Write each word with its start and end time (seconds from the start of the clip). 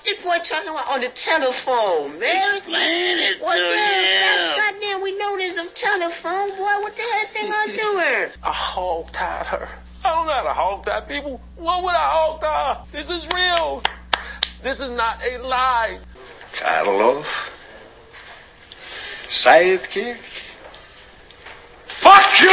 What 0.00 0.16
this 0.16 0.24
boy 0.24 0.38
talking 0.42 0.70
about 0.70 0.88
on 0.88 1.00
the 1.02 1.10
telephone, 1.10 2.18
man? 2.18 2.56
Explain 2.56 3.18
it 3.18 3.42
What 3.42 3.54
to 3.54 3.60
the 3.60 3.66
hell? 3.66 4.48
him. 4.48 4.56
That's 4.56 4.72
goddamn, 4.72 5.02
we 5.02 5.18
know 5.18 5.36
there's 5.36 5.58
a 5.58 5.66
telephone, 5.74 6.48
boy. 6.50 6.56
What 6.56 6.96
the 6.96 7.02
hell 7.02 7.26
thing 7.34 7.52
I 7.52 7.66
doing? 7.66 8.32
I 8.42 8.50
hog 8.50 9.12
tied 9.12 9.44
her. 9.46 9.68
I 10.02 10.14
don't 10.14 10.26
know 10.26 10.32
how 10.32 10.42
to 10.44 10.52
hog 10.54 10.86
tie 10.86 11.00
people. 11.02 11.38
What 11.56 11.82
would 11.84 11.94
I 11.94 12.10
hog 12.12 12.40
tie? 12.40 12.82
This 12.92 13.10
is 13.10 13.28
real. 13.34 13.82
This 14.62 14.80
is 14.80 14.90
not 14.90 15.20
a 15.22 15.36
lie. 15.36 15.98
Karloff. 16.54 17.50
Sidekick. 19.28 20.16
Fuck 21.84 22.40
you! 22.40 22.48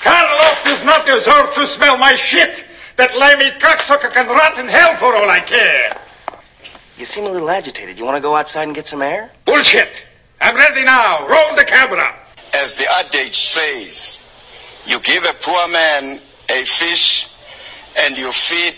Karloff 0.00 0.64
does 0.64 0.82
not 0.82 1.04
deserve 1.04 1.54
to 1.56 1.66
smell 1.66 1.98
my 1.98 2.14
shit. 2.14 2.64
That 2.98 3.16
limey 3.16 3.50
cocksucker 3.60 4.12
can 4.12 4.26
rot 4.26 4.58
in 4.58 4.66
hell 4.66 4.96
for 4.96 5.14
all 5.14 5.30
I 5.30 5.38
care. 5.38 5.96
You 6.98 7.04
seem 7.04 7.26
a 7.26 7.30
little 7.30 7.48
agitated. 7.48 7.96
You 7.96 8.04
want 8.04 8.16
to 8.16 8.20
go 8.20 8.34
outside 8.34 8.64
and 8.64 8.74
get 8.74 8.88
some 8.88 9.02
air? 9.02 9.30
Bullshit. 9.44 10.04
I'm 10.40 10.56
ready 10.56 10.82
now. 10.82 11.24
Roll 11.28 11.54
the 11.54 11.64
camera. 11.64 12.12
As 12.56 12.74
the 12.74 12.86
adage 12.98 13.38
says, 13.38 14.18
you 14.84 14.98
give 14.98 15.22
a 15.22 15.32
poor 15.34 15.68
man 15.68 16.20
a 16.50 16.64
fish 16.64 17.28
and 18.00 18.18
you 18.18 18.32
feed 18.32 18.74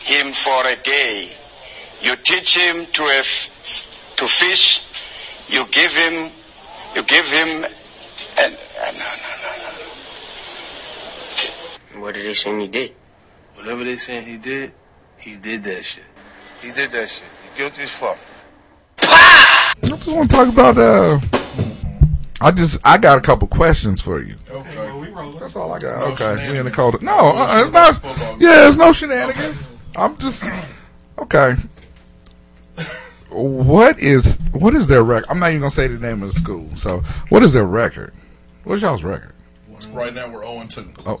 him 0.00 0.32
for 0.32 0.66
a 0.66 0.76
day. 0.76 1.28
You 2.00 2.16
teach 2.16 2.56
him 2.56 2.86
to 2.86 3.02
a 3.02 3.18
f- 3.18 4.14
to 4.16 4.26
fish. 4.26 4.80
You 5.50 5.66
give 5.66 5.92
him, 5.94 6.32
you 6.94 7.02
give 7.02 7.30
him, 7.30 7.48
and 8.40 8.56
uh, 8.80 8.92
no, 8.92 9.08
no, 9.20 9.30
no, 9.42 9.50
no. 11.94 12.00
What 12.00 12.14
did 12.14 12.24
they 12.24 12.32
say 12.32 12.58
he 12.58 12.66
did? 12.68 12.94
Whatever 13.66 13.82
they 13.82 13.96
saying 13.96 14.24
he 14.24 14.38
did, 14.38 14.70
he 15.18 15.34
did 15.34 15.64
that 15.64 15.84
shit. 15.84 16.04
He 16.62 16.68
did 16.68 16.92
that 16.92 17.08
shit. 17.08 17.26
He 17.42 17.58
guilty 17.58 17.82
as 17.82 17.98
fuck. 17.98 18.16
I 19.02 19.74
just 19.82 20.06
want 20.06 20.30
to 20.30 20.36
talk 20.36 20.46
about. 20.46 20.78
Uh, 20.78 21.18
I 22.40 22.52
just 22.52 22.78
I 22.84 22.96
got 22.96 23.18
a 23.18 23.20
couple 23.20 23.48
questions 23.48 24.00
for 24.00 24.22
you. 24.22 24.36
Okay. 24.48 25.36
That's 25.40 25.56
all 25.56 25.72
I 25.72 25.80
got. 25.80 25.98
No 25.98 26.12
okay, 26.12 26.52
we 26.52 26.58
in 26.60 26.64
the 26.64 26.70
cold. 26.70 27.02
No, 27.02 27.36
uh, 27.36 27.60
it's 27.60 27.72
not. 27.72 28.00
Yeah, 28.40 28.68
it's 28.68 28.76
no 28.76 28.92
shenanigans. 28.92 29.68
I'm 29.96 30.16
just 30.18 30.48
okay. 31.18 31.56
What 33.30 33.98
is 33.98 34.38
what 34.52 34.76
is 34.76 34.86
their 34.86 35.02
record? 35.02 35.26
I'm 35.28 35.40
not 35.40 35.48
even 35.48 35.62
gonna 35.62 35.70
say 35.70 35.88
the 35.88 35.98
name 35.98 36.22
of 36.22 36.32
the 36.32 36.38
school. 36.38 36.68
So, 36.76 37.00
what 37.30 37.42
is 37.42 37.52
their 37.52 37.66
record? 37.66 38.14
What's 38.62 38.82
y'all's 38.82 39.02
record? 39.02 39.32
Right 39.90 40.14
now 40.14 40.30
we're 40.30 40.46
0 40.46 40.66
2. 40.68 40.88
Oh, 41.04 41.20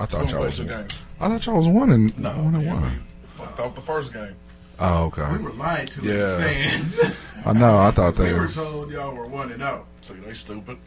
I 0.00 0.06
thought 0.06 0.30
y'all 0.30 0.42
was 0.42 0.56
two 0.56 0.64
games. 0.64 1.02
I 1.20 1.28
thought 1.28 1.44
y'all 1.46 1.56
was 1.58 1.68
one 1.68 1.90
and 1.92 2.18
No, 2.18 2.30
one 2.30 2.54
and 2.54 2.64
yeah, 2.64 2.74
one. 2.80 2.82
we 3.22 3.28
fucked 3.28 3.60
up 3.60 3.74
the 3.74 3.80
first 3.82 4.12
game. 4.14 4.34
Oh, 4.78 5.04
okay. 5.06 5.30
We 5.32 5.38
were 5.38 5.52
lying 5.52 5.88
to 5.88 6.02
Yeah. 6.02 6.14
the 6.14 6.48
stands. 6.48 7.16
I 7.46 7.52
know. 7.52 7.78
I 7.78 7.90
thought 7.90 8.18
we 8.18 8.24
they 8.26 8.32
were 8.32 8.40
was. 8.42 8.56
told 8.56 8.90
y'all 8.90 9.14
were 9.14 9.26
one 9.26 9.52
and 9.52 9.62
out. 9.62 9.86
See, 10.00 10.14
they 10.14 10.32
stupid. 10.32 10.78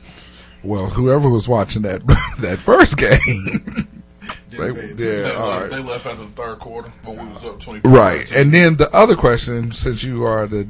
Well, 0.63 0.88
whoever 0.88 1.29
was 1.29 1.47
watching 1.47 1.84
that 1.84 2.06
that 2.40 2.57
first 2.59 2.97
game, 2.97 3.12
they, 4.50 4.57
yeah, 4.57 4.72
They, 4.94 5.22
right. 5.38 5.69
they 5.69 5.80
left 5.80 6.06
after 6.07 6.24
the 6.25 6.31
third 6.31 6.57
quarter 6.59 6.90
when 7.03 7.28
we 7.28 7.34
was 7.34 7.44
up 7.45 7.59
24. 7.59 7.91
Right. 7.91 8.31
And 8.31 8.51
then 8.53 8.78
the 8.78 8.90
other 8.95 9.16
question, 9.16 9.72
since 9.74 10.03
you 10.03 10.24
are 10.24 10.47
the 10.47 10.63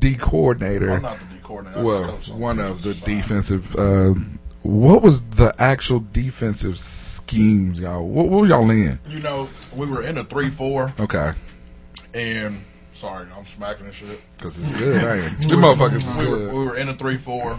D 0.00 0.16
coordinator, 0.16 0.90
I'm 0.92 1.02
not 1.02 1.18
the 1.18 1.24
D 1.36 1.40
coordinator. 1.42 1.82
Well, 1.82 2.02
just 2.16 2.28
coach 2.28 2.34
on 2.34 2.40
one 2.40 2.58
of 2.58 2.82
the 2.82 2.92
defensive 2.92 3.62
defensive, 3.72 3.76
uh, 3.76 4.20
what 4.66 5.02
was 5.02 5.22
the 5.22 5.54
actual 5.58 6.00
defensive 6.12 6.78
schemes, 6.78 7.80
y'all? 7.80 8.06
What, 8.06 8.28
what 8.28 8.40
were 8.42 8.46
y'all 8.46 8.68
in? 8.70 8.98
You 9.08 9.20
know, 9.20 9.48
we 9.74 9.86
were 9.86 10.02
in 10.02 10.18
a 10.18 10.24
3 10.24 10.48
4, 10.50 10.94
Okay. 11.00 11.32
and 12.14 12.64
sorry, 12.92 13.26
I'm 13.36 13.44
smacking 13.46 13.86
this 13.86 13.96
shit. 13.96 14.20
Because 14.36 14.58
it's 14.60 14.76
good, 14.78 14.96
ain't 15.24 15.44
it? 15.44 15.48
The 15.48 15.56
motherfuckers 15.56 15.96
is 15.96 16.16
we 16.16 16.26
were, 16.26 16.38
good. 16.38 16.52
we 16.54 16.64
were 16.64 16.76
in 16.76 16.88
a 16.88 16.94
three 16.94 17.16
four 17.16 17.58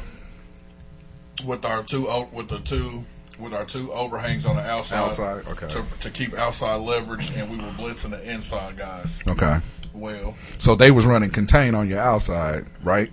with 1.45 1.63
our 1.65 1.83
two 1.83 2.07
o- 2.09 2.27
with 2.31 2.47
the 2.49 2.59
two 2.59 3.05
with 3.39 3.53
our 3.53 3.65
two 3.65 3.93
overhangs 3.93 4.47
on 4.47 4.55
the 4.55 4.63
outside, 4.63 4.97
Outside, 4.97 5.47
okay. 5.47 5.67
to, 5.67 5.85
to 5.99 6.09
keep 6.09 6.33
outside 6.33 6.77
leverage, 6.77 7.29
and 7.35 7.51
we 7.51 7.57
were 7.57 7.69
blitzing 7.73 8.09
the 8.09 8.31
inside 8.33 8.77
guys. 8.77 9.21
Okay. 9.27 9.59
Well, 9.93 10.35
So 10.57 10.73
they 10.75 10.89
was 10.89 11.05
running 11.05 11.29
contain 11.29 11.75
on 11.75 11.87
your 11.87 11.99
outside, 11.99 12.65
right? 12.83 13.11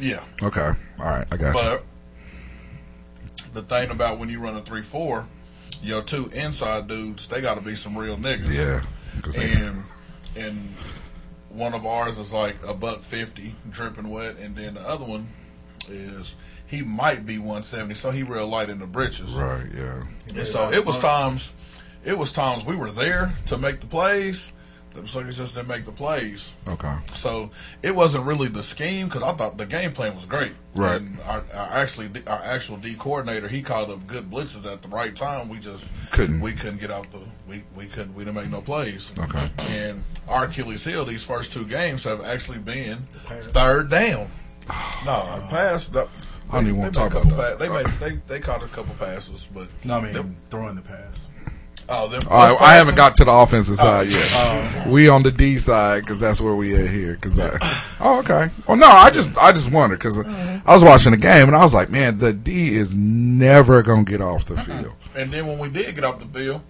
yeah, 0.00 0.20
Okay. 0.42 0.60
All 0.98 1.04
right. 1.04 1.26
I 1.30 1.36
got 1.36 1.54
you. 1.56 1.60
but 1.62 1.84
the 3.54 3.62
thing 3.62 3.90
about 3.90 4.18
when 4.18 4.28
you 4.28 4.40
run 4.40 4.56
a 4.56 4.60
three 4.60 4.82
four, 4.82 5.26
your 5.82 6.02
two 6.02 6.28
inside 6.32 6.86
dudes 6.88 7.26
they 7.28 7.40
got 7.40 7.54
to 7.54 7.60
be 7.60 7.74
some 7.76 7.96
real 7.96 8.16
niggas. 8.16 8.52
Yeah. 8.54 8.82
'cause 9.22 9.36
they- 9.36 9.52
and 9.52 9.84
and 10.36 10.74
one 11.48 11.72
of 11.74 11.86
ours 11.86 12.18
is 12.18 12.32
like 12.32 12.56
a 12.66 12.74
buck 12.74 13.02
fifty, 13.02 13.54
dripping 13.70 14.08
wet, 14.10 14.36
and 14.38 14.56
then 14.56 14.74
the 14.74 14.80
other 14.88 15.04
one 15.04 15.28
is 15.88 16.36
he 16.66 16.82
might 16.82 17.24
be 17.24 17.38
one 17.38 17.62
seventy, 17.62 17.94
so 17.94 18.10
he 18.10 18.22
real 18.22 18.48
light 18.48 18.70
in 18.70 18.78
the 18.80 18.86
britches. 18.86 19.34
right. 19.34 19.66
Yeah. 19.74 20.02
And 20.36 20.46
so 20.46 20.72
it 20.72 20.84
was 20.84 20.98
times, 20.98 21.52
it 22.04 22.18
was 22.18 22.32
times 22.32 22.64
we 22.64 22.74
were 22.74 22.90
there 22.90 23.34
to 23.46 23.56
make 23.58 23.80
the 23.80 23.86
plays. 23.86 24.50
The 24.94 25.06
suckers 25.08 25.36
just 25.38 25.54
didn't 25.56 25.68
make 25.68 25.84
the 25.84 25.92
plays. 25.92 26.54
Okay. 26.68 26.94
So 27.14 27.50
it 27.82 27.94
wasn't 27.94 28.24
really 28.24 28.48
the 28.48 28.62
scheme 28.62 29.06
because 29.06 29.22
I 29.22 29.32
thought 29.34 29.58
the 29.58 29.66
game 29.66 29.92
plan 29.92 30.14
was 30.14 30.24
great. 30.24 30.52
Right. 30.74 31.00
And 31.00 31.20
our, 31.22 31.44
our 31.54 31.68
actually 31.72 32.10
our 32.26 32.40
actual 32.42 32.76
D 32.76 32.94
coordinator 32.94 33.48
he 33.48 33.60
called 33.62 33.90
up 33.90 34.06
good 34.06 34.30
blitzes 34.30 34.70
at 34.70 34.82
the 34.82 34.88
right 34.88 35.14
time. 35.14 35.48
We 35.48 35.58
just 35.58 35.92
Couldn't. 36.12 36.40
We 36.40 36.52
couldn't 36.52 36.80
get 36.80 36.90
out 36.90 37.10
the. 37.10 37.20
We, 37.48 37.64
we 37.76 37.86
couldn't. 37.86 38.14
We 38.14 38.24
didn't 38.24 38.36
make 38.40 38.50
no 38.50 38.60
plays. 38.60 39.10
Okay. 39.18 39.50
And 39.58 40.04
our 40.28 40.44
Achilles 40.44 40.84
heel 40.84 41.04
these 41.04 41.24
first 41.24 41.52
two 41.52 41.66
games 41.66 42.04
have 42.04 42.24
actually 42.24 42.58
been 42.58 42.98
third 43.26 43.90
down. 43.90 44.28
No, 45.04 45.44
pass. 45.50 45.90
No, 45.92 46.08
I 46.50 46.54
don't 46.54 46.66
even 46.68 46.78
want 46.78 46.94
to 46.94 47.00
talk 47.00 47.10
about 47.12 47.24
couple 47.24 47.36
that. 47.36 47.58
pa- 47.58 47.64
They 47.64 47.68
made 47.68 47.86
they 47.98 48.20
they 48.28 48.40
caught 48.40 48.62
a 48.62 48.68
couple 48.68 48.94
passes, 48.94 49.48
but 49.52 49.68
No, 49.84 49.98
I 49.98 50.00
mean 50.00 50.12
them- 50.12 50.36
throwing 50.50 50.76
the 50.76 50.82
pass. 50.82 51.26
Oh, 51.88 52.08
them, 52.08 52.22
All 52.30 52.52
right, 52.52 52.60
I 52.60 52.74
haven't 52.74 52.94
got 52.94 53.14
to 53.16 53.24
the 53.24 53.32
offensive 53.32 53.78
oh. 53.80 53.82
side 53.82 54.06
Oh, 54.08 54.72
yet. 54.76 54.86
we 54.88 55.08
on 55.08 55.22
the 55.22 55.32
D 55.32 55.58
side 55.58 56.02
because 56.02 56.20
that's 56.20 56.40
where 56.40 56.54
we 56.54 56.74
at 56.74 56.88
here. 56.88 57.16
Cause 57.16 57.38
I, 57.38 57.48
uh, 57.48 57.80
oh, 58.00 58.18
okay. 58.20 58.48
Well, 58.66 58.76
no, 58.76 58.86
I 58.86 59.10
just 59.10 59.36
I 59.38 59.52
just 59.52 59.70
wondered 59.70 59.98
because 59.98 60.18
uh, 60.18 60.24
mm-hmm. 60.24 60.68
I 60.68 60.72
was 60.72 60.82
watching 60.84 61.12
the 61.12 61.18
game 61.18 61.46
and 61.48 61.56
I 61.56 61.62
was 61.62 61.74
like, 61.74 61.90
man, 61.90 62.18
the 62.18 62.32
D 62.32 62.74
is 62.76 62.96
never 62.96 63.82
gonna 63.82 64.04
get 64.04 64.20
off 64.20 64.46
the 64.46 64.56
field. 64.56 64.92
And 65.16 65.32
then 65.32 65.46
when 65.46 65.60
we 65.60 65.70
did 65.70 65.94
get 65.94 66.02
off 66.02 66.18
the 66.18 66.26
field, 66.26 66.60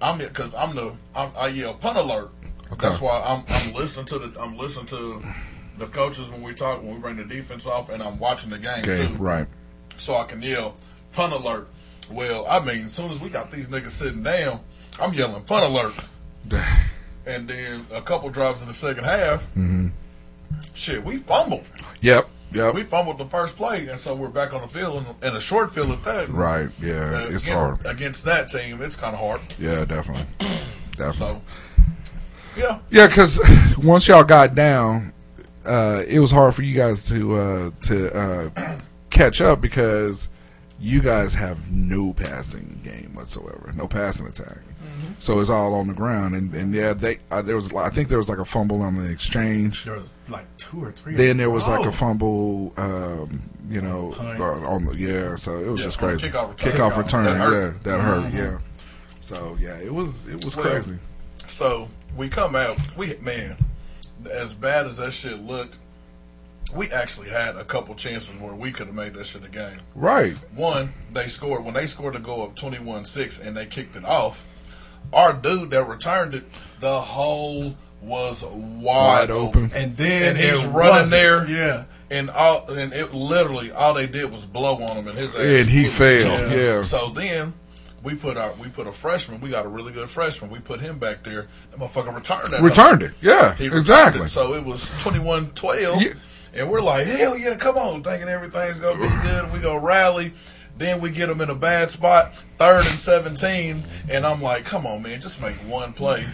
I'm 0.00 0.18
because 0.18 0.54
I'm 0.54 0.76
the 0.76 0.94
I'm, 1.12 1.32
I 1.36 1.48
yell 1.48 1.74
punt 1.74 1.98
alert. 1.98 2.30
Okay. 2.70 2.86
That's 2.86 3.00
why 3.00 3.20
I'm 3.20 3.44
I'm 3.48 3.72
listening 3.72 4.06
to 4.06 4.18
the 4.20 4.40
I'm 4.40 4.56
listening 4.56 4.86
to 4.86 5.22
the 5.78 5.86
coaches 5.86 6.28
when 6.30 6.42
we 6.42 6.54
talk 6.54 6.82
when 6.82 6.94
we 6.94 7.00
bring 7.00 7.16
the 7.16 7.24
defense 7.24 7.66
off, 7.66 7.88
and 7.88 8.02
I'm 8.02 8.18
watching 8.18 8.50
the 8.50 8.58
game 8.58 8.80
Okay, 8.80 9.06
too, 9.06 9.14
right. 9.14 9.46
so 9.96 10.16
I 10.16 10.24
can 10.24 10.42
yell 10.42 10.76
punt 11.12 11.32
alert. 11.32 11.68
Well, 12.10 12.46
I 12.48 12.60
mean, 12.60 12.86
as 12.86 12.92
soon 12.92 13.10
as 13.10 13.20
we 13.20 13.28
got 13.28 13.50
these 13.50 13.68
niggas 13.68 13.90
sitting 13.90 14.22
down, 14.22 14.60
I'm 14.98 15.12
yelling 15.14 15.42
punt 15.44 15.64
alert. 15.64 15.94
and 17.26 17.46
then 17.48 17.86
a 17.92 18.00
couple 18.00 18.30
drives 18.30 18.62
in 18.62 18.68
the 18.68 18.74
second 18.74 19.04
half. 19.04 19.46
Mhm. 19.54 19.92
Shit, 20.74 21.04
we 21.04 21.18
fumbled. 21.18 21.64
Yep. 22.00 22.28
Yep. 22.52 22.74
We 22.74 22.82
fumbled 22.82 23.18
the 23.18 23.26
first 23.26 23.56
play, 23.56 23.88
and 23.88 23.98
so 23.98 24.14
we're 24.14 24.30
back 24.30 24.54
on 24.54 24.62
the 24.62 24.68
field 24.68 24.96
and, 24.96 25.06
and 25.22 25.36
a 25.36 25.40
short 25.40 25.74
field 25.74 25.90
at 25.90 26.02
that. 26.04 26.28
Right. 26.30 26.70
Yeah. 26.80 26.94
Uh, 26.94 27.18
it's 27.30 27.46
against, 27.46 27.48
hard. 27.50 27.86
against 27.86 28.24
that 28.24 28.48
team. 28.48 28.80
It's 28.80 28.96
kind 28.96 29.14
of 29.14 29.20
hard. 29.20 29.40
Yeah. 29.58 29.84
Definitely. 29.84 30.26
Definitely. 30.96 31.12
So, 31.12 31.42
yeah. 32.56 32.78
Yeah, 32.90 33.06
because 33.06 33.38
once 33.78 34.08
y'all 34.08 34.24
got 34.24 34.54
down, 34.54 35.12
uh, 35.66 36.02
it 36.08 36.20
was 36.20 36.30
hard 36.30 36.54
for 36.54 36.62
you 36.62 36.74
guys 36.74 37.04
to 37.10 37.36
uh, 37.36 37.70
to 37.82 38.16
uh, 38.16 38.78
catch 39.10 39.40
up 39.42 39.60
because 39.60 40.28
you 40.80 41.00
guys 41.02 41.34
have 41.34 41.70
no 41.72 42.12
passing 42.12 42.80
game 42.84 43.10
whatsoever, 43.14 43.72
no 43.74 43.88
passing 43.88 44.26
attack. 44.26 44.58
So 45.20 45.40
it's 45.40 45.50
all 45.50 45.74
on 45.74 45.88
the 45.88 45.94
ground, 45.94 46.36
and, 46.36 46.52
and 46.54 46.72
yeah, 46.72 46.92
they 46.92 47.18
uh, 47.30 47.42
there 47.42 47.56
was 47.56 47.72
I 47.74 47.88
think 47.90 48.08
there 48.08 48.18
was 48.18 48.28
like 48.28 48.38
a 48.38 48.44
fumble 48.44 48.82
on 48.82 48.94
the 48.94 49.10
exchange. 49.10 49.84
There 49.84 49.96
was 49.96 50.14
like 50.28 50.46
two 50.56 50.82
or 50.84 50.92
three. 50.92 51.14
Then 51.14 51.36
there 51.38 51.50
was 51.50 51.66
like 51.66 51.84
Oh. 51.84 51.88
a 51.88 51.92
fumble, 51.92 52.72
um, 52.76 53.42
you 53.68 53.80
know, 53.80 54.12
uh, 54.18 54.42
on 54.68 54.84
the 54.84 54.96
yeah. 54.96 55.34
So 55.34 55.58
it 55.58 55.66
was 55.68 55.80
Yeah, 55.80 55.86
just 55.86 55.98
crazy. 55.98 56.28
kickoff 56.30 56.50
return. 56.50 56.72
Kickoff 56.72 56.96
return, 56.96 57.24
That 57.24 57.32
yeah, 57.36 57.44
hurt. 57.50 57.82
that 57.84 58.00
hurt, 58.00 58.24
Mhm. 58.32 58.38
yeah. 58.38 58.58
So 59.20 59.56
yeah, 59.60 59.76
it 59.78 59.92
was 59.92 60.28
it 60.28 60.44
was 60.44 60.56
Well, 60.56 60.66
crazy. 60.66 60.98
So 61.48 61.88
we 62.16 62.28
come 62.28 62.54
out. 62.54 62.78
We 62.96 63.16
man, 63.20 63.56
as 64.32 64.54
bad 64.54 64.86
as 64.86 64.98
that 64.98 65.12
shit 65.12 65.40
looked, 65.40 65.78
we 66.74 66.90
actually 66.90 67.28
had 67.30 67.56
a 67.56 67.64
couple 67.64 67.94
chances 67.94 68.34
where 68.40 68.54
we 68.54 68.72
could 68.72 68.86
have 68.86 68.94
made 68.96 69.14
that 69.14 69.24
shit 69.24 69.44
a 69.44 69.48
game. 69.48 69.78
Right. 69.94 70.36
One, 70.54 70.92
they 71.12 71.26
scored 71.28 71.64
when 71.64 71.74
they 71.74 71.86
scored 71.86 72.14
to 72.14 72.20
goal 72.20 72.44
of 72.44 72.54
21-6 72.54 73.46
and 73.46 73.56
they 73.56 73.66
kicked 73.66 73.96
it 73.96 74.04
off. 74.04 74.46
Our 75.12 75.32
dude 75.32 75.70
that 75.70 75.84
returned 75.88 76.34
it, 76.34 76.44
the 76.80 77.00
hole 77.00 77.74
was 78.02 78.44
wide, 78.44 78.82
Wide 78.82 79.30
open. 79.30 79.64
open. 79.66 79.76
And 79.76 79.96
then 79.96 80.36
and 80.36 80.38
he's 80.38 80.64
running 80.66 81.10
there. 81.10 81.48
Yeah. 81.48 81.84
And 82.10 82.30
all 82.30 82.70
and 82.70 82.92
it 82.92 83.12
literally 83.12 83.70
all 83.70 83.92
they 83.94 84.06
did 84.06 84.30
was 84.30 84.46
blow 84.46 84.74
on 84.82 84.96
him 84.96 85.08
and 85.08 85.18
his 85.18 85.34
ass. 85.34 85.40
And 85.42 85.68
he 85.68 85.88
failed, 85.88 86.50
yeah. 86.52 86.82
So 86.82 87.10
then 87.10 87.52
we 88.02 88.14
put 88.14 88.36
our 88.36 88.52
we 88.54 88.68
put 88.68 88.86
a 88.86 88.92
freshman. 88.92 89.40
We 89.40 89.50
got 89.50 89.66
a 89.66 89.68
really 89.68 89.92
good 89.92 90.08
freshman. 90.08 90.50
We 90.50 90.58
put 90.60 90.80
him 90.80 90.98
back 90.98 91.22
there. 91.24 91.48
That 91.70 91.80
motherfucker 91.80 92.14
returned 92.14 92.52
that. 92.52 92.60
Returned 92.62 93.02
motherfucker. 93.02 93.10
it, 93.10 93.14
yeah, 93.20 93.54
He 93.56 93.64
returned 93.64 93.78
exactly. 93.80 94.22
it. 94.22 94.28
So 94.28 94.54
it 94.54 94.64
was 94.64 94.88
21-12. 95.02 96.16
And 96.58 96.68
we're 96.68 96.80
like, 96.82 97.06
hell 97.06 97.38
yeah, 97.38 97.56
come 97.56 97.76
on, 97.76 98.02
thinking 98.02 98.28
everything's 98.28 98.80
gonna 98.80 99.00
be 99.00 99.22
good. 99.22 99.52
We 99.52 99.60
go 99.60 99.76
rally. 99.76 100.32
Then 100.76 101.00
we 101.00 101.10
get 101.10 101.26
them 101.26 101.40
in 101.40 101.50
a 101.50 101.54
bad 101.54 101.90
spot, 101.90 102.34
third 102.56 102.86
and 102.86 102.98
seventeen, 102.98 103.84
and 104.08 104.24
I'm 104.24 104.40
like, 104.40 104.64
come 104.64 104.86
on, 104.86 105.02
man, 105.02 105.20
just 105.20 105.42
make 105.42 105.56
one 105.68 105.92
play. 105.92 106.24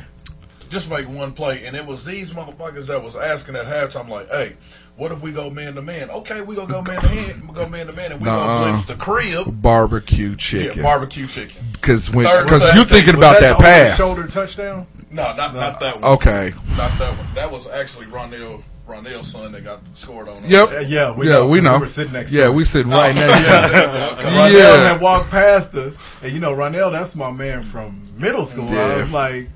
Just 0.68 0.90
make 0.90 1.08
one 1.08 1.32
play. 1.32 1.64
And 1.66 1.74
it 1.74 1.86
was 1.86 2.04
these 2.04 2.34
motherfuckers 2.34 2.88
that 2.88 3.02
was 3.02 3.16
asking 3.16 3.56
at 3.56 3.64
halftime, 3.64 4.08
like, 4.08 4.28
hey, 4.28 4.56
what 4.96 5.12
if 5.12 5.22
we 5.22 5.32
go 5.32 5.48
man 5.50 5.74
to 5.74 5.82
man? 5.82 6.10
Okay, 6.10 6.40
we 6.42 6.56
gonna 6.56 6.72
go 6.72 6.82
man 6.82 7.00
to 7.00 7.14
man, 7.14 7.46
we 7.46 7.54
go 7.54 7.68
man 7.68 7.86
to 7.86 7.92
man, 7.92 8.12
and 8.12 8.20
we 8.20 8.26
Nuh-uh. 8.26 8.46
gonna 8.46 8.70
blitz 8.70 8.84
the 8.84 8.96
crib. 8.96 9.62
Barbecue 9.62 10.36
chicken. 10.36 10.78
Yeah, 10.78 10.82
barbecue 10.82 11.26
chicken. 11.26 11.64
Because 11.72 12.10
when 12.10 12.24
because 12.44 12.62
you're 12.74 12.84
17. 12.84 12.86
thinking 12.86 13.14
about 13.14 13.40
that 13.40 13.58
that, 13.58 13.60
pass. 13.60 13.96
Shoulder 13.96 14.26
touchdown. 14.28 14.86
No, 15.10 15.34
not 15.36 15.54
not 15.54 15.80
that 15.80 16.00
one. 16.00 16.12
Okay. 16.14 16.52
Not 16.76 16.90
that 16.98 17.16
one. 17.16 17.34
That 17.34 17.50
was 17.50 17.66
actually 17.68 18.06
Ronell 18.06 18.62
Ronell's 18.86 19.28
son 19.32 19.52
that 19.52 19.64
got 19.64 19.80
scored 19.96 20.28
on. 20.28 20.44
us. 20.44 20.48
Yep. 20.50 20.68
Yeah, 20.70 20.80
yeah, 20.80 21.10
we 21.10 21.26
yeah, 21.26 21.32
know, 21.34 21.46
we 21.48 21.58
'cause 21.58 21.64
know. 21.64 21.74
we 21.74 21.80
were 21.80 21.86
sitting 21.86 22.12
next 22.12 22.30
to 22.32 22.36
him. 22.36 22.42
yeah, 22.42 22.48
him. 22.50 22.54
we 22.56 22.64
sitting 22.64 22.92
oh. 22.92 22.96
right 22.96 23.14
next 23.14 23.46
to 23.46 23.52
him. 23.52 23.70
Ronell 24.26 24.52
Yeah. 24.58 24.92
had 24.92 25.00
walked 25.00 25.30
past 25.30 25.74
us, 25.74 25.98
and 26.22 26.32
you 26.32 26.38
know 26.38 26.54
Ronell, 26.54 26.92
that's 26.92 27.16
my 27.16 27.30
man 27.30 27.62
from 27.62 28.02
middle 28.18 28.44
school. 28.44 28.68
I 28.68 28.96
was 28.96 29.12
like, 29.12 29.48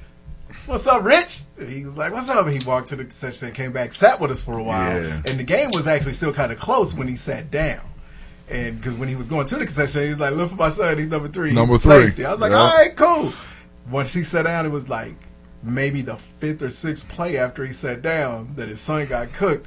"What's 0.66 0.86
up, 0.86 1.04
Rich?" 1.04 1.42
And 1.58 1.68
he 1.68 1.84
was 1.84 1.96
like, 1.96 2.12
"What's 2.12 2.28
up?" 2.30 2.46
And 2.46 2.60
he 2.62 2.66
walked 2.66 2.88
to 2.88 2.96
the 2.96 3.04
concession 3.04 3.48
and 3.48 3.56
came 3.56 3.72
back, 3.72 3.92
sat 3.92 4.18
with 4.18 4.30
us 4.30 4.40
for 4.42 4.56
a 4.58 4.62
while, 4.62 5.02
Yeah. 5.02 5.22
and 5.26 5.38
the 5.38 5.44
game 5.44 5.70
was 5.72 5.86
actually 5.86 6.14
still 6.14 6.32
kind 6.32 6.50
of 6.50 6.58
close 6.58 6.94
when 6.94 7.06
he 7.08 7.16
sat 7.16 7.50
down. 7.50 7.80
And 8.50 8.80
because 8.80 8.94
when 8.96 9.10
he 9.10 9.16
was 9.16 9.28
going 9.28 9.46
to 9.48 9.56
the 9.56 9.66
concession, 9.66 10.04
he 10.04 10.08
was 10.08 10.20
like, 10.20 10.32
"Look 10.34 10.48
for 10.50 10.56
my 10.56 10.70
son, 10.70 10.96
he's 10.96 11.08
number 11.08 11.28
three, 11.28 11.52
Number 11.52 11.76
three. 11.76 12.06
safety." 12.06 12.24
I 12.24 12.30
was 12.30 12.40
like, 12.40 12.52
Yeah. 12.52 12.56
"All 12.58 12.74
right, 12.74 12.96
cool." 12.96 13.34
Once 13.90 14.14
he 14.14 14.22
sat 14.22 14.44
down, 14.46 14.64
it 14.64 14.70
was 14.72 14.88
like 14.88 15.16
maybe 15.62 16.02
the 16.02 16.16
fifth 16.16 16.62
or 16.62 16.68
sixth 16.68 17.08
play 17.08 17.36
after 17.36 17.64
he 17.64 17.72
sat 17.72 18.02
down 18.02 18.50
that 18.56 18.68
his 18.68 18.80
son 18.80 19.06
got 19.06 19.32
cooked. 19.32 19.66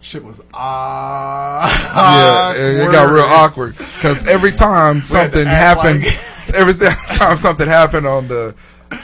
Shit 0.00 0.24
was 0.24 0.42
ah. 0.54 2.54
Yeah, 2.56 2.86
it, 2.86 2.92
got 2.92 3.12
real 3.12 3.24
awkward 3.24 3.76
because 3.76 4.26
every 4.26 4.52
time 4.52 5.02
something 5.02 5.46
happened, 5.46 6.04
like- 6.04 6.18
every 6.54 6.74
time 7.16 7.36
something 7.36 7.66
happened 7.68 8.06
on 8.06 8.28
the 8.28 8.54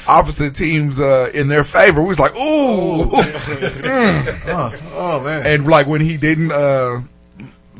opposite 0.09 0.55
teams 0.55 0.99
uh, 1.01 1.31
in 1.35 1.49
their 1.49 1.65
favor, 1.65 2.01
we 2.01 2.09
was 2.09 2.21
like, 2.21 2.35
ooh, 2.37 3.05
Mm. 3.83 4.41
Oh, 4.49 4.73
oh, 4.95 5.21
man. 5.21 5.47
and 5.47 5.67
like 5.67 5.87
when 5.87 6.01
he 6.01 6.17
didn't. 6.17 6.53
Uh, 6.53 7.03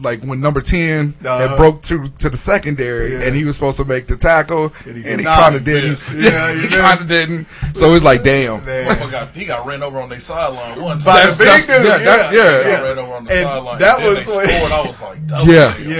like 0.03 0.23
when 0.23 0.41
number 0.41 0.61
ten 0.61 1.15
Uh-huh. 1.25 1.57
broke 1.57 1.83
to 1.85 2.09
to 2.19 2.29
the 2.29 2.37
secondary 2.37 3.13
Yeah. 3.13 3.23
and 3.25 3.37
he 3.37 3.45
was 3.45 3.55
supposed 3.57 3.77
to 3.79 3.85
make 3.85 4.07
the 4.07 4.17
tackle 4.17 4.73
And 4.87 4.97
and 4.97 5.07
he 5.07 5.17
he, 5.19 5.23
kind 5.25 5.55
of 5.55 5.65
didn't. 5.65 5.99
Yeah, 6.17 6.53
he 6.55 6.63
he 6.63 6.69
kind 6.69 7.01
of 7.01 7.09
didn't. 7.09 7.47
So 7.75 7.95
it's 7.95 8.05
like, 8.05 8.23
damn. 8.23 8.65
Man. 8.65 8.89
Motherfucker 8.89 9.11
got, 9.11 9.35
he 9.35 9.45
got 9.45 9.67
ran 9.67 9.83
over 9.83 10.01
on 10.01 10.09
their 10.09 10.21
sideline 10.21 10.81
one 10.81 10.99
time. 10.99 11.05
By 11.07 11.17
That's- 11.17 11.39
the 11.39 11.45
big 11.45 11.49
that's- 11.49 11.67
dude, 11.67 11.87
yeah, 11.87 11.99
that's- 11.99 12.33
yeah. 12.33 12.63
He 12.65 12.71
yeah. 12.71 12.77
got 12.77 12.85
ran 12.85 12.99
over 12.99 13.13
on 13.15 13.25
the 13.25 13.33
And 13.33 13.45
sideline. 13.45 13.79
that 13.79 13.95
and 13.97 14.05
then 14.05 14.15
was 14.17 14.27
they 14.27 14.37
when- 14.37 14.49
scored. 14.49 14.73
I 14.73 14.87
was 14.87 15.03
like, 15.03 15.27
double 15.27 15.53
Yeah. 15.53 15.79
yeah. 15.79 15.97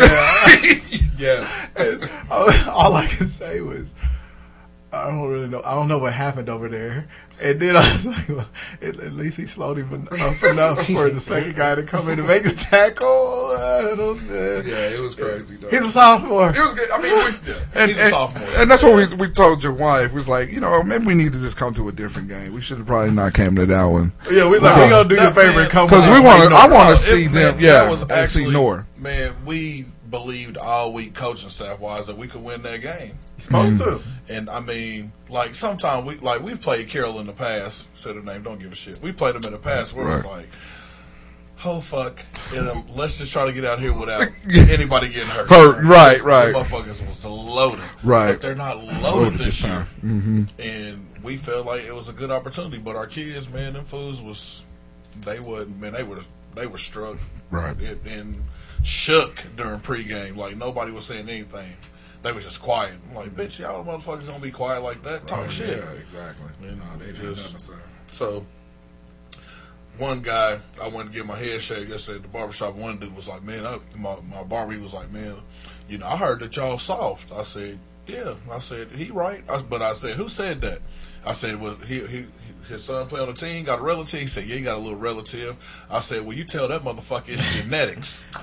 Yeah. 0.63 0.99
yes. 1.19 1.71
And 1.77 2.11
all, 2.31 2.51
all 2.71 2.97
I 2.97 3.07
can 3.07 3.27
say 3.27 3.61
was, 3.61 3.95
I 4.93 5.07
don't 5.09 5.27
really 5.29 5.49
know. 5.49 5.63
I 5.65 5.75
don't 5.75 5.89
know 5.89 5.99
what 5.99 6.13
happened 6.13 6.49
over 6.51 6.69
there. 6.69 7.09
And 7.43 7.59
then 7.59 7.77
I 7.77 7.81
was 7.81 8.07
like, 8.07 8.29
well, 8.29 8.49
at, 8.81 9.01
at 9.01 9.13
least 9.15 9.37
he 9.37 9.47
slowed 9.47 9.77
him 9.77 9.93
enough, 9.93 10.45
enough 10.53 10.87
for 10.87 11.11
the 11.11 11.19
second 11.19 11.57
guy 11.57 11.75
to 11.75 11.83
come 11.83 12.09
in 12.09 12.21
and 12.21 12.29
make 12.29 12.45
the 12.45 12.67
tackle. 12.71 13.09
I 13.09 13.95
don't, 13.97 14.23
Yeah, 14.65 14.91
it 14.91 15.01
was 15.01 15.17
crazy. 15.17 15.57
Though. 15.57 15.69
He's 15.69 15.81
a 15.81 15.91
sophomore. 15.91 16.51
It 16.51 16.61
was 16.61 16.75
good. 16.75 16.91
I 16.91 17.03
mean, 17.03 17.13
we, 17.13 17.51
yeah, 17.51 17.59
and, 17.75 17.91
he's 17.91 17.99
a 17.99 18.11
sophomore. 18.11 18.49
and 18.57 18.71
that's 18.71 18.83
what 18.83 18.95
we 18.95 19.15
we 19.17 19.29
told 19.29 19.65
your 19.65 19.73
wife. 19.73 20.13
We 20.13 20.17
was 20.17 20.29
like, 20.29 20.51
you 20.51 20.61
know, 20.61 20.83
maybe 20.85 21.05
we 21.05 21.15
need 21.15 21.33
to 21.33 21.41
just 21.41 21.57
come 21.57 21.75
to 21.75 21.89
a 21.89 21.93
different 21.93 22.29
game. 22.29 22.53
We 22.53 22.61
should 22.61 22.79
have 22.79 22.87
probably 22.87 23.11
not 23.11 23.35
came 23.35 23.57
to 23.57 23.67
that 23.67 23.85
one 23.85 24.13
Yeah, 24.31 24.49
we 24.49 24.59
like, 24.59 24.77
we 24.77 24.91
gonna 24.91 25.09
do 25.09 25.17
your 25.17 25.25
That 25.25 25.35
favor 25.35 25.61
and 25.63 25.71
come 25.71 25.89
because 25.89 26.07
we 26.09 26.21
want 26.21 26.49
to. 26.49 26.55
I 26.55 26.69
want 26.69 26.97
to 26.97 26.97
see 26.97 27.27
them. 27.27 27.59
Yeah, 27.59 27.73
that 27.73 27.91
was 27.91 28.03
and 28.03 28.13
actually, 28.13 28.45
see 28.45 28.51
Nor. 28.53 28.87
Man, 28.97 29.35
we 29.45 29.87
believed 30.13 30.57
all 30.57 30.93
week, 30.93 31.15
coaching 31.15 31.49
staff 31.49 31.81
wise, 31.81 32.07
that 32.07 32.17
we 32.17 32.29
could 32.29 32.45
win 32.45 32.63
that 32.63 32.81
game. 32.81 33.19
supposed 33.39 33.79
to. 33.79 34.01
And 34.29 34.49
I 34.49 34.61
mean, 34.61 35.11
like 35.29 35.57
sometimes 35.57 36.07
we 36.07 36.17
like 36.19 36.41
we've 36.43 36.61
played 36.61 36.87
Carroll 36.89 37.19
in 37.19 37.27
the 37.27 37.33
past. 37.33 37.89
Said 37.99 38.15
her 38.15 38.23
name, 38.23 38.43
don't 38.45 38.61
give 38.61 38.71
a 38.71 38.77
shit. 38.77 39.01
We 39.03 39.11
played 39.11 39.35
them 39.35 39.45
in 39.45 39.51
the 39.53 39.59
past 39.59 39.93
where 39.95 40.07
it 40.09 40.15
was 40.15 40.25
like, 40.27 40.49
oh 41.65 41.81
fuck, 41.81 42.21
and, 42.53 42.69
um, 42.69 42.85
let's 42.95 43.19
just 43.19 43.33
try 43.33 43.47
to 43.47 43.53
get 43.53 43.65
out 43.65 43.79
here 43.81 43.97
without 43.97 44.29
anybody 44.51 45.09
getting 45.09 45.29
hurt. 45.29 45.49
Hurt, 45.49 45.85
right, 45.85 46.19
The 46.19 46.25
right. 46.25 46.55
motherfuckers 46.55 47.07
was 47.07 47.25
loaded, 47.25 47.85
Right. 48.03 48.33
But 48.33 48.41
they're 48.41 48.55
not 48.55 48.79
loaded, 48.83 49.03
Loaded 49.03 49.39
this 49.39 49.63
year. 49.65 49.87
time. 50.03 50.49
Mhm. 50.59 50.65
And 50.65 51.07
we 51.23 51.37
felt 51.37 51.67
like 51.67 51.85
it 51.85 51.95
was 51.95 52.09
a 52.09 52.13
good 52.13 52.31
opportunity, 52.31 52.79
but 52.79 52.97
our 52.97 53.07
kids, 53.07 53.49
man, 53.49 53.75
them 53.75 53.85
fools 53.85 54.21
was 54.21 54.65
they 55.21 55.39
wasn't 55.41 55.81
man, 55.81 55.93
they 55.93 56.03
were 56.03 56.21
they 56.55 56.67
were 56.67 56.79
struck 56.79 57.17
Right. 57.51 57.77
and, 57.81 58.07
and 58.07 58.45
shook 58.83 59.43
during 59.57 59.81
pregame. 59.81 60.37
Like 60.37 60.57
nobody 60.57 60.93
was 60.93 61.07
saying 61.07 61.29
anything. 61.29 61.73
They 62.23 62.33
was 62.33 62.45
just 62.45 62.63
quiet. 62.63 62.95
I'm 63.09 63.17
like, 63.17 63.31
bitch, 63.31 63.59
y'all 63.59 63.85
motherfuckers 63.85 64.27
don't 64.27 64.43
be 64.43 64.53
quiet 64.53 64.83
like 64.83 65.03
that. 65.03 65.27
Talk 65.27 65.47
oh, 65.47 65.49
shit. 65.49 65.79
Yeah, 65.79 65.91
exactly. 65.93 66.47
And 66.69 66.79
No, 66.79 66.85
they 66.99 67.13
just- 67.13 67.69
nothing. 67.71 67.85
So 68.13 68.47
one 69.99 70.21
guy, 70.21 70.59
I 70.81 70.89
went 70.89 71.11
to 71.11 71.15
get 71.15 71.27
my 71.27 71.37
head 71.37 71.61
shaved 71.61 71.91
yesterday 71.91 72.17
at 72.17 72.23
the 72.23 72.29
barbershop. 72.29 72.75
One 72.75 72.99
dude 72.99 73.15
was 73.15 73.29
like, 73.29 73.43
"Man, 73.43 73.67
I, 73.67 73.79
my 73.97 74.17
my 74.31 74.43
barber 74.43 74.73
he 74.73 74.79
was 74.79 74.95
like, 74.95 75.11
man, 75.11 75.37
you 75.89 75.99
know, 75.99 76.07
I 76.07 76.17
heard 76.17 76.41
that 76.41 76.57
y'all 76.57 76.79
soft." 76.79 77.33
I 77.33 77.43
said, 77.43 77.79
"Yeah." 78.07 78.35
I 78.51 78.59
said, 78.59 78.89
"He 78.93 79.11
right," 79.11 79.43
I, 79.49 79.61
but 79.63 79.83
I 79.83 79.93
said, 79.93 80.17
"Who 80.17 80.29
said 80.29 80.61
that?" 80.63 80.81
I 81.25 81.33
said, 81.33 81.61
well 81.61 81.77
he, 81.77 82.05
he 82.07 82.27
his 82.73 82.85
son 82.85 83.07
play 83.09 83.21
on 83.21 83.29
the 83.29 83.35
team? 83.35 83.65
Got 83.65 83.79
a 83.81 83.83
relative?" 83.83 84.21
He 84.21 84.27
said, 84.27 84.45
"Yeah, 84.47 84.57
he 84.57 84.63
got 84.63 84.77
a 84.77 84.81
little 84.81 84.99
relative." 84.99 85.57
I 85.91 86.01
said, 86.01 86.23
"Well, 86.27 86.37
you 86.37 86.45
tell 86.45 86.69
that 86.69 86.83
motherfucker 86.83 87.29
it's 87.29 87.63
genetics." 87.63 88.25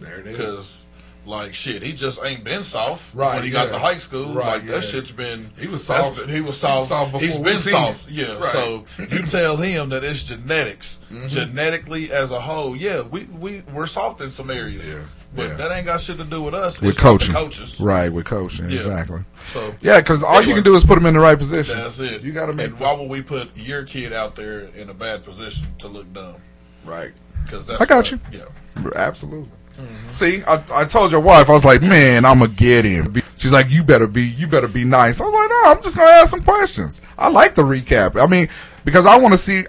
There 0.00 0.20
it 0.20 0.26
is. 0.26 0.36
Because, 0.38 0.86
like, 1.26 1.52
shit, 1.54 1.82
he 1.82 1.92
just 1.92 2.22
ain't 2.24 2.44
been 2.44 2.64
soft 2.64 3.14
Right, 3.14 3.34
when 3.36 3.44
he 3.44 3.50
got 3.50 3.66
yeah. 3.66 3.72
to 3.74 3.78
high 3.78 3.96
school. 3.98 4.32
Right, 4.32 4.54
like, 4.56 4.64
yeah. 4.64 4.72
that 4.72 4.84
shit's 4.84 5.12
been. 5.12 5.50
He 5.58 5.66
was 5.66 5.84
soft. 5.84 6.18
been- 6.18 6.28
he 6.30 6.40
was 6.40 6.40
He 6.40 6.40
was 6.40 6.56
soft. 6.58 6.88
soft 6.88 7.12
before 7.12 7.26
He's 7.26 7.36
we 7.38 7.44
been 7.44 7.56
soft. 7.58 8.06
him. 8.08 8.14
Yeah. 8.14 8.34
Right. 8.38 8.44
So 8.44 8.84
you 9.10 9.22
tell 9.26 9.56
him 9.58 9.90
that 9.90 10.02
it's 10.04 10.22
genetics. 10.24 10.98
Mm-hmm. 11.12 11.26
Genetically, 11.28 12.10
as 12.10 12.30
a 12.30 12.40
whole, 12.40 12.74
yeah, 12.74 13.02
we 13.02 13.24
we 13.24 13.62
we're 13.72 13.86
soft 13.86 14.20
in 14.22 14.30
some 14.30 14.50
areas. 14.50 14.88
Yeah, 14.88 15.04
But 15.34 15.48
yeah. 15.50 15.54
that 15.54 15.72
ain't 15.72 15.86
got 15.86 16.00
shit 16.00 16.16
to 16.18 16.24
do 16.24 16.42
with 16.42 16.54
us. 16.54 16.80
with 16.80 16.90
It's 16.90 16.98
coaching, 16.98 17.34
coaches. 17.34 17.80
right? 17.80 18.12
With 18.12 18.24
coaching, 18.24 18.70
Yeah. 18.70 18.76
exactly. 18.76 19.24
So 19.44 19.74
Yeah, 19.80 20.00
because 20.00 20.22
all 20.22 20.40
you 20.42 20.54
can 20.54 20.62
do 20.62 20.76
is 20.76 20.84
put 20.84 20.94
them 20.94 21.06
in 21.06 21.14
the 21.14 21.20
right 21.20 21.36
position. 21.38 21.76
That's 21.76 21.98
it. 21.98 22.22
You 22.22 22.32
got 22.32 22.46
to 22.46 22.52
make 22.52 22.66
And 22.68 22.78
why 22.78 22.92
would 22.92 23.08
we 23.08 23.20
put 23.22 23.56
your 23.56 23.82
kid 23.84 24.12
out 24.12 24.36
there 24.36 24.60
in 24.60 24.88
a 24.90 24.94
bad 24.94 25.24
position 25.24 25.68
to 25.78 25.88
look 25.88 26.12
dumb? 26.12 26.36
right. 26.84 27.12
Because 27.42 27.68
I 27.68 27.84
got 27.84 27.96
what- 27.96 28.10
you. 28.12 28.20
Yeah. 28.32 28.90
Absolutely. 28.96 29.48
Mm-hmm. 29.76 30.12
See, 30.12 30.42
I, 30.44 30.62
I 30.72 30.84
told 30.84 31.10
your 31.10 31.20
wife, 31.20 31.50
I 31.50 31.52
was 31.52 31.64
like, 31.64 31.82
man, 31.82 32.24
I'm 32.24 32.38
gonna 32.38 32.52
get 32.52 32.84
him. 32.84 33.12
She's 33.36 33.50
like, 33.52 33.70
you 33.70 33.82
better 33.82 34.06
be, 34.06 34.22
you 34.22 34.46
better 34.46 34.68
be 34.68 34.84
nice. 34.84 35.20
I 35.20 35.24
was 35.24 35.34
like, 35.34 35.50
no, 35.50 35.62
I'm 35.66 35.82
just 35.82 35.96
gonna 35.96 36.10
ask 36.12 36.30
some 36.30 36.44
questions. 36.44 37.02
I 37.18 37.28
like 37.28 37.56
the 37.56 37.62
recap. 37.62 38.14
I 38.22 38.26
mean, 38.26 38.48
because 38.84 39.04
I 39.04 39.18
want 39.18 39.34
to 39.34 39.38
see 39.38 39.66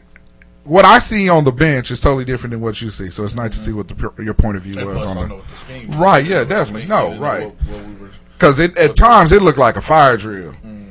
what 0.65 0.83
I 0.83 0.99
see 0.99 1.29
on 1.29 1.43
the 1.43 1.51
bench 1.51 1.91
is 1.91 2.01
totally 2.01 2.25
different 2.25 2.51
than 2.51 2.59
what 2.59 2.81
you 2.81 2.89
see. 2.89 3.09
So 3.11 3.23
it's 3.23 3.35
nice 3.35 3.51
to 3.51 3.57
see 3.59 3.71
what 3.71 3.87
the, 3.87 4.23
your 4.23 4.33
point 4.33 4.57
of 4.57 4.63
view 4.63 4.77
And 4.77 4.87
was 4.87 5.05
on 5.05 5.31
I 5.31 5.35
it. 5.35 5.47
the 5.47 5.55
scheme. 5.55 5.91
Right? 5.91 6.25
Yeah, 6.25 6.29
know 6.29 6.39
what 6.39 6.49
the 6.49 6.55
definitely. 6.55 6.87
No, 6.87 7.17
right. 7.19 7.43
what 7.43 7.85
we 7.85 8.07
Because 8.33 8.59
at 8.77 8.95
times 8.95 9.31
it 9.31 9.41
looked 9.41 9.59
like 9.59 9.75
a 9.77 9.81
fire 9.81 10.17
drill. 10.17 10.51
Mm-hmm. 10.53 10.81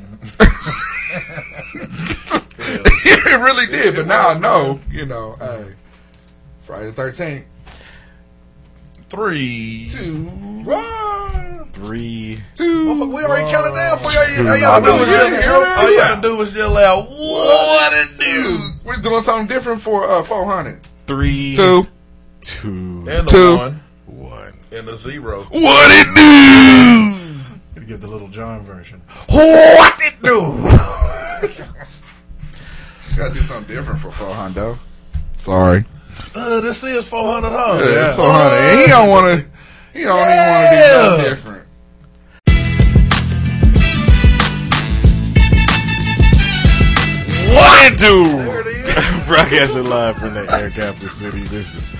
it 2.58 3.40
really 3.40 3.66
did, 3.66 3.96
but 3.96 4.06
now 4.06 4.28
I 4.28 4.38
know. 4.38 4.80
You 4.90 5.06
know, 5.06 5.34
hey, 5.38 5.74
Friday 6.62 6.86
the 6.86 6.92
Thirteenth. 6.92 7.44
Three, 9.10 9.88
two, 9.90 10.28
Three. 11.74 12.40
Motherfucker, 12.56 13.12
we 13.12 13.22
already 13.24 13.50
counted 13.50 13.74
down 13.74 13.98
for 13.98 14.10
you. 14.12 14.18
All 14.18 14.28
you, 14.28 14.48
all 14.48 14.56
you 14.56 14.64
I 14.66 14.80
gotta 14.80 14.84
do 14.84 14.90
know, 14.90 14.96
is 14.96 15.06
yeah, 15.10 15.22
yell- 15.40 15.62
yeah, 15.62 15.74
all 15.76 15.90
you 15.90 15.96
yeah. 15.98 16.08
gotta 16.08 16.22
do 16.22 16.40
is 16.40 16.56
yell 16.56 16.76
out, 16.78 17.08
"What 17.10 17.92
it 17.94 18.18
do?" 18.18 18.70
We're 18.84 18.96
doing 18.96 19.22
something 19.22 19.48
different 19.48 19.80
for 19.80 20.08
uh, 20.08 20.22
four 20.22 20.46
hundred. 20.46 20.86
Three. 21.06 21.54
Two. 21.56 21.86
Two. 22.40 23.04
And 23.08 23.26
the 23.26 23.30
Two. 23.30 23.56
one, 23.56 23.80
One. 24.06 24.54
and 24.70 24.86
the 24.86 24.94
zero. 24.96 25.42
What 25.50 25.90
it 25.90 26.14
do? 26.14 27.44
Gotta 27.74 27.86
give 27.86 28.00
the 28.00 28.06
little 28.06 28.28
John 28.28 28.62
version. 28.64 29.02
What 29.28 29.94
it 30.00 30.14
do? 30.22 30.40
Gotta 33.16 33.34
do 33.34 33.42
something 33.42 33.74
different 33.74 34.00
for 34.00 34.10
four 34.10 34.32
hundred. 34.34 34.78
Sorry. 35.38 35.84
Uh, 36.34 36.60
this 36.60 36.82
is 36.84 37.08
four 37.08 37.24
hundred, 37.32 37.50
huh? 37.50 37.78
Yeah, 37.80 38.02
it's 38.02 38.14
four 38.14 38.26
hundred. 38.28 38.80
He 38.82 38.86
don't 38.88 39.08
want 39.08 39.26
to. 39.40 39.46
He 39.92 40.02
don't 40.04 40.18
even 40.18 40.36
want 40.36 40.68
to 40.68 40.70
be 40.74 40.82
something 40.88 41.24
different. 41.30 41.63
What 47.54 47.92
it 47.92 47.98
do? 48.00 48.24
Broadcasting 49.28 49.84
live 49.84 50.16
from 50.16 50.34
the 50.34 50.40
air 50.58 50.70
capital 50.70 51.06
city. 51.06 51.42
This 51.42 51.76
is 51.76 51.92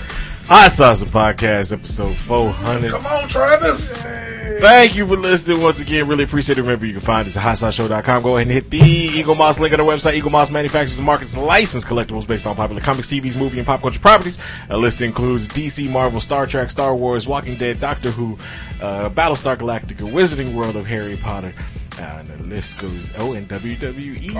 Hot 0.48 0.72
Sauce 0.72 1.04
Podcast, 1.04 1.72
episode 1.72 2.16
400. 2.16 2.90
Come 2.90 3.06
on, 3.06 3.28
Travis. 3.28 3.96
Thank 3.96 4.96
you 4.96 5.06
for 5.06 5.16
listening 5.16 5.62
once 5.62 5.80
again. 5.80 6.08
Really 6.08 6.24
appreciate 6.24 6.58
it. 6.58 6.62
Remember, 6.62 6.86
you 6.86 6.94
can 6.94 7.02
find 7.02 7.28
us 7.28 7.36
at 7.36 7.44
hotsauceshow.com. 7.44 8.22
Go 8.24 8.36
ahead 8.36 8.48
and 8.48 8.50
hit 8.50 8.68
the 8.68 8.80
Eaglemoss 8.80 9.60
link 9.60 9.72
on 9.72 9.78
our 9.78 9.86
website. 9.86 10.20
Eaglemoss 10.20 10.50
manufactures 10.50 10.98
and 10.98 11.06
markets 11.06 11.36
licensed 11.36 11.86
collectibles 11.86 12.26
based 12.26 12.48
on 12.48 12.56
popular 12.56 12.82
comics, 12.82 13.08
TVs, 13.08 13.36
movie, 13.36 13.58
and 13.58 13.66
pop 13.66 13.80
culture 13.80 14.00
properties. 14.00 14.40
A 14.70 14.76
list 14.76 15.02
includes 15.02 15.46
DC, 15.46 15.88
Marvel, 15.88 16.18
Star 16.18 16.48
Trek, 16.48 16.68
Star 16.68 16.96
Wars, 16.96 17.28
Walking 17.28 17.56
Dead, 17.56 17.78
Doctor 17.78 18.10
Who, 18.10 18.36
uh, 18.82 19.08
Battlestar 19.08 19.56
Galactica, 19.56 20.10
Wizarding 20.10 20.52
World 20.52 20.74
of 20.74 20.86
Harry 20.86 21.16
Potter. 21.16 21.54
Uh, 21.98 22.16
and 22.18 22.28
the 22.28 22.42
list 22.42 22.78
goes, 22.78 23.12
oh, 23.18 23.34
and 23.34 23.48
WWE. 23.48 24.34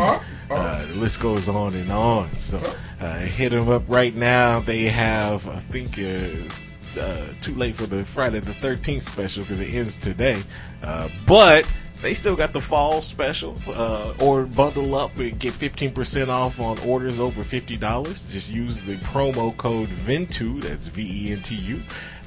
Uh, 0.50 0.86
the 0.86 0.94
list 0.94 1.20
goes 1.20 1.48
on 1.48 1.74
and 1.74 1.90
on. 1.90 2.34
So 2.36 2.60
uh, 3.00 3.18
hit 3.18 3.50
them 3.50 3.68
up 3.68 3.84
right 3.88 4.14
now. 4.14 4.60
They 4.60 4.84
have, 4.84 5.46
I 5.48 5.58
think, 5.58 5.98
it's 5.98 6.66
uh, 6.98 7.26
too 7.40 7.54
late 7.54 7.76
for 7.76 7.86
the 7.86 8.04
Friday 8.04 8.40
the 8.40 8.52
13th 8.52 9.02
special 9.02 9.44
because 9.44 9.60
it 9.60 9.72
ends 9.72 9.96
today. 9.96 10.42
Uh, 10.82 11.08
but 11.26 11.66
they 12.02 12.12
still 12.12 12.36
got 12.36 12.52
the 12.52 12.60
fall 12.60 13.00
special 13.00 13.56
uh, 13.68 14.12
or 14.20 14.44
bundle 14.44 14.94
up 14.94 15.16
and 15.16 15.38
get 15.38 15.54
15% 15.54 16.28
off 16.28 16.60
on 16.60 16.78
orders 16.80 17.18
over 17.18 17.42
$50. 17.42 18.30
Just 18.30 18.50
use 18.50 18.80
the 18.80 18.96
promo 18.96 19.56
code 19.56 19.88
VENTU, 19.88 20.62
that's 20.62 20.88
V 20.88 21.28
E 21.28 21.32
N 21.32 21.40
T 21.42 21.54
U. 21.54 21.80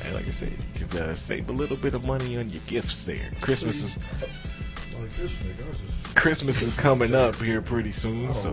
And 0.04 0.16
like 0.16 0.28
I 0.28 0.32
said, 0.32 0.54
you 0.80 0.86
can 0.86 1.00
uh, 1.00 1.16
save 1.16 1.50
a 1.50 1.54
little 1.54 1.78
bit 1.78 1.94
of 1.94 2.04
money 2.04 2.38
on 2.38 2.50
your 2.50 2.62
gifts 2.66 3.06
there. 3.06 3.32
Christmas 3.42 3.84
is. 3.84 4.00
Christmas 6.16 6.62
is 6.62 6.76
coming 6.76 7.16
up 7.16 7.36
here 7.38 7.62
pretty 7.62 7.92
soon, 7.92 8.30
Oh, 8.30 8.34
so 8.34 8.52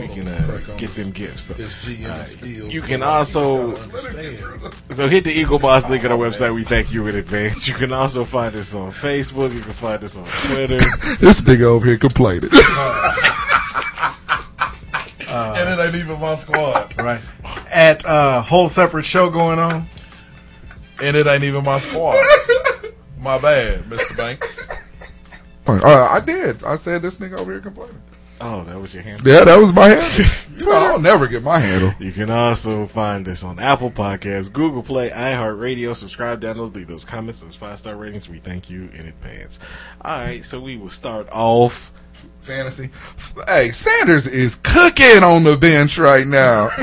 we 0.00 0.08
can 0.08 0.28
uh, 0.28 0.60
get 0.76 0.94
them 0.94 1.10
gifts. 1.10 1.44
So, 1.44 1.54
uh, 1.54 2.26
you 2.44 2.82
can 2.82 3.02
also 3.02 3.74
so 4.90 5.08
hit 5.08 5.24
the 5.24 5.44
Eaglemoss 5.44 5.88
link 5.88 6.04
on 6.04 6.12
our 6.12 6.18
website. 6.18 6.54
We 6.54 6.64
thank 6.64 6.92
you 6.92 7.06
in 7.08 7.16
advance. 7.16 7.66
You 7.66 7.74
can 7.74 7.92
also 7.92 8.24
find 8.24 8.54
us 8.54 8.74
on 8.74 8.92
Facebook. 8.92 9.52
You 9.52 9.60
can 9.60 9.72
find 9.72 10.02
us 10.04 10.16
on 10.16 10.24
Twitter. 10.24 10.76
This 11.18 11.40
nigga 11.42 11.62
over 11.62 11.86
here 11.86 11.96
complaining. 11.96 12.50
and 15.28 15.80
it 15.80 15.84
ain't 15.84 15.94
even 15.94 16.20
my 16.20 16.34
squad. 16.34 17.00
Right. 17.00 17.20
At 17.72 18.04
uh, 18.04 18.42
whole 18.42 18.68
separate 18.68 19.04
show 19.04 19.30
going 19.30 19.58
on. 19.58 19.86
And 21.00 21.16
it 21.16 21.26
ain't 21.26 21.44
even 21.44 21.64
my 21.64 21.78
squad. 21.78 22.16
my 23.18 23.38
bad, 23.38 23.84
Mr. 23.84 24.16
Banks. 24.16 24.60
Uh, 25.66 26.08
I 26.10 26.20
did. 26.20 26.62
I 26.64 26.76
said 26.76 27.02
this 27.02 27.18
nigga 27.18 27.38
over 27.38 27.52
here 27.52 27.60
complaining. 27.60 28.00
Oh, 28.40 28.64
that 28.64 28.78
was 28.78 28.92
your 28.92 29.02
hand. 29.02 29.22
Yeah, 29.24 29.44
that 29.44 29.58
was 29.58 29.72
my 29.72 29.88
handle. 29.88 30.26
you 30.58 30.66
know, 30.66 30.72
I'll 30.72 31.00
never 31.00 31.28
get 31.28 31.42
my 31.42 31.60
handle. 31.60 31.94
You 31.98 32.12
can 32.12 32.30
also 32.30 32.86
find 32.86 33.26
us 33.28 33.44
on 33.44 33.58
Apple 33.58 33.90
Podcasts, 33.90 34.52
Google 34.52 34.82
Play, 34.82 35.10
iHeartRadio. 35.10 35.94
Subscribe, 35.96 36.40
download, 36.40 36.74
leave 36.74 36.88
those 36.88 37.04
comments, 37.04 37.40
those 37.40 37.56
five 37.56 37.78
star 37.78 37.96
ratings. 37.96 38.28
We 38.28 38.40
thank 38.40 38.68
you 38.68 38.90
in 38.92 39.06
advance. 39.06 39.60
All 40.00 40.18
right, 40.18 40.44
so 40.44 40.60
we 40.60 40.76
will 40.76 40.90
start 40.90 41.28
off. 41.30 41.92
Fantasy. 42.38 42.90
Hey, 43.46 43.72
Sanders 43.72 44.26
is 44.26 44.56
cooking 44.56 45.22
on 45.22 45.44
the 45.44 45.56
bench 45.56 45.96
right 45.96 46.26
now. 46.26 46.68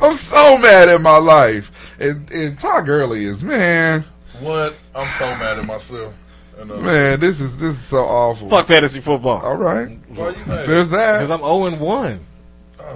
I'm 0.00 0.14
so 0.14 0.56
mad 0.58 0.88
at 0.88 1.00
my 1.00 1.16
life. 1.16 1.72
And, 1.98 2.30
and 2.30 2.56
Todd 2.56 2.86
Gurley 2.86 3.24
is, 3.24 3.42
man, 3.42 4.04
What? 4.38 4.76
I'm 4.94 5.08
so 5.10 5.26
mad 5.36 5.58
at 5.58 5.66
myself. 5.66 6.14
And, 6.58 6.70
uh, 6.70 6.76
man, 6.78 7.20
this 7.20 7.40
is 7.40 7.58
this 7.58 7.74
is 7.76 7.80
so 7.84 8.04
awful. 8.04 8.48
Fuck 8.48 8.66
fantasy 8.66 9.00
football. 9.00 9.38
All 9.40 9.56
right. 9.56 9.98
Why 10.08 10.30
you 10.30 10.44
mad? 10.46 10.66
There's 10.66 10.90
that. 10.90 11.14
Because. 11.18 11.30
I'm 11.30 11.40
0 11.40 11.66
and 11.66 11.80
1. 11.80 12.24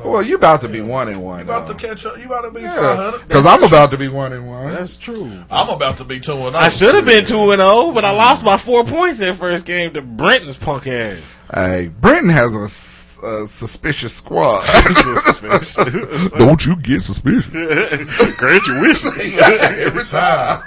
Well, 0.05 0.23
you 0.23 0.37
about 0.37 0.63
to 0.63 0.69
be 0.69 0.81
one 0.81 1.09
and 1.09 1.23
one. 1.23 1.41
You 1.41 1.45
about 1.45 1.67
to 1.69 1.75
catch 1.75 2.07
up? 2.07 2.17
You 2.17 2.25
about 2.25 2.43
to 2.43 2.51
be 2.51 2.63
Yeah, 2.63 2.75
500? 2.77 3.29
because 3.29 3.45
I'm 3.45 3.63
about 3.63 3.91
to 3.91 3.99
be 3.99 4.09
one 4.09 4.33
and 4.33 4.49
one. 4.49 4.73
That's 4.73 4.97
true. 4.97 5.31
I'm 5.51 5.69
about 5.69 5.99
to 5.99 6.05
be 6.05 6.19
two 6.19 6.33
and 6.33 6.57
oh. 6.57 6.59
I 6.59 6.71
should 6.71 6.95
have 6.95 7.05
been 7.05 7.27
2 7.27 7.51
and 7.53 7.61
0, 7.61 7.93
but 7.93 8.03
I 8.05 8.11
lost 8.13 8.43
by 8.43 8.57
four 8.57 8.87
points 8.87 9.19
that 9.19 9.37
first 9.37 9.67
game 9.67 9.93
to 9.93 10.01
Brenton's 10.01 10.57
punk 10.57 10.87
ass. 10.87 11.19
Hey, 11.53 11.89
Brenton 11.89 12.31
has 12.31 12.57
a, 12.57 12.61
s- 12.63 13.21
a 13.23 13.47
suspicious 13.47 14.15
squad. 14.15 14.65
Suspicious. 15.21 16.33
Don't 16.39 16.65
you 16.65 16.77
get 16.77 17.03
suspicious? 17.03 17.47
Grant 17.49 18.67
your 18.67 18.81
wishes. 18.81 19.37
Every 19.37 20.05
time. 20.05 20.63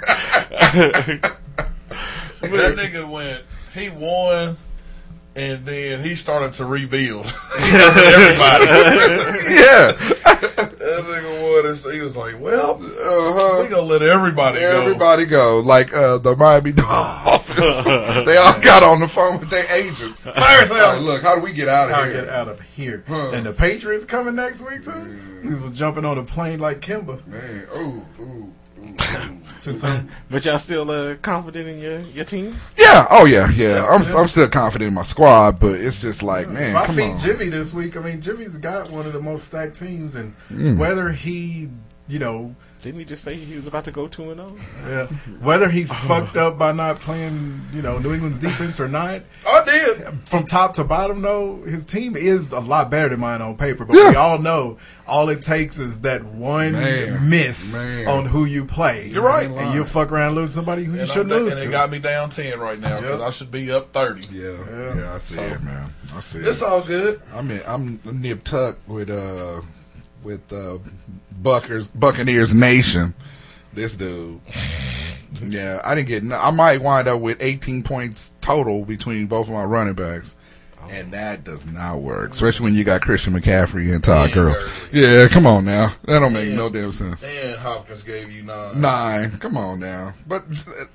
that 2.52 2.76
nigga 2.76 3.08
went, 3.10 3.42
he 3.74 3.88
won, 3.90 4.56
and 5.34 5.64
then 5.66 6.02
he 6.02 6.14
started 6.14 6.52
to 6.54 6.64
rebuild. 6.64 7.26
Everybody. 7.58 8.66
yeah. 9.54 9.92
that 9.92 11.02
nigga 11.04 11.42
won, 11.42 11.92
he 11.94 12.00
was 12.00 12.16
like, 12.16 12.38
well, 12.40 12.72
Uh-huh. 12.82 13.62
we 13.62 13.68
gonna 13.68 13.82
let 13.82 14.02
everybody 14.02 14.60
go. 14.60 14.82
Everybody 14.82 15.24
go. 15.26 15.60
Like 15.60 15.92
uh, 15.94 16.18
the 16.18 16.34
Miami 16.36 16.72
Dolphins. 16.72 17.84
they 18.24 18.36
all 18.36 18.58
got 18.60 18.82
on 18.82 19.00
the 19.00 19.08
phone 19.08 19.40
with 19.40 19.50
their 19.50 19.66
agents. 19.72 20.26
Fire 20.28 20.64
sale. 20.64 20.92
Like, 20.94 21.00
look, 21.00 21.22
how 21.22 21.34
do 21.36 21.40
we 21.42 21.52
get 21.52 21.68
out 21.68 21.90
of 21.90 21.96
to 21.96 22.04
here? 22.04 22.14
get 22.24 22.28
out 22.28 22.48
of 22.48 22.60
here. 22.60 23.04
Huh. 23.08 23.30
And 23.32 23.44
the 23.46 23.52
Patriots 23.52 24.04
coming 24.04 24.34
next 24.36 24.62
week 24.62 24.82
too. 24.84 25.18
He 25.42 25.48
was 25.48 25.76
jumping 25.76 26.04
on 26.04 26.18
a 26.18 26.22
plane 26.24 26.58
like 26.60 26.80
Kemba. 26.80 27.26
Man, 27.26 27.66
ooh, 27.76 28.04
ooh, 28.20 28.52
ooh, 28.80 28.84
ooh. 28.84 29.38
Too 29.66 29.74
soon. 29.74 30.10
But 30.30 30.44
y'all 30.44 30.58
still 30.58 30.90
uh, 30.90 31.16
confident 31.22 31.68
in 31.68 31.78
your, 31.80 31.98
your 32.00 32.24
teams? 32.24 32.72
Yeah, 32.78 33.06
oh 33.10 33.24
yeah, 33.26 33.50
yeah. 33.54 33.86
I'm 33.88 34.02
I'm 34.16 34.28
still 34.28 34.48
confident 34.48 34.88
in 34.88 34.94
my 34.94 35.02
squad, 35.02 35.58
but 35.60 35.80
it's 35.80 36.00
just 36.00 36.22
like, 36.22 36.48
man, 36.48 36.70
if 36.70 36.76
I 36.76 36.86
come 36.86 36.96
beat 36.96 37.10
on. 37.10 37.18
Jimmy 37.18 37.48
this 37.48 37.74
week, 37.74 37.96
I 37.96 38.00
mean 38.00 38.20
Jimmy's 38.20 38.58
got 38.58 38.90
one 38.90 39.06
of 39.06 39.12
the 39.12 39.20
most 39.20 39.44
stacked 39.44 39.76
teams, 39.76 40.14
and 40.16 40.34
Mm. 40.50 40.78
whether 40.78 41.10
he, 41.10 41.68
you 42.08 42.18
know, 42.18 42.54
Didn't 42.82 43.00
he 43.00 43.04
just 43.06 43.24
say 43.24 43.34
he 43.34 43.56
was 43.56 43.66
about 43.66 43.84
to 43.86 43.90
go 43.90 44.06
2 44.06 44.30
and 44.30 44.40
oh? 44.40 44.56
0? 44.84 44.88
yeah, 44.88 45.06
whether 45.40 45.68
he 45.68 45.84
fucked 45.84 46.36
up 46.36 46.56
by 46.58 46.70
not 46.72 47.00
playing, 47.00 47.62
you 47.72 47.82
know, 47.82 47.98
New 47.98 48.12
England's 48.12 48.38
defense 48.38 48.78
or 48.78 48.86
not, 48.86 49.22
I 49.46 49.64
did. 49.64 50.06
from 50.28 50.44
top 50.44 50.74
to 50.74 50.84
bottom, 50.84 51.20
though, 51.22 51.62
his 51.64 51.84
team 51.84 52.16
is 52.16 52.52
a 52.52 52.60
lot 52.60 52.90
better 52.90 53.08
than 53.08 53.20
mine 53.20 53.42
on 53.42 53.56
paper. 53.56 53.84
But 53.84 53.96
Yeah. 53.96 54.10
we 54.10 54.16
all 54.16 54.38
know 54.38 54.78
all 55.08 55.28
it 55.30 55.42
takes 55.42 55.78
is 55.78 56.00
that 56.02 56.24
one 56.24 56.72
Man. 56.72 57.28
miss 57.30 57.82
Man. 57.82 58.06
on 58.06 58.26
who 58.26 58.44
you 58.44 58.64
play. 58.64 59.08
You're 59.08 59.22
right. 59.24 59.50
and 59.50 59.74
you'll 59.74 59.84
fuck 59.84 60.12
around 60.12 60.28
and 60.28 60.36
lose 60.36 60.52
somebody 60.52 60.84
who 60.84 60.96
you 60.96 61.06
shouldn't 61.06 61.30
lose 61.30 61.54
and 61.54 61.62
to. 61.62 61.68
it 61.68 61.70
got 61.72 61.90
me 61.90 61.98
down 61.98 62.30
10 62.30 62.58
right 62.60 62.78
now 62.78 63.00
because 63.00 63.18
Yep. 63.20 63.26
I 63.26 63.30
should 63.30 63.50
be 63.50 63.70
up 63.72 63.92
30. 63.92 64.28
Yeah, 64.32 64.50
yeah, 64.96 65.14
I 65.14 65.18
see 65.18 65.40
it, 65.40 65.62
man. 65.62 65.92
I 66.14 66.20
see 66.20 66.38
It's 66.38 66.46
it. 66.46 66.50
It's 66.50 66.62
all 66.62 66.82
good. 66.82 67.20
I 67.34 67.42
mean, 67.42 67.60
I'm 67.66 68.00
nip 68.04 68.44
tuck 68.44 68.78
with 68.86 69.10
uh 69.10 69.62
with 70.26 70.52
uh 70.52 70.78
Buckers 71.40 71.86
Buccaneers 71.88 72.52
Nation. 72.54 73.14
This 73.72 73.96
dude. 73.96 74.40
Yeah, 75.46 75.80
I 75.84 75.94
didn't 75.94 76.08
get. 76.08 76.22
no- 76.22 76.38
I 76.38 76.50
might 76.50 76.80
wind 76.80 77.08
up 77.08 77.20
with 77.20 77.38
18 77.40 77.82
points 77.82 78.32
total 78.40 78.84
between 78.84 79.26
both 79.26 79.48
of 79.48 79.52
my 79.54 79.64
running 79.64 79.94
backs. 79.94 80.36
And 80.88 81.12
that 81.12 81.42
does 81.42 81.66
not 81.66 82.00
work, 82.00 82.30
especially 82.30 82.62
when 82.64 82.74
you 82.74 82.84
got 82.84 83.00
Christian 83.02 83.32
McCaffrey 83.34 83.92
and 83.92 84.04
Todd 84.04 84.30
Gurley. 84.30 84.54
Yeah, 84.92 85.26
come 85.26 85.44
on 85.44 85.64
now. 85.64 85.88
That 86.04 86.20
don't 86.20 86.32
make 86.32 86.50
no 86.52 86.70
damn 86.70 86.92
sense. 86.92 87.24
And 87.24 87.56
Hopkins 87.58 88.04
gave 88.04 88.30
you 88.30 88.44
nine. 88.44 88.80
Nine. 88.80 89.30
Come 89.38 89.56
on 89.56 89.80
now. 89.80 90.14
But 90.28 90.44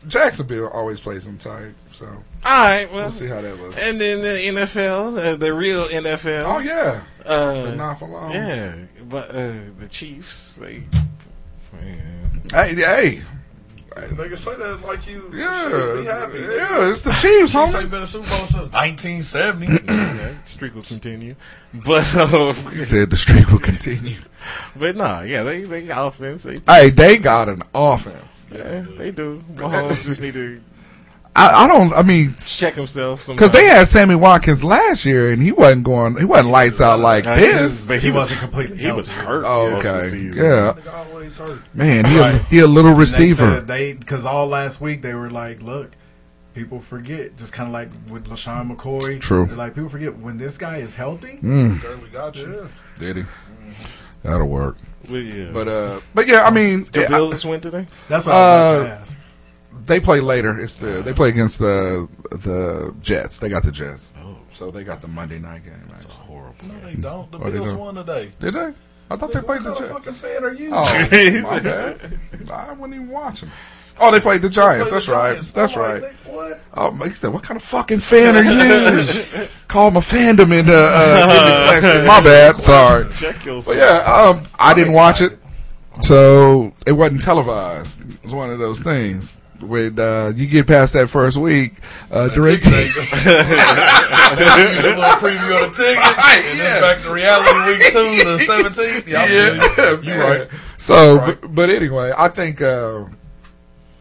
Jacksonville 0.08 0.70
always 0.70 1.02
plays 1.02 1.26
them 1.26 1.38
tight, 1.38 1.74
so 1.92 2.06
All 2.08 2.14
right, 2.46 2.86
well, 2.90 3.02
we'll 3.02 3.12
see 3.12 3.28
how 3.28 3.42
that 3.42 3.60
looks. 3.60 3.76
And 3.76 4.00
then 4.00 4.22
the 4.22 4.62
NFL, 4.62 5.34
uh, 5.34 5.36
the 5.36 5.54
real 5.54 5.86
NFL. 5.90 6.46
Oh 6.46 6.60
yeah, 6.60 7.02
uh, 7.26 7.62
the 7.64 7.76
not 7.76 8.00
for 8.00 8.08
long. 8.08 8.32
Yeah, 8.32 8.76
but 9.10 9.30
uh, 9.36 9.54
the 9.78 9.88
Chiefs, 9.90 10.56
they, 10.56 10.84
Hey, 12.54 12.76
hey, 12.76 13.22
They 13.96 14.28
can 14.28 14.38
say 14.38 14.56
that 14.56 14.82
like 14.82 15.08
you 15.08 15.30
Yeah, 15.34 15.70
should 15.70 16.00
be 16.02 16.06
happy. 16.06 16.38
nigga. 16.40 16.58
yeah, 16.58 16.90
it's 16.90 17.02
the 17.04 17.12
Chiefs, 17.12 17.52
Chiefs 17.54 17.56
homie. 17.74 17.82
ain't 17.82 17.92
been 17.92 18.02
in 18.02 18.08
Super 18.08 18.30
Bowl 18.30 18.46
since 18.46 18.72
1970. 18.72 19.86
yeah, 19.88 20.44
streak 20.46 20.76
will 20.76 20.82
continue. 20.84 21.36
But 21.74 22.14
uh, 22.16 22.52
He 22.72 22.82
said 22.84 23.10
the 23.10 23.18
streak 23.18 23.50
will 23.52 23.60
continue. 23.60 24.18
but 24.76 24.96
nah, 24.98 25.22
yeah, 25.22 25.44
they 25.44 25.64
they 25.64 25.86
got 25.88 26.08
offense. 26.08 26.44
They, 26.44 26.60
Hey, 26.68 26.90
they 26.90 27.18
got 27.18 27.48
an 27.48 27.64
offense. 27.74 28.50
yeah, 28.54 28.86
they 28.98 29.12
do. 29.12 29.44
Mahomes 29.54 30.04
just 30.06 30.20
need 30.20 30.34
to 30.34 30.62
I, 31.34 31.64
I 31.64 31.68
don't. 31.68 31.94
I 31.94 32.02
mean, 32.02 32.36
check 32.36 32.74
himself 32.74 33.26
because 33.28 33.54
they 33.54 33.66
had 33.66 33.88
Sammy 33.88 34.16
Watkins 34.16 34.66
last 34.66 35.06
year, 35.06 35.32
and 35.32 35.42
he 35.42 35.54
wasn't 35.54 35.86
going. 35.86 36.18
He 36.18 36.26
wasn't 36.26 36.50
lights 36.50 36.82
out 36.82 37.00
like 37.00 37.26
Uh, 37.26 37.36
this. 37.36 37.88
but 37.88 38.00
He 38.02 38.12
wasn't 38.12 38.42
completely 38.42 38.78
He 38.78 38.92
was 38.92 39.10
hurt. 39.10 39.46
Oh, 39.48 39.72
most 39.72 39.86
of 39.86 40.12
the 40.12 40.30
okay. 40.30 40.84
Yeah, 40.86 40.92
always 40.94 41.38
hurt. 41.38 41.62
man, 41.74 42.04
he 42.06 42.18
a, 42.18 42.20
Right. 42.20 42.42
he 42.50 42.60
a 42.60 42.68
little 42.68 42.94
receiver. 42.94 43.62
they 43.62 43.94
because 43.94 44.26
all 44.26 44.46
last 44.48 44.82
week 44.82 45.02
they 45.04 45.14
were 45.14 45.30
like, 45.30 45.62
look, 45.62 45.92
people 46.54 46.82
forget. 46.82 47.38
Just 47.38 47.54
kind 47.54 47.68
of 47.68 47.74
like 47.74 47.92
with 48.12 48.26
LeSean 48.28 48.70
McCoy. 48.76 49.22
True. 49.22 49.46
Like 49.46 49.74
people 49.74 49.90
forget 49.90 50.18
when 50.18 50.38
this 50.38 50.58
guy 50.58 50.78
is 50.78 50.96
healthy. 50.96 51.40
Mm, 51.42 51.82
There 51.82 51.96
we 51.96 52.10
got 52.10 52.38
you. 52.40 52.68
did 53.00 53.16
he? 53.18 53.24
That'll 54.24 54.48
work. 54.48 54.78
But 55.08 55.16
yeah, 55.16 55.50
But 55.54 55.68
uh, 55.70 56.00
but 56.14 56.28
yeah, 56.28 56.44
I 56.44 56.52
mean, 56.52 56.88
the 56.92 57.02
yeah, 57.02 57.06
I- 57.08 57.10
Bills 57.10 57.46
win 57.46 57.62
today. 57.62 57.88
That's 58.10 58.26
what 58.28 58.36
I 58.36 58.38
was 58.38 58.72
about 58.72 58.82
Uh, 58.82 58.84
to 58.96 59.00
ask. 59.02 59.20
They 59.86 60.00
play 60.00 60.20
later. 60.20 60.60
It's 60.60 60.78
the 60.78 61.02
they 61.02 61.14
play 61.14 61.30
against 61.30 61.60
the 61.60 62.08
the 62.32 62.94
Jets. 63.02 63.40
They 63.40 63.50
got 63.50 63.64
the 63.64 63.72
Jets. 63.72 64.14
Oh. 64.24 64.38
So 64.54 64.70
they 64.72 64.84
got 64.84 65.02
the 65.02 65.08
Monday 65.08 65.40
night 65.40 65.64
game. 65.64 65.74
actually. 65.92 66.14
Horrible. 66.14 66.56
No, 66.68 66.80
they 66.86 66.96
don't. 66.96 67.32
The 67.32 67.40
Oh, 67.40 67.44
they 67.46 67.52
Bills 67.52 67.70
don't. 67.70 67.80
won 67.80 67.96
today. 67.96 68.32
Did 68.40 68.54
they? 68.54 68.74
I 69.10 69.16
thought 69.18 69.34
they 69.34 69.40
Nigga, 69.40 69.46
played 69.46 69.64
what 69.64 69.64
the 69.64 69.64
kind 69.64 69.76
of 69.76 69.80
Jets. 69.80 69.92
fucking 69.92 70.14
fan 70.14 70.44
are 70.46 70.54
you? 70.54 70.70
Oh, 70.72 71.42
my 71.52 71.60
bad. 71.60 72.20
I 72.52 72.72
wasn't 72.74 72.94
even 72.96 73.10
watching. 73.10 73.50
Oh, 74.00 74.10
they 74.12 74.20
played 74.22 74.42
the 74.42 74.50
Giants. 74.50 74.90
Played 74.90 74.96
That's 75.00 75.06
the 75.06 75.12
right. 75.12 75.32
Giants. 75.34 75.52
That's 75.52 75.76
I'm 75.76 75.82
like, 75.82 76.02
right. 76.04 76.14
nigga, 76.26 76.34
What? 76.34 76.62
Oh, 76.76 76.92
he 77.06 77.10
said, 77.12 77.34
"What 77.34 77.44
kind 77.44 77.58
of 77.58 77.64
fucking 77.64 78.00
fan 78.00 78.36
are 78.38 78.44
you?" 78.44 79.48
Call 79.68 79.92
my 79.92 80.00
fandom 80.00 80.58
in 80.58 80.66
the, 80.66 80.90
uh, 80.94 82.00
in. 82.02 82.06
My 82.08 82.22
bad. 82.22 82.62
Sorry. 82.62 83.12
Check 83.14 83.38
But 83.46 83.76
yeah, 83.76 84.04
um, 84.06 84.44
I 84.58 84.74
didn't 84.74 84.94
watch 84.94 85.22
it, 85.22 85.38
so 86.02 86.74
it 86.86 86.94
wasn't 86.94 87.22
televised. 87.22 88.02
It 88.14 88.24
was 88.24 88.32
one 88.34 88.50
of 88.50 88.60
those 88.60 88.80
things 88.82 89.42
when 89.62 90.00
uh, 90.00 90.32
you 90.36 90.48
get 90.48 90.68
past 90.68 90.94
that 90.94 91.10
first 91.10 91.38
week. 91.38 91.74
Uh, 92.10 92.28
direct. 92.30 92.66
a 92.68 92.72
little 94.82 95.04
preview 95.20 95.64
of 95.66 95.76
the 95.76 95.84
ticket. 95.84 95.98
and 96.04 96.58
yeah. 96.58 96.64
then 96.64 96.82
back 96.82 97.02
to 97.04 97.12
reality 97.12 97.68
week 97.68 97.82
two, 97.92 98.24
the 98.24 98.40
seventeenth. 98.46 99.08
Yeah, 99.08 99.26
Yeah. 99.78 100.02
you 100.02 100.22
right. 100.22 100.48
So, 100.78 101.18
Right. 101.18 101.40
but, 101.42 101.54
but 101.56 101.70
anyway, 101.70 102.12
I 102.18 102.28
think 102.30 102.62
uh, 102.62 103.06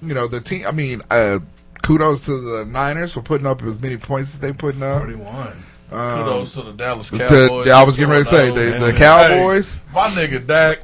you 0.02 0.14
know 0.14 0.26
the 0.29 0.40
team. 0.40 0.67
I 0.67 0.73
mean, 0.73 1.02
uh, 1.11 1.40
kudos 1.83 2.25
to 2.26 2.40
the 2.40 2.64
Niners 2.64 3.12
for 3.12 3.23
putting 3.23 3.47
up 3.47 3.62
as 3.62 3.81
many 3.81 3.97
points 3.97 4.35
as 4.35 4.40
they 4.40 4.52
putting 4.52 4.83
up. 4.83 4.99
Forty-one. 5.00 5.64
Kudos 5.90 6.55
to 6.55 6.62
the 6.62 6.73
Dallas 6.73 7.11
The- 7.11 7.19
Cowboys. 7.19 7.69
I 7.69 7.83
was 7.83 7.97
getting 7.97 8.11
ready 8.12 8.23
to 8.25 8.31
say 8.31 8.50
the, 8.50 8.79
the 8.87 8.93
Cowboys. 8.93 9.76
Hey, 9.79 9.83
my 9.93 10.09
nigga 10.11 10.47
Dak. 10.47 10.83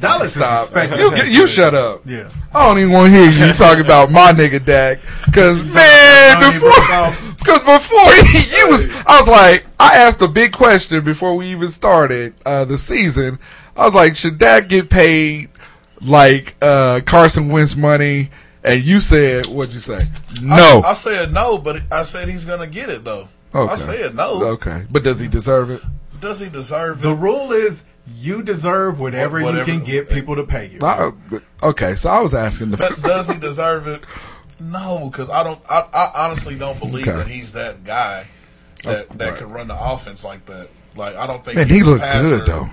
Dallas 0.00 0.34
Stop. 0.34 0.76
is. 0.76 0.96
You, 0.98 1.10
get- 1.14 1.28
you 1.30 1.46
shut 1.46 1.74
up. 1.74 2.02
Yeah. 2.04 2.28
I 2.54 2.66
don't 2.66 2.78
even 2.78 2.92
want 2.92 3.12
to 3.12 3.18
hear 3.30 3.46
you 3.48 3.52
talking 3.54 3.84
about 3.84 4.10
my 4.10 4.32
nigga 4.32 4.64
Dak 4.64 5.00
because 5.26 5.62
man, 5.62 6.52
before 6.52 7.34
because 7.38 7.62
before 7.62 8.12
he, 8.26 8.56
you 8.56 8.68
was, 8.68 8.88
I 9.06 9.18
was 9.20 9.28
like, 9.28 9.66
I 9.78 9.96
asked 9.98 10.20
a 10.22 10.28
big 10.28 10.52
question 10.52 11.04
before 11.04 11.34
we 11.36 11.48
even 11.52 11.68
started 11.68 12.34
uh, 12.46 12.64
the 12.64 12.78
season. 12.78 13.38
I 13.76 13.84
was 13.84 13.94
like, 13.94 14.16
should 14.16 14.38
Dak 14.38 14.68
get 14.68 14.90
paid 14.90 15.50
like 16.00 16.54
uh, 16.62 17.00
Carson 17.04 17.48
Wentz 17.48 17.76
money? 17.76 18.30
And 18.64 18.82
you 18.82 19.00
said, 19.00 19.46
what'd 19.46 19.72
you 19.72 19.80
say? 19.80 20.00
No. 20.42 20.82
I, 20.84 20.90
I 20.90 20.92
said 20.94 21.32
no, 21.32 21.58
but 21.58 21.80
I 21.90 22.02
said 22.02 22.28
he's 22.28 22.44
gonna 22.44 22.66
get 22.66 22.88
it 22.88 23.04
though. 23.04 23.28
okay. 23.54 23.72
I 23.72 23.76
said 23.76 24.14
no. 24.14 24.42
Okay, 24.54 24.84
but 24.90 25.02
does 25.04 25.20
he 25.20 25.28
deserve 25.28 25.70
it? 25.70 25.80
Does 26.20 26.40
he 26.40 26.48
deserve 26.48 27.00
it? 27.00 27.02
The 27.02 27.14
rule 27.14 27.52
is 27.52 27.84
you 28.16 28.42
deserve 28.42 28.98
whatever, 29.00 29.40
Whatever- 29.42 29.58
you 29.70 29.76
can 29.78 29.84
get 29.84 30.08
people 30.10 30.36
to 30.36 30.44
pay 30.44 30.66
you. 30.66 30.78
I- 30.82 31.12
uh, 31.32 31.38
okay, 31.62 31.94
so 31.94 32.08
I 32.10 32.20
was 32.20 32.34
asking 32.34 32.70
Does, 32.72 32.96
the. 33.00 33.08
does 33.08 33.28
he 33.30 33.38
deserve 33.38 33.86
it? 33.86 34.02
No, 34.60 35.08
because 35.10 35.30
I 35.30 35.42
don't. 35.44 35.60
I, 35.70 35.86
I 35.92 36.24
honestly 36.26 36.56
don't 36.58 36.78
believe 36.80 37.06
Okay. 37.06 37.16
that 37.16 37.28
he's 37.28 37.52
that 37.52 37.84
guy 37.84 38.26
that 38.84 39.06
Oh, 39.10 39.14
that 39.14 39.28
uh, 39.28 39.30
right. 39.30 39.38
can 39.38 39.50
run 39.50 39.68
the 39.68 39.80
offense 39.80 40.24
like 40.24 40.44
that. 40.46 40.68
Like 40.96 41.14
I 41.14 41.26
don't 41.28 41.44
think. 41.44 41.56
Man, 41.56 41.68
he's 41.68 41.76
he 41.76 41.82
a 41.82 41.84
looked 41.84 42.02
good 42.04 42.46
though. 42.46 42.70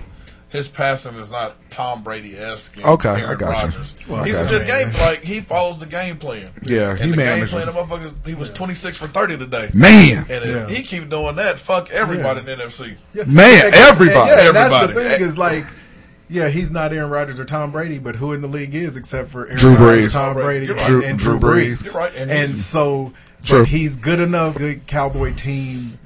His 0.56 0.68
passing 0.68 1.14
is 1.16 1.30
not 1.30 1.54
Tom 1.70 2.02
Brady 2.02 2.36
esque. 2.36 2.82
Okay, 2.84 3.08
I 3.08 3.20
Aaron 3.20 3.38
got 3.38 3.48
you. 3.58 3.64
Rodgers. 3.68 3.94
Well, 4.08 4.22
I 4.22 4.26
he's 4.26 4.38
a 4.40 4.46
good 4.46 4.62
you. 4.62 4.66
game. 4.66 4.92
Like 4.94 5.22
he 5.22 5.40
follows 5.40 5.78
the 5.80 5.86
game 5.86 6.16
plan. 6.16 6.50
Yeah, 6.62 6.90
and 6.90 7.00
he 7.00 7.10
the 7.10 7.16
manages. 7.16 7.52
game 7.52 7.62
plan. 7.62 7.74
The 7.74 7.94
motherfuckers. 7.94 8.26
He 8.26 8.34
was 8.34 8.50
twenty 8.50 8.74
six 8.74 8.96
for 8.96 9.06
thirty 9.06 9.36
today. 9.36 9.70
Man. 9.74 10.26
and 10.30 10.44
if 10.44 10.48
Yeah. 10.48 10.68
he 10.68 10.82
keep 10.82 11.08
doing 11.10 11.36
that, 11.36 11.58
fuck 11.58 11.90
everybody 11.90 12.40
in 12.40 12.46
the 12.46 12.56
NFC. 12.56 12.96
Man, 13.26 13.66
And- 13.66 13.74
everybody. 13.74 14.30
and 14.30 14.40
yeah, 14.40 14.46
and 14.48 14.56
that's 14.56 14.86
the 14.94 15.00
thing 15.00 15.20
is 15.20 15.36
like, 15.36 15.64
yeah, 16.28 16.48
he's 16.48 16.70
not 16.70 16.92
Aaron 16.92 17.10
Rodgers 17.10 17.38
or 17.38 17.44
Tom 17.44 17.70
Brady, 17.70 17.98
but 17.98 18.16
who 18.16 18.32
in 18.32 18.40
the 18.40 18.48
league 18.48 18.74
is 18.74 18.96
except 18.96 19.28
for 19.30 19.46
Aaron 19.46 19.58
Drew 19.58 19.74
Rodgers, 19.76 20.08
Brees. 20.08 20.12
Tom 20.12 20.34
Brady, 20.34 20.66
and, 20.66 20.76
right. 20.76 20.86
Drew- 20.86 21.00
Drew 21.02 21.16
Drew 21.16 21.38
Brees. 21.38 21.64
Brees. 21.70 21.84
You're 21.84 22.02
right, 22.02 22.12
and 22.16 22.30
And, 22.30 22.56
so, 22.56 23.12
True. 23.44 23.60
but 23.60 23.68
he's 23.68 23.94
good 23.96 24.20
enough. 24.20 24.54
The 24.56 24.80
Cowboy 24.86 25.34
team. 25.34 25.98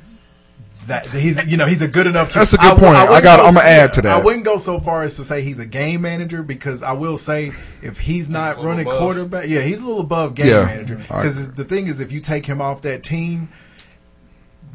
That 0.91 1.07
he's, 1.07 1.47
you 1.47 1.57
know, 1.57 1.67
he's 1.67 1.83
a 1.83 1.89
good 1.89 2.07
enough. 2.09 2.35
That's 2.35 2.53
a 2.53 2.57
good 2.57 2.67
I- 2.67 2.71
point. 2.71 2.83
wouldn't 2.83 3.11
I 3.11 3.21
got- 3.21 3.39
go 3.39 3.47
I'ma 3.47 3.61
so- 3.61 3.67
add 3.67 3.93
to 3.95 4.03
that. 4.03 4.21
I 4.21 4.25
wouldn't 4.25 4.45
go 4.45 4.57
so 4.59 4.81
far 4.81 5.03
as 5.05 5.17
to 5.17 5.25
say 5.25 5.41
he's 5.43 5.59
a 5.61 5.67
game 5.67 6.03
manager 6.03 6.43
because 6.43 6.83
I 6.83 6.93
will 6.93 7.17
say 7.17 7.53
if 7.81 8.01
he's 8.01 8.29
not 8.29 8.57
little 8.57 8.71
running 8.71 8.87
above. 8.87 8.99
quarterback, 8.99 9.49
yeah, 9.49 9.61
he's 9.61 9.81
a 9.81 9.87
little 9.87 10.01
above 10.03 10.35
game 10.35 10.49
Yeah. 10.49 10.65
manager. 10.65 11.01
All 11.09 11.17
right. 11.19 11.23
Because 11.23 11.53
the 11.55 11.65
thing 11.65 11.87
is, 11.87 12.01
if 12.01 12.11
you 12.13 12.21
take 12.21 12.45
him 12.47 12.61
off 12.61 12.83
that 12.83 13.03
team, 13.05 13.49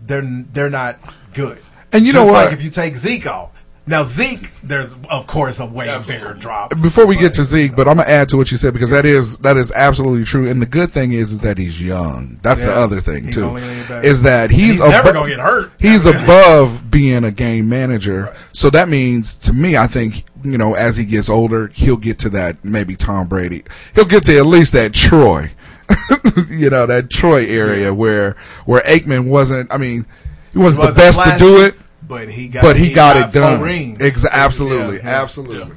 they're 0.06 0.24
they're 0.54 0.70
not 0.70 1.00
good. 1.34 1.62
And 1.92 2.06
you 2.06 2.14
know 2.14 2.26
what? 2.26 2.46
Like 2.46 2.54
if 2.54 2.62
you 2.64 2.70
take 2.70 2.96
Zeke 2.96 3.28
off. 3.28 3.52
Now 3.88 4.02
Zeke, 4.04 4.52
there's 4.64 4.96
of 5.12 5.28
course 5.28 5.60
a 5.60 5.66
way 5.66 5.96
bigger 6.08 6.34
drop. 6.34 6.72
Before 6.82 7.06
we 7.06 7.16
get 7.18 7.34
to 7.36 7.44
Zeke, 7.44 7.76
but 7.76 7.88
I'm 7.88 7.98
gonna 7.98 8.10
add 8.10 8.30
to 8.30 8.38
what 8.38 8.50
you 8.52 8.58
said 8.58 8.74
because 8.74 8.90
that 8.90 9.06
is 9.06 9.38
that 9.40 9.58
is 9.58 9.72
absolutely 9.72 10.26
true. 10.26 10.50
And 10.50 10.60
the 10.60 10.66
good 10.66 10.92
thing 10.92 11.14
is 11.14 11.32
is 11.32 11.42
that 11.42 11.60
he's 11.60 11.82
young. 11.82 12.40
That's 12.42 12.64
the 12.64 12.74
other 12.74 13.00
thing 13.00 13.26
He's 13.26 13.36
too. 13.36 13.46
only 13.46 13.62
gonna 13.62 13.76
get 13.76 13.88
better. 13.88 14.08
Is 14.08 14.24
that 14.24 14.50
And 14.50 14.60
he's, 14.60 14.82
he's 14.82 14.90
never 14.90 15.14
gonna 15.14 15.30
get 15.30 15.40
hurt. 15.40 15.72
He's 15.80 16.06
above 16.08 16.90
being 16.90 17.24
a 17.24 17.32
game 17.32 17.70
manager. 17.70 18.36
So 18.54 18.72
that 18.72 18.90
means 18.90 19.36
to 19.40 19.54
me, 19.54 19.78
I 19.78 19.86
think 19.86 20.24
you 20.44 20.58
know 20.58 20.74
as 20.74 20.98
he 20.98 21.06
gets 21.06 21.30
older, 21.30 21.68
he'll 21.68 21.98
get 21.98 22.18
to 22.20 22.30
that 22.30 22.66
maybe 22.66 22.96
Tom 22.96 23.28
Brady. 23.28 23.64
He'll 23.94 24.06
get 24.06 24.24
to 24.24 24.38
at 24.38 24.48
least 24.48 24.74
that 24.74 24.94
Troy. 24.94 25.52
you 26.50 26.72
know 26.72 26.88
that 26.88 27.12
Troy 27.12 27.46
area 27.46 27.94
where 27.94 28.36
where 28.66 28.82
Aikman 28.82 29.28
wasn't. 29.28 29.72
I 29.72 29.78
mean, 29.78 30.08
he 30.54 30.58
wasn't 30.58 30.82
the 30.82 30.88
Wasn't 30.88 30.98
best 30.98 31.24
to 31.24 31.38
do 31.38 31.64
it. 31.64 31.76
But 32.08 32.30
he 32.30 32.48
got 32.48 32.62
but 32.64 32.78
he, 32.78 32.94
got, 32.94 33.18
it 33.18 33.34
done. 33.34 33.62
Rings. 33.62 34.00
Exa- 34.00 34.32
absolutely, 34.32 34.98
Yeah, 34.98 35.04
yeah. 35.04 35.22
absolutely, 35.22 35.76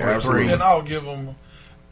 Or 0.00 0.08
absolutely. 0.08 0.52
And 0.52 0.62
I'll 0.62 0.82
give 0.82 1.04
him 1.04 1.34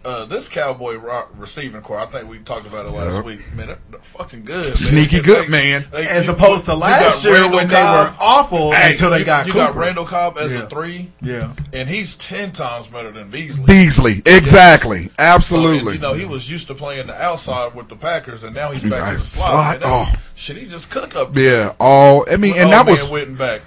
uh, 0.05 0.25
this 0.25 0.49
Cowboy 0.49 0.95
ro- 0.95 1.27
receiving 1.37 1.83
core. 1.83 1.99
I 1.99 2.07
think 2.07 2.31
we 2.31 2.39
talked 2.39 2.67
about 2.67 2.87
it 2.87 2.93
last 2.93 3.17
Yep. 3.17 3.25
week. 3.25 3.41
Man, 3.55 3.67
they're, 3.67 3.79
they're 3.91 4.01
fucking 4.01 4.45
good. 4.45 4.65
man. 4.67 4.77
Sneaky 4.77 5.21
good, 5.21 5.51
man. 5.51 5.85
As 5.93 6.27
you- 6.27 6.33
opposed 6.33 6.65
to 6.67 6.75
last 6.77 7.25
year 7.25 7.35
Randall 7.35 7.59
when 7.59 7.69
they 7.69 7.75
were 7.75 8.15
awful 8.19 8.73
Hey, 8.73 8.93
until 8.93 9.11
they 9.11 9.19
you- 9.19 9.25
got 9.25 9.47
you 9.49 9.53
Cooper. 9.53 9.67
got 9.67 9.75
Randall 9.75 10.07
Cobb 10.07 10.39
as 10.39 10.53
Yeah. 10.55 10.63
a 10.63 10.69
three. 10.69 11.11
Yeah. 11.21 11.53
and 11.75 11.89
he's 11.89 12.17
ten 12.17 12.53
times 12.53 12.87
better 12.87 13.11
than 13.11 13.29
Beasley. 13.31 13.65
Beasley, 13.67 14.23
exactly, 14.25 14.99
So, 15.07 15.11
and, 15.11 15.13
absolutely. 15.19 15.95
you 15.95 15.99
know, 15.99 16.15
he 16.15 16.25
was 16.25 16.51
used 16.51 16.69
to 16.69 16.75
playing 16.75 17.09
the 17.09 17.21
outside 17.23 17.75
with 17.75 17.89
the 17.89 17.97
Packers, 17.97 18.45
and 18.45 18.55
now 18.55 18.71
he's 18.71 18.89
back 18.89 19.09
to 19.09 19.15
the 19.15 19.21
slot. 19.21 19.81
slot. 19.81 19.83
Oh. 19.85 20.11
Shit, 20.37 20.57
he 20.59 20.67
just 20.69 20.91
cook 20.91 21.17
up. 21.17 21.37
yeah, 21.37 21.75
all 21.81 22.25
I 22.31 22.37
mean, 22.37 22.53
With 22.53 22.63
and 22.63 22.73
that 22.73 22.87
man 22.87 22.95
was 22.95 23.09
Witten 23.11 23.37
back. 23.37 23.63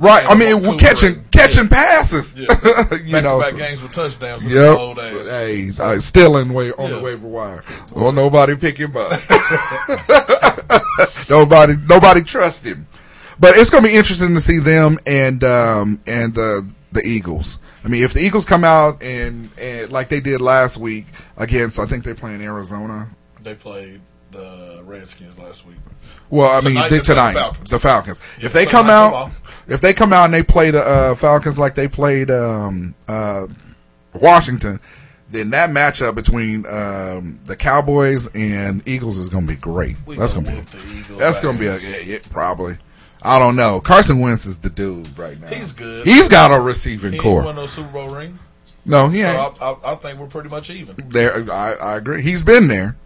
Right. 0.00 0.24
I 0.28 0.34
mean, 0.34 0.62
we're 0.62 0.76
catching 0.76 1.22
catching 1.30 1.68
passes. 1.68 2.36
Yeah. 2.36 2.46
you 3.04 3.12
back 3.12 3.24
know, 3.24 3.36
to 3.38 3.42
back 3.42 3.50
so- 3.50 3.56
games 3.56 3.82
with 3.82 3.92
touchdowns 3.92 4.44
with 4.44 4.56
old 4.56 4.96
Yep. 4.96 5.14
ass. 5.14 5.28
Hey, 5.30 5.70
uh, 5.78 6.00
still 6.00 6.36
in 6.38 6.52
way 6.52 6.72
on 6.72 6.90
the 6.90 7.00
waiver 7.00 7.26
wire. 7.28 7.62
Well, 7.92 8.12
nobody 8.12 8.56
pick 8.56 8.78
him 8.78 8.96
up. 8.96 9.12
nobody, 11.30 11.76
nobody 11.86 12.22
trust 12.22 12.64
him. 12.64 12.86
But 13.38 13.56
it's 13.56 13.70
going 13.70 13.82
to 13.84 13.88
be 13.88 13.96
interesting 13.96 14.34
to 14.34 14.40
see 14.40 14.58
them 14.58 14.98
and 15.06 15.42
um, 15.44 16.00
and 16.06 16.36
uh, 16.36 16.60
the 16.92 17.02
Eagles. 17.04 17.58
I 17.84 17.88
mean, 17.88 18.02
if 18.04 18.12
the 18.12 18.20
Eagles 18.20 18.44
come 18.44 18.64
out 18.64 19.02
and, 19.02 19.48
and 19.56 19.90
like 19.90 20.08
they 20.10 20.20
did 20.20 20.42
last 20.42 20.76
week 20.76 21.06
against, 21.38 21.78
I 21.78 21.86
think 21.86 22.04
they're 22.04 22.14
playing 22.14 22.42
Arizona. 22.42 23.08
They 23.42 23.54
played 23.54 24.02
the 24.32 24.82
Redskins 24.84 25.38
last 25.38 25.66
week. 25.66 25.78
Well, 26.28 26.50
I 26.50 26.60
mean, 26.60 26.74
Tonight 26.74 26.88
they, 26.90 26.98
they 26.98 27.04
play 27.04 27.14
the 27.14 27.32
Falcons. 27.32 27.70
the 27.70 27.78
Falcons. 27.78 28.20
Yeah, 28.38 28.46
if 28.46 28.52
they 28.52 28.66
come 28.66 28.90
out, 28.90 29.30
Football. 29.30 29.49
If 29.68 29.80
they 29.80 29.92
come 29.92 30.12
out 30.12 30.24
and 30.26 30.34
they 30.34 30.42
play 30.42 30.70
the 30.70 30.82
uh, 30.84 31.14
Falcons 31.14 31.58
like 31.58 31.74
they 31.74 31.88
played 31.88 32.30
um, 32.30 32.94
uh, 33.08 33.46
Washington, 34.14 34.80
then 35.30 35.50
that 35.50 35.70
matchup 35.70 36.14
between 36.14 36.66
um, 36.66 37.38
the 37.44 37.56
Cowboys 37.56 38.28
and 38.34 38.86
Eagles 38.86 39.18
is 39.18 39.28
going 39.28 39.46
to 39.46 39.52
be 39.52 39.58
great. 39.58 39.96
We 40.06 40.16
that's 40.16 40.34
gonna 40.34 40.50
be 40.50 40.60
the 40.60 41.14
that's 41.18 41.40
going 41.40 41.56
to 41.56 41.60
be 41.60 41.66
a, 41.68 41.78
yeah, 41.78 41.98
yeah, 42.04 42.18
probably. 42.30 42.78
I 43.22 43.38
don't 43.38 43.54
know. 43.54 43.80
Carson 43.80 44.18
Wentz 44.18 44.46
is 44.46 44.58
the 44.60 44.70
dude 44.70 45.16
right 45.18 45.38
now. 45.38 45.48
He's 45.48 45.72
good. 45.72 46.06
He's 46.06 46.28
got 46.28 46.50
a 46.50 46.60
receiving 46.60 47.12
He 47.12 47.18
core. 47.18 47.44
won 47.44 47.56
no 47.56 47.66
Super 47.66 47.90
Bowl 47.90 48.08
ring. 48.08 48.38
No, 48.84 49.08
he 49.08 49.20
so 49.20 49.28
ain't. 49.28 49.62
I, 49.62 49.70
I, 49.72 49.92
I 49.92 49.94
think 49.96 50.18
we're 50.18 50.26
pretty 50.26 50.48
much 50.48 50.70
even. 50.70 50.96
There, 51.10 51.52
I, 51.52 51.74
I 51.74 51.96
agree. 51.96 52.22
He's 52.22 52.42
been 52.42 52.68
there, 52.68 52.96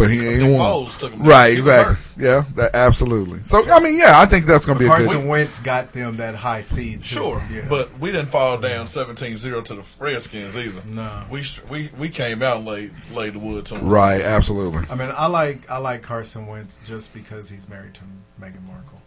but 0.00 0.10
he 0.10 0.26
ain't 0.26 0.38
Nick 0.38 0.58
won. 0.58 0.70
Foles 0.72 0.98
took 0.98 1.12
him. 1.12 1.22
Right, 1.22 1.52
exactly. 1.52 1.94
hurt. 1.94 2.04
Yeah, 2.16 2.44
that, 2.56 2.74
absolutely. 2.74 3.42
So 3.42 3.70
I 3.70 3.80
mean, 3.80 3.98
yeah, 3.98 4.18
I 4.18 4.24
think 4.24 4.46
that's 4.46 4.64
going 4.64 4.78
to 4.78 4.80
be 4.80 4.86
a 4.86 4.88
Carson 4.88 5.20
good. 5.20 5.28
Wentz 5.28 5.60
got 5.60 5.92
them 5.92 6.16
that 6.16 6.34
high 6.34 6.62
seed. 6.62 7.02
Too. 7.02 7.16
Sure, 7.16 7.44
yeah. 7.52 7.66
but 7.68 7.98
we 7.98 8.10
didn't 8.10 8.28
fall 8.28 8.56
down 8.58 8.86
17-0 8.86 9.64
to 9.64 9.74
the 9.74 9.86
Redskins 9.98 10.56
either. 10.56 10.82
No. 10.86 11.24
we 11.30 11.42
we 11.68 11.90
we 11.98 12.08
came 12.08 12.42
out 12.42 12.58
and 12.58 12.66
laid 12.66 12.92
laid 13.12 13.34
the 13.34 13.38
wood 13.40 13.66
to 13.66 13.74
them. 13.74 13.88
Right, 13.88 14.22
absolutely. 14.22 14.86
I 14.90 14.94
mean, 14.94 15.12
I 15.14 15.26
like 15.26 15.68
I 15.70 15.76
like 15.76 16.00
Carson 16.00 16.46
Wentz 16.46 16.80
just 16.86 17.12
because 17.12 17.50
he's 17.50 17.68
married 17.68 17.92
to 17.94 18.02
Meghan 18.40 18.66
Markle. 18.66 19.02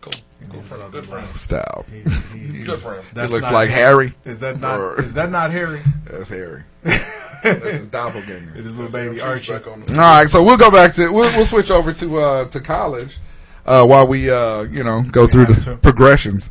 Cool, 0.00 0.12
good 0.50 0.62
for 0.64 0.74
him. 0.76 0.82
other 0.82 0.90
Good 1.00 1.06
for 1.08 1.18
him. 1.18 1.32
Style. 1.34 1.84
He, 1.90 2.00
he's, 2.38 2.66
Good 2.66 2.78
for 2.78 2.94
him. 2.94 3.02
He 3.02 3.08
that's 3.14 3.32
looks 3.32 3.46
not 3.46 3.54
like 3.54 3.70
Harry. 3.70 4.12
Is 4.24 4.40
that 4.40 4.60
not? 4.60 4.78
Or- 4.80 5.00
Is 5.00 5.14
that 5.14 5.30
not 5.30 5.50
Harry? 5.50 5.82
That's 6.04 6.28
Harry. 6.28 6.62
That's 6.84 7.62
his 7.62 7.88
doppelganger. 7.88 8.52
It 8.56 8.66
is 8.66 8.76
little 8.76 8.90
baby 8.92 9.20
Archie. 9.20 9.52
on 9.54 9.80
the- 9.80 9.92
All 9.94 9.98
right, 9.98 10.28
so 10.28 10.42
we'll 10.42 10.56
go 10.56 10.70
back 10.70 10.92
to 10.94 11.08
we'll, 11.10 11.34
we'll 11.36 11.46
switch 11.46 11.70
over 11.70 11.92
to 11.92 12.18
uh, 12.18 12.48
to 12.50 12.60
college 12.60 13.18
uh, 13.66 13.84
while 13.86 14.06
we 14.06 14.30
uh, 14.30 14.62
you 14.62 14.82
know 14.84 15.02
go 15.10 15.26
through 15.26 15.46
the 15.46 15.54
to. 15.54 15.76
progressions. 15.76 16.50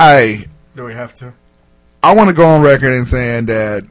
I 0.00 0.46
Do 0.74 0.84
we 0.84 0.94
have 0.94 1.14
to? 1.16 1.32
I 2.02 2.14
want 2.14 2.28
to 2.28 2.34
go 2.34 2.46
on 2.46 2.62
record 2.62 2.92
and 2.92 3.06
saying 3.06 3.46
that 3.46 3.84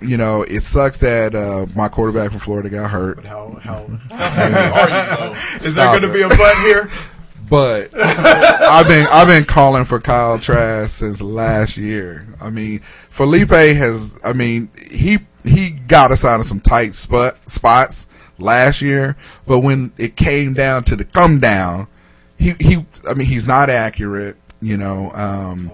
you 0.00 0.16
know 0.16 0.42
it 0.42 0.60
sucks 0.62 0.98
that 1.00 1.34
uh, 1.34 1.66
my 1.76 1.88
quarterback 1.88 2.30
from 2.30 2.38
Florida 2.40 2.70
got 2.70 2.90
hurt, 2.90 3.16
But 3.16 3.26
how 3.26 3.58
how 3.60 3.76
Are 4.10 4.88
you, 4.88 5.16
though? 5.16 5.32
is 5.56 5.72
Stop 5.74 5.74
there 5.74 6.00
going 6.00 6.02
to 6.02 6.12
be 6.12 6.22
a 6.22 6.28
butt 6.28 6.56
here? 6.58 6.88
But 7.48 7.90
I've 7.94 8.86
been 8.86 9.06
I've 9.10 9.28
been 9.28 9.44
calling 9.44 9.84
for 9.84 10.00
Kyle 10.00 10.38
Trask 10.38 10.98
since 10.98 11.22
last 11.22 11.76
year. 11.76 12.26
I 12.40 12.50
mean, 12.50 12.80
Feleipe 12.80 13.76
has. 13.76 14.18
I 14.24 14.32
mean, 14.32 14.70
he 14.90 15.18
he 15.44 15.70
got 15.70 16.10
us 16.10 16.24
out 16.24 16.40
of 16.40 16.46
some 16.46 16.60
tight 16.60 16.94
spot 16.94 17.48
spots 17.48 18.08
last 18.38 18.82
year, 18.82 19.16
but 19.46 19.60
when 19.60 19.92
it 19.98 20.16
came 20.16 20.54
down 20.54 20.84
to 20.84 20.96
the 20.96 21.04
come 21.04 21.40
down, 21.40 21.86
he 22.38 22.54
he. 22.60 22.84
I 23.08 23.14
mean, 23.14 23.28
he's 23.28 23.46
not 23.46 23.70
accurate. 23.70 24.36
You 24.60 24.76
know, 24.76 25.12
um, 25.14 25.70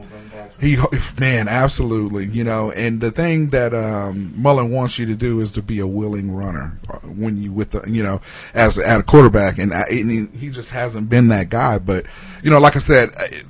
he 0.60 0.76
man, 1.18 1.48
absolutely. 1.48 2.26
You 2.26 2.44
know, 2.44 2.70
and 2.70 3.00
the 3.00 3.10
thing 3.10 3.48
that 3.48 3.74
um, 3.74 4.32
Mullen 4.36 4.70
wants 4.70 4.98
you 4.98 5.06
to 5.06 5.14
do 5.14 5.40
is 5.40 5.52
to 5.52 5.62
be 5.62 5.80
a 5.80 5.86
willing 5.86 6.34
runner 6.34 6.78
uh, 6.88 6.98
when 6.98 7.36
you 7.36 7.52
with 7.52 7.70
the 7.70 7.88
you 7.88 8.02
know 8.02 8.20
as 8.54 8.78
at 8.78 9.00
a 9.00 9.02
quarterback, 9.02 9.58
and, 9.58 9.72
I, 9.72 9.84
and 9.90 10.34
he, 10.34 10.50
just 10.50 10.70
hasn't 10.70 11.08
been 11.08 11.28
that 11.28 11.48
guy. 11.48 11.78
But 11.78 12.06
you 12.42 12.50
know, 12.50 12.58
like 12.58 12.76
I 12.76 12.80
said. 12.80 13.10
I- 13.16 13.42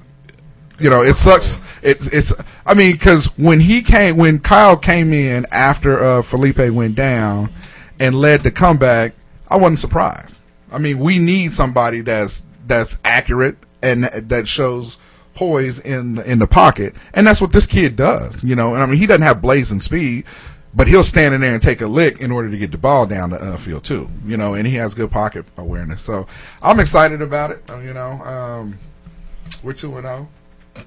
you 0.77 0.91
know, 0.91 1.03
it 1.03 1.15
sucks. 1.15 1.61
It's, 1.83 2.09
it's, 2.09 2.33
I 2.67 2.75
mean, 2.75 2.99
cause 2.99 3.27
when 3.39 3.61
he 3.61 3.81
came, 3.81 4.17
when 4.17 4.41
Kyle 4.41 4.77
came 4.77 5.13
in 5.13 5.47
after, 5.53 5.97
uh, 6.03 6.21
Feleipe 6.21 6.73
went 6.73 6.97
down 6.97 7.53
and 8.01 8.13
led 8.13 8.41
the 8.41 8.51
comeback, 8.51 9.15
I 9.49 9.57
wasn't 9.57 9.79
surprised. 9.79 10.45
I 10.73 10.79
mean, 10.79 10.99
we 10.99 11.21
need 11.21 11.53
somebody 11.53 12.01
that's, 12.01 12.45
that's 12.67 12.99
accurate 13.05 13.57
and 13.83 14.03
that 14.03 14.49
shows 14.49 14.99
poise 15.35 15.79
in, 15.81 16.19
in 16.21 16.39
the 16.39 16.47
pocket. 16.47 16.95
And 17.13 17.27
that's 17.27 17.41
what 17.41 17.53
this 17.53 17.67
kid 17.67 17.97
does, 17.97 18.45
you 18.45 18.55
know, 18.57 18.75
and 18.75 18.83
I 18.83 18.87
mean, 18.87 18.99
he 18.99 19.07
doesn't 19.07 19.23
have 19.23 19.43
blazing 19.43 19.81
speed, 19.81 20.25
but 20.75 20.89
he'll 20.89 21.05
stand 21.05 21.35
in 21.35 21.41
there 21.41 21.53
and 21.53 21.63
take 21.63 21.81
a 21.81 21.87
lick 21.87 22.21
in 22.21 22.31
order 22.33 22.51
to 22.51 22.59
get 22.59 22.71
the 22.73 22.79
ball 22.79 23.07
down 23.07 23.31
the 23.31 23.41
uh, 23.43 23.57
field 23.57 23.85
too, 23.85 24.09
you 24.25 24.37
know, 24.37 24.55
and 24.55 24.67
he 24.67 24.75
has 24.77 24.95
good 24.95 25.11
pocket 25.11 25.45
awareness. 25.57 26.03
So 26.03 26.27
I'm 26.63 26.81
excited 26.81 27.23
about 27.23 27.51
it, 27.53 27.63
uh, 27.71 27.79
you 27.79 27.93
know, 27.95 28.13
um, 28.23 28.79
we're 29.63 29.73
2 29.73 29.97
and 29.99 30.05
0. 30.07 30.29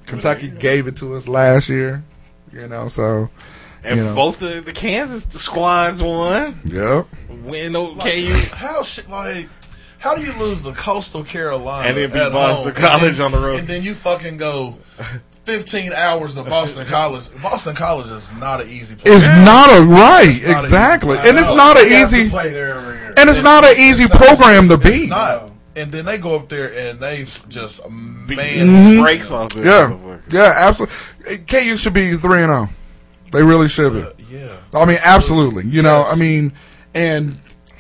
Kentucky 0.06 0.50
gave 0.50 0.88
it 0.88 0.98
to 0.98 1.16
us 1.16 1.28
last 1.28 1.70
year, 1.70 2.04
you 2.52 2.68
know. 2.68 2.88
So, 2.90 3.30
And 3.84 3.98
you 4.00 4.06
know. 4.06 4.16
both 4.16 4.40
the, 4.40 4.60
the 4.60 4.74
Kansas 4.74 5.24
squads 5.24 6.04
won. 6.04 6.60
Yep. 6.66 7.08
Win 7.44 7.74
Like, 7.74 7.98
OKU. 8.14 8.52
how 8.52 8.84
shit 8.84 9.10
like 9.10 9.48
how 10.00 10.16
do 10.16 10.22
you 10.24 10.34
lose 10.34 10.64
the 10.64 10.74
Coastal 10.74 11.24
Carolina 11.24 11.88
And 11.90 11.98
then 11.98 12.12
beat 12.12 12.32
Boston 12.32 12.74
home, 12.74 12.82
College 12.84 13.18
then- 13.18 13.26
on 13.26 13.32
the 13.32 13.40
road? 13.40 13.60
and 13.60 13.68
then 13.68 13.84
you 13.84 13.94
fucking 13.94 14.38
go 14.38 14.78
15 15.46 15.94
hours 15.94 16.36
to 16.36 16.44
Boston 16.44 16.86
College. 16.88 17.30
Boston 17.42 17.74
College 17.76 18.08
is 18.08 18.32
not 18.34 18.62
an 18.62 18.68
easy 18.70 18.96
place. 18.96 19.16
It's 19.16 19.28
not 19.28 19.70
a 19.78 19.84
right, 19.84 20.28
It's 20.28 20.44
not 20.46 20.64
exactly, 20.64 21.18
easy. 21.18 21.30
and 21.30 21.38
it's 21.40 21.52
not 21.54 21.78
an 21.78 21.84
We 21.86 21.90
to 21.90 22.02
easy, 22.02 22.30
play 22.30 22.50
there 22.52 22.74
every 22.76 22.96
year. 22.98 23.14
and 23.18 23.30
it's 23.30 23.42
not 23.42 23.64
an 23.64 23.76
easy 23.80 24.04
It's 24.06 24.14
not- 24.14 24.22
program 24.28 24.68
to 24.68 24.74
it's- 24.76 24.92
beat. 25.02 25.10
Not. 25.10 25.52
And 25.76 25.92
then 25.92 26.06
they 26.06 26.18
go 26.18 26.36
up 26.36 26.50
there 26.50 26.74
and 26.76 27.00
they 27.00 27.26
just 27.50 27.88
man 27.90 29.00
breaks 29.00 29.30
mhm. 29.30 29.34
off 29.36 29.54
the 29.54 29.62
Yeah, 29.64 30.18
yeah, 30.32 30.54
absolutely. 30.56 31.38
KU 31.48 31.78
should 31.78 31.94
be 31.94 32.16
three 32.18 32.42
and 32.42 32.50
zero. 32.52 32.70
They 33.32 33.44
really 33.44 33.68
should 33.68 33.94
be. 33.94 34.02
Uh, 34.02 34.10
yeah. 34.28 34.56
I 34.74 34.86
mean, 34.86 34.98
absolutely. 35.04 35.68
You 35.68 35.84
know, 35.84 36.00
Yes. 36.00 36.14
I 36.14 36.16
mean, 36.16 36.54
and 36.96 37.40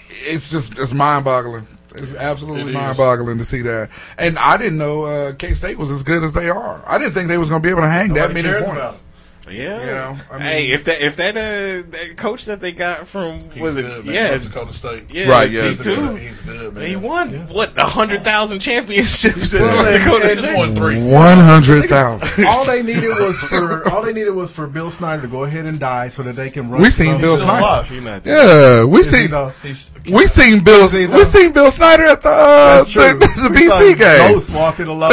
it's 0.09 0.49
just 0.51 0.77
it's 0.77 0.93
mind 0.93 1.25
boggling. 1.25 1.65
It's 1.99 2.13
absolutely 2.15 2.61
It 2.63 2.67
is. 2.69 2.73
mind 2.75 2.97
boggling 2.97 3.37
to 3.37 3.45
see 3.45 3.61
that. 3.61 3.89
And 4.17 4.37
I 4.37 4.57
didn't 4.57 4.77
know 4.77 5.03
uh, 5.03 5.33
K 5.33 5.53
State 5.53 5.77
was 5.77 5.91
as 5.91 6.03
good 6.03 6.23
as 6.23 6.33
they 6.33 6.49
are. 6.49 6.83
I 6.87 6.97
didn't 6.97 7.13
think 7.13 7.27
they 7.27 7.37
was 7.37 7.49
going 7.49 7.61
to 7.61 7.65
be 7.65 7.71
able 7.71 7.81
to 7.81 7.89
hang 7.89 8.13
that 8.13 8.33
many 8.33 8.47
points. 8.49 9.03
About 9.47 9.59
it. 9.59 9.63
Yeah. 9.63 9.79
You 9.81 9.85
know, 9.87 10.17
I 10.31 10.39
hey, 10.39 10.71
if 10.71 10.83
that 10.85 11.01
if 11.01 11.15
that 11.17 11.35
uh 11.37 11.89
that 11.91 12.13
coach 12.17 12.45
that 12.45 12.61
they 12.61 12.71
got 12.71 13.07
from 13.07 13.39
He's 13.51 13.61
was 13.61 13.77
it 13.77 13.83
good, 13.83 14.05
man. 14.05 14.13
yeah 14.13 14.29
North 14.31 14.43
Dakota 14.43 14.73
State. 14.73 15.05
yeah 15.11 15.27
Right, 15.29 15.49
yeah. 15.51 15.61
D 15.61 15.67
He's 15.69 15.83
good. 15.83 16.19
He's 16.19 16.41
good, 16.41 16.73
man. 16.75 16.87
he 16.87 16.95
won 16.95 17.33
what 17.47 17.77
a 17.77 17.85
hundred 17.85 18.23
thousand 18.23 18.59
championships 18.59 19.53
in 19.53 19.65
North 19.65 19.85
Dakota 19.87 20.23
and 20.29 20.39
State. 20.43 20.55
Won 20.57 20.75
three. 20.75 21.01
One 21.01 21.37
hundred 21.39 21.87
thousand. 21.89 22.45
all 22.45 22.65
they 22.65 22.83
needed 22.83 23.09
was 23.09 23.41
for 23.43 23.87
all 23.89 24.01
they 24.03 24.13
needed 24.13 24.31
was 24.35 24.51
for 24.51 24.67
Bill 24.67 24.89
Snyder 24.89 25.21
to 25.23 25.27
go 25.27 25.43
ahead 25.43 25.65
and 25.65 25.79
die 25.79 26.07
so 26.07 26.23
that 26.23 26.35
they 26.35 26.49
can 26.49 26.69
run. 26.69 26.81
We 26.81 26.89
seen 26.89 27.13
some- 27.13 27.21
Bill 27.21 27.37
Still 27.37 27.47
Snyder. 27.47 27.63
alive. 27.65 27.89
He 28.23 28.29
Yeah, 28.29 28.83
we 28.83 28.99
Is 28.99 29.09
seen 29.09 29.29
though? 29.31 29.53
We 29.63 30.27
seen 30.27 30.63
Bill 30.63 30.77
we 30.81 31.23
seen 31.23 31.51
Bill 31.53 31.71
Snyder 31.71 32.05
at 32.05 32.21
the 32.21 32.29
uh, 32.29 32.77
That's 32.77 32.91
true. 32.91 33.01
the, 33.01 33.19
the 33.19 33.49
We 33.51 33.67
saw 33.67 33.79
BC 33.79 33.97
game. 33.97 34.33
Ghost 34.33 34.53
walking 34.53 34.87
alone, 34.87 35.11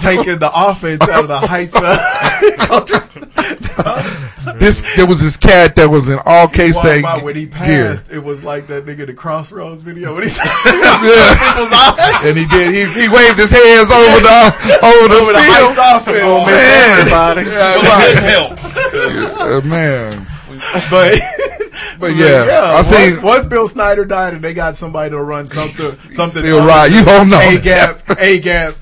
taking 0.00 0.38
the 0.38 0.50
offense 0.54 1.02
out 1.08 1.22
of 1.22 1.28
the 1.28 1.38
heights. 1.38 1.74
Of 1.76 1.82
This 4.58 4.82
there 4.96 5.06
was 5.06 5.20
this 5.20 5.36
cat 5.36 5.76
that 5.76 5.88
was 5.90 6.08
in 6.08 6.18
all 6.24 6.48
K 6.48 6.72
Walked 6.72 6.78
State 6.78 7.04
when 7.22 7.36
he 7.36 7.44
gear. 7.46 7.90
passed, 7.92 8.10
it 8.10 8.18
was 8.20 8.42
like 8.42 8.66
that 8.68 8.86
nigga 8.86 9.06
the 9.06 9.12
Crossroads 9.12 9.82
video 9.82 10.14
when 10.14 10.22
he 10.22 10.28
said 10.28 10.46
Yeah. 10.64 12.26
and 12.26 12.36
he 12.36 12.46
did. 12.46 12.72
He, 12.74 12.84
he 13.02 13.08
waved 13.08 13.38
his 13.38 13.50
hands 13.52 13.90
over 13.92 14.20
the 14.24 14.78
over 14.82 15.08
the 15.08 15.20
over 15.20 15.32
the 15.32 15.38
field. 15.38 15.76
heights 15.76 15.78
offense. 15.78 16.18
Oh, 16.22 16.46
man. 16.46 16.98
Everybody. 16.98 17.42
Yeah, 17.50 17.74
couldn't 18.00 18.24
help. 18.24 19.40
Uh, 19.40 19.60
man. 19.66 20.26
But 20.90 21.20
But 22.00 22.16
yeah, 22.16 22.46
I 22.48 22.74
once, 22.74 22.86
seen 22.88 23.22
once 23.22 23.46
Bill 23.46 23.68
Snyder 23.68 24.04
died 24.04 24.34
and 24.34 24.42
they 24.42 24.54
got 24.54 24.74
somebody 24.76 25.10
to 25.10 25.22
run 25.22 25.46
something, 25.48 25.90
something 26.12 26.42
still 26.42 26.66
right. 26.66 26.90
You 26.90 27.04
don't 27.04 27.28
know. 27.28 27.38
A 27.40 27.60
gap, 27.60 28.02
A 28.18 28.40
gap, 28.40 28.74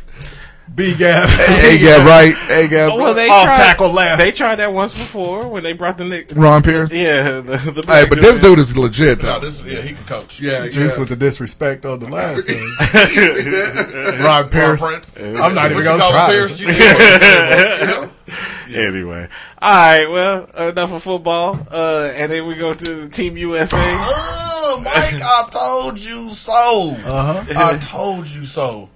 B 0.77 0.95
gap, 0.95 1.31
A 1.31 1.79
gap 1.79 2.07
right. 2.07 2.35
A 2.51 2.69
gap. 2.69 2.93
Oh, 2.93 2.99
well, 2.99 3.15
they 3.15 3.29
Off 3.31 3.45
tried, 3.45 3.57
tackle 3.57 3.91
left. 3.93 4.19
They 4.19 4.31
tried 4.31 4.57
that 4.57 4.75
once 4.75 4.93
before 4.93 5.49
when 5.49 5.63
they 5.63 5.73
brought 5.73 5.97
the 5.97 6.05
Nick. 6.05 6.29
Ron 6.37 6.63
Pierce. 6.63 6.93
Yeah, 6.93 7.41
the, 7.41 7.57
the 7.57 7.83
Hey, 7.87 8.05
but 8.07 8.21
this 8.21 8.39
dude 8.39 8.59
is 8.59 8.77
legit 8.77 9.23
No, 9.23 9.41
this 9.41 9.63
yeah, 9.65 9.81
he 9.81 9.95
can 9.95 10.05
coach. 10.05 10.39
Yeah, 10.39 10.69
just 10.69 10.97
yeah. 10.97 11.01
with 11.01 11.09
the 11.09 11.17
disrespect 11.17 11.87
on 11.87 11.99
the 12.01 12.11
last 12.11 12.47
thing. 12.47 14.21
Ron 14.23 14.51
Pierce. 14.51 14.83
Ron 14.83 15.01
Prince. 15.01 15.41
I'm 15.41 15.55
not 15.55 15.71
even 15.71 15.83
gonna 15.83 16.09
try. 16.11 16.27
Pierce? 16.29 16.61
You 16.61 16.67
can- 16.69 18.11
Anyway, 18.75 19.29
all 19.63 19.75
right. 19.75 20.11
Well, 20.11 20.45
enough 20.69 20.93
of 20.93 21.03
football, 21.03 21.67
uh, 21.71 22.11
and 22.15 22.31
then 22.31 22.47
we 22.47 22.57
go 22.57 22.75
to 22.75 23.09
Team 23.09 23.37
USA. 23.37 23.77
Uh, 23.81 24.81
Mike, 24.83 25.23
I 25.23 25.47
told 25.51 25.99
you 26.01 26.29
so. 26.31 26.97
Uh-huh. 27.05 27.45
I 27.57 27.79
told 27.79 28.27
you 28.27 28.45
so. 28.45 28.91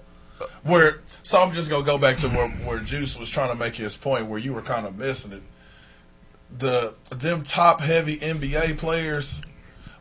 Where 0.65 1.01
so 1.31 1.41
I'm 1.41 1.53
just 1.53 1.71
gonna 1.71 1.85
go 1.85 1.97
back 1.97 2.17
to 2.19 2.29
where 2.29 2.49
where 2.49 2.81
Juice 2.81 3.17
was 3.17 3.31
trying 3.31 3.51
to 3.51 3.55
make 3.55 3.77
his 3.77 3.97
point 3.97 4.27
where 4.27 4.41
you 4.41 4.53
were 4.53 4.63
kind 4.63 4.85
of 4.85 4.99
missing 4.99 5.33
it. 5.33 5.43
The 6.59 6.95
them 7.11 7.45
top 7.45 7.81
heavy 7.81 8.19
NBA 8.19 8.79
players 8.79 9.41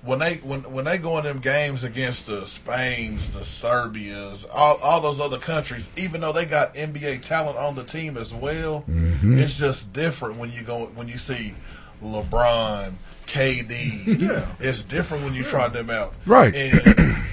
when 0.01 0.17
they 0.17 0.37
when 0.37 0.61
when 0.73 0.85
they 0.85 0.97
go 0.97 1.19
in 1.19 1.25
them 1.25 1.37
games 1.37 1.83
against 1.83 2.25
the 2.25 2.47
Spains, 2.47 3.29
the 3.29 3.45
Serbias, 3.45 4.45
all 4.45 4.77
all 4.77 5.01
those 5.01 5.19
other 5.19 5.37
countries, 5.37 5.91
even 5.95 6.21
though 6.21 6.31
they 6.31 6.45
got 6.45 6.73
NBA 6.73 7.21
talent 7.21 7.57
on 7.57 7.75
the 7.75 7.83
team 7.83 8.17
as 8.17 8.33
well, 8.33 8.83
mm-hmm. 8.89 9.37
it's 9.37 9.59
just 9.59 9.93
different 9.93 10.37
when 10.37 10.51
you 10.51 10.63
go 10.63 10.87
when 10.95 11.07
you 11.07 11.19
see 11.19 11.53
LeBron, 12.03 12.93
KD. 13.27 14.19
Yeah. 14.19 14.55
It's 14.59 14.81
different 14.81 15.25
when 15.25 15.35
you 15.35 15.43
try 15.43 15.67
them 15.67 15.91
out. 15.91 16.15
Right. 16.25 16.55
And 16.55 17.23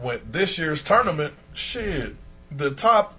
when 0.00 0.18
this 0.32 0.58
year's 0.58 0.82
tournament, 0.82 1.32
shit, 1.54 2.16
the 2.50 2.72
top 2.72 3.15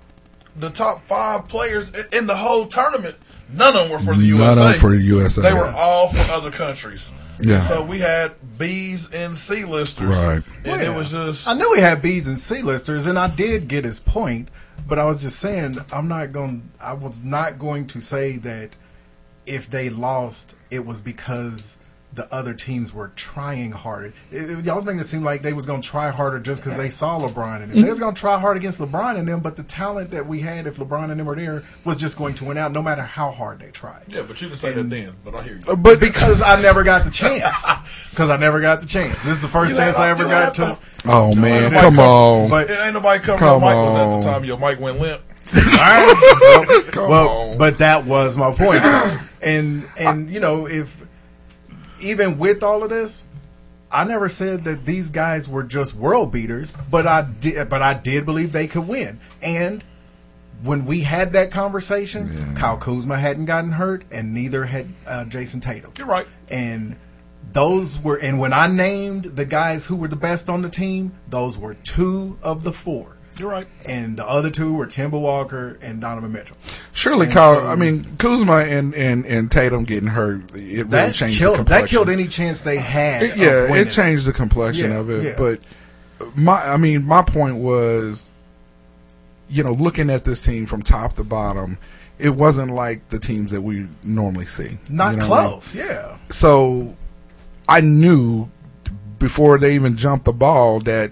the 0.58 0.70
top 0.70 1.02
five 1.02 1.48
players 1.48 1.92
in 2.12 2.28
the 2.28 2.36
whole 2.36 2.66
tournament, 2.68 3.16
none 3.54 3.76
of 3.76 3.84
them 3.84 3.92
were 3.92 4.00
for 4.00 4.06
the 4.16 4.18
None 4.18 4.26
USA. 4.26 4.50
of 4.50 4.56
them 4.72 4.80
for 4.80 4.90
the 4.92 5.02
USA, 5.02 5.42
They 5.42 5.54
were 5.54 5.68
all 5.70 6.10
for 6.10 6.32
other 6.32 6.52
countries. 6.52 7.12
Yeah. 7.42 7.56
And 7.56 7.64
so 7.64 7.84
we 7.86 8.00
had 8.00 8.32
B's 8.58 9.12
and 9.14 9.38
C 9.38 9.64
listers. 9.64 10.16
Right. 10.16 10.44
And 10.66 10.82
Yeah. 10.82 10.92
it 10.92 10.98
was 10.98 11.12
just 11.12 11.48
I 11.48 11.54
knew 11.54 11.70
we 11.72 11.80
had 11.80 12.02
B's 12.02 12.28
and 12.28 12.40
C 12.40 12.62
listers, 12.64 13.06
and 13.06 13.18
I 13.20 13.28
did 13.28 13.68
get 13.68 13.84
his 13.86 14.00
point. 14.00 14.50
But 14.88 15.00
I 15.00 15.06
was 15.06 15.22
just 15.22 15.40
saying, 15.40 15.78
I'm 15.92 16.08
not 16.08 16.32
going. 16.32 16.70
I 16.80 16.94
was 16.94 17.22
not 17.22 17.60
going 17.60 17.88
to 17.88 18.00
say 18.02 18.38
that 18.38 18.76
if 19.46 19.70
they 19.70 19.90
lost, 19.90 20.56
it 20.72 20.86
was 20.86 21.02
because 21.02 21.78
the 22.14 22.34
other 22.34 22.54
teams 22.56 22.94
were 22.94 23.10
trying 23.10 23.72
harder. 23.74 24.14
It, 24.32 24.50
it- 24.50 24.66
y'all 24.66 24.76
was 24.78 24.86
making 24.86 25.02
it 25.02 25.06
seem 25.06 25.24
like 25.24 25.44
they 25.44 25.54
was 25.54 25.66
going 25.68 25.82
to 25.82 25.88
try 25.88 26.10
harder 26.10 26.40
just 26.40 26.64
because 26.64 26.78
they 26.78 26.90
saw 26.90 27.20
LeBron 27.20 27.62
and 27.62 27.72
them. 27.72 27.82
They 27.84 27.90
was 27.90 28.00
going 28.00 28.16
to 28.16 28.20
try 28.20 28.40
hard 28.40 28.58
against 28.58 28.80
LeBron 28.80 29.18
and 29.20 29.28
them, 29.28 29.42
but 29.42 29.56
the 29.56 29.62
talent 29.64 30.10
that 30.12 30.26
we 30.26 30.40
had, 30.40 30.66
if 30.66 30.78
LeBron 30.78 31.12
and 31.12 31.20
them 31.20 31.28
were 31.28 31.36
there, 31.36 31.64
was 31.84 31.96
just 31.98 32.18
going 32.18 32.34
to 32.36 32.46
win 32.46 32.58
out, 32.58 32.72
no 32.72 32.82
matter 32.82 33.04
how 33.04 33.30
hard 33.32 33.60
they 33.60 33.70
tried. 33.70 34.04
Yeah, 34.08 34.24
but 34.24 34.42
you 34.42 34.48
can 34.48 34.58
say 34.58 34.74
that 34.74 34.90
then, 34.90 35.14
but 35.24 35.36
I 35.36 35.44
hear 35.44 35.60
you. 35.64 35.72
Uh, 35.72 35.76
but 35.76 36.00
because 36.00 36.42
I 36.42 36.60
never 36.62 36.84
got 36.84 37.04
the 37.06 37.12
chance, 37.12 37.68
because 38.10 38.30
I 38.32 38.38
never 38.38 38.62
got 38.62 38.80
the 38.82 38.88
chance. 38.88 39.16
This 39.18 39.28
is 39.36 39.42
the 39.42 39.48
first 39.48 39.74
You 39.74 39.78
chance 39.78 39.98
had- 39.98 40.04
I 40.06 40.10
ever 40.10 40.24
got 40.24 40.58
had 40.58 40.76
to. 40.76 40.80
Oh 41.06 41.36
man, 41.36 41.72
come 41.72 41.82
come- 41.96 42.00
on. 42.00 42.50
But 42.50 42.70
It 42.72 42.80
ain't 42.80 42.94
nobody 42.96 43.20
covering 43.20 43.40
Come 43.40 43.62
your 43.62 43.70
mic 43.70 43.78
was 43.78 43.96
at 43.96 44.18
the 44.22 44.32
time 44.32 44.44
your 44.46 44.58
mic 44.58 44.80
went 44.80 45.00
limp. 45.00 45.22
Come 46.92 47.10
well, 47.10 47.30
on. 47.52 47.58
but 47.58 47.78
that 47.80 48.06
was 48.06 48.38
my 48.38 48.52
point. 48.54 48.84
and 49.42 49.88
and 49.98 50.30
you 50.30 50.40
know, 50.40 50.68
if 50.68 51.04
even 52.02 52.38
with 52.38 52.64
all 52.64 52.84
of 52.84 52.90
this, 52.90 53.24
I 53.92 54.04
never 54.04 54.28
said 54.30 54.66
that 54.66 54.86
these 54.86 55.10
guys 55.12 55.48
were 55.48 55.64
just 55.64 55.96
world 55.96 56.32
beaters, 56.32 56.74
but 56.92 57.08
I 57.08 57.22
did 57.22 57.70
but 57.70 57.82
I 57.82 57.94
did 57.94 58.26
believe 58.26 58.52
they 58.52 58.68
could 58.68 58.88
win. 58.88 59.20
And 59.42 59.84
when 60.62 60.86
we 60.86 61.02
had 61.02 61.34
that 61.34 61.52
conversation, 61.52 62.56
Kyle 62.56 62.78
Kuzma 62.78 63.18
hadn't 63.18 63.46
gotten 63.46 63.74
hurt, 63.74 64.04
and 64.12 64.34
neither 64.34 64.66
had 64.66 64.94
uh, 65.06 65.26
Jayson 65.26 65.62
Tatum. 65.62 65.94
You're 65.98 66.08
right. 66.08 66.28
And 66.50 66.98
those 67.52 68.00
were, 68.00 68.18
and 68.18 68.40
when 68.40 68.54
I 68.54 68.68
named 68.68 69.24
the 69.24 69.46
guys 69.46 69.86
who 69.86 69.96
were 69.96 70.08
the 70.08 70.16
best 70.16 70.50
on 70.50 70.62
the 70.62 70.70
team, 70.70 71.14
those 71.28 71.58
were 71.58 71.76
two 71.76 72.38
of 72.42 72.64
the 72.64 72.74
four. 72.74 73.17
You're 73.40 73.50
right. 73.52 73.68
And 73.86 74.18
the 74.18 74.28
other 74.28 74.50
two 74.50 74.74
were 74.74 74.88
Kemba 74.88 75.20
Walker 75.20 75.78
and 75.82 76.02
Donovan 76.02 76.32
Mitchell. 76.32 76.58
Surely, 76.94 77.26
And 77.28 77.34
Kyle. 77.36 77.56
so- 77.56 77.68
I 77.68 77.76
mean, 77.76 78.04
Kuzma 78.18 78.58
and, 78.60 78.94
and, 78.96 79.26
and 79.26 79.52
Tatum 79.52 79.84
getting 79.84 80.10
hurt, 80.10 80.42
it 80.56 80.56
really 80.56 80.84
that 80.84 81.14
changed 81.14 81.38
killed 81.40 81.60
the 81.60 81.64
that 81.66 81.88
killed 81.88 82.10
any 82.10 82.28
chance 82.28 82.62
they 82.62 82.78
had. 82.78 83.24
It- 83.24 83.38
yeah, 83.38 83.74
it 83.76 83.92
changed 83.92 84.26
the 84.26 84.34
complexion 84.34 84.92
Yeah, 84.92 84.98
of 84.98 85.10
it. 85.10 85.24
yeah. 85.24 85.36
But 85.38 85.60
my, 86.36 86.62
I 86.74 86.78
mean, 86.78 87.04
my 87.06 87.22
point 87.22 87.58
was, 87.58 88.32
you 89.50 89.64
know, 89.64 89.74
looking 89.74 90.10
at 90.10 90.24
this 90.24 90.44
team 90.44 90.66
from 90.66 90.82
top 90.82 91.14
to 91.14 91.24
bottom, 91.24 91.78
it 92.20 92.32
wasn't 92.32 92.72
like 92.72 93.10
the 93.10 93.20
teams 93.20 93.52
that 93.52 93.62
we 93.62 93.88
normally 94.04 94.46
see. 94.48 94.80
Not 94.90 95.12
You 95.12 95.18
know 95.18 95.28
what 95.30 95.40
I 95.40 95.44
mean? 95.44 95.50
close. 95.52 95.76
Yeah. 95.76 96.18
So 96.30 96.96
I 97.70 97.82
knew 97.82 98.50
before 99.20 99.58
they 99.60 99.76
even 99.76 99.96
jumped 99.96 100.26
the 100.26 100.34
ball 100.34 100.80
that 100.82 101.12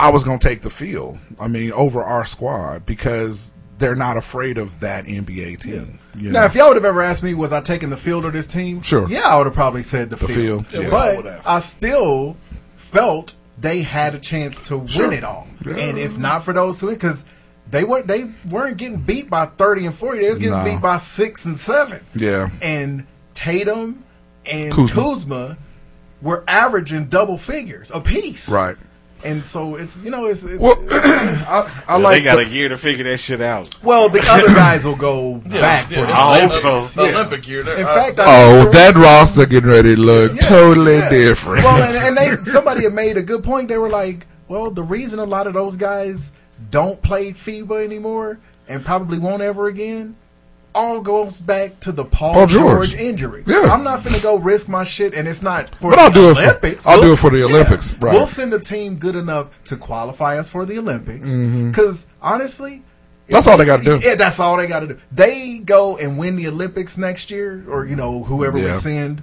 I 0.00 0.10
was 0.10 0.24
going 0.24 0.38
to 0.38 0.48
take 0.48 0.60
the 0.60 0.70
field. 0.70 1.18
I 1.40 1.48
mean, 1.48 1.72
over 1.72 2.02
our 2.02 2.24
squad 2.24 2.86
because 2.86 3.52
they're 3.78 3.96
not 3.96 4.16
afraid 4.16 4.58
of 4.58 4.80
that 4.80 5.04
NBA 5.06 5.60
team. 5.60 5.98
you 6.16 6.30
Now, 6.30 6.40
know? 6.40 6.46
if 6.46 6.54
y'all 6.54 6.68
would 6.68 6.76
have 6.76 6.84
ever 6.84 7.00
asked 7.02 7.22
me, 7.22 7.34
was 7.34 7.52
I 7.52 7.60
taking 7.60 7.90
the 7.90 7.96
field 7.96 8.24
of 8.24 8.32
this 8.32 8.46
team? 8.46 8.82
Sure. 8.82 9.08
Yeah, 9.08 9.20
I 9.26 9.36
would 9.36 9.46
have 9.46 9.54
probably 9.54 9.82
said 9.82 10.10
the, 10.10 10.16
The 10.16 10.28
field. 10.28 10.66
field, 10.68 10.84
yeah. 10.84 10.90
But 10.90 11.26
I. 11.26 11.56
I 11.56 11.58
still 11.60 12.36
felt 12.76 13.34
they 13.60 13.82
had 13.82 14.14
a 14.14 14.18
chance 14.18 14.60
to 14.68 14.86
Sure. 14.86 15.08
win 15.08 15.18
it 15.18 15.24
all. 15.24 15.46
Yeah. 15.64 15.76
And 15.76 15.98
if 15.98 16.18
not 16.18 16.44
for 16.44 16.52
those 16.52 16.80
two, 16.80 16.90
because 16.90 17.24
they 17.70 17.84
weren't 17.84 18.06
they 18.06 18.32
weren't 18.48 18.76
getting 18.78 19.00
beat 19.00 19.28
by 19.28 19.46
thirty 19.46 19.84
and 19.84 19.94
forty. 19.94 20.20
They 20.20 20.30
was 20.30 20.38
getting 20.38 20.64
beat 20.64 20.80
by 20.80 20.96
six 20.96 21.44
and 21.44 21.56
seven. 21.58 22.04
yeah. 22.14 22.50
And 22.62 23.06
Tatum 23.34 24.04
and 24.46 24.72
Kuzma. 24.72 24.94
Kuzma, 25.02 25.58
were 26.22 26.42
averaging 26.48 27.06
double 27.06 27.36
figures 27.38 27.90
apiece. 27.92 28.50
Right. 28.50 28.76
And 29.24 29.42
so 29.44 29.74
it's 29.76 29.98
you 30.02 30.10
know 30.10 30.26
it's, 30.26 30.44
it's 30.44 30.60
Well, 30.60 30.76
I, 30.90 31.82
I 31.88 31.96
Yeah, 31.96 32.02
like 32.02 32.18
they 32.18 32.22
got 32.24 32.36
the- 32.36 32.42
a 32.42 32.48
year 32.48 32.68
to 32.68 32.76
figure 32.76 33.04
that 33.04 33.18
shit 33.18 33.40
out. 33.40 33.68
well 33.82 34.08
the 34.08 34.20
other 34.30 34.46
guys 34.54 34.84
will 34.84 34.96
go 34.96 35.34
back 35.38 35.90
Yeah, 35.90 35.96
for 35.96 36.04
it's 36.04 36.12
the 36.12 36.18
I 36.18 36.38
hope 36.40 36.64
Olympics. 36.64 36.90
so. 36.92 37.04
Yeah. 37.04 37.14
Olympic 37.16 37.48
year. 37.48 37.60
In 37.62 37.68
Uh, 37.84 37.94
fact, 37.94 38.18
I 38.20 38.24
Oh, 38.26 38.64
that 38.64 38.72
there 38.72 38.92
was- 38.92 39.02
roster 39.02 39.46
getting 39.46 39.70
ready 39.70 39.96
to 39.96 40.00
look 40.00 40.34
Yeah, 40.34 40.40
totally 40.48 40.98
yeah. 40.98 41.08
different. 41.10 41.64
Well, 41.64 41.82
and, 41.82 41.96
and 41.96 42.16
they 42.16 42.44
somebody 42.50 42.84
had 42.84 42.92
made 42.94 43.16
a 43.16 43.22
good 43.22 43.42
point. 43.42 43.68
They 43.68 43.78
were 43.78 43.90
like, 43.90 44.26
well, 44.46 44.70
the 44.70 44.84
reason 44.84 45.18
a 45.18 45.24
lot 45.24 45.46
of 45.46 45.52
those 45.54 45.76
guys 45.76 46.32
don't 46.70 47.02
play 47.02 47.32
FIBA 47.32 47.84
anymore 47.84 48.38
and 48.68 48.84
probably 48.84 49.18
won't 49.18 49.42
ever 49.42 49.66
again. 49.66 50.16
All 50.78 51.00
goes 51.00 51.40
back 51.40 51.80
to 51.80 51.90
the 51.92 52.04
Paul, 52.04 52.34
Paul 52.34 52.46
George. 52.46 52.90
George. 52.90 52.94
injury. 53.00 53.42
Yeah. 53.46 53.62
I'm 53.62 53.82
not 53.82 54.00
finna 54.00 54.22
go 54.22 54.36
risk 54.36 54.68
my 54.68 54.84
shit, 54.84 55.12
and 55.12 55.26
it's 55.26 55.42
not 55.42 55.74
for 55.74 55.90
But 55.90 55.96
the 55.96 56.02
I'll 56.02 56.10
do 56.12 56.30
it 56.30 56.34
for- 56.36 56.40
Olympics. 56.42 56.86
I'll 56.86 56.96
do 57.00 57.02
We'll 57.06 57.12
it 57.14 57.18
for 57.18 57.30
the 57.30 57.42
Olympics, 57.42 57.94
right. 57.94 58.14
We'll 58.14 58.26
send 58.26 58.54
a 58.54 58.60
team 58.60 58.96
good 58.96 59.16
enough 59.16 59.48
to 59.64 59.76
qualify 59.76 60.38
us 60.38 60.48
for 60.50 60.64
the 60.64 60.78
Olympics. 60.78 61.30
Mm-hmm. 61.30 61.70
Because 61.70 62.06
honestly, 62.22 62.84
That's 63.28 63.46
all 63.48 63.58
they 63.58 63.64
gotta 63.64 63.82
do. 63.84 63.98
Yeah, 64.02 64.14
that's 64.14 64.38
all 64.40 64.56
they 64.56 64.66
got 64.68 64.80
to 64.80 64.86
do. 64.86 64.98
They 65.12 65.58
go 65.58 65.96
and 65.98 66.16
win 66.16 66.36
the 66.36 66.46
Olympics 66.48 66.96
next 66.96 67.30
year, 67.30 67.64
or 67.68 67.84
you 67.84 67.96
know 67.96 68.22
whoever 68.22 68.56
we 68.56 68.72
send. 68.72 69.22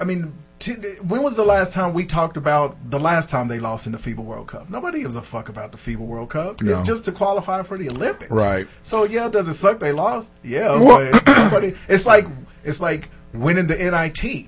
I 0.00 0.04
mean, 0.04 0.32
t- 0.62 0.72
when 1.02 1.22
was 1.22 1.36
the 1.36 1.44
last 1.44 1.72
time 1.72 1.92
we 1.92 2.04
talked 2.06 2.36
about 2.36 2.76
the 2.90 2.98
last 3.00 3.28
time 3.30 3.48
they 3.48 3.58
lost 3.58 3.86
in 3.86 3.92
the 3.92 3.98
FIBA 3.98 4.18
World 4.24 4.48
Cup? 4.48 4.70
Nobody 4.70 5.00
gives 5.02 5.16
a 5.16 5.22
fuck 5.22 5.48
about 5.48 5.72
the 5.72 5.78
FIBA 5.78 5.98
World 5.98 6.30
Cup. 6.30 6.62
It's 6.62 6.80
just 6.82 7.04
to 7.06 7.12
qualify 7.12 7.62
for 7.62 7.76
the 7.76 7.90
Olympics, 7.90 8.30
Right. 8.30 8.66
So 8.82 9.04
yeah, 9.04 9.28
does 9.28 9.48
it 9.48 9.54
suck 9.54 9.80
they 9.80 9.92
lost? 9.92 10.32
Yeah, 10.42 10.76
Well- 10.78 11.10
but 11.12 11.26
nobody. 11.26 11.74
It's 11.88 12.06
like 12.06 12.26
it's 12.64 12.80
like 12.80 13.10
winning 13.34 13.66
the 13.66 13.76
NIT. 13.76 14.46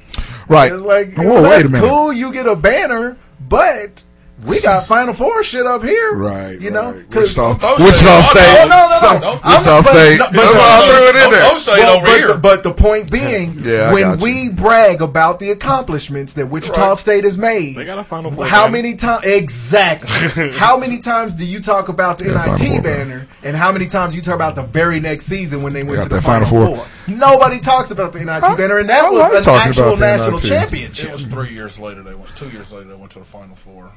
Right. 0.48 0.72
It's 0.72 0.82
like 0.82 1.14
Whoa, 1.16 1.24
well, 1.24 1.42
wait 1.42 1.64
a 1.64 1.68
that's 1.68 1.80
cool. 1.80 2.12
You 2.12 2.32
get 2.32 2.46
a 2.46 2.56
banner, 2.56 3.16
but. 3.40 4.02
We 4.44 4.60
got 4.60 4.86
Final 4.86 5.14
Four 5.14 5.42
shit 5.42 5.66
up 5.66 5.82
here, 5.82 6.12
Right, 6.14 6.60
You 6.60 6.70
know, 6.70 6.92
right. 6.92 7.10
'cause- 7.10 7.36
Wichita, 7.36 7.48
Wichita 7.78 8.20
State. 8.20 8.58
Oh, 8.60 8.66
no, 8.68 8.86
no, 8.86 9.12
no, 9.12 9.18
no. 9.18 9.32
Wichita 9.34 9.50
I'm- 9.50 9.62
but- 9.64 9.82
State. 9.84 10.18
no, 10.18 10.26
but- 10.26 10.32
That's 10.34 10.54
why 10.54 10.60
I 10.60 10.86
threw 10.86 10.94
it 10.94 11.24
in 11.24 11.30
there. 11.30 11.40
Don't 11.40 11.56
it 11.60 11.66
Well, 11.66 11.96
over 11.96 12.06
but, 12.06 12.16
here. 12.18 12.28
The, 12.28 12.34
but 12.34 12.62
the 12.62 12.72
point 12.72 13.10
being, 13.10 13.60
Yeah, 13.64 13.92
when 13.92 14.18
we 14.18 14.50
brag 14.50 15.00
about 15.00 15.38
the 15.38 15.50
accomplishments 15.50 16.34
that 16.34 16.50
Wichita 16.50 16.88
Right. 16.90 16.98
State 16.98 17.24
has 17.24 17.38
made, 17.38 17.76
They 17.76 17.84
got 17.84 17.98
a 17.98 18.04
Final 18.04 18.30
Four 18.32 18.46
How 18.46 18.62
banner. 18.64 18.72
many 18.72 18.94
times? 18.96 19.24
Exactly. 19.24 20.52
how 20.58 20.76
many 20.76 20.98
times 20.98 21.34
do 21.34 21.46
you 21.46 21.60
talk 21.60 21.88
about 21.88 22.18
the 22.18 22.26
Yeah, 22.26 22.56
NIT 22.56 22.80
banner, 22.82 23.26
and 23.42 23.56
how 23.56 23.72
many 23.72 23.86
times 23.86 24.14
you 24.14 24.22
talk 24.22 24.34
about 24.34 24.54
the 24.56 24.62
very 24.62 25.00
next 25.00 25.26
season 25.26 25.62
when 25.62 25.72
they 25.72 25.82
went 25.82 26.02
to 26.02 26.08
the 26.08 26.20
Final, 26.20 26.46
Final 26.46 26.66
Four? 26.66 26.76
Four. 26.76 26.86
Nobody 27.06 27.60
talks 27.60 27.90
about 27.90 28.12
the 28.12 28.20
NIT 28.20 28.44
I- 28.44 28.54
banner, 28.56 28.78
and 28.78 28.88
that 28.88 29.06
I 29.06 29.10
was 29.10 29.46
an 29.46 29.54
actual 29.54 29.96
national 29.96 30.38
championship. 30.38 31.08
It 31.08 31.12
was 31.12 31.24
three 31.24 31.50
years 31.54 31.78
later. 31.78 32.02
They 32.02 32.14
went. 32.14 32.34
Two 32.36 32.48
years 32.50 32.70
later, 32.72 32.88
they 32.88 32.94
went 32.94 33.10
to 33.12 33.18
the 33.20 33.24
Final 33.24 33.56
Four. 33.56 33.90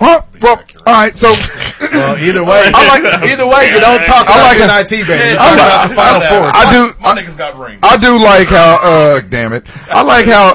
Well, 0.00 0.26
Be 0.32 0.38
well, 0.42 0.62
all 0.86 0.92
right. 0.94 1.16
So 1.16 1.28
Well, 1.80 2.16
either 2.18 2.44
way, 2.44 2.70
I 2.72 2.88
like- 3.00 3.22
either 3.30 3.46
way, 3.48 3.70
you 3.72 3.80
don't 3.80 4.04
talk 4.04 4.26
I 4.28 4.42
like 4.42 4.60
an 4.60 4.70
IT 4.70 5.06
banner. 5.06 5.30
You 5.30 5.36
I 5.38 5.38
talk 5.38 5.58
like- 5.58 5.66
about 5.66 5.88
the 5.88 5.94
Final 5.94 6.22
I- 6.22 6.28
Four. 6.28 6.50
I 6.54 6.72
do. 6.72 7.02
My 7.02 7.14
niggas 7.20 7.38
got 7.38 7.58
rings. 7.58 7.80
I 7.82 7.96
do 7.96 8.18
like 8.18 8.48
how, 8.48 8.78
uh, 8.82 9.20
damn 9.28 9.52
it. 9.52 9.64
I 9.90 10.02
like 10.02 10.26
how, 10.26 10.54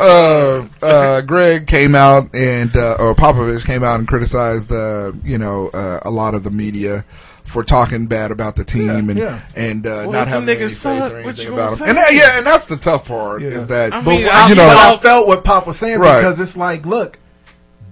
uh, 0.82 0.86
uh, 0.86 1.22
Greg 1.22 1.68
came 1.68 1.96
out 1.96 2.34
and, 2.34 2.76
uh, 2.76 2.96
or 3.00 3.16
Popovich 3.16 3.66
came 3.66 3.84
out 3.84 4.00
and 4.00 4.08
criticized, 4.08 4.72
uh, 4.72 5.12
you 5.24 5.38
know, 5.38 5.68
uh, 5.70 6.00
a 6.04 6.12
lot 6.12 6.36
of 6.36 6.44
the 6.44 6.52
media 6.52 7.04
for 7.44 7.64
talking 7.64 8.08
bad 8.08 8.32
about 8.32 8.56
the 8.56 8.64
team 8.64 9.10
and, 9.10 9.20
yeah. 9.20 9.42
and, 9.56 9.86
uh, 9.86 10.04
Well, 10.08 10.12
not 10.14 10.28
having 10.30 10.48
any 10.48 10.60
niggas 10.60 10.70
faith 10.70 10.78
suck, 10.78 11.12
or 11.12 11.16
what 11.16 11.26
anything 11.26 11.46
you 11.48 11.54
about 11.54 11.78
them. 11.78 11.90
And, 11.90 11.98
say? 11.98 12.04
that- 12.04 12.14
yeah, 12.14 12.38
and 12.38 12.48
that's 12.48 12.68
the 12.68 12.78
tough 12.78 13.06
part 13.08 13.42
Yeah. 13.42 13.50
is 13.50 13.68
that, 13.68 13.94
I 13.94 14.02
But, 14.02 14.10
mean, 14.12 14.28
I, 14.28 14.46
I- 14.46 14.50
you 14.50 14.56
know, 14.56 14.66
but 14.68 14.78
I 14.78 14.96
felt 14.98 15.28
what 15.28 15.44
Pop 15.44 15.68
was 15.68 15.78
saying 15.78 16.00
Right. 16.00 16.20
because 16.20 16.40
it's 16.40 16.56
like, 16.56 16.86
look, 16.86 17.20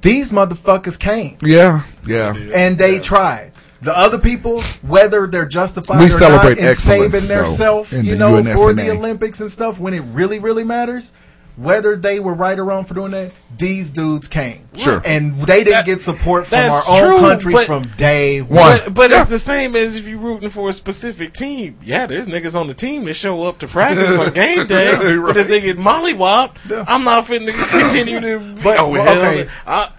these 0.02 0.32
motherfuckers 0.32 1.00
came 1.00 1.38
yeah, 1.42 1.84
yeah. 2.06 2.34
and 2.54 2.78
they 2.78 3.00
tried. 3.00 3.52
The 3.82 3.98
other 3.98 4.20
people, 4.20 4.62
whether 4.84 5.26
they're 5.26 5.48
justified 5.48 6.00
We 6.00 6.06
or 6.06 6.10
celebrate 6.12 6.50
not 6.50 6.60
in 6.60 6.66
excellence, 6.66 7.18
saving 7.20 7.28
their 7.28 7.46
though, 7.46 7.50
self, 7.50 7.92
you 7.92 8.04
the 8.04 8.16
know, 8.16 8.44
for 8.44 8.74
the 8.74 8.92
Olympics 8.92 9.42
and 9.42 9.50
stuff, 9.50 9.80
when 9.80 9.96
it 9.96 10.02
really, 10.02 10.38
really 10.38 10.64
matters, 10.64 11.14
whether 11.56 11.96
they 11.96 12.20
were 12.20 12.34
right 12.34 12.58
or 12.58 12.66
wrong 12.66 12.86
for 12.86 12.94
doing 12.94 13.12
that, 13.12 13.32
these 13.58 13.92
dudes 13.92 14.28
came. 14.28 14.68
Sure. 14.78 15.02
And 15.06 15.36
they 15.42 15.64
didn't 15.64 15.86
get 15.86 16.02
support 16.02 16.48
from 16.48 16.60
our 16.72 16.82
own 16.88 17.10
true, 17.10 17.20
country 17.20 17.54
but- 17.54 17.66
from 17.66 17.82
day 17.98 18.42
one. 18.42 18.58
One. 18.60 18.80
But, 18.86 18.94
but 18.94 19.12
Yeah. 19.12 19.22
it's 19.22 19.30
the 19.30 19.40
same 19.40 19.76
as 19.76 19.96
if 19.96 20.08
you're 20.08 20.18
rooting 20.20 20.50
for 20.50 20.70
a 20.70 20.74
specific 20.74 21.34
team. 21.34 21.78
Yeah, 21.84 22.06
there's 22.08 22.28
niggas 22.28 22.60
on 22.60 22.68
the 22.68 22.74
team 22.74 23.06
that 23.06 23.14
show 23.16 23.44
up 23.44 23.60
to 23.60 23.68
practice 23.68 24.18
on 24.18 24.34
game 24.34 24.66
day, 24.68 25.18
but 25.18 25.38
if 25.38 25.48
they 25.48 25.62
get 25.62 25.78
mollywopped, 25.78 26.86
I'm 26.88 27.04
not 27.04 27.26
finna 27.26 27.52
continue 27.70 28.20
to. 28.20 28.62
But- 28.64 28.80
oh, 28.80 28.90
well, 28.90 29.18
okay. 29.18 29.50
I, 29.68 29.90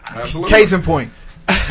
Case 0.49 0.73
in 0.73 0.83
point, 0.83 1.11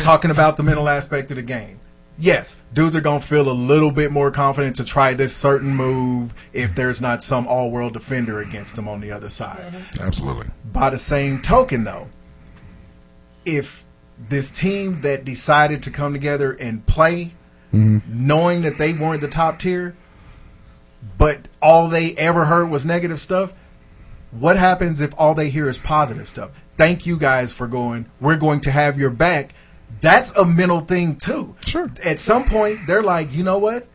talking 0.02 0.30
about 0.30 0.56
the 0.56 0.62
mental 0.62 0.88
aspect 0.88 1.30
of 1.30 1.36
the 1.36 1.42
game. 1.42 1.78
Yes, 2.22 2.56
dudes 2.72 2.94
are 2.94 3.00
gonna 3.00 3.18
feel 3.18 3.50
a 3.50 3.52
little 3.52 3.90
bit 3.90 4.12
more 4.12 4.30
confident 4.30 4.76
to 4.76 4.84
try 4.84 5.12
this 5.12 5.34
certain 5.34 5.74
move 5.74 6.32
if 6.52 6.72
there's 6.72 7.02
not 7.02 7.20
some 7.20 7.48
all-world 7.48 7.94
defender 7.94 8.40
against 8.40 8.76
them 8.76 8.86
on 8.86 9.00
the 9.00 9.10
other 9.10 9.28
side. 9.28 9.74
Absolutely. 10.00 10.46
By 10.64 10.90
the 10.90 10.98
same 10.98 11.42
token, 11.42 11.82
though, 11.82 12.10
if 13.44 13.84
this 14.16 14.52
team 14.52 15.00
that 15.00 15.24
decided 15.24 15.82
to 15.82 15.90
come 15.90 16.12
together 16.12 16.52
and 16.52 16.86
play, 16.86 17.32
mm-hmm. 17.74 17.98
knowing 18.06 18.62
that 18.62 18.78
they 18.78 18.92
weren't 18.92 19.20
the 19.20 19.26
top 19.26 19.58
tier, 19.58 19.96
but 21.18 21.48
all 21.60 21.88
they 21.88 22.14
ever 22.14 22.44
heard 22.44 22.70
was 22.70 22.86
negative 22.86 23.18
stuff. 23.18 23.52
What 24.30 24.56
happens 24.56 25.00
if 25.00 25.12
all 25.18 25.34
they 25.34 25.50
hear 25.50 25.68
is 25.68 25.76
positive 25.76 26.28
stuff? 26.28 26.52
Thank 26.76 27.04
you 27.04 27.16
guys 27.18 27.52
for 27.52 27.66
going. 27.66 28.08
We're 28.20 28.36
going 28.36 28.60
to 28.60 28.70
have 28.70 28.96
your 28.96 29.10
back. 29.10 29.56
That's 30.00 30.32
a 30.36 30.44
mental 30.44 30.80
thing 30.80 31.16
too. 31.16 31.54
Sure. 31.66 31.90
At 32.04 32.18
some 32.18 32.44
point, 32.44 32.86
they're 32.86 33.02
like, 33.04 33.32
you 33.34 33.44
know 33.44 33.58
what? 33.58 33.86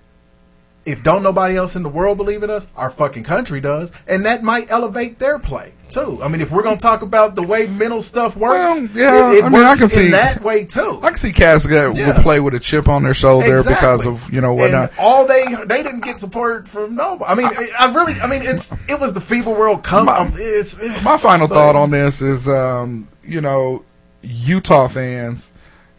If 0.86 1.04
don't 1.04 1.22
nobody 1.22 1.58
else 1.58 1.76
in 1.76 1.84
the 1.84 1.90
world 1.90 2.18
believe 2.18 2.44
in 2.44 2.50
us, 2.50 2.70
our 2.78 2.90
fucking 2.90 3.24
country 3.26 3.60
does, 3.60 3.92
and 4.08 4.26
that 4.26 4.42
might 4.42 4.72
elevate 4.72 5.20
their 5.20 5.38
play 5.38 5.74
too. 5.92 6.24
I 6.24 6.30
mean, 6.30 6.40
if 6.40 6.50
we're 6.50 6.64
gonna 6.64 6.78
talk 6.78 7.02
about 7.02 7.36
the 7.36 7.44
way 7.44 7.68
mental 7.68 8.02
stuff 8.02 8.38
works, 8.38 8.80
Well, 8.80 8.90
yeah, 8.94 9.32
it, 9.32 9.38
it 9.40 9.44
I 9.44 9.50
mean, 9.50 9.64
I 9.64 9.76
can 9.76 9.90
see- 9.90 10.12
that 10.12 10.42
way 10.42 10.64
too. 10.64 11.00
I 11.04 11.08
can 11.10 11.18
see 11.18 11.34
cats 11.34 11.66
that 11.68 11.94
Yeah. 11.94 12.08
will 12.16 12.24
play 12.24 12.40
with 12.40 12.54
a 12.54 12.60
chip 12.60 12.88
on 12.88 13.04
their 13.04 13.14
shoulder 13.14 13.64
because 13.68 14.06
of 14.06 14.32
you 14.32 14.40
know 14.40 14.52
And 14.52 14.60
whatnot. 14.60 14.94
all 14.98 15.28
they 15.28 15.44
they 15.66 15.84
didn't 15.84 16.06
get 16.06 16.22
support 16.22 16.70
from 16.70 16.96
nobody. 16.96 17.32
I 17.32 17.36
mean, 17.36 17.70
I 17.78 17.94
really, 17.94 18.14
I 18.22 18.28
mean, 18.28 18.44
it's 18.44 18.72
it 18.88 18.98
was 18.98 19.12
the 19.14 19.20
FIBA 19.20 19.48
World 19.48 19.84
Cup. 19.84 20.08
Um, 20.08 20.36
it's, 20.38 20.78
it's 20.80 21.04
My 21.04 21.18
final 21.18 21.50
but- 21.50 21.56
thought 21.56 21.76
on 21.76 21.92
this 21.92 22.22
is, 22.22 22.48
um, 22.48 23.10
you 23.26 23.42
know, 23.42 23.84
Utah 24.22 24.88
fans, 24.88 25.52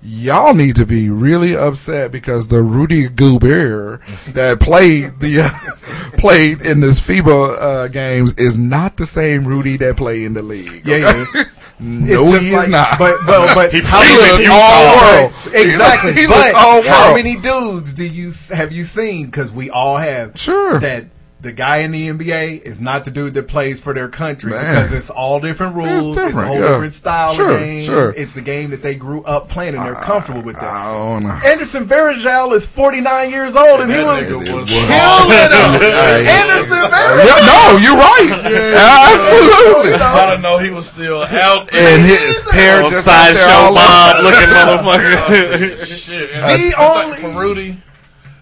y'all 0.02 0.54
need 0.54 0.76
to 0.76 0.86
be 0.86 1.10
really 1.10 1.56
upset 1.56 2.12
because 2.12 2.48
the 2.48 2.62
Rudy 2.62 3.08
Gobert 3.08 4.00
that 4.28 4.60
played 4.60 5.18
the 5.20 5.40
uh, 5.42 6.10
played 6.18 6.60
in 6.60 6.80
this 6.80 7.00
FIBA 7.00 7.60
uh, 7.60 7.88
games 7.88 8.34
is 8.34 8.56
not 8.58 8.96
the 8.96 9.06
same 9.06 9.44
Rudy 9.46 9.76
that 9.78 9.96
played 9.96 10.22
in 10.22 10.34
the 10.34 10.42
league. 10.42 10.82
Yeah, 10.86 10.98
he 10.98 11.20
is. 11.20 11.34
no, 11.80 12.22
It's 12.22 12.32
just 12.32 12.46
he 12.46 12.56
like- 12.56 12.70
not. 12.70 12.98
But 12.98 13.16
but 13.26 13.54
but 13.54 13.72
He 13.72 13.80
how 13.80 14.00
many 14.00 14.46
all 14.50 14.96
world. 15.22 15.32
Exactly. 15.54 16.12
He 16.14 16.26
but 16.26 16.36
looked 16.46 16.56
all 16.56 16.82
how 16.82 17.14
many 17.14 17.36
dudes 17.36 17.94
do 17.94 18.06
you 18.06 18.30
have 18.54 18.70
you 18.72 18.84
seen? 18.84 19.26
Because 19.26 19.52
we 19.52 19.68
all 19.70 19.96
have. 19.96 20.38
Sure. 20.38 20.78
That 20.78 21.06
the 21.40 21.52
guy 21.52 21.78
in 21.78 21.92
the 21.92 22.08
NBA 22.08 22.62
is 22.62 22.80
not 22.80 23.04
the 23.04 23.12
dude 23.12 23.34
that 23.34 23.46
plays 23.46 23.80
for 23.80 23.94
their 23.94 24.08
country 24.08 24.50
Man. 24.50 24.58
because 24.74 24.92
it's 24.92 25.08
all 25.08 25.38
different 25.38 25.76
rules. 25.76 26.08
It's, 26.08 26.18
a 26.18 26.24
different, 26.26 26.48
whole 26.48 26.58
yeah. 26.58 26.68
different 26.72 26.94
style 26.94 27.32
Sure, 27.34 27.52
of 27.52 27.60
game. 27.60 27.84
sure. 27.84 28.10
It's 28.16 28.34
the 28.34 28.40
game 28.42 28.70
that 28.70 28.82
they 28.82 28.96
grew 28.96 29.22
up 29.22 29.48
playing 29.48 29.76
and 29.76 29.84
they're 29.84 29.94
comfortable 30.02 30.42
with 30.42 30.56
that. 30.56 30.64
I 30.64 30.92
don't 30.92 31.22
know. 31.22 31.38
Anderson 31.46 31.86
Varejao 31.86 32.52
is 32.54 32.66
49 32.66 33.30
years 33.30 33.54
old 33.54 33.82
and, 33.82 33.90
he 33.92 33.98
was, 34.02 34.26
was 34.32 34.34
killing 34.34 34.50
him. 34.50 35.78
Hey. 35.78 36.26
Anderson 36.42 36.78
Yeah, 36.78 36.90
Varejao. 36.90 37.46
no, 37.46 37.78
you're 37.78 37.96
right. 37.96 38.30
Absolutely. 39.14 39.92
I 39.94 40.26
don't 40.30 40.42
know 40.42 40.58
he 40.58 40.70
was 40.70 40.88
still 40.88 41.22
out. 41.22 41.72
And 41.72 42.04
his 42.04 42.50
hair 42.50 42.76
Little 42.76 42.90
just 42.90 43.04
sideshow 43.04 43.48
all 43.48 43.74
Bob 43.74 44.24
looking 44.24 44.48
motherfucker. 44.50 45.86
Shit. 45.86 46.30
And 46.32 46.42
The 46.72 46.74
I, 46.76 46.82
I 46.82 47.04
only- 47.04 47.16
for 47.18 47.30
Rudy, 47.40 47.82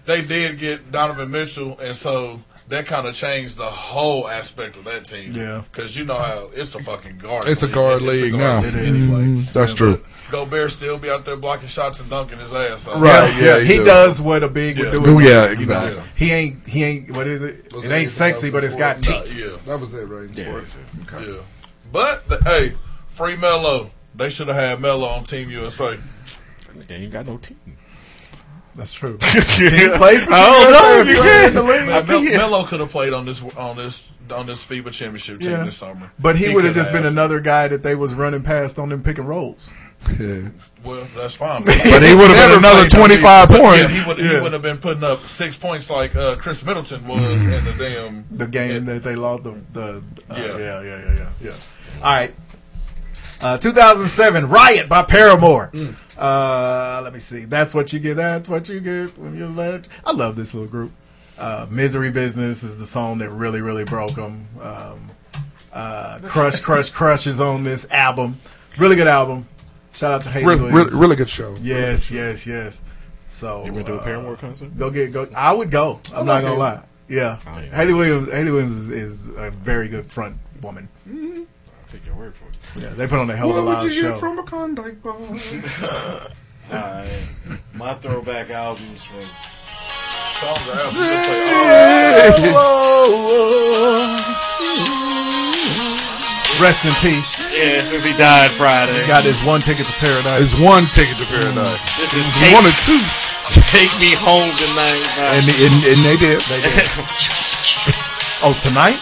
they 0.05 0.21
did 0.23 0.57
get 0.57 0.91
Donovan 0.91 1.29
Mitchell, 1.31 1.77
and 1.79 1.95
so 1.95 2.41
that 2.69 2.85
kind 2.85 3.07
of 3.07 3.15
changed 3.15 3.57
the 3.57 3.65
whole 3.65 4.27
aspect 4.27 4.75
of 4.77 4.83
that 4.85 5.05
team. 5.05 5.33
Yeah. 5.33 5.63
because 5.71 5.95
you 5.95 6.03
know 6.05 6.17
how 6.17 6.49
it's 6.53 6.75
a 6.75 6.83
fucking 6.83 7.17
guard. 7.17 7.45
It's 7.47 7.63
a 7.63 7.67
guard 7.67 8.01
league 8.01 8.33
now. 8.33 8.61
league 8.61 8.73
It 8.73 8.75
is. 8.75 9.09
Mm-hmm. 9.09 9.23
Anyway, 9.23 9.41
That's 9.53 9.73
true. 9.73 10.03
Gobert 10.29 10.71
still 10.71 10.97
be 10.97 11.09
out 11.09 11.23
there 11.23 11.37
blocking 11.37 11.69
shots 11.69 12.01
and 12.01 12.09
dunking 12.09 12.37
his 12.39 12.53
ass. 12.53 12.85
off. 12.87 13.01
Right. 13.01 13.33
Yeah, 13.39 13.57
yeah, 13.57 13.59
he, 13.61 13.65
he 13.67 13.77
do. 13.77 13.85
does 13.85 14.21
what 14.21 14.43
a 14.43 14.49
big 14.49 14.77
would 14.77 14.91
do. 14.91 15.01
Oh, 15.05 15.19
yeah, 15.19 15.43
You 15.43 15.45
know, 15.47 15.51
exactly. 15.53 16.03
he 16.17 16.31
ain't. 16.31 16.67
He 16.67 16.83
ain't. 16.83 17.11
What 17.11 17.27
is 17.27 17.41
it? 17.43 17.73
Was 17.73 17.85
It 17.85 17.91
it 17.91 17.95
ain't 17.95 18.09
sexy, 18.09 18.51
but 18.51 18.65
it's 18.65 18.75
got 18.75 18.97
Nah, 19.07 19.21
teeth. 19.21 19.39
yeah, 19.39 19.57
That 19.65 19.79
was 19.79 19.93
it, 19.93 20.03
right? 20.03 20.29
Yeah, 20.37 20.61
yeah. 21.21 21.35
But 21.91 22.27
the, 22.27 22.41
hey, 22.43 22.75
free 23.07 23.37
Melo. 23.37 23.91
They 24.15 24.29
should 24.29 24.47
have 24.47 24.57
had 24.57 24.81
Melo 24.81 25.07
on 25.07 25.23
Team 25.23 25.49
USA. 25.49 25.97
They 26.87 26.95
ain't 26.95 27.13
got 27.13 27.25
no 27.27 27.37
team. 27.37 27.76
That's 28.77 28.93
true. 28.93 29.17
he 29.21 29.89
played 29.89 30.21
for 30.21 30.33
I 30.33 30.45
don't 30.45 30.71
know 30.71 31.01
if 31.01 31.07
you 31.07 31.15
can. 31.21 31.47
in 31.49 31.53
the 31.55 31.63
league. 31.63 31.87
Man, 31.87 32.07
Mel- 32.07 32.21
Melo 32.49 32.63
could 32.65 32.79
have 32.79 32.89
played 32.89 33.11
on 33.11 33.25
this 33.25 33.41
on 33.57 33.75
this 33.75 34.11
on 34.31 34.45
this 34.45 34.65
FIBA 34.67 34.91
championship 34.91 35.39
team 35.39 35.51
Yeah. 35.51 35.63
this 35.63 35.77
summer, 35.77 36.11
But 36.19 36.35
he, 36.37 36.53
would 36.53 36.63
have 36.65 36.75
just 36.75 36.91
been 36.91 37.05
another 37.05 37.39
guy 37.39 37.67
that 37.69 37.81
they 37.81 37.95
was 37.95 38.13
running 38.13 38.43
past 38.43 38.77
on 38.77 38.89
them 38.89 39.01
pick 39.03 39.17
and 39.17 39.27
rolls. 39.27 39.69
Yeah. 40.19 40.49
Well, 40.83 41.05
that's 41.17 41.33
fine. 41.33 41.63
But 41.65 41.73
he 42.03 42.13
would 42.15 42.29
have 42.29 42.49
been 42.49 42.59
another 42.59 42.87
25 42.87 43.49
Yeah, 43.49 43.57
points. 43.57 43.97
he 43.99 44.07
would 44.07 44.17
Yeah. 44.19 44.33
wouldn't 44.35 44.53
have 44.53 44.61
been 44.61 44.77
putting 44.77 45.03
up 45.03 45.25
six 45.25 45.57
points 45.57 45.89
like 45.89 46.15
uh, 46.15 46.35
Khris 46.37 46.63
Middleton 46.63 47.05
was 47.07 47.43
in 47.43 47.65
the 47.65 47.75
damn. 47.77 48.25
The 48.31 48.47
game 48.47 48.85
that 48.85 49.03
they 49.03 49.15
lost. 49.15 49.43
The, 49.43 49.51
the 49.73 50.03
uh, 50.29 50.35
Yeah. 50.37 50.45
yeah. 50.45 50.57
yeah, 50.57 50.81
yeah, 50.83 51.13
yeah, 51.15 51.29
yeah, 51.41 51.51
All 51.95 52.03
right. 52.13 52.33
Uh, 53.41 53.57
2007, 53.57 54.47
Riot 54.47 54.87
by 54.87 55.03
Paramore. 55.03 55.71
Uh, 56.17 57.01
let 57.03 57.13
me 57.13 57.19
see. 57.19 57.45
That's 57.45 57.73
what 57.75 57.93
you 57.93 57.99
get. 57.99 58.15
That's 58.15 58.49
what 58.49 58.67
you 58.69 58.79
get 58.79 59.17
when 59.17 59.37
you're 59.37 59.49
led. 59.49 59.87
I 60.05 60.11
love 60.11 60.35
this 60.35 60.53
little 60.53 60.69
group. 60.69 60.91
Uh, 61.37 61.67
Misery 61.69 62.09
Business 62.11 62.63
is 62.63 62.77
the 62.77 62.85
song 62.85 63.19
that 63.19 63.29
really, 63.29 63.61
really 63.61 63.83
broke 63.83 64.15
them. 64.15 64.47
Um, 64.61 65.11
uh, 65.71 66.17
Crush, 66.23 66.59
Crush, 66.61 66.89
Crush 66.89 67.27
is 67.27 67.39
on 67.39 67.63
this 67.63 67.89
album. 67.91 68.37
Really 68.79 68.95
good 68.95 69.07
album. 69.07 69.45
Shout 69.93 70.11
out 70.13 70.23
to 70.23 70.29
Hayley 70.31 70.45
Really, 70.55 70.71
Williams. 70.71 70.93
really, 70.93 71.01
really 71.01 71.15
good 71.15 71.29
show. 71.29 71.55
Yes, 71.61 72.09
yes, 72.09 72.47
yes. 72.47 72.81
So 73.27 73.65
You 73.65 73.73
went 73.73 73.85
to 73.87 73.91
do 73.93 73.97
a 73.97 74.01
uh, 74.01 74.03
Paramore 74.03 74.35
concert? 74.37 74.75
Go 74.77 74.89
get 74.89 75.11
go. 75.11 75.27
I 75.35 75.53
would 75.53 75.69
go. 75.69 75.99
I'm 76.13 76.25
not 76.25 76.41
gonna 76.41 76.55
lie. 76.55 76.81
Yeah, 77.07 77.39
Oh, 77.47 77.59
yeah. 77.59 77.75
Hayley 77.75 77.93
Williams. 77.93 78.29
Hayley 78.31 78.51
Williams 78.51 78.75
is, 78.75 78.89
is 78.89 79.29
a 79.29 79.51
very 79.51 79.87
good 79.87 80.11
front 80.11 80.37
woman. 80.61 80.89
Take 81.89 82.05
your 82.05 82.15
word 82.15 82.33
for 82.35 82.45
it. 82.49 82.57
Yeah, 82.83 82.89
they 82.89 83.07
put 83.07 83.19
on 83.19 83.29
a 83.29 83.35
hell 83.35 83.49
of 83.51 83.57
a 83.57 83.63
What 83.63 83.83
live 83.83 83.93
you 83.93 84.01
show. 84.01 84.09
get 84.11 84.19
from 84.19 84.39
a 84.39 84.43
Klondike 84.43 85.01
bar? 85.01 85.13
Alright. 86.71 87.07
My 87.75 87.93
throwback 87.95 88.49
albums 88.49 89.03
from 89.05 89.21
Songs 89.21 90.67
are 90.67 90.75
out. 90.75 90.91
You 90.93 90.99
play 90.99 92.57
Rest 96.59 96.83
in 96.85 96.93
peace. 97.05 97.37
Yeah, 97.53 97.83
since 97.83 98.03
he 98.03 98.13
died 98.17 98.49
Friday. 98.51 99.05
Got 99.07 99.23
his 99.23 99.41
one 99.43 99.61
ticket 99.61 99.85
to 99.85 99.93
paradise. 99.93 100.41
It's 100.41 100.59
one 100.59 100.85
ticket 100.87 101.15
to 101.17 101.25
paradise. 101.25 101.85
Mm. 101.85 101.97
This 102.01 102.13
is 102.17 102.25
It's 102.25 102.51
one 102.51 102.65
or 102.65 102.73
two. 102.83 102.99
Take 103.71 103.93
Me 104.01 104.11
Home 104.17 104.49
Tonight. 104.57 105.05
by- 105.15 105.37
And, 105.37 105.45
and, 105.47 105.85
and 105.85 105.99
they 106.03 106.17
did. 106.17 106.41
Oh, 108.43 108.53
tonight. 108.61 109.01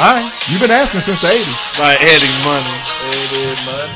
All 0.00 0.12
right, 0.16 0.28
you've 0.48 0.60
been 0.60 0.72
asking 0.72 1.00
since 1.04 1.20
the 1.20 1.28
'80s. 1.28 1.60
by 1.76 1.96
Eddie 2.00 2.36
Money. 2.44 2.76
Eddie 3.12 3.56
Money. 3.68 3.92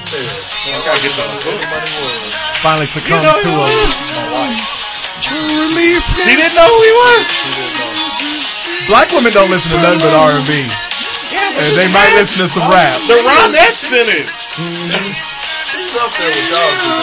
I 0.68 0.80
gotta 0.84 1.00
get 1.00 1.12
some 1.16 1.28
Eddie 1.44 1.64
Money 1.72 1.90
was. 2.04 2.32
Finally 2.60 2.86
succumbed 2.88 3.24
You 3.24 3.32
know 3.32 3.38
to 3.40 3.48
who 3.48 3.60
a. 3.60 3.68
it 3.68 3.80
is? 3.80 3.92
My 4.12 4.26
wife. 4.32 4.60
Release 5.30 6.08
me. 6.16 6.20
She 6.24 6.32
didn't 6.36 6.56
know 6.56 6.68
who 6.68 6.80
he 6.84 6.92
was. 6.92 7.24
Black 8.88 9.08
women 9.12 9.32
don't 9.32 9.48
listen 9.52 9.76
to 9.76 9.80
nothing 9.84 10.00
but 10.04 10.12
R 10.16 10.32
and 10.36 10.46
B, 10.48 10.64
and 10.64 11.70
they 11.76 11.88
might 11.92 12.12
listen 12.16 12.38
to 12.44 12.48
some 12.48 12.66
rap. 12.68 12.98
The 13.06 13.20
Ronettes 13.22 13.92
in 13.92 14.08
it. 14.08 14.28
She's 15.68 15.94
up 15.96 16.10
there 16.18 16.28
with 16.28 16.50
y'all 16.50 16.74
two. 16.82 16.98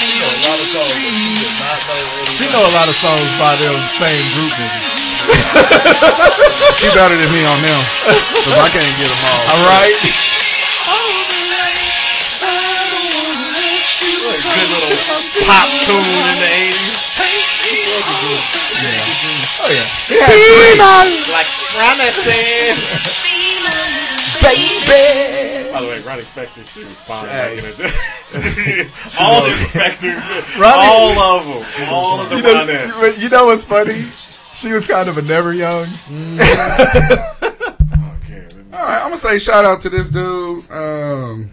She 0.00 0.16
know 0.20 0.30
a 0.30 0.40
lot 0.46 0.58
of 0.60 0.68
songs, 0.68 0.92
but 0.92 1.12
she 1.16 1.28
did 1.36 1.52
not 1.60 1.78
know 1.84 2.00
Eddie 2.22 2.32
She 2.32 2.44
know 2.52 2.62
a 2.64 2.72
lot 2.76 2.88
of 2.88 2.96
songs 2.96 3.28
by 3.40 3.56
them 3.60 3.76
same 3.88 4.24
group 4.32 4.52
niggas. 4.54 5.09
She 6.76 6.88
better 6.96 7.16
than 7.16 7.30
me 7.32 7.42
on 7.44 7.60
them. 7.60 7.80
Because 8.06 8.56
I 8.56 8.68
can't 8.72 8.94
get 8.96 9.08
them 9.08 9.22
all. 9.28 9.42
All 9.52 9.62
right. 9.68 9.96
Good 13.30 14.68
little 14.70 14.96
pop 15.46 15.68
tune 15.84 16.26
in 16.26 16.36
the 16.40 16.50
80s. 16.72 16.98
Yeah. 18.80 19.04
Oh 19.62 19.70
yeah. 19.70 19.86
Like 21.32 21.48
Ronnie 21.76 22.10
said. 22.10 22.76
Baby. 24.40 25.70
By 25.72 25.80
the 25.82 25.86
way, 25.86 26.00
Ronnie 26.00 26.22
Spector, 26.22 26.66
she 26.72 26.84
was 26.84 26.98
fine 27.00 27.26
back 27.26 27.52
in 27.58 27.64
the 27.64 27.72
day. 27.76 28.90
all 29.20 29.42
the 29.44 29.52
Spectors. 29.54 30.22
All 30.62 31.18
of 31.18 31.44
them. 31.46 31.88
All 31.92 32.20
of 32.20 32.30
the 32.30 32.36
You 32.36 32.42
know, 32.42 32.64
Ronettes. 32.66 33.22
you 33.22 33.28
know 33.28 33.46
what's 33.46 33.64
funny? 33.64 34.08
She 34.52 34.72
was 34.72 34.86
kind 34.86 35.08
of 35.08 35.16
a 35.18 35.22
never 35.22 35.52
young. 35.54 35.86
Okay. 36.90 38.46
All 38.72 38.78
right, 38.86 38.96
I'm 39.02 39.08
going 39.08 39.12
to 39.12 39.18
say 39.18 39.38
shout 39.38 39.64
out 39.64 39.80
to 39.82 39.90
this 39.90 40.10
dude. 40.10 40.70
Um, 40.70 41.50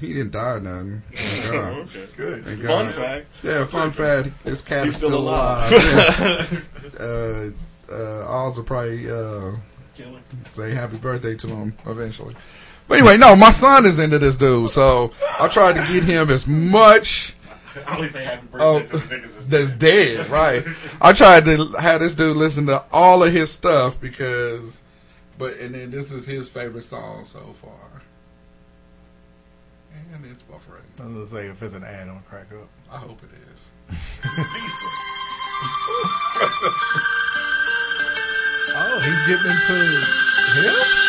he 0.00 0.08
didn't 0.14 0.32
die 0.32 0.52
or 0.52 0.60
nothing. 0.60 1.02
Thank 1.14 1.52
God. 1.52 1.72
Okay. 1.76 2.06
Good. 2.16 2.44
Thank 2.44 2.62
Fun 2.62 2.86
God. 2.86 2.94
fact. 2.94 3.44
Yeah, 3.44 3.64
fun 3.66 3.90
fact. 3.90 4.44
This 4.44 4.62
cat 4.62 4.84
He's 4.84 4.94
is 4.94 4.98
still 4.98 5.10
still, 5.10 5.28
alive. 5.28 5.72
alive. 5.72 6.66
Yeah. 7.00 7.06
uh, 7.06 7.50
uh, 7.92 8.26
Oz 8.46 8.56
will 8.56 8.64
probably 8.64 9.10
uh, 9.10 9.52
say 10.50 10.74
happy 10.74 10.96
birthday 10.96 11.34
to 11.36 11.46
him 11.48 11.74
eventually. 11.86 12.34
But 12.88 12.98
anyway, 12.98 13.16
no, 13.16 13.36
my 13.36 13.50
son 13.52 13.86
is 13.86 13.98
into 13.98 14.18
this 14.18 14.36
dude, 14.38 14.70
so 14.70 15.12
I 15.38 15.48
tried 15.48 15.74
to 15.74 15.92
get 15.92 16.02
him 16.04 16.30
as 16.30 16.46
much 16.46 17.34
I 17.86 17.96
only 17.96 18.08
say 18.08 18.24
happy 18.24 18.46
birthday 18.46 18.64
Oh, 18.64 18.80
to 18.80 18.98
the 18.98 19.16
niggas 19.16 19.34
that's 19.34 19.46
that's 19.46 19.72
dead, 19.74 20.28
right? 20.28 20.64
I 21.00 21.12
tried 21.12 21.44
to 21.46 21.66
have 21.78 22.00
this 22.00 22.14
dude 22.14 22.36
listen 22.36 22.66
to 22.66 22.84
all 22.92 23.22
of 23.22 23.32
his 23.32 23.50
stuff 23.50 24.00
because, 24.00 24.80
but 25.38 25.56
and 25.58 25.74
then 25.74 25.90
this 25.90 26.10
is 26.12 26.26
his 26.26 26.48
favorite 26.48 26.82
song 26.82 27.24
so 27.24 27.40
far. 27.52 27.72
And 30.12 30.24
it's 30.26 30.42
buffering. 30.42 30.82
I 30.98 31.04
was 31.06 31.14
gonna 31.14 31.26
say 31.26 31.46
if 31.48 31.62
it's 31.62 31.74
an 31.74 31.84
ad, 31.84 32.08
I'm 32.08 32.14
gonna 32.14 32.26
crack 32.26 32.52
up. 32.52 32.68
I 32.90 32.96
hope 32.98 33.20
it 33.22 33.30
is. 33.54 33.70
Oh, 38.72 39.00
he's 39.00 39.26
getting 39.26 39.50
into 39.50 39.74
him. 39.74 40.99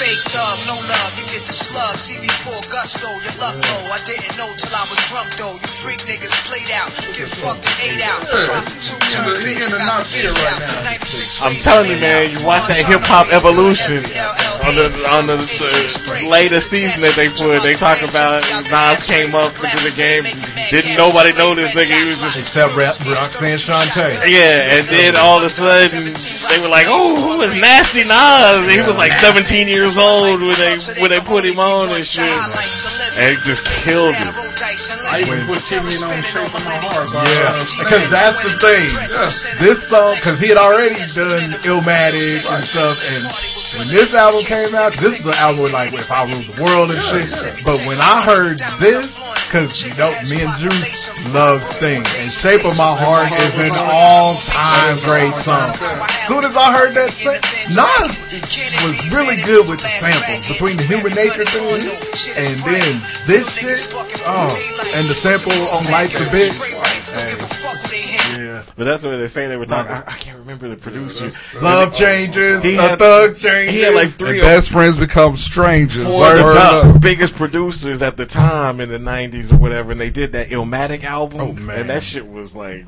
Fake 0.00 0.32
love, 0.32 0.56
no 0.64 0.80
love, 0.88 1.12
you 1.20 1.28
get 1.28 1.44
the 1.44 1.52
slug. 1.52 1.92
CB4 2.00 2.72
gusto, 2.72 3.04
your 3.20 3.36
luck 3.36 3.52
low. 3.52 3.92
I 3.92 4.00
didn't 4.08 4.32
know 4.40 4.48
till 4.56 4.72
I 4.72 4.80
was 4.88 4.96
drunk 5.12 5.28
though. 5.36 5.60
You 5.60 5.68
freak 5.68 6.00
niggas 6.08 6.32
played 6.48 6.72
out, 6.72 6.88
get 7.12 7.28
fucked 7.28 7.68
and 7.68 7.76
ate 7.84 8.00
out. 8.08 8.24
Prostitute 8.48 8.96
turned 9.12 9.36
bitch, 9.44 9.68
got 9.68 10.00
the 10.00 10.08
bitch 10.08 10.32
out. 10.48 10.96
96 11.04 11.44
I'm 11.44 11.52
telling 11.60 11.92
you, 11.92 12.00
man, 12.00 12.32
you 12.32 12.40
watch 12.48 12.72
that 12.72 12.80
hip 12.80 13.04
hop 13.04 13.28
evolution 13.28 14.00
on 14.64 14.72
the 14.72 14.88
on 15.12 15.28
the, 15.28 15.36
the 15.36 16.24
later 16.32 16.64
season 16.64 17.04
that 17.04 17.12
they 17.12 17.28
put. 17.28 17.60
They 17.60 17.76
talk 17.76 18.00
about 18.00 18.40
Nas 18.72 19.04
came 19.04 19.36
up 19.36 19.52
into 19.52 19.84
the 19.84 19.92
game, 19.92 20.24
didn't 20.72 20.96
nobody 20.96 21.36
know 21.36 21.52
this 21.52 21.76
nigga. 21.76 21.92
He 21.92 22.08
was 22.08 22.24
just 22.24 22.40
Except 22.40 22.72
Ra- 22.72 22.96
Roxanne 23.04 23.60
Shante. 23.60 24.16
yeah, 24.24 24.80
and 24.80 24.88
then 24.88 25.20
all 25.20 25.44
of 25.44 25.44
a 25.44 25.52
sudden 25.52 26.08
they 26.50 26.60
were 26.60 26.68
like, 26.70 26.86
"Oh, 26.88 27.16
who 27.16 27.42
is 27.42 27.54
Nasty 27.54 28.04
Nas?" 28.04 28.66
And 28.66 28.74
he 28.74 28.82
was 28.82 28.98
like 28.98 29.14
17 29.14 29.68
years 29.68 29.96
old 29.96 30.40
when 30.42 30.56
they 30.58 30.76
when 31.00 31.10
they 31.10 31.20
put 31.20 31.44
him 31.44 31.58
on 31.58 31.88
and 31.94 32.06
shit, 32.06 32.26
and 32.26 33.26
he 33.30 33.36
just 33.46 33.64
killed 33.64 34.14
him. 34.14 34.34
I 35.10 35.24
even 35.26 35.46
put 35.46 35.64
Timmy 35.64 35.90
on 36.04 36.20
Shape 36.22 36.46
of 36.46 36.62
My 36.62 36.78
Heart. 36.84 37.10
Yeah, 37.10 37.54
because 37.80 38.06
that's 38.12 38.38
the 38.44 38.54
thing. 38.60 38.86
This 39.58 39.88
song, 39.88 40.14
because 40.16 40.38
he 40.38 40.48
had 40.52 40.60
already 40.60 40.94
done 41.10 41.58
Illmatic 41.66 42.44
and 42.46 42.62
stuff, 42.62 42.98
and 43.10 43.22
when 43.80 43.88
this 43.88 44.14
album 44.14 44.42
came 44.44 44.74
out, 44.74 44.92
this 44.94 45.18
is 45.18 45.24
the 45.24 45.34
album 45.42 45.72
like 45.72 45.92
if 45.94 46.10
I 46.10 46.26
ruled 46.26 46.44
the 46.44 46.62
world 46.62 46.90
and 46.90 47.02
shit. 47.02 47.30
But 47.64 47.82
when 47.86 47.98
I 47.98 48.22
heard 48.22 48.58
this, 48.78 49.18
because 49.46 49.82
you 49.82 49.94
know 49.98 50.12
me 50.30 50.42
and 50.44 50.54
Juice 50.58 51.10
love 51.34 51.64
Sting, 51.64 52.04
and 52.20 52.30
Shape 52.30 52.62
of 52.62 52.76
My 52.78 52.94
Heart 52.94 53.32
is 53.42 53.54
an 53.58 53.74
all-time 53.90 54.96
great 55.02 55.34
song. 55.34 55.74
As 55.74 56.39
soon 56.40 56.50
as 56.50 56.56
I 56.56 56.72
heard 56.72 56.92
that, 56.94 57.10
sa- 57.12 57.36
Nas 57.76 58.16
was 58.88 58.98
really 59.12 59.36
good 59.44 59.68
with 59.68 59.80
the 59.80 59.88
samples 59.88 60.48
between 60.48 60.76
the 60.76 60.84
Human 60.84 61.12
Nature 61.12 61.44
thing 61.44 61.84
and 61.84 62.56
then 62.64 62.92
this 63.26 63.60
shit. 63.60 63.92
Oh, 64.24 64.48
and 64.96 65.04
the 65.08 65.14
sample 65.14 65.52
on 65.68 65.84
Life's 65.92 66.20
a 66.20 66.24
Bitch. 66.32 66.56
Yeah. 68.44 68.62
But 68.76 68.84
that's 68.84 69.04
what 69.04 69.16
they 69.16 69.26
say 69.26 69.46
they 69.48 69.56
were 69.56 69.66
talking. 69.66 69.92
I, 69.92 70.00
I 70.00 70.16
can't 70.18 70.38
remember 70.38 70.68
the 70.68 70.76
producers. 70.76 71.38
Love 71.60 71.94
changes, 71.94 72.62
He 72.62 72.76
a 72.76 72.82
had- 72.82 72.98
thug 72.98 73.36
changes. 73.36 73.74
He 73.74 73.80
had 73.82 73.94
like 73.94 74.08
three 74.08 74.30
And 74.32 74.40
best 74.40 74.70
friends 74.70 74.96
become 74.96 75.36
strangers. 75.36 76.04
four 76.06 76.32
of 76.32 76.38
the 76.38 76.52
top 76.52 77.00
biggest 77.00 77.34
producers 77.34 78.02
at 78.02 78.16
the 78.16 78.26
time 78.26 78.80
in 78.80 78.88
the 78.88 78.98
'90s 78.98 79.52
or 79.52 79.56
whatever, 79.56 79.92
and 79.92 80.00
they 80.00 80.10
did 80.10 80.32
that 80.32 80.48
Illmatic 80.48 81.04
album, 81.04 81.40
Oh, 81.40 81.52
man. 81.52 81.80
and 81.80 81.90
that 81.90 82.02
shit 82.02 82.28
was 82.30 82.54
like 82.56 82.86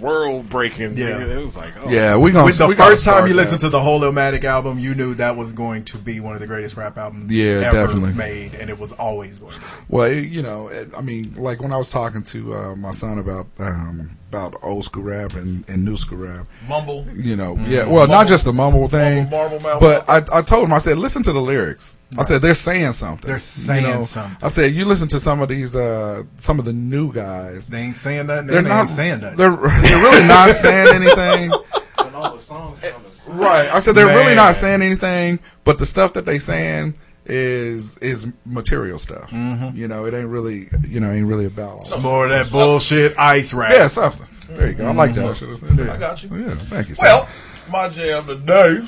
world 0.00 0.48
breaking. 0.48 0.96
Yeah. 0.96 1.24
it 1.24 1.38
was 1.40 1.56
like, 1.56 1.74
oh. 1.82 1.88
Yeah, 1.90 2.16
we 2.16 2.30
gonna. 2.32 2.44
With 2.44 2.58
the 2.58 2.66
we 2.66 2.74
gotta 2.74 2.90
first 2.90 3.04
time 3.04 3.24
you 3.26 3.30
that. 3.32 3.36
listened 3.36 3.60
to 3.62 3.68
the 3.68 3.80
whole 3.80 4.00
Illmatic 4.00 4.44
album, 4.44 4.78
you 4.78 4.94
knew 4.94 5.14
that 5.14 5.36
was 5.36 5.52
going 5.52 5.84
to 5.86 5.98
be 5.98 6.20
one 6.20 6.34
of 6.34 6.40
the 6.40 6.46
greatest 6.46 6.76
rap 6.76 6.96
albums 6.96 7.30
Yeah, 7.32 7.60
ever 7.64 7.76
definitely. 7.86 8.14
made, 8.14 8.54
and 8.54 8.70
it 8.70 8.78
was 8.78 8.92
always 8.92 9.38
going 9.38 9.54
to 9.54 9.60
be. 9.60 9.66
Well, 9.88 10.12
you 10.12 10.42
know, 10.42 10.68
it, 10.68 10.90
I 10.96 11.00
mean, 11.00 11.34
like 11.36 11.60
when 11.60 11.72
I 11.72 11.76
was 11.76 11.90
talking 11.90 12.22
to 12.22 12.54
uh, 12.54 12.76
my 12.76 12.90
son 12.92 13.18
about 13.18 13.46
um, 13.58 14.16
about 14.32 14.54
old 14.62 14.82
school 14.82 15.02
rap 15.02 15.34
and, 15.34 15.68
and 15.68 15.84
new 15.84 15.94
school 15.94 16.18
rap, 16.18 16.46
Mumble. 16.66 17.06
you 17.14 17.36
know, 17.36 17.54
yeah, 17.66 17.84
well, 17.84 18.06
not 18.08 18.26
just 18.26 18.46
the 18.46 18.52
mumble 18.52 18.88
thing, 18.88 19.28
Mumble, 19.28 19.60
marble, 19.60 19.80
but 19.80 20.08
I, 20.08 20.38
I 20.38 20.40
told 20.40 20.64
him, 20.64 20.72
I 20.72 20.78
said, 20.78 20.96
listen 20.98 21.22
to 21.24 21.32
the 21.32 21.40
lyrics. 21.40 21.98
I 22.16 22.22
said 22.22 22.40
they're 22.40 22.54
saying 22.54 22.92
something. 22.92 23.26
They're 23.26 23.36
you 23.36 23.40
saying 23.40 23.84
know? 23.84 24.02
something. 24.02 24.36
I 24.42 24.48
said 24.48 24.72
you 24.72 24.86
listen 24.86 25.08
to 25.08 25.20
some 25.20 25.42
of 25.42 25.50
these, 25.50 25.76
uh, 25.76 26.22
some 26.36 26.58
of 26.58 26.64
the 26.64 26.72
new 26.72 27.12
guys. 27.12 27.68
They 27.68 27.80
ain't 27.80 27.96
saying 27.96 28.26
nothing. 28.26 28.46
They're 28.46 28.62
They 28.62 28.68
not 28.68 28.80
ain't 28.80 28.90
saying 28.90 29.20
nothing. 29.20 29.36
They're 29.36 29.50
they're 29.56 30.02
really 30.02 30.26
not 30.26 30.54
saying 30.54 30.94
anything. 30.94 31.52
And 31.98 32.16
all 32.16 32.32
the 32.32 32.38
songs 32.38 32.78
sound 32.80 33.04
the 33.04 33.12
same. 33.12 33.36
Right. 33.36 33.68
I 33.68 33.80
said 33.80 33.94
they're 33.94 34.06
really 34.06 34.34
not 34.34 34.54
saying 34.54 34.80
anything, 34.82 35.40
but 35.64 35.78
the 35.78 35.86
stuff 35.86 36.14
that 36.14 36.24
they 36.24 36.38
saying 36.38 36.94
is 37.26 37.96
is 37.98 38.26
material 38.44 38.98
stuff. 38.98 39.30
Mm-hmm. 39.30 39.76
You 39.76 39.88
know, 39.88 40.06
it 40.06 40.14
ain't 40.14 40.28
really 40.28 40.68
you 40.86 41.00
know 41.00 41.10
ain't 41.10 41.26
really 41.26 41.46
about 41.46 41.70
all 41.70 41.80
It's 41.82 42.02
more 42.02 42.24
of 42.24 42.30
that 42.30 42.50
bullshit 42.50 43.16
ice 43.18 43.54
rap. 43.54 43.72
Yeah, 43.72 43.86
substance. 43.86 44.46
There 44.46 44.68
you 44.68 44.74
go. 44.74 44.88
I 44.88 44.92
like 44.92 45.14
that. 45.14 45.24
I 45.26 45.34
should've 45.34 45.58
said 45.58 45.70
that. 45.70 45.90
I 45.90 45.96
got 45.98 46.22
you. 46.22 46.36
Yeah, 46.36 46.54
thank 46.54 46.88
you. 46.88 46.94
Sir. 46.94 47.04
Well, 47.04 47.28
my 47.70 47.88
jam 47.88 48.26
today 48.26 48.86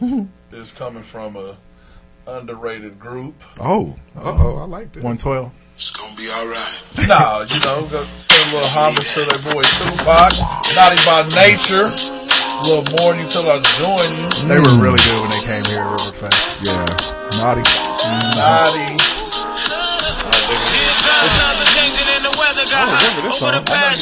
is 0.52 0.72
coming 0.72 1.02
from 1.02 1.36
a 1.36 1.56
underrated 2.26 2.98
group. 2.98 3.42
oh, 3.60 3.96
uh 4.16 4.20
oh, 4.22 4.56
I 4.58 4.64
like 4.64 4.92
that. 4.92 5.02
One 5.02 5.18
twelve. 5.18 5.52
It's 5.74 5.90
gonna 5.90 6.14
be 6.14 6.28
alright. 6.30 7.08
Nah, 7.08 7.44
you 7.48 7.58
know, 7.60 7.88
go 7.90 8.04
send 8.14 8.52
a 8.52 8.54
little 8.54 8.70
homage 8.70 9.12
to 9.14 9.20
that 9.24 9.42
boy 9.42 9.62
Tupac. 9.62 10.32
Naughty 10.76 11.02
by 11.04 11.26
nature. 11.34 12.21
A 12.62 12.78
little 12.78 12.86
morning 13.02 13.26
till 13.26 13.42
I 13.50 13.58
join 13.82 14.06
you. 14.22 14.30
They 14.46 14.54
were 14.54 14.78
really 14.78 15.02
good 15.02 15.18
when 15.18 15.34
they 15.34 15.42
came 15.42 15.66
here 15.66 15.82
at 15.82 15.98
Riverfest. 15.98 16.62
Yeah, 16.62 16.86
naughty. 17.42 17.66
Naughty. 18.38 18.86
I 22.70 22.86
remember 22.86 23.26
this 23.26 23.42
song. 23.42 23.50
I 23.50 23.98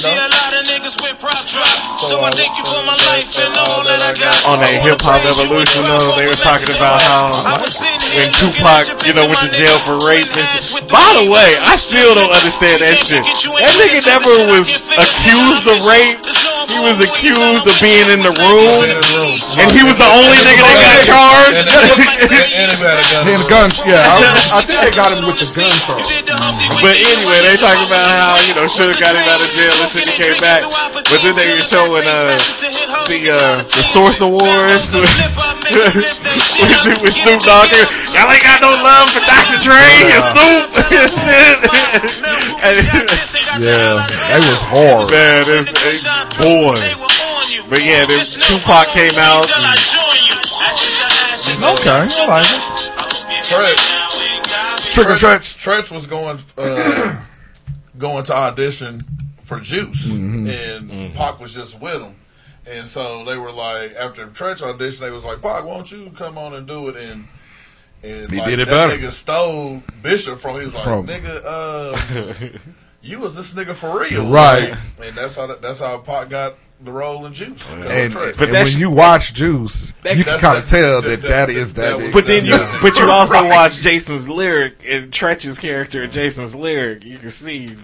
On 4.44 4.60
that 4.60 4.76
hip 4.84 5.00
hop 5.00 5.24
evolution, 5.24 5.88
though, 5.88 6.12
they 6.20 6.28
was 6.28 6.44
talking 6.44 6.68
about 6.76 7.00
how 7.00 7.32
when 8.12 8.28
Tupac, 8.36 8.92
you 9.08 9.16
know, 9.16 9.24
went 9.24 9.40
to 9.40 9.48
jail 9.56 9.80
for 9.88 9.96
rape. 10.04 10.28
And 10.36 10.44
shit. 10.60 10.84
By 10.92 11.08
the 11.16 11.32
way, 11.32 11.56
I 11.64 11.80
still 11.80 12.12
don't 12.12 12.36
understand 12.36 12.84
that 12.84 13.00
shit. 13.00 13.24
That 13.24 13.72
nigga 13.80 14.04
never 14.04 14.52
was 14.52 14.68
accused 15.00 15.64
of 15.64 15.80
rape. 15.88 16.20
He 16.70 16.78
was 16.78 17.02
accused 17.02 17.66
of 17.66 17.76
being 17.82 18.06
in 18.14 18.22
the 18.22 18.30
room, 18.38 18.86
and 19.58 19.68
he 19.74 19.82
was 19.82 19.98
the 19.98 20.06
only 20.06 20.38
nigga 20.46 20.62
that 20.62 20.78
got 20.78 20.98
charged. 21.02 21.66
And 21.66 22.46
he 22.46 22.54
had 22.54 22.70
a 22.70 22.78
gun. 22.78 23.26
He 23.26 23.30
had 23.34 23.42
a 23.42 23.48
gun. 23.50 23.68
Yeah, 23.82 23.98
I, 23.98 24.58
I 24.58 24.60
think 24.62 24.78
they 24.86 24.94
got 24.94 25.10
him 25.10 25.26
with 25.26 25.38
the 25.42 25.50
gun 25.50 25.74
charge. 25.82 26.06
But 26.78 26.94
anyway, 26.94 27.38
they 27.42 27.58
talking 27.58 27.86
about 27.90 28.06
how 28.06 28.38
you 28.46 28.54
know 28.54 28.70
Suge 28.70 28.96
got 29.02 29.18
him 29.18 29.26
out 29.26 29.42
of 29.42 29.50
jail 29.50 29.74
and 29.82 29.90
shit. 29.90 30.06
He 30.06 30.14
came 30.14 30.38
back, 30.38 30.62
but 31.10 31.18
then 31.26 31.34
they 31.34 31.58
were 31.58 31.66
showing 31.66 32.06
uh, 32.06 32.38
the 33.10 33.20
uh, 33.34 33.58
the 33.58 33.82
Source 33.82 34.22
Awards 34.22 34.94
with, 34.94 35.10
with, 36.86 36.98
with 37.02 37.14
Snoop 37.14 37.42
Dogg. 37.42 37.70
Y'all 38.14 38.30
ain't 38.30 38.42
got 38.46 38.62
no 38.62 38.70
love 38.78 39.10
for 39.10 39.22
Dr. 39.26 39.58
Dre 39.66 39.82
and 40.06 40.22
Snoop 40.22 40.70
and 40.94 41.10
shit. 41.10 41.58
Yeah, 43.60 43.98
that 44.30 44.40
was 44.46 44.62
hard. 44.62 45.10
Man, 45.10 45.42
this 45.44 45.66
this 45.82 46.04
boy. 46.60 46.74
But 47.68 47.84
yeah, 47.84 48.04
this 48.06 48.34
Tupac 48.34 48.88
came 48.88 49.14
out. 49.18 49.48
and- 49.50 49.64
Okay, 51.62 51.90
I 51.90 52.26
like 52.28 52.46
it. 52.46 53.44
Treach. 53.44 54.92
Trick 54.92 55.08
or 55.08 55.14
Treach. 55.14 55.56
Treach 55.58 55.90
was 55.92 56.06
going 56.06 56.38
uh, 56.58 57.20
going 57.98 58.24
to 58.24 58.34
audition 58.34 59.02
for 59.40 59.58
Juice, 59.60 60.14
and 60.14 61.14
Pac 61.14 61.40
was 61.40 61.54
just 61.54 61.80
with 61.80 62.02
him. 62.02 62.14
And 62.66 62.86
so 62.86 63.24
they 63.24 63.36
were 63.36 63.50
like, 63.52 63.92
after 63.94 64.26
Treach 64.28 64.62
audition, 64.62 65.04
they 65.04 65.10
was 65.10 65.24
like, 65.24 65.40
Pac, 65.42 65.64
won't 65.64 65.90
you 65.90 66.10
come 66.14 66.38
on 66.38 66.54
and 66.54 66.66
do 66.66 66.88
it? 66.88 66.96
And 66.96 67.26
and 68.02 68.30
He 68.30 68.38
like, 68.38 68.48
did 68.48 68.60
it 68.60 68.68
that 68.68 68.88
better. 68.88 69.00
Nigga 69.02 69.10
stole 69.10 69.82
Bishop 70.02 70.38
from. 70.38 70.56
He 70.58 70.64
was 70.64 70.74
like, 70.74 70.84
From- 70.84 71.06
nigga, 71.06 71.42
uh, 71.44 72.58
you 73.02 73.18
was 73.18 73.36
this 73.36 73.52
nigga 73.52 73.74
for 73.74 74.00
real, 74.00 74.28
Right. 74.30 74.74
And 75.02 75.16
that's 75.16 75.36
how 75.36 75.46
that, 75.46 75.62
that's 75.62 75.80
how 75.80 75.98
Pac 75.98 76.28
got 76.28 76.56
the 76.82 76.92
role 76.92 77.26
in 77.26 77.32
Juice. 77.34 77.62
'cause 77.62 77.74
of 77.74 77.90
And, 77.90 78.14
But 78.14 78.40
and 78.48 78.52
when 78.52 78.78
you 78.78 78.90
watch 78.90 79.34
Juice, 79.34 79.92
you 80.04 80.24
can 80.24 80.38
kind 80.38 80.56
of 80.58 80.64
tell 80.66 81.02
that- 81.02 81.20
that 81.22 81.28
that 81.28 81.50
is 81.50 81.74
that 81.74 81.96
that. 81.98 81.98
was- 82.04 82.12
But 82.14 82.26
then 82.26 82.44
you, 82.44 82.52
Yeah. 82.54 82.78
but 82.80 82.96
you 82.98 83.04
also 83.10 83.44
watch 83.48 83.80
Jason's 83.80 84.28
lyric 84.28 84.82
and 84.88 85.10
Treach's 85.12 85.58
character 85.58 86.02
in 86.04 86.10
Jason's 86.10 86.54
lyric. 86.54 87.04
You 87.04 87.18
can 87.18 87.30
see 87.30 87.76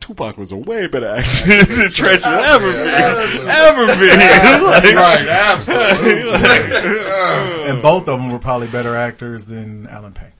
Tupac 0.00 0.36
was 0.38 0.52
a 0.52 0.56
way 0.56 0.86
better 0.86 1.08
actor 1.08 1.46
than 1.46 1.86
Treach 1.88 2.20
has 2.22 2.50
ever 2.50 2.70
been. 2.72 3.48
Ever 3.48 3.86
been. 3.86 4.20
Like- 4.64 4.94
right, 4.94 5.26
absolutely. 5.28 6.32
And 7.70 7.80
both 7.82 8.06
of 8.08 8.18
them 8.20 8.30
were 8.30 8.38
probably 8.38 8.68
better 8.68 8.94
actors 8.94 9.46
than 9.46 9.86
Allen 9.88 10.12
Payne. 10.12 10.32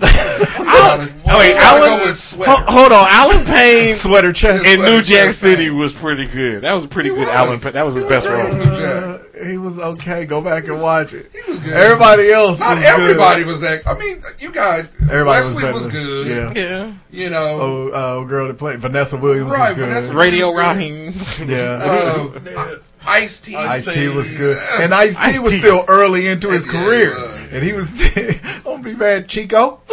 Oh 0.00 1.38
wait, 1.38 1.52
Gotta 1.54 1.58
Allen. 1.58 1.98
go 1.98 2.06
with 2.06 2.48
hold 2.68 2.92
on, 2.92 3.06
Allen 3.10 3.44
Payne 3.44 3.92
Sweater 3.94 4.32
chest. 4.32 4.64
in 4.64 4.80
New 4.82 5.02
Jack 5.02 5.32
City 5.34 5.66
thing. 5.68 5.76
was 5.78 5.92
pretty 5.92 6.26
good. 6.26 6.62
That 6.62 6.72
was 6.72 6.84
a 6.84 6.88
pretty 6.88 7.08
He 7.10 7.14
good 7.16 7.26
was. 7.26 7.28
Allen 7.28 7.58
Payne. 7.60 7.72
That 7.72 7.84
was 7.84 7.94
his 7.96 8.04
best 8.04 8.28
role. 8.28 8.46
Uh, 8.46 9.18
he 9.44 9.56
was 9.58 9.78
okay. 9.78 10.24
Go 10.24 10.40
back 10.40 10.66
and 10.68 10.80
watch 10.80 11.12
it. 11.12 11.30
He 11.32 11.50
was 11.50 11.58
good. 11.60 11.72
Everybody 11.74 12.30
else, 12.30 12.60
Not 12.60 12.76
was 12.76 12.84
everybody 12.84 13.44
was 13.44 13.60
that. 13.60 13.86
I 13.86 13.98
mean, 13.98 14.22
you 14.38 14.52
got 14.52 14.86
Everybody 15.02 15.26
Wesley 15.26 15.64
was 15.72 15.84
was, 15.84 15.92
good. 15.92 16.26
Yeah. 16.26 16.52
Yeah, 16.62 16.92
You 17.10 17.30
know, 17.30 17.58
Good. 17.58 17.94
Oh, 17.94 18.20
uh, 18.22 18.24
girl 18.24 18.48
that 18.48 18.58
played 18.58 18.78
Vanessa 18.80 19.16
Williams 19.16 19.52
Right, 19.52 19.70
was 19.70 19.78
good. 19.78 19.88
Vanessa- 19.88 20.14
Radio 20.14 20.52
Raheem. 20.52 21.12
yeah. 21.46 22.28
Ice 23.08 23.40
T. 23.40 23.56
Ice 23.56 23.92
T 23.92 24.08
was 24.08 24.32
good, 24.36 24.56
and 24.80 24.92
Ice 24.94 25.16
T 25.16 25.38
was 25.38 25.54
still 25.56 25.84
early 25.88 26.26
into 26.28 26.50
his 26.50 26.66
Yeah, 26.66 26.72
career, 26.72 27.14
he 27.14 27.20
was. 27.22 27.52
and 27.54 27.62
he 27.64 27.72
was. 27.72 28.60
Don't 28.64 28.82
be 28.84 28.94
mad, 28.94 29.26
Chico. 29.28 29.80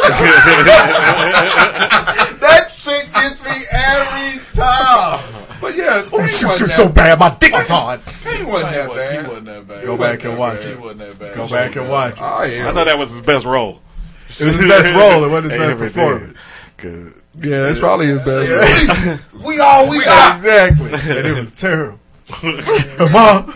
that 2.40 2.66
shit 2.70 3.12
gets 3.12 3.44
me 3.44 3.64
every 3.70 4.40
time. 4.52 5.20
But 5.60 5.76
yeah, 5.76 6.02
Payne 6.08 6.26
shoot, 6.28 6.48
wasn't 6.48 6.58
you're 6.60 6.68
that 6.68 6.74
so 6.76 6.88
bad. 6.88 7.18
My 7.18 7.30
dick 7.40 7.54
is 7.54 7.68
hard. 7.68 8.04
Payne 8.22 8.46
wasn't 8.46 8.72
that 8.72 8.90
He 9.22 9.28
wasn't 9.28 9.46
that 9.46 9.66
bad. 9.68 9.84
Go 9.84 9.96
back 9.96 10.24
and 10.24 10.38
watch 10.38 10.62
He 10.64 10.70
it. 10.70 10.80
wasn't 10.80 10.98
that 11.00 11.18
bad. 11.18 11.34
Go 11.34 11.48
back 11.48 11.76
and 11.76 11.88
watch 11.88 12.14
it. 12.14 12.20
Oh, 12.20 12.42
yeah. 12.42 12.68
I 12.68 12.72
know 12.72 12.84
that 12.84 12.98
was 12.98 13.10
his 13.16 13.20
best 13.24 13.44
role. 13.46 13.80
It 14.28 14.28
was 14.28 14.38
his 14.38 14.66
best 14.66 14.92
role. 14.94 15.24
It 15.24 15.28
wasn't 15.30 15.52
his 15.52 15.60
best 15.76 15.78
performance. 15.78 16.44
did. 16.78 17.14
Yeah, 17.38 17.68
it's 17.68 17.78
probably 17.80 18.06
his 18.06 18.24
best. 18.24 19.20
We 19.44 19.60
all 19.60 19.88
we 19.90 20.00
got. 20.04 20.36
Exactly. 20.36 20.92
And 20.92 21.26
it 21.26 21.38
was 21.38 21.52
terrible. 21.52 21.98
Mom, 22.42 23.46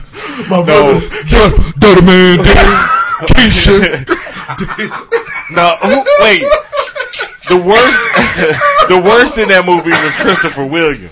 my 0.48 0.62
brother. 0.62 1.00
Dirty 1.78 2.02
man, 2.06 2.38
Keisha. 3.26 4.06
No, 5.50 5.74
who, 5.82 6.04
wait. 6.22 6.42
The 7.50 7.56
worst, 7.58 7.98
the 8.88 9.02
worst 9.02 9.36
in 9.38 9.48
that 9.48 9.66
movie 9.66 9.90
was 9.90 10.14
Christopher 10.14 10.64
Williams. 10.64 11.10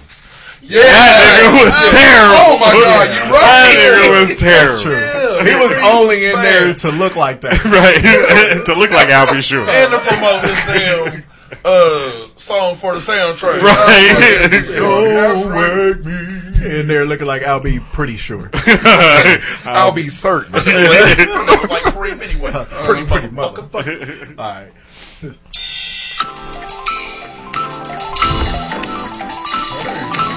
Yeah, 0.63 0.87
That 0.87 1.43
nigga 1.43 1.51
was 1.67 1.75
terrible. 1.91 2.39
Oh 2.39 2.55
my 2.63 2.71
god, 2.79 3.07
you 3.11 3.23
That 3.35 3.43
right. 3.43 3.75
nigga 3.75 4.15
was 4.15 4.29
That's 4.39 4.39
terrible. 4.39 4.95
true. 4.95 5.43
He 5.43 5.55
was 5.59 5.75
only 5.83 6.31
in 6.31 6.39
there 6.39 6.71
to 6.87 6.89
look 6.95 7.17
like 7.17 7.41
that. 7.43 7.59
Right. 7.67 8.63
to 8.63 8.75
look 8.79 8.91
like 8.95 9.09
Al 9.11 9.27
B. 9.35 9.41
Sure. 9.43 9.59
And 9.67 9.91
to 9.91 9.99
promote 10.07 10.43
this 10.47 10.61
damn 10.71 11.25
uh 11.65 12.27
song 12.35 12.77
for 12.77 12.95
the 12.95 13.01
soundtrack. 13.01 13.61
Right. 13.63 14.67
Don't 14.75 15.55
wake 15.55 16.05
me. 16.05 16.79
In 16.81 16.89
there 16.89 17.07
looking 17.07 17.27
like 17.27 17.43
I'll 17.43 17.61
be 17.61 17.81
pretty 17.81 18.17
sure. 18.17 18.51
I'll 19.65 19.93
be 19.93 20.09
certain. 20.09 20.53
like 20.53 20.65
Freem 21.95 22.21
anyway. 22.21 22.53
pretty, 22.85 23.07
pretty 23.07 23.29
motherfucker. 23.29 24.39
All 24.39 24.45
right. 24.45 24.73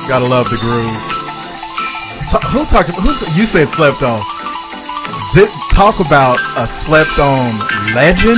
Gotta 0.08 0.26
love 0.28 0.50
the 0.50 0.58
grooves. 0.60 1.08
Ta- 2.32 2.44
who 2.52 2.66
talked? 2.66 2.90
Who's 3.00 3.38
you 3.38 3.46
said 3.46 3.68
slept 3.68 4.04
on? 4.04 4.20
Thi- 5.34 5.48
talk 5.76 5.96
about 6.06 6.36
a 6.58 6.68
slept 6.68 7.18
on 7.20 7.96
legend. 7.96 8.36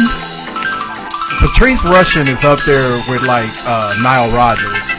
Patrice 1.39 1.81
Rushen 1.83 2.27
is 2.27 2.43
up 2.43 2.59
there 2.65 2.91
with 3.09 3.23
like 3.27 3.49
uh, 3.65 3.93
Nile 4.03 4.29
Rodgers 4.35 4.91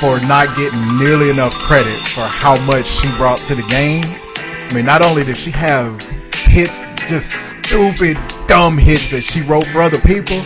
for 0.00 0.20
not 0.26 0.48
getting 0.56 0.98
nearly 0.98 1.30
enough 1.30 1.54
credit 1.54 1.96
for 2.14 2.22
how 2.22 2.56
much 2.66 2.86
she 2.86 3.08
brought 3.16 3.38
to 3.40 3.54
the 3.54 3.66
game. 3.68 4.04
I 4.36 4.74
mean, 4.74 4.84
not 4.84 5.04
only 5.04 5.24
did 5.24 5.36
she 5.36 5.50
have 5.52 6.00
hits, 6.32 6.86
just 7.08 7.54
stupid, 7.66 8.18
dumb 8.46 8.76
hits 8.76 9.10
that 9.10 9.22
she 9.22 9.40
wrote 9.42 9.66
for 9.66 9.80
other 9.82 9.98
people, 10.00 10.36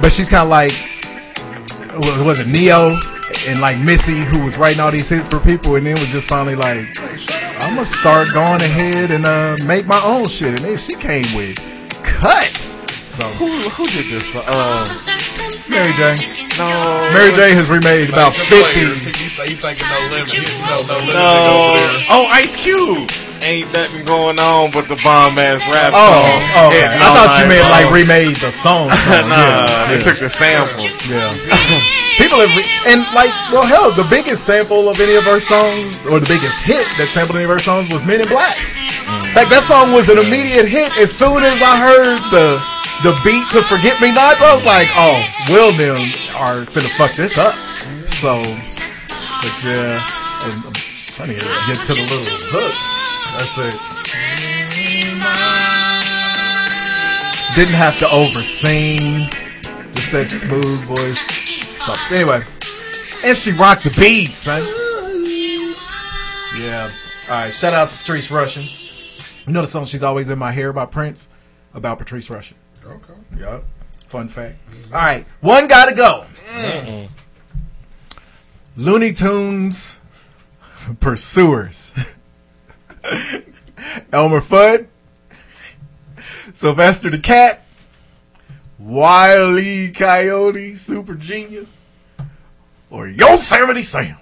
but 0.00 0.12
she's 0.12 0.28
kind 0.28 0.42
of 0.42 0.48
like, 0.48 0.72
was, 2.24 2.40
it 2.40 2.48
Ne-Yo 2.48 2.98
and 3.48 3.60
like 3.60 3.78
Missy 3.78 4.24
who 4.24 4.44
was 4.44 4.58
writing 4.58 4.80
all 4.80 4.90
these 4.90 5.08
hits 5.08 5.28
for 5.28 5.38
people, 5.40 5.76
and 5.76 5.86
then 5.86 5.94
was 5.94 6.10
just 6.10 6.28
finally 6.28 6.54
like, 6.54 6.86
I'm 7.60 7.74
gonna 7.74 7.84
start 7.84 8.32
going 8.32 8.60
ahead 8.60 9.10
and 9.10 9.26
uh, 9.26 9.56
make 9.66 9.86
my 9.86 10.00
own 10.04 10.26
shit, 10.26 10.48
and 10.48 10.58
then 10.58 10.76
she 10.76 10.94
came 10.96 11.24
with 11.36 11.56
cuts. 12.02 12.67
So 13.18 13.24
Who, 13.34 13.50
who 13.50 13.84
did 13.86 14.06
this? 14.14 14.30
Uh, 14.36 14.86
Mary 15.68 15.90
J. 15.98 16.14
no. 16.56 16.70
Mary 17.10 17.34
J 17.34 17.50
has 17.50 17.68
remade 17.68 18.10
about 18.10 18.30
50. 18.30 18.46
players, 18.46 19.04
He, 19.06 19.10
he 19.10 19.54
thinking 19.58 19.90
no 19.90 19.98
limit. 20.14 20.30
He, 20.30 20.46
no, 20.62 20.76
no 20.86 20.98
limit 21.00 21.14
No. 21.18 21.74
Oh, 22.14 22.28
Ice 22.30 22.54
Cube. 22.54 23.10
Ain't 23.48 23.72
nothing 23.72 24.04
going 24.04 24.36
on 24.36 24.68
but 24.76 24.84
the 24.92 25.00
bomb 25.00 25.32
ass 25.40 25.64
rap 25.72 25.88
Oh, 25.96 26.04
song. 26.04 26.36
oh, 26.52 26.68
okay. 26.68 26.84
I 26.84 27.00
thought 27.16 27.32
you 27.40 27.48
meant 27.48 27.64
like 27.72 27.88
remade 27.88 28.36
the 28.36 28.52
song. 28.52 28.92
song. 29.08 29.24
Nah, 29.24 29.64
yeah, 29.64 29.88
they 29.88 29.96
yeah. 29.96 30.04
took 30.04 30.20
the 30.20 30.28
sample. 30.28 30.84
Yeah. 31.08 31.32
People 32.20 32.44
have, 32.44 32.52
re- 32.52 32.68
and 32.92 33.08
like, 33.16 33.32
well, 33.48 33.64
hell, 33.64 33.88
the 33.88 34.04
biggest 34.12 34.44
sample 34.44 34.92
of 34.92 35.00
any 35.00 35.16
of 35.16 35.24
her 35.24 35.40
songs, 35.40 35.96
or 36.04 36.20
the 36.20 36.28
biggest 36.28 36.60
hit 36.60 36.84
that 37.00 37.08
sampled 37.16 37.40
any 37.40 37.48
of 37.48 37.52
her 37.54 37.62
songs 37.62 37.88
was 37.88 38.04
Men 38.04 38.20
in 38.20 38.28
Black. 38.28 38.52
Mm. 38.52 39.32
Like, 39.32 39.48
that 39.48 39.64
song 39.64 39.96
was 39.96 40.12
an 40.12 40.18
immediate 40.20 40.68
hit 40.68 40.92
as 41.00 41.08
soon 41.08 41.40
as 41.40 41.56
I 41.64 41.80
heard 41.80 42.20
the 42.28 42.60
the 43.06 43.14
beat 43.24 43.48
to 43.56 43.62
Forget 43.64 43.96
Me 44.04 44.12
Nots. 44.12 44.42
I 44.44 44.52
was 44.52 44.66
like, 44.68 44.92
oh, 44.92 45.16
Will 45.48 45.72
them 45.72 45.96
are 46.36 46.68
finna 46.68 46.90
fuck 47.00 47.16
this 47.16 47.38
up. 47.40 47.54
So, 48.04 48.42
but 48.44 49.54
yeah, 49.64 50.04
and 50.52 50.60
I'm 51.16 51.32
get, 51.32 51.48
get 51.70 51.78
to 51.86 51.92
the 51.96 52.04
little 52.04 52.36
hook. 52.52 52.74
That's 53.38 53.56
it. 53.58 53.74
Didn't 57.54 57.74
have 57.76 57.96
to 58.00 58.10
oversing. 58.10 59.30
Just 59.92 60.10
that 60.10 60.26
smooth 60.28 60.80
voice. 60.82 61.18
So 61.86 61.94
anyway, 62.10 62.44
and 63.24 63.36
she 63.36 63.52
rocked 63.52 63.84
the 63.84 63.90
beat, 63.90 64.34
son. 64.34 64.62
Yeah. 66.60 66.90
All 67.28 67.42
right. 67.44 67.54
Shout 67.54 67.74
out 67.74 67.90
to 67.90 67.98
Patrice 67.98 68.28
Rushen. 68.28 69.46
You 69.46 69.52
know 69.52 69.62
the 69.62 69.68
song 69.68 69.84
"She's 69.86 70.02
Always 70.02 70.30
in 70.30 70.38
My 70.40 70.50
Hair" 70.50 70.72
by 70.72 70.86
Prince 70.86 71.28
about 71.74 71.98
Patrice 71.98 72.26
Rushen. 72.28 72.54
Okay. 72.84 73.12
Yeah. 73.38 73.60
Fun 74.08 74.28
fact. 74.28 74.56
All 74.92 75.00
right. 75.00 75.24
One 75.40 75.68
gotta 75.68 75.94
go. 75.94 76.26
Looney 78.76 79.12
Tunes 79.12 80.00
Pursuers. 80.98 81.92
Elmer 84.12 84.40
Fudd. 84.40 84.86
Sylvester 86.52 87.10
the 87.10 87.18
Cat. 87.18 87.64
Wiley 88.78 89.90
Coyote, 89.92 90.74
Super 90.74 91.14
Genius. 91.14 91.86
Or 92.90 93.06
Yosemite 93.08 93.82
Sam. 93.82 94.16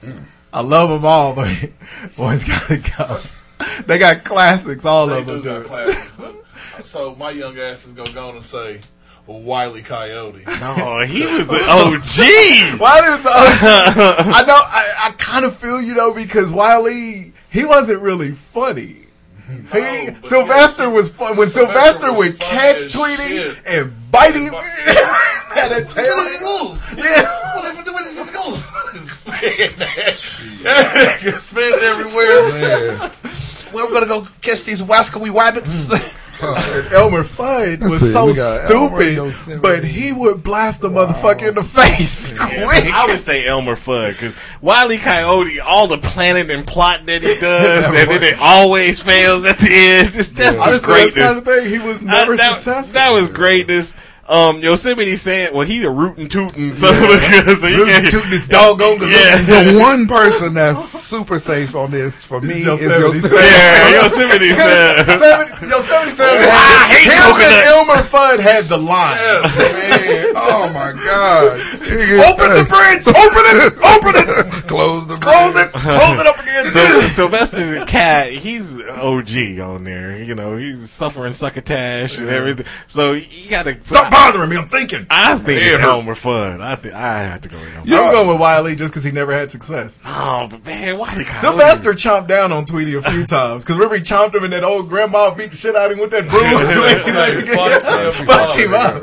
Hmm. 0.00 0.22
I 0.52 0.60
love 0.62 0.90
them 0.90 1.04
all, 1.04 1.32
but 1.34 1.48
one's 2.16 2.44
gotta 2.44 2.78
go. 2.78 3.16
They 3.86 3.98
got 3.98 4.24
classics, 4.24 4.84
all 4.84 5.06
They 5.06 5.18
of 5.20 5.26
them. 5.26 5.42
got 5.42 5.64
classics. 5.64 6.12
But, 6.18 6.44
so 6.84 7.14
my 7.14 7.30
young 7.30 7.56
ass 7.58 7.86
is 7.86 7.92
gonna 7.92 8.12
go 8.12 8.28
on 8.30 8.36
and 8.36 8.44
say 8.44 8.80
Wiley 9.26 9.82
Coyote. 9.82 10.42
No, 10.46 11.04
he 11.06 11.24
was 11.24 11.46
the 11.46 11.54
OG. 11.54 12.80
Wiley 12.80 13.10
was 13.10 13.22
the 13.22 13.30
OG. 13.30 14.34
I 14.34 14.44
know. 14.46 14.54
I, 14.56 14.94
I 15.08 15.10
kind 15.18 15.44
of 15.44 15.54
feel 15.56 15.80
you 15.80 15.94
know 15.94 16.12
because 16.12 16.50
Wiley 16.50 17.32
he 17.50 17.64
wasn't 17.64 18.00
really 18.00 18.32
funny. 18.32 18.96
He 19.72 20.08
Sylvester 20.22 20.88
was 20.88 21.08
fun 21.10 21.36
when 21.36 21.48
Sylvester, 21.48 22.06
Sylvester 22.06 22.12
would 22.16 22.38
catch 22.38 22.76
tweeting 22.94 23.28
shit. 23.28 23.58
and 23.66 23.92
bite 24.12 24.34
him. 24.36 24.54
Had 24.54 25.72
a 25.72 25.84
tail. 25.84 26.06
Yeah. 26.96 27.26
Spin 31.38 31.62
it 31.74 31.82
everywhere. 31.82 33.10
We're 33.72 33.90
gonna 33.92 34.06
go 34.06 34.26
catch 34.42 34.64
these 34.64 34.82
wascally 34.82 35.30
wabbits. 35.30 35.88
And 36.42 36.92
Elmer 36.92 37.22
Fudd 37.24 37.80
was 37.80 38.00
see, 38.00 38.12
so 38.12 38.26
we 38.26 38.34
got 38.34 38.70
Elmer 38.70 39.32
stupid, 39.32 39.62
but 39.62 39.84
he 39.84 40.12
would 40.12 40.42
blast 40.42 40.82
a 40.84 40.88
motherfucker 40.88 41.48
in 41.48 41.54
the 41.54 41.64
face 41.64 42.32
quick. 42.32 42.84
I 42.92 43.06
would 43.06 43.20
say 43.20 43.46
Elmer 43.46 43.76
Fudd 43.76 44.12
because 44.12 44.34
Wiley 44.60 44.98
Coyote, 44.98 45.60
all 45.60 45.86
the 45.86 45.98
planning 45.98 46.50
and 46.50 46.66
plotting 46.66 47.06
that 47.06 47.22
he 47.22 47.36
does, 47.40 47.84
and 47.94 48.10
then 48.10 48.22
it 48.22 48.38
always 48.40 49.00
fails 49.00 49.44
at 49.44 49.58
the 49.58 49.68
end. 49.70 50.12
Just, 50.12 50.36
that's 50.36 50.56
Honestly, 50.58 50.78
the 50.80 50.86
that's 50.86 51.14
greatness. 51.14 51.14
kind 51.14 51.38
of 51.38 51.44
thing. 51.44 51.68
He 51.70 51.78
was 51.86 52.04
never 52.04 52.32
Uh, 52.34 52.36
that, 52.36 52.58
successful. 52.58 52.94
That 52.94 53.10
was 53.10 53.28
greatness. 53.28 53.96
Um, 54.30 54.62
Yosemite 54.62 55.16
saying, 55.16 55.52
well, 55.52 55.66
he's 55.66 55.82
a 55.82 55.90
rootin' 55.90 56.28
tootin', 56.28 56.72
so, 56.72 56.86
because 56.92 57.60
he 57.60 57.74
Rootin' 57.74 57.86
can't- 57.88 58.10
tootin' 58.12 58.30
his 58.30 58.46
doggone 58.46 59.00
Yeah. 59.02 59.42
The 59.42 59.76
one 59.76 60.06
person 60.06 60.54
that's 60.54 60.88
super 60.88 61.40
safe 61.40 61.74
on 61.74 61.90
this 61.90 62.22
for 62.24 62.40
me 62.40 62.54
is 62.54 62.64
Yosemite 62.64 63.00
Yosemite. 63.18 63.34
Yeah, 63.34 63.90
Yosemite 64.02 64.52
said. 64.54 65.06
Yosemite, 65.08 65.66
Yosemite 65.66 66.10
said 66.12 66.28
I 66.48 66.94
hate 66.94 67.10
him 67.10 67.22
coconut. 67.26 67.42
and 67.42 67.66
Elmer 67.66 68.02
Fudd 68.06 68.38
had 68.38 68.64
the 68.66 68.78
line. 68.78 69.16
Man, 69.18 70.32
oh 70.36 70.70
my 70.72 70.92
god! 70.92 71.58
Open 72.30 72.48
the 72.54 72.66
bridge! 72.70 73.06
Open 73.10 73.44
it! 73.50 73.74
Open 73.82 74.14
it! 74.14 74.68
Close 74.68 75.08
the 75.08 75.14
bridge. 75.16 75.22
Close 75.22 75.56
it! 75.56 75.72
Close 75.72 76.20
it 76.20 76.26
up 76.28 76.38
again! 76.38 76.68
So 76.68 77.00
Sylvester 77.08 77.80
the 77.80 77.84
cat, 77.86 78.32
he's 78.32 78.78
OG 78.80 79.58
on 79.60 79.82
there. 79.82 80.22
You 80.22 80.36
know, 80.36 80.56
he's 80.56 80.88
suffering 80.88 81.32
succotash 81.32 82.18
and 82.18 82.28
everything. 82.28 82.66
So 82.86 83.14
you 83.14 83.50
got 83.50 83.64
to 83.64 83.76
Stop 83.82 84.12
bothering 84.24 84.50
me! 84.50 84.56
I'm 84.56 84.68
thinking. 84.68 85.06
I 85.10 85.36
think 85.36 85.62
it's 85.62 85.78
Yeah. 85.78 85.88
Elmer 85.90 86.14
Fudd. 86.14 86.60
I 86.60 86.76
think 86.76 86.94
I 86.94 87.22
have 87.24 87.40
to 87.42 87.48
go 87.48 87.58
with 87.58 87.74
Elmer. 87.76 88.02
I'm 88.02 88.12
going 88.12 88.28
with 88.28 88.40
Wiley 88.40 88.76
just 88.76 88.92
because 88.92 89.04
he 89.04 89.10
never 89.10 89.32
had 89.32 89.50
success. 89.50 90.02
Oh, 90.06 90.48
but 90.50 90.64
man, 90.64 90.98
why 90.98 91.14
the 91.14 91.24
Sylvester 91.34 91.92
chomped 91.92 92.28
down 92.28 92.52
on 92.52 92.64
Tweety 92.64 92.94
a 92.94 93.02
few 93.02 93.26
times 93.26 93.64
because 93.64 93.76
remember 93.76 93.96
he 93.96 94.02
chomped 94.02 94.34
him 94.34 94.44
and 94.44 94.52
that 94.52 94.64
old 94.64 94.88
grandma 94.88 95.34
beat 95.34 95.50
the 95.50 95.56
shit 95.56 95.76
out 95.76 95.90
of 95.90 95.96
him 95.96 96.00
with 96.00 96.10
that 96.12 96.28
broom. 96.28 96.50
Tweety, 96.50 97.12
like, 97.12 98.16
Fucked 98.26 98.58
him 98.58 98.70
him 98.70 98.74
up. 98.74 99.02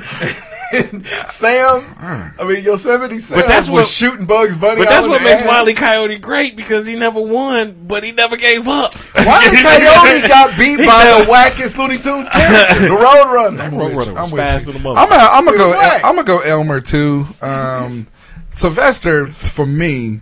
When 0.72 1.04
Sam, 1.28 1.96
I 2.00 2.32
mean 2.46 2.64
Yosemite 2.64 3.20
Sam, 3.20 3.40
But 3.40 3.48
that's 3.48 3.70
was 3.70 3.96
shooting 3.96 4.26
Bugs 4.26 4.56
Bunny. 4.58 4.82
But 4.82 4.90
that's 4.90 5.08
what 5.08 5.22
makes 5.24 5.42
ass. 5.42 5.48
Wiley 5.48 5.74
Coyote 5.74 6.18
great 6.20 6.56
because 6.56 6.86
he 6.86 6.96
never 6.96 7.22
won, 7.22 7.86
but 7.88 8.04
he 8.04 8.12
never 8.12 8.38
gave 8.38 8.68
up. 8.68 8.94
Wiley 9.16 9.58
Coyote 9.62 10.28
got 10.28 10.58
beat 10.58 10.78
by 10.78 11.06
the 11.20 11.32
wackest 11.32 11.78
Looney 11.78 11.98
Tunes 11.98 12.30
character, 12.30 12.80
the 12.82 12.88
Roadrunner. 12.90 13.58
That 13.58 13.72
Roadrunner 13.72 13.96
was 13.96 14.08
I'm 14.08 14.16
with 14.16 14.32
fast 14.34 14.68
you. 14.68 14.74
the 14.74 14.80
mother. 14.80 15.00
I'm 15.00 15.10
gonna, 15.10 15.24
I'm 15.32 15.46
gonna 15.46 15.58
He 15.58 15.64
was 15.64 15.72
go. 15.74 16.00
I'm 16.04 16.16
gonna 16.16 16.28
go 16.28 16.40
Elmer 16.40 16.82
too. 16.82 17.28
Um, 17.42 18.08
Sylvester 18.52 19.28
for 19.28 19.66
me 19.66 20.22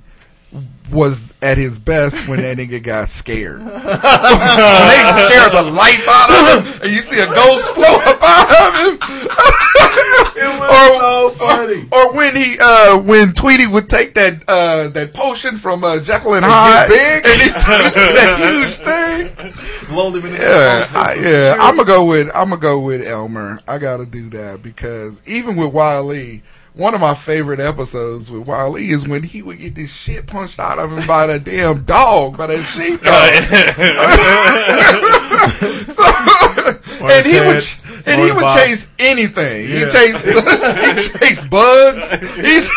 was 0.92 1.34
at 1.42 1.58
his 1.58 1.80
best 1.80 2.28
when 2.28 2.42
that 2.42 2.58
nigga 2.58 2.82
got 2.82 3.10
scared. 3.10 3.60
when 3.64 3.74
they 3.74 3.82
scared 3.82 5.52
the 5.52 5.72
life 5.76 6.06
out 6.10 6.30
of 6.30 6.66
him, 6.68 6.82
and 6.84 6.92
you 6.92 7.02
see 7.02 7.20
a 7.22 7.26
ghost 7.28 7.70
float 7.74 8.02
up 8.08 8.22
out 8.22 8.50
of 8.50 9.00
him. 9.02 9.30
It 10.38 10.60
was 10.60 11.00
so 11.00 11.30
funny. 11.46 11.88
Or 11.92 12.14
when 12.14 12.36
he, 12.36 12.58
uh, 12.60 13.00
when 13.00 13.32
Tweety 13.34 13.68
would 13.68 13.88
take 13.88 14.14
that, 14.16 14.44
uh, 14.50 14.90
that 14.90 15.14
potion 15.14 15.56
from 15.56 15.84
uh, 15.84 16.00
Jekyll 16.00 16.34
and 16.36 16.46
Hyde, 16.46 16.90
big? 16.90 17.26
and 17.26 17.42
he 17.42 17.48
took 17.50 17.94
that 17.96 18.40
huge 18.42 18.76
thing. 18.76 19.96
Lulled 19.96 20.18
him 20.18 20.26
in 20.26 20.34
the 20.34 20.38
Yeah, 20.40 20.86
I, 20.94 21.14
yeah. 21.16 21.56
I'm 21.60 21.78
gonna 21.78 21.88
go 21.88 22.04
with 22.04 22.30
I'm 22.36 22.50
gonna 22.50 22.62
go 22.62 22.80
with 22.80 23.02
Elmer. 23.08 23.60
I 23.68 23.78
gotta 23.78 24.06
do 24.06 24.30
that 24.32 24.62
because 24.62 25.24
even 25.26 25.56
with 25.56 25.72
Wiley, 25.72 26.44
one 26.76 26.94
of 26.94 27.00
my 27.02 27.14
favorite 27.14 27.60
episodes 27.62 28.30
with 28.30 28.46
Wiley 28.48 28.90
is 28.90 29.08
when 29.08 29.24
he 29.24 29.42
would 29.42 29.60
get 29.60 29.76
this 29.76 29.94
shit 29.94 30.28
punched 30.28 30.60
out 30.60 30.78
of 30.78 30.92
him 30.92 31.08
by 31.08 31.26
that 31.28 31.46
damn 31.46 31.84
dog, 31.84 32.36
by 32.38 32.48
that 32.48 32.64
sheepdog. 32.64 33.06
so, 35.90 36.04
and 37.08 37.26
he 37.26 37.40
would 37.40 37.64
and 38.08 38.22
he 38.22 38.32
would 38.32 38.46
chase 38.56 38.92
anything. 39.00 39.68
He 39.68 39.80
Yeah. 39.82 39.90
chased 39.90 40.24
he 40.26 41.20
chased 41.20 41.50
bugs. 41.50 42.12
He 42.12 42.62
chased 42.62 42.72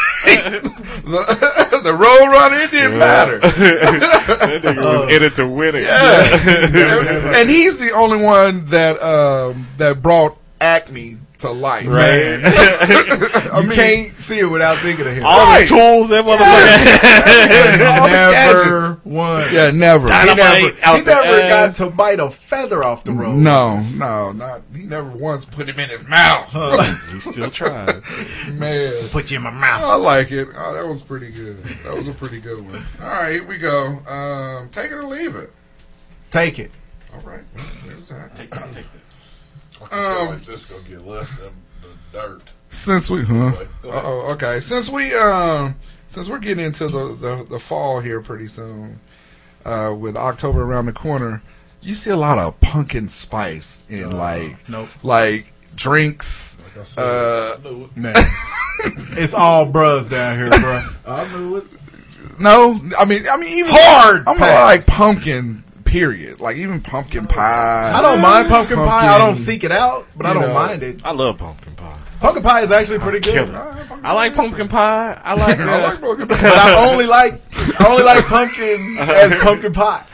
the, 1.04 1.80
the 1.82 1.92
road 1.92 2.30
runner. 2.30 2.56
It 2.60 2.70
didn't 2.70 2.98
matter. 2.98 3.38
that 3.40 4.60
nigga 4.62 4.84
was 4.84 5.02
in 5.12 5.22
it 5.22 5.36
to 5.36 5.46
win 5.46 5.74
it. 5.74 5.82
Yeah. 5.82 7.38
and 7.40 7.50
he's 7.50 7.78
the 7.78 7.92
only 7.92 8.22
one 8.22 8.66
that 8.66 9.02
um, 9.02 9.66
that 9.78 10.02
brought 10.02 10.36
Acme 10.60 11.16
to 11.38 11.50
life. 11.50 11.86
Right. 11.86 12.38
you 13.64 13.70
can't 13.70 14.14
see 14.16 14.40
it 14.40 14.50
without 14.50 14.78
thinking 14.78 15.06
of 15.06 15.12
him. 15.12 15.24
All 15.24 15.36
Right. 15.38 15.68
the 15.68 15.74
tools 15.74 16.08
that 16.08 16.24
motherfucker. 16.24 17.86
All 17.98 18.06
the 18.06 18.12
never 18.12 18.62
gadgets. 18.92 19.04
won. 19.04 19.54
Yeah, 19.54 19.70
never. 19.70 20.04
He 20.06 20.34
never, 20.34 20.76
out 20.82 20.98
he 20.98 21.04
never 21.04 21.38
got 21.48 21.74
to 21.76 21.90
bite 21.90 22.18
a 22.20 22.28
feather 22.30 22.84
off 22.84 23.04
the 23.04 23.12
road. 23.12 23.36
No, 23.36 23.80
no, 23.80 24.32
not. 24.32 24.62
He 24.74 24.82
never 24.82 25.08
once 25.10 25.44
put 25.44 25.68
him 25.68 25.78
in 25.78 25.90
his 25.90 26.06
mouth. 26.08 26.52
he 27.12 27.20
still 27.20 27.50
tried. 27.50 28.02
Man, 28.52 28.92
Put 29.10 29.30
you 29.30 29.36
in 29.36 29.42
my 29.44 29.50
mouth. 29.50 29.82
I 29.82 29.94
like 29.96 30.30
it. 30.32 30.48
Oh, 30.56 30.74
that 30.74 30.86
was 30.88 31.02
pretty 31.02 31.30
good. 31.30 31.62
That 31.84 31.96
was 31.96 32.08
a 32.08 32.12
pretty 32.12 32.40
good 32.40 32.64
one. 32.64 32.84
All 33.00 33.08
right, 33.08 33.32
here 33.34 33.46
we 33.46 33.58
go. 33.58 33.98
Um, 34.06 34.68
take 34.70 34.90
it 34.90 34.94
or 34.94 35.04
leave 35.04 35.36
it. 35.36 35.52
Take 36.30 36.58
it. 36.58 36.70
All 37.14 37.20
right, 37.20 37.40
well, 37.56 37.64
there's 37.86 38.08
that. 38.08 38.34
Take 38.36 38.50
that, 38.50 38.70
take 38.72 38.84
that. 38.92 39.00
Um, 39.92 40.28
like 40.28 40.42
this 40.42 40.86
gonna 40.86 40.98
get 40.98 41.08
left 41.08 41.40
in 41.40 41.52
the 41.82 42.18
dirt. 42.18 42.42
Since 42.68 43.10
we, 43.10 43.24
huh? 43.24 43.52
Oh, 43.84 44.32
okay. 44.32 44.60
Since 44.60 44.90
we, 44.90 45.14
um, 45.14 45.76
since 46.08 46.28
we're 46.28 46.38
getting 46.38 46.64
into 46.64 46.88
the, 46.88 47.14
the 47.14 47.46
the 47.48 47.58
fall 47.58 48.00
here 48.00 48.20
pretty 48.20 48.48
soon, 48.48 49.00
uh, 49.64 49.94
with 49.96 50.16
October 50.16 50.62
around 50.62 50.86
the 50.86 50.92
corner, 50.92 51.42
you 51.80 51.94
see 51.94 52.10
a 52.10 52.16
lot 52.16 52.38
of 52.38 52.60
pumpkin 52.60 53.08
spice 53.08 53.84
in 53.88 54.10
like, 54.10 54.68
nope. 54.68 54.88
like 55.02 55.52
drinks. 55.74 56.58
Like 56.64 56.78
I 56.78 56.84
said, 56.84 57.02
Uh, 57.02 57.56
I 57.56 57.62
knew 57.62 57.84
it. 57.84 57.96
Man. 57.96 58.14
it's 59.16 59.34
all 59.34 59.70
bros 59.70 60.08
down 60.08 60.38
here, 60.38 60.50
bro. 60.50 60.82
I 61.06 61.36
knew 61.36 61.56
it. 61.58 61.66
no, 62.40 62.80
I 62.98 63.04
mean, 63.04 63.26
I 63.30 63.36
mean, 63.36 63.58
even 63.58 63.70
Hard 63.74 64.24
I'm 64.28 64.38
like 64.38 64.86
pumpkin. 64.86 65.64
Period. 65.88 66.38
Like 66.40 66.56
even 66.58 66.80
pumpkin 66.82 67.26
pie. 67.26 67.92
I 67.94 68.02
don't 68.02 68.20
mind 68.20 68.48
pumpkin, 68.48 68.76
pie. 68.76 69.08
I 69.14 69.18
don't 69.18 69.32
seek 69.34 69.64
it 69.64 69.72
out, 69.72 70.06
but 70.14 70.26
I 70.26 70.34
don't 70.34 70.42
know. 70.42 70.54
mind 70.54 70.82
it. 70.82 71.00
I 71.04 71.12
love 71.12 71.38
pumpkin 71.38 71.74
pie. 71.74 71.98
Pumpkin 72.20 72.42
pie 72.42 72.60
is 72.60 72.70
actually 72.72 72.98
pretty 72.98 73.20
good. 73.20 73.48
I 73.54 74.12
like 74.12 74.34
pumpkin 74.34 74.68
pie. 74.68 75.18
I 75.24 75.34
like. 75.34 75.58
I 75.58 75.78
Uh, 75.84 75.88
like 75.88 76.00
pumpkin 76.00 76.28
pie. 76.28 76.42
But 76.42 76.58
I 76.58 76.90
only 76.90 77.06
like 77.06 77.40
I 77.80 77.86
only 77.88 78.02
like 78.04 78.24
pumpkin 78.26 78.98
as 79.00 79.34
pumpkin 79.42 79.72
pie. 79.72 80.04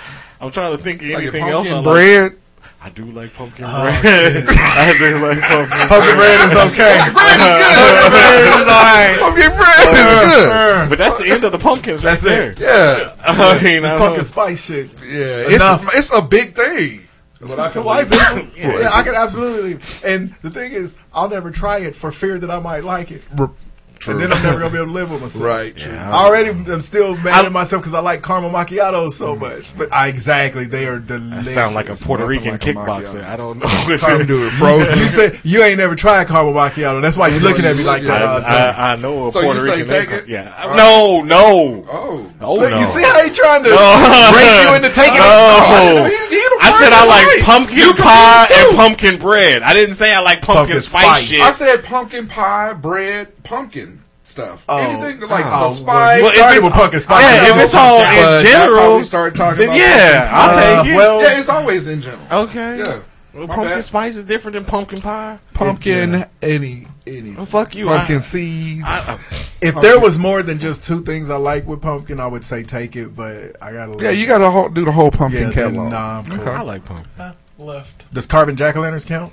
I'm 0.41 0.53
trying 0.53 0.77
to 0.77 0.83
think 0.83 1.03
of 1.03 1.11
anything 1.11 1.43
pumpkin 1.43 1.49
else. 1.53 1.69
I 1.69 1.75
like. 1.75 1.85
bread. 1.85 2.39
I 2.85 2.91
do 2.91 3.07
like 3.07 3.33
pumpkin 3.33 3.65
oh, 3.67 3.83
bread. 3.83 4.45
I 4.47 4.95
do 4.99 5.17
like 5.17 5.41
pumpkin. 5.41 5.89
Pumpkin 5.89 6.17
bread 6.17 6.41
is 6.45 6.55
okay. 6.69 6.99
Pumpkin 7.17 8.11
bread 8.13 8.45
is 8.45 8.69
alright. 8.69 9.19
Pumpkin 9.21 9.51
bread 9.57 9.89
is 9.89 10.43
good. 10.45 10.89
But 10.91 10.99
that's 10.99 11.17
the 11.17 11.31
end 11.31 11.45
of 11.45 11.53
the 11.53 11.59
pumpkins 11.59 12.05
right 12.05 12.11
That's 12.11 12.23
there. 12.23 12.51
it. 12.51 12.61
Yeah, 12.61 13.17
I 13.25 13.55
mean, 13.63 13.85
It's 13.85 13.93
I 13.95 13.97
pumpkin 13.97 14.17
don't- 14.17 14.25
spice 14.25 14.67
shit. 14.67 14.91
yeah. 15.03 15.47
It's 15.49 15.95
it's 15.97 16.13
a 16.15 16.21
big 16.21 16.53
thing. 16.55 17.01
But 17.41 17.59
I 17.59 17.71
can 17.71 17.85
white 17.85 18.11
leave 18.11 18.21
it. 18.21 18.57
yeah, 18.59 18.91
I 18.93 19.03
can 19.03 19.15
absolutely. 19.15 19.79
And 20.05 20.35
the 20.43 20.51
thing 20.51 20.73
is, 20.73 20.95
I'll 21.15 21.31
never 21.31 21.51
try 21.51 21.79
it 21.79 21.97
for 21.97 22.13
fear 22.13 22.39
that 22.39 22.51
I 22.51 22.59
might 22.59 22.85
like 22.85 23.11
it, 23.11 23.23
and 24.09 24.21
then 24.21 24.33
I'm 24.33 24.43
never 24.43 24.59
gonna 24.59 24.71
be 24.71 24.77
able 24.77 24.87
to 24.89 24.93
live 24.93 25.11
with 25.11 25.23
myself. 25.23 25.45
Right. 25.45 25.77
Yeah, 25.79 26.11
I 26.11 26.25
already 26.27 26.51
am 26.51 26.81
still 26.81 27.17
mad 27.17 27.43
I- 27.43 27.47
at 27.47 27.53
myself 27.53 27.83
because 27.83 27.95
I 27.95 28.01
like 28.01 28.23
caramel 28.23 28.51
macchiato 28.51 29.11
so 29.11 29.33
mm-hmm. 29.35 29.41
much. 29.45 29.77
But 29.79 29.93
I 29.93 30.09
exactly, 30.09 30.65
they 30.67 30.87
are 30.87 30.99
That 30.99 31.07
delicious. 31.07 31.55
sound 31.55 31.75
like 31.75 31.89
a 31.89 31.95
Puerto 31.95 32.27
Rican 32.27 32.53
like 32.53 32.61
kickboxer. 32.61 33.25
I 33.25 33.37
don't 33.37 33.59
know. 33.59 33.67
Time 33.99 34.19
to 34.19 34.25
do 34.27 34.47
it 34.47 34.51
frozen. 34.51 34.99
You 34.99 35.07
said 35.07 35.41
you 35.43 35.63
ain't 35.63 35.79
never 35.79 35.95
tried 35.95 36.27
caramel 36.29 36.53
macchiato. 36.53 37.01
That's 37.01 37.17
why 37.17 37.29
you're 37.29 37.41
looking 37.41 37.65
at 37.65 37.77
me 37.77 37.85
like 37.85 38.03
that. 38.03 38.23
I, 38.23 38.39
I 38.39 38.65
I, 38.71 38.93
I 38.93 38.97
know 38.97 39.29
a 39.29 39.33
So 39.33 39.43
Puerto 39.43 39.61
you 39.61 39.67
say 39.67 39.81
Rican. 39.81 39.89
take 39.89 40.11
it? 40.25 40.29
Yeah. 40.29 40.55
All 40.59 40.69
right. 40.69 40.77
No, 40.77 41.23
no. 41.23 41.85
Oh. 41.89 42.31
Oh 42.41 42.55
Look, 42.57 42.71
no. 42.71 42.79
you 42.79 42.85
see 42.85 43.03
how 43.03 43.23
he 43.25 43.31
trying 43.31 43.63
to 43.65 43.71
No. 43.71 44.31
break 44.33 44.69
you 44.69 44.77
into 44.77 44.95
taking 44.95 45.19
No. 45.19 45.25
Oh, 45.25 46.05
it? 46.05 46.11
He- 46.31 46.35
he 46.37 46.41
I 46.61 46.71
said 46.71 46.93
I 46.93 47.07
like 47.07 47.25
right. 47.27 47.43
pumpkin 47.45 47.79
You 47.79 47.95
pie 47.95 48.47
and 48.51 48.77
pumpkin 48.77 49.19
bread. 49.19 49.63
I 49.63 49.73
didn't 49.75 49.95
say 49.97 50.13
I 50.15 50.21
like 50.21 50.41
pumpkin, 50.43 50.55
Pumpkin 50.65 50.81
spice, 50.81 51.05
spice. 51.05 51.23
shit. 51.25 51.41
I 51.41 51.51
said 51.51 51.85
pumpkin 51.85 52.27
pie, 52.27 52.73
bread, 52.75 53.29
pumpkin 53.45 54.03
stuff. 54.25 54.65
Oh. 54.69 54.79
Anything 54.79 55.29
like 55.29 55.45
Oh, 55.47 55.69
the 55.71 55.75
spice. 55.77 56.23
well, 56.23 56.31
if 56.31 56.37
started 56.37 56.57
it's- 56.57 56.65
with 56.65 56.73
pumpkin 56.73 57.01
spice. 57.01 57.23
yeah, 57.25 57.51
if 57.57 57.63
it's 57.63 57.75
all 57.75 57.99
But 57.99 58.09
in 58.09 58.15
That's 58.23 58.43
how 58.53 58.67
general, 58.67 58.99
we 58.99 59.05
start 59.05 59.35
talking 59.37 59.59
then 59.59 59.69
about 59.69 59.79
yeah, 59.79 60.21
pumpkin 60.21 60.35
I'll 60.35 60.55
pie. 60.55 60.83
take 60.83 60.93
it. 60.93 60.97
well- 60.97 61.23
yeah, 61.23 61.39
it's 61.41 61.49
always 61.49 61.87
in 61.89 62.03
general. 62.03 62.23
okay. 62.33 62.79
Yeah. 62.79 62.99
Well, 63.35 63.49
pumpkin 63.49 63.65
bad. 63.75 63.85
spice 63.85 64.17
is 64.17 64.25
different 64.25 64.55
than 64.55 64.65
pumpkin 64.65 65.01
pie. 65.01 65.39
Pumpkin, 65.55 66.25
any, 66.41 66.87
any. 67.05 67.35
Well, 67.35 67.47
fuck 67.47 67.75
you. 67.75 67.87
Pumpkin 67.87 68.17
I- 68.17 68.21
seeds. 68.21 68.85
I- 68.87 69.19
If 69.61 69.75
there 69.81 69.99
was 69.99 70.19
more 70.19 70.43
than 70.45 70.59
just 70.61 70.85
two 70.85 71.03
things 71.03 71.31
I 71.31 71.37
like 71.37 71.67
with 71.67 71.83
pumpkin, 71.83 72.21
I 72.21 72.27
would 72.29 72.45
say 72.45 72.63
take 72.63 72.95
it. 72.97 73.17
But 73.17 73.57
I 73.61 73.73
gotta. 73.73 73.97
yeah, 74.03 74.11
you 74.11 74.27
got 74.29 74.39
to 74.39 74.51
whole, 74.51 74.69
do 74.69 74.85
the 74.85 74.93
whole 74.93 75.11
pumpkin 75.11 75.49
Yeah, 75.49 75.51
then, 75.51 75.53
catalog. 75.71 75.91
nah, 75.91 76.19
I'm 76.19 76.25
cool. 76.27 76.49
I 76.49 76.61
like 76.61 76.85
pumpkin. 76.85 77.33
Left. 77.59 78.13
Does 78.15 78.27
carving 78.27 78.57
jack 78.57 78.77
o' 78.77 78.81
lanterns 78.81 79.05
count? 79.05 79.33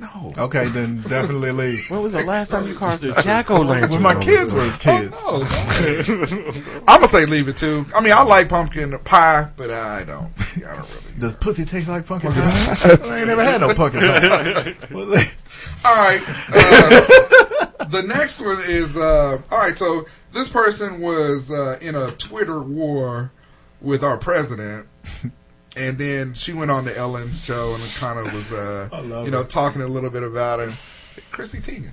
No. 0.00 0.32
Okay, 0.38 0.66
then 0.68 1.02
definitely 1.02 1.50
leave. 1.50 1.90
When 1.90 2.02
was 2.02 2.12
the 2.12 2.22
last 2.22 2.50
time 2.50 2.64
you 2.66 2.74
carved 2.74 3.02
a 3.02 3.20
jack 3.22 3.50
o' 3.50 3.60
lantern? 3.62 3.90
When 3.90 4.02
my 4.02 4.14
kids 4.14 4.52
were 4.52 4.70
kids. 4.78 5.20
I'm 5.28 6.84
gonna 6.86 7.08
say 7.08 7.26
leave 7.26 7.48
it 7.48 7.56
too. 7.56 7.84
I 7.94 8.00
mean, 8.00 8.12
I 8.12 8.22
like 8.22 8.48
pumpkin 8.48 8.96
pie, 9.00 9.50
but 9.56 9.72
I 9.72 10.04
don't. 10.04 10.32
Yeah, 10.56 10.72
I 10.72 10.76
don't 10.76 10.88
really. 10.88 11.02
Does 11.18 11.34
pussy 11.34 11.64
taste 11.64 11.88
like 11.88 12.06
pumpkin 12.06 12.32
pie? 12.32 12.76
I 13.02 13.18
ain't 13.18 13.26
never 13.26 13.42
had 13.42 13.60
no 13.60 13.74
pumpkin 13.74 14.00
pie. 14.00 15.32
All 15.84 15.96
right. 15.96 16.22
Uh, 16.48 17.84
the 17.86 18.02
next 18.02 18.40
one 18.40 18.62
is 18.62 18.96
uh, 18.96 19.40
all 19.50 19.58
right. 19.58 19.76
So 19.76 20.06
this 20.32 20.48
person 20.48 21.00
was 21.00 21.50
uh, 21.50 21.76
in 21.80 21.96
a 21.96 22.12
Twitter 22.12 22.60
war 22.60 23.32
with 23.80 24.04
our 24.04 24.16
president, 24.16 24.86
and 25.78 25.96
then 25.98 26.34
she 26.34 26.52
went 26.52 26.70
on 26.70 26.84
the 26.84 26.96
Ellen's 26.96 27.44
show 27.44 27.74
and 27.74 27.82
kind 27.94 28.18
of 28.18 28.32
was, 28.34 28.52
uh, 28.52 28.88
you 29.24 29.30
know, 29.30 29.42
her. 29.42 29.48
talking 29.48 29.82
a 29.82 29.86
little 29.88 30.10
bit 30.10 30.22
about 30.22 30.60
her. 30.60 30.76
Chrissy 31.32 31.58
Teigen. 31.60 31.92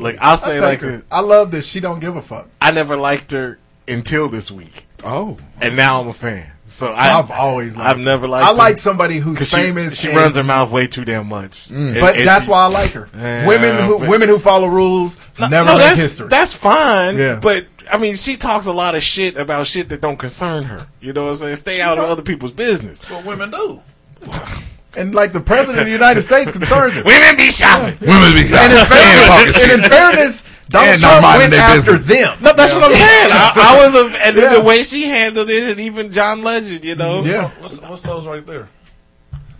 Like. 0.00 0.18
I'll 0.20 0.32
I 0.32 0.36
say, 0.36 0.60
like 0.60 0.80
her. 0.80 1.02
I 1.10 1.20
love 1.20 1.50
that 1.52 1.62
she 1.62 1.80
don't 1.80 2.00
give 2.00 2.16
a 2.16 2.22
fuck. 2.22 2.48
I 2.60 2.70
never 2.70 2.96
liked 2.96 3.30
her 3.32 3.58
until 3.88 4.28
this 4.28 4.50
week, 4.50 4.86
oh, 5.04 5.36
and 5.60 5.74
now 5.74 6.00
I'm 6.00 6.08
a 6.08 6.12
fan. 6.12 6.50
So 6.68 6.86
I, 6.92 7.18
I've 7.18 7.30
always 7.30 7.76
liked 7.76 7.90
I've 7.90 7.96
her. 7.98 8.02
never 8.02 8.28
liked. 8.28 8.46
I 8.46 8.50
her 8.52 8.54
like 8.56 8.76
somebody 8.78 9.18
who's 9.18 9.46
she- 9.46 9.56
famous. 9.56 9.98
She, 9.98 10.08
and- 10.08 10.16
runs 10.16 10.36
her 10.36 10.44
mouth 10.44 10.70
way 10.70 10.86
too 10.86 11.04
damn 11.04 11.26
much, 11.26 11.68
And- 11.68 12.00
But 12.00 12.16
and 12.16 12.26
that's 12.26 12.44
she- 12.46 12.50
why 12.50 12.60
I 12.64 12.66
like 12.68 12.92
her. 12.92 13.10
Yeah, 13.14 13.46
women 13.46 13.84
who 13.84 13.98
but- 13.98 14.08
women 14.08 14.28
who 14.28 14.38
follow 14.38 14.68
rules 14.68 15.18
never 15.38 15.66
no, 15.66 15.76
make 15.76 15.86
that's 15.86 16.00
history. 16.00 16.28
that's 16.28 16.52
fine. 16.54 17.18
Yeah. 17.18 17.40
But 17.42 17.66
I 17.92 17.98
mean, 17.98 18.16
she 18.16 18.36
talks 18.36 18.66
a 18.66 18.72
lot 18.72 18.94
of 18.94 19.02
shit 19.02 19.36
about 19.36 19.66
shit 19.66 19.88
that 19.90 20.00
don't 20.00 20.16
concern 20.16 20.64
her. 20.64 20.86
You 21.00 21.12
know 21.12 21.24
what 21.24 21.30
I'm 21.30 21.36
saying? 21.36 21.56
Stay 21.56 21.80
out 21.80 21.98
of 21.98 22.04
other 22.04 22.22
people's 22.22 22.52
business. 22.52 22.98
That's 22.98 23.10
what 23.10 23.24
women 23.26 23.50
do. 23.50 23.82
and 24.96 25.14
like 25.14 25.32
the 25.32 25.40
president 25.40 25.80
of 25.80 25.86
the 25.86 25.92
United 25.92 26.22
States 26.22 26.52
concerns 26.52 26.94
her. 26.96 27.02
Women 27.04 27.36
be 27.36 27.50
shopping. 27.50 27.96
women 28.00 28.34
be 28.34 28.46
shopping. 28.48 28.78
And 28.78 28.82
in 28.82 28.86
fairness, 28.86 29.62
and 29.64 29.72
in 29.84 29.90
fairness 29.90 30.44
Donald 30.68 30.92
And 30.94 31.02
not 31.02 31.08
Trump 31.10 31.22
minding 31.22 31.50
went 31.50 31.62
after 31.62 31.92
business. 31.96 32.06
them. 32.18 32.38
No, 32.42 32.52
that's 32.54 32.72
what 32.72 32.82
I'm 32.84 32.92
saying. 32.92 33.30
I, 33.30 33.76
I 33.78 33.84
was 33.84 33.94
a, 33.94 34.04
and 34.26 34.36
Yeah. 34.38 34.54
the 34.54 34.60
way 34.62 34.82
she 34.82 35.04
handled 35.04 35.50
it, 35.50 35.70
and 35.70 35.80
even 35.80 36.12
John 36.12 36.42
Legend, 36.42 36.84
you 36.84 36.94
know. 36.94 37.22
Yeah. 37.24 37.50
What's, 37.58 37.78
what's 37.82 38.02
those 38.02 38.26
right 38.26 38.44
there? 38.46 38.68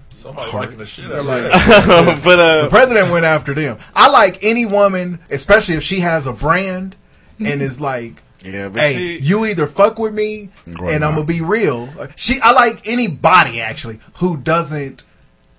Somebody 0.09 0.53
liking 0.53 0.79
the 0.79 0.87
shit 0.87 1.07
out 1.07 1.13
of 1.19 1.27
Like- 1.27 1.43
that. 1.43 2.21
but 2.25 2.39
uh, 2.39 2.63
The 2.63 2.69
president 2.71 3.11
went 3.11 3.25
after 3.27 3.53
them. 3.55 3.79
I 3.95 4.09
like 4.09 4.39
any 4.43 4.65
woman, 4.65 5.19
especially 5.31 5.75
if 5.75 5.83
she 5.83 6.01
has 6.01 6.27
a 6.27 6.33
brand 6.33 6.97
and 7.45 7.63
it's 7.63 7.81
like, 7.81 8.23
yeah, 8.45 8.69
but 8.69 8.81
"Hey, 8.83 8.95
she, 8.95 9.19
you 9.21 9.45
either 9.47 9.67
fuck 9.67 9.99
with 9.99 10.13
me, 10.15 10.51
and 10.67 11.05
I'm 11.05 11.15
gonna 11.15 11.25
be 11.25 11.41
real." 11.41 11.89
She, 12.17 12.41
I 12.41 12.53
like 12.53 12.87
anybody 12.89 13.61
actually 13.61 14.01
who 14.15 14.37
doesn't 14.37 15.05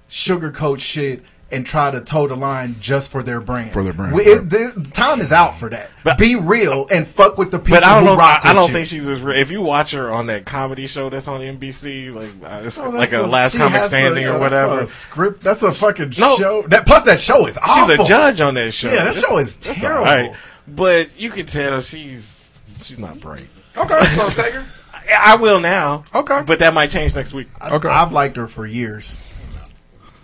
sugarcoat 0.09 0.79
shit 0.79 1.23
and 1.51 1.67
try 1.67 1.91
to 1.91 2.01
toe 2.01 2.27
the 2.27 2.35
line 2.35 2.75
just 2.79 3.11
for 3.11 3.21
their 3.21 3.39
brand. 3.39 3.71
For 3.71 3.83
their 3.83 3.93
brand, 3.93 4.15
We- 4.15 4.23
it- 4.23 4.49
the 4.49 4.89
time 4.91 5.21
is 5.21 5.31
out 5.31 5.55
for 5.55 5.69
that. 5.69 5.91
But- 6.03 6.17
be 6.17 6.35
real 6.35 6.87
and 6.89 7.07
fuck 7.07 7.37
with 7.37 7.51
the 7.51 7.59
people 7.59 7.77
But 7.77 7.83
I 7.83 7.93
don't 7.95 8.03
who 8.03 8.09
know. 8.13 8.15
rock 8.17 8.41
I, 8.43 8.49
I 8.49 8.53
don't 8.53 8.67
you. 8.69 8.73
think 8.73 8.87
she's 8.87 9.07
as. 9.07 9.21
real. 9.21 9.39
if 9.39 9.51
you 9.51 9.61
watch 9.61 9.91
her 9.91 10.11
on 10.11 10.25
that 10.27 10.45
comedy 10.47 10.87
show 10.87 11.11
that's 11.11 11.27
on 11.27 11.41
NBC, 11.41 12.11
like 12.13 12.29
uh, 12.43 12.63
it's 12.65 12.79
Oh, 12.79 12.89
like 12.89 13.11
that's 13.11 13.23
a, 13.23 13.27
last 13.27 13.55
comic 13.55 13.81
to- 13.83 13.87
standing 13.87 14.23
yeah, 14.23 14.29
or 14.35 14.39
that's 14.39 14.51
whatever. 14.51 14.79
a 14.81 14.85
script. 14.87 15.41
That's 15.41 15.61
a 15.61 15.71
fucking 15.71 16.13
No. 16.17 16.37
show. 16.37 16.63
That 16.63 16.87
plus 16.87 17.03
that 17.03 17.19
show 17.19 17.45
is 17.45 17.57
awful. 17.59 17.95
She's 17.95 17.99
a 17.99 18.03
judge 18.09 18.41
on 18.41 18.55
that 18.55 18.73
show. 18.73 18.87
Yeah, 18.89 18.95
that 19.05 19.13
That's- 19.13 19.23
show 19.23 19.37
is 19.37 19.55
that's 19.57 19.79
terrible. 19.79 20.35
Alright. 20.67 20.75
But 20.75 21.19
you 21.19 21.29
can 21.29 21.45
tell 21.45 21.81
she's 21.81 22.51
she's 22.79 22.99
not 22.99 23.19
bright. 23.19 23.47
Okay, 23.77 24.05
so 24.15 24.29
take 24.29 24.53
her. 24.53 24.65
I 24.93 24.99
I 25.33 25.35
will 25.35 25.59
now. 25.59 26.03
Okay. 26.13 26.41
but 26.45 26.59
that 26.59 26.73
might 26.73 26.89
change 26.91 27.15
next 27.15 27.33
week. 27.33 27.47
Okay. 27.61 27.89
I've 27.89 28.11
liked 28.11 28.37
her 28.37 28.47
for 28.47 28.65
years. 28.65 29.17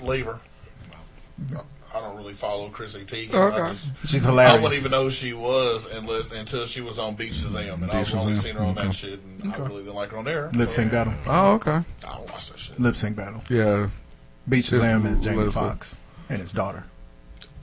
Leave 0.02 0.26
her. 0.26 0.40
I 1.94 2.02
don't 2.02 2.18
really 2.18 2.34
follow 2.34 2.70
Chrissy 2.70 3.00
Teigen. 3.04 3.34
Okay. 3.34 3.72
Just, 3.74 4.08
She's 4.08 4.24
hilarious. 4.26 4.60
I 4.60 4.62
wouldn't 4.62 4.80
even 4.80 4.92
know 4.92 5.06
who 5.06 5.12
she 5.12 5.34
was 5.34 5.88
unless, 5.94 6.32
until 6.32 6.66
she 6.68 6.82
was 6.82 7.00
on 7.00 7.16
Beat 7.16 7.32
Shazam, 7.34 7.82
and 7.82 7.92
I've 7.92 8.06
Beat 8.06 8.16
only 8.16 8.36
seen 8.36 8.56
her 8.56 8.62
on 8.62 8.78
Okay. 8.78 8.88
that 8.88 8.94
shit, 8.94 9.20
and 9.42 9.52
I 9.54 9.58
really 9.58 9.84
didn't 9.84 9.96
like 9.96 10.12
her 10.12 10.18
on 10.18 10.26
there. 10.26 10.50
Lip 10.52 10.70
sync 10.70 10.92
battle. 10.92 11.14
Oh, 11.26 11.54
okay. 11.56 11.72
I 12.08 12.16
don't 12.16 12.32
watch 12.32 12.52
that 12.52 12.60
shit. 12.60 12.80
Lip 12.80 12.96
sync 12.96 13.16
battle. 13.18 13.42
Yeah. 13.50 13.90
Beat 14.48 14.66
Just 14.66 14.84
Shazam 14.84 15.06
is 15.06 15.20
Jamie 15.20 15.38
lip 15.38 15.46
sync. 15.52 15.66
Foxx 15.66 15.98
and 16.30 16.40
his 16.40 16.52
daughter. 16.54 16.86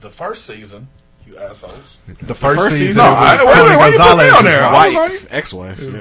The 0.01 0.09
first 0.09 0.45
season, 0.45 0.89
you 1.27 1.37
assholes. 1.37 1.99
The 2.21 2.33
first, 2.35 2.59
first 2.61 2.77
season, 2.77 2.87
season- 2.87 3.03
No, 3.03 3.11
was 3.11 3.19
I- 3.19 3.45
wait, 3.45 3.53
Tony 3.53 3.67
wait, 3.69 3.77
why 3.77 3.87
you 3.87 3.97
put 3.97 3.97
me 3.97 3.97
Gonzalez's 3.97 4.37
on 4.37 4.45
there? 4.45 4.63
I 4.63 4.87
was 4.87 4.95
Wife, 4.95 5.23
like- 5.23 5.33
ex-wife. 5.33 5.79
Yeah. 5.79 5.91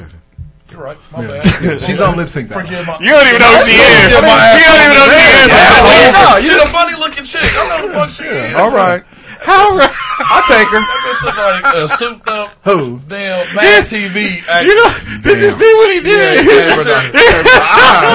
You're 0.71 0.83
right. 0.83 0.99
My 1.13 1.23
Yeah. 1.23 1.29
bad. 1.43 1.81
She's 1.87 2.01
on 2.01 2.17
lip 2.17 2.29
sync 2.29 2.49
battle. 2.49 2.63
Forgive 2.67 2.87
my. 2.87 2.99
You 3.01 3.11
don't 3.11 3.27
even 3.29 3.39
know 3.41 3.47
who 3.55 3.65
she 3.65 3.77
is. 3.77 4.03
You 4.03 4.09
don't 4.11 4.25
even 4.25 4.25
know 4.27 5.07
who 5.07 5.15
she 5.15 5.39
is. 5.39 5.51
asshole. 5.53 6.35
No, 6.35 6.41
She's 6.41 6.57
a 6.63 6.67
funny 6.75 6.97
looking 6.99 7.25
chick. 7.25 7.41
I 7.43 7.55
don't 7.55 7.69
know 7.71 7.89
the 7.89 7.95
fuck 8.01 8.11
she 8.11 8.25
is. 8.25 8.55
All 8.55 8.71
right. 8.75 9.03
How? 9.41 9.77
right? 9.77 9.91
I'll 10.19 10.43
take 10.49 10.69
her. 10.69 10.81
That 10.81 11.01
bitch 11.05 11.23
look 11.25 11.37
like 11.37 11.75
a 11.75 11.89
souped 11.89 12.29
up 12.29 12.51
Who? 12.65 13.01
damn 13.09 13.55
Mad 13.55 13.85
TV 13.85 14.41
actor. 14.49 14.67
You 14.67 14.75
know? 14.77 14.91
Did 15.23 15.39
you 15.43 15.51
see 15.51 15.73
what 15.75 15.91
he 15.93 16.01
did? 16.01 16.47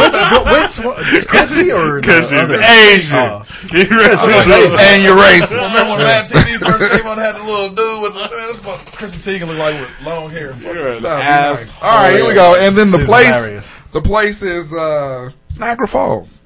which, 0.01 0.19
which 0.49 0.85
one? 0.85 1.15
Is 1.15 1.25
Chrissy 1.25 1.71
or 1.71 1.99
Because 2.01 2.29
the 2.29 2.35
she's 2.41 2.43
other? 2.43 2.59
Asian. 2.59 3.17
Oh. 3.17 3.45
You 3.71 3.85
really- 3.85 4.77
And 4.79 5.03
you're 5.03 5.15
racist. 5.17 5.51
Remember 5.51 5.91
when 5.91 5.99
Mad 5.99 6.25
TV 6.25 6.57
first 6.57 6.91
came 6.91 7.07
on? 7.07 7.17
Had 7.17 7.35
the 7.35 7.43
little 7.43 7.69
dude 7.69 8.01
with 8.01 8.13
the 8.13 8.19
man, 8.21 8.29
that's 8.31 8.65
what 8.65 8.79
Chrissy 8.97 9.19
Teigen 9.39 9.47
looked 9.47 9.59
like 9.59 9.79
with 9.79 9.89
long 10.05 10.29
hair. 10.31 10.53
Fucking 10.53 10.73
You're 10.75 10.87
an 10.89 10.93
stuff. 10.95 11.21
ass. 11.21 11.79
All 11.81 11.89
right, 12.03 12.15
here 12.15 12.27
we 12.27 12.33
go. 12.33 12.55
And 12.59 12.75
then 12.75 12.91
the 12.91 12.97
She's 12.99 13.07
place, 13.07 13.27
hilarious. 13.35 13.77
the 13.93 14.01
place 14.01 14.41
is 14.43 14.73
uh, 14.73 15.31
Niagara 15.59 15.87
Falls. 15.87 16.43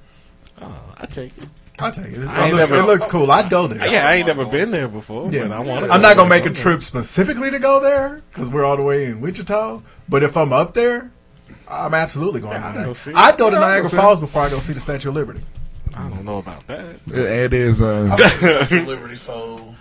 I 0.97 1.05
take 1.07 1.37
it. 1.37 1.47
I 1.77 1.91
take 1.91 2.05
it. 2.05 2.23
It, 2.23 2.27
I 2.27 2.45
looks, 2.51 2.71
never- 2.71 2.75
it 2.83 2.85
looks 2.85 3.05
cool. 3.07 3.29
I'd 3.31 3.49
go 3.49 3.67
there. 3.67 3.85
Yeah, 3.87 4.07
I 4.07 4.13
ain't 4.15 4.27
never 4.27 4.45
been 4.45 4.71
there 4.71 4.87
before, 4.87 5.29
Yeah. 5.31 5.47
but 5.47 5.51
I 5.51 5.63
want 5.63 5.85
to. 5.85 5.91
I'm 5.91 6.01
not 6.01 6.15
gonna 6.15 6.29
make 6.29 6.45
a 6.45 6.49
trip 6.51 6.81
specifically 6.83 7.51
to 7.51 7.59
go 7.59 7.79
there 7.81 8.21
because 8.31 8.49
we're 8.49 8.63
all 8.63 8.77
the 8.77 8.83
way 8.83 9.05
in 9.05 9.19
Wichita. 9.21 9.81
But 10.07 10.23
if 10.23 10.37
I'm 10.37 10.53
up 10.53 10.73
there, 10.73 11.11
I'm 11.67 11.93
absolutely 11.93 12.39
going 12.41 12.53
Yeah, 12.61 12.71
to 12.71 12.77
go 12.79 12.83
there. 12.85 12.93
see. 12.95 13.11
I'd 13.13 13.37
go 13.37 13.49
to 13.49 13.55
Yeah, 13.55 13.59
Niagara 13.61 13.81
go 13.83 13.87
see 13.89 13.97
it. 13.97 13.99
Falls 13.99 14.19
before 14.21 14.43
I 14.43 14.49
go 14.49 14.59
see 14.59 14.73
the 14.73 14.79
Statue 14.79 15.09
of 15.09 15.15
Liberty. 15.15 15.41
I 15.97 16.07
don't 16.09 16.23
know 16.25 16.37
about 16.37 16.65
that. 16.67 16.95
It 17.07 17.53
is. 17.53 17.81
Uh, 17.81 18.09
I 18.13 18.15
think 18.15 18.31
Statue 18.33 18.81
of 18.81 18.87
Liberty, 18.87 19.15
so 19.15 19.75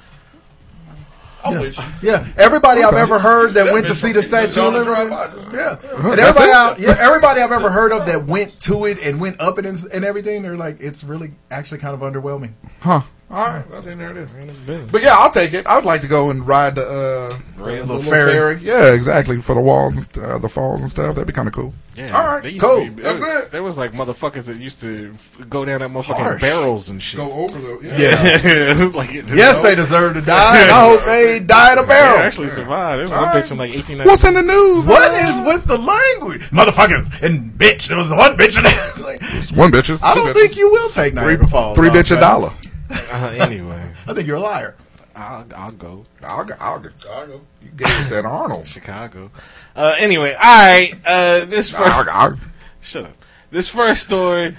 I'm 1.45 1.61
with 1.61 1.79
you. 1.79 1.85
Yeah, 2.03 2.27
everybody 2.37 2.83
I've 2.83 2.95
ever 2.95 3.19
heard 3.19 3.53
that 3.53 3.73
went 3.73 3.87
to 3.87 3.95
see 3.95 4.13
the 4.13 4.23
Statue 4.23 4.61
of 4.63 4.75
Liberty. 4.75 5.11
Yeah, 5.55 5.79
and 5.81 6.21
everybody, 6.21 6.23
it? 6.23 6.55
I, 6.55 6.77
yeah, 6.79 6.97
everybody 6.99 7.41
I've 7.41 7.53
ever 7.53 7.71
heard 7.71 7.93
of 7.93 8.07
that 8.07 8.25
went 8.27 8.61
to 8.63 8.85
it 8.87 8.99
and 9.03 9.21
went 9.21 9.41
up 9.41 9.59
it 9.59 9.67
and, 9.67 9.83
and 9.93 10.05
everything, 10.05 10.43
they're 10.43 10.57
like, 10.57 10.81
it's 10.81 11.05
really 11.05 11.33
actually 11.51 11.79
kind 11.79 11.95
of 11.95 12.01
underwhelming. 12.01 12.53
huh. 12.81 13.03
All 13.31 13.47
right. 13.47 13.69
Well, 13.69 13.83
then 13.83 13.99
there 13.99 14.11
it 14.11 14.17
is. 14.19 14.37
I 14.37 14.43
ain't 14.43 14.67
been. 14.67 14.87
But 14.87 15.03
yeah, 15.03 15.17
I'll 15.17 15.31
take 15.31 15.55
it. 15.55 15.67
I 15.67 15.75
would 15.77 15.85
like 15.85 16.03
to 16.03 16.07
go 16.07 16.31
and 16.31 16.47
ride 16.47 16.77
the, 16.77 16.87
uh, 16.87 17.39
the 17.57 17.83
Little 17.85 17.99
ferry. 18.03 18.59
Yeah, 18.61 18.93
exactly. 18.93 19.41
For 19.41 19.55
the 19.55 19.61
walls 19.61 19.97
and 19.97 20.05
st- 20.05 20.25
uh, 20.25 20.39
the 20.39 20.49
falls 20.49 20.83
and 20.83 20.91
stuff. 20.91 21.15
That'd 21.17 21.27
be 21.27 21.33
kind 21.33 21.49
of 21.49 21.55
cool. 21.55 21.73
Yeah, 21.97 22.17
All 22.17 22.25
right, 22.27 22.61
cool. 22.61 22.81
Be, 22.81 22.89
That's 23.03 23.21
there, 23.21 23.43
it. 23.43 23.51
There 23.53 23.63
was 23.63 23.79
like 23.79 23.93
motherfuckers 23.93 24.45
that 24.47 24.57
used 24.59 24.81
to 24.81 25.15
go 25.49 25.65
down 25.65 25.81
that 25.81 25.91
motherfucking 25.91 26.17
Harsh. 26.17 26.41
barrels 26.43 26.89
and 26.91 27.03
shit. 27.03 27.19
Go 27.19 27.33
over 27.33 27.59
the. 27.59 27.79
Yeah. 27.99 28.91
like 28.95 29.11
it, 29.15 29.27
Yes, 29.29 29.59
they 29.61 29.75
deserve 29.75 30.15
to 30.15 30.21
die. 30.21 30.67
I 30.69 30.69
hope 30.89 31.05
they 31.05 31.41
die 31.41 31.73
in 31.73 31.79
a 31.79 31.83
They 31.83 31.89
barrel. 31.89 32.19
actually 32.19 32.51
survived. 32.51 33.01
It 33.01 33.05
was 33.05 33.11
one 33.13 33.21
All 33.21 33.27
bitch 33.27 33.35
right. 33.35 33.51
in 33.53 33.59
like 33.59 33.75
1890. 33.75 34.09
What's 34.09 34.25
in 34.25 34.35
the 34.35 34.43
news? 34.43 34.87
What 34.87 35.11
Uh, 35.11 35.15
is 35.15 35.41
with 35.47 35.65
the 35.65 35.79
language, 35.79 36.51
motherfuckers 36.51 37.23
and 37.23 37.53
bitch? 37.59 37.89
There 37.89 37.97
was 37.97 38.11
one 38.11 38.37
bitch 38.37 38.59
in 38.59 38.65
there. 38.65 38.75
It's 38.95 39.03
like, 39.03 39.57
One 39.59 39.73
bitches. 39.73 40.01
I 40.03 40.15
don't 40.15 40.29
bitches. 40.29 40.35
think 40.35 40.57
you 40.57 40.71
will 40.71 40.91
take 40.91 41.15
Niagara 41.15 41.49
Falls. 41.49 41.77
Three 41.77 41.89
off 41.89 41.97
bitch 41.97 42.17
a 42.17 42.21
dollar. 42.21 42.49
Uh, 42.95 43.35
anyway, 43.39 43.93
I 44.07 44.15
think 44.15 44.27
you're 44.27 44.37
a 44.37 44.41
liar. 44.41 44.77
I'll, 45.17 45.47
I'll 45.55 45.71
go 45.71 46.07
I'll 46.23 46.45
go. 46.45 46.55
I'll 46.59 46.81
go. 46.81 46.91
Chicago. 46.99 47.41
You 47.63 47.71
gave 47.71 47.89
us 47.89 48.11
that 48.11 48.25
Arnold. 48.25 48.67
Chicago. 48.67 49.31
Uh, 49.77 49.95
anyway, 49.99 50.35
all 50.35 50.41
right. 50.41 50.95
Uh, 51.07 51.45
this 51.45 51.71
first, 51.71 51.93
I'll, 51.93 52.11
I'll, 52.11 52.35
shut 52.81 53.05
up. 53.05 53.17
This 53.51 53.69
first 53.69 54.03
story. 54.03 54.51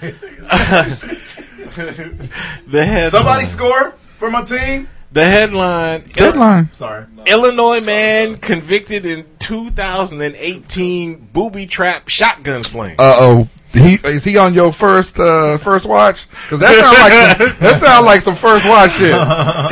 the 2.66 2.86
head. 2.86 3.10
Somebody 3.10 3.44
score 3.44 3.90
for 4.16 4.30
my 4.30 4.42
team. 4.42 4.88
The 5.16 5.24
headline. 5.24 6.04
deadline. 6.12 6.70
Sorry. 6.74 7.06
Illinois 7.24 7.80
man 7.80 8.34
convicted 8.34 9.06
in 9.06 9.24
2018 9.38 11.28
booby 11.32 11.64
trap 11.64 12.10
shotgun 12.10 12.62
sling. 12.62 12.96
Uh 12.98 13.16
oh. 13.18 13.48
He 13.72 13.94
is 14.04 14.24
he 14.24 14.36
on 14.36 14.52
your 14.52 14.72
first 14.72 15.18
uh 15.18 15.56
first 15.56 15.86
watch? 15.86 16.28
Because 16.42 16.60
that 16.60 16.74
sounds 16.76 16.98
like 17.00 17.50
some, 17.50 17.66
that 17.66 17.76
sounds 17.80 18.04
like 18.04 18.20
some 18.20 18.34
first 18.34 18.68
watch 18.68 18.90
shit. 18.90 19.14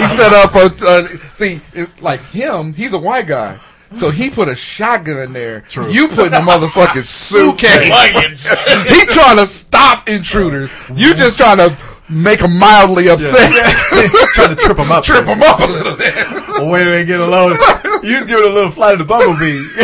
He 0.01 0.09
set 0.09 0.33
up 0.33 0.55
a 0.55 0.83
uh, 0.83 1.07
see 1.35 1.61
it's 1.75 1.93
like 2.01 2.25
him. 2.29 2.73
He's 2.73 2.95
a 2.95 2.99
white 2.99 3.27
guy, 3.27 3.61
so 3.93 4.11
he 4.11 4.31
put 4.31 4.49
a 4.49 4.57
shotgun 4.57 5.19
in 5.19 5.33
there. 5.35 5.61
True. 5.61 5.91
You 5.93 6.09
put 6.09 6.29
in 6.29 6.33
a 6.33 6.41
motherfucking 6.41 7.05
suitcase. 7.05 7.91
Luggage. 7.91 8.89
he 8.89 9.05
trying 9.13 9.37
to 9.37 9.47
stop 9.47 10.09
intruders. 10.09 10.73
You 10.95 11.13
just 11.15 11.37
trying 11.37 11.59
to 11.59 11.77
make 12.15 12.41
him 12.41 12.59
mildly 12.59 13.09
upset. 13.09 13.51
Trying 14.35 14.51
to 14.51 14.57
trip 14.57 14.79
him 14.79 14.91
up. 14.91 15.05
Trip 15.05 15.25
him 15.25 15.43
up 15.43 15.61
a 15.61 15.67
little 15.67 15.97
bit. 15.97 16.15
Wait 16.71 16.85
till 16.85 16.93
they 16.93 17.05
get 17.05 17.21
a 17.21 17.27
load. 17.27 17.59
You 18.03 18.17
just 18.17 18.29
give 18.29 18.39
it 18.39 18.47
a 18.47 18.55
little 18.55 18.71
flight 18.71 18.93
of 18.93 19.01
the 19.01 19.05
bumblebee 19.05 19.59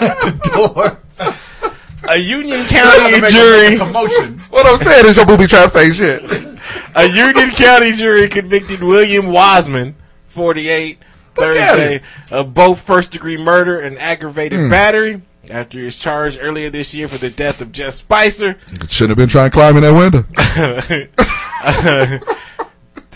at 0.00 0.16
the 0.24 0.50
door. 0.54 0.98
A 2.08 2.16
Union 2.16 2.64
Trying 2.66 2.90
to 2.90 2.98
County 2.98 3.20
make 3.20 3.30
jury. 3.30 3.74
a 3.76 3.78
commotion. 3.78 4.38
What 4.50 4.66
I'm 4.66 4.78
saying 4.78 5.06
is 5.06 5.16
your 5.16 5.26
booby 5.26 5.46
trap 5.46 5.70
say 5.70 5.90
shit. 5.90 6.22
A 6.94 7.06
Union 7.06 7.50
County 7.50 7.92
jury 7.92 8.28
convicted 8.28 8.82
William 8.82 9.26
Wiseman, 9.28 9.94
48, 10.28 10.98
Thursday, 11.34 12.02
of 12.30 12.54
both 12.54 12.80
first 12.80 13.12
degree 13.12 13.36
murder 13.36 13.80
and 13.80 13.98
aggravated 13.98 14.58
hmm. 14.58 14.70
battery 14.70 15.22
after 15.48 15.78
he 15.78 15.84
was 15.84 15.98
charged 15.98 16.38
earlier 16.40 16.70
this 16.70 16.94
year 16.94 17.08
for 17.08 17.18
the 17.18 17.30
death 17.30 17.60
of 17.60 17.72
Jess 17.72 17.96
Spicer. 17.96 18.58
Shouldn't 18.88 19.10
have 19.10 19.16
been 19.16 19.28
trying 19.28 19.50
to 19.50 19.54
climb 19.54 19.76
in 19.76 19.82
that 19.82 19.94
window. 19.94 21.31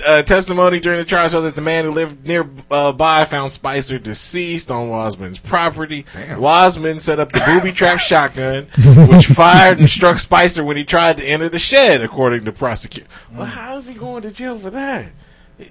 Uh, 0.06 0.22
testimony 0.22 0.80
during 0.80 0.98
the 0.98 1.04
trial 1.04 1.28
showed 1.28 1.42
that 1.42 1.54
the 1.56 1.60
man 1.62 1.84
who 1.84 1.90
lived 1.90 2.26
nearby 2.26 3.24
found 3.24 3.52
Spicer 3.52 3.98
deceased 3.98 4.70
on 4.70 4.88
Wasman's 4.88 5.38
property. 5.38 6.06
Wasman 6.36 7.00
set 7.00 7.18
up 7.18 7.32
the 7.32 7.40
booby 7.46 7.72
trap 7.72 7.98
shotgun, 7.98 8.68
which 9.08 9.26
fired 9.26 9.78
and 9.78 9.88
struck 9.90 10.18
Spicer 10.18 10.64
when 10.64 10.76
he 10.76 10.84
tried 10.84 11.16
to 11.16 11.24
enter 11.24 11.48
the 11.48 11.58
shed, 11.58 12.02
according 12.02 12.44
to 12.44 12.52
prosecutor. 12.52 13.08
Well, 13.32 13.46
how 13.46 13.76
is 13.76 13.86
he 13.88 13.94
going 13.94 14.22
to 14.22 14.30
jail 14.30 14.58
for 14.58 14.70
that? 14.70 15.12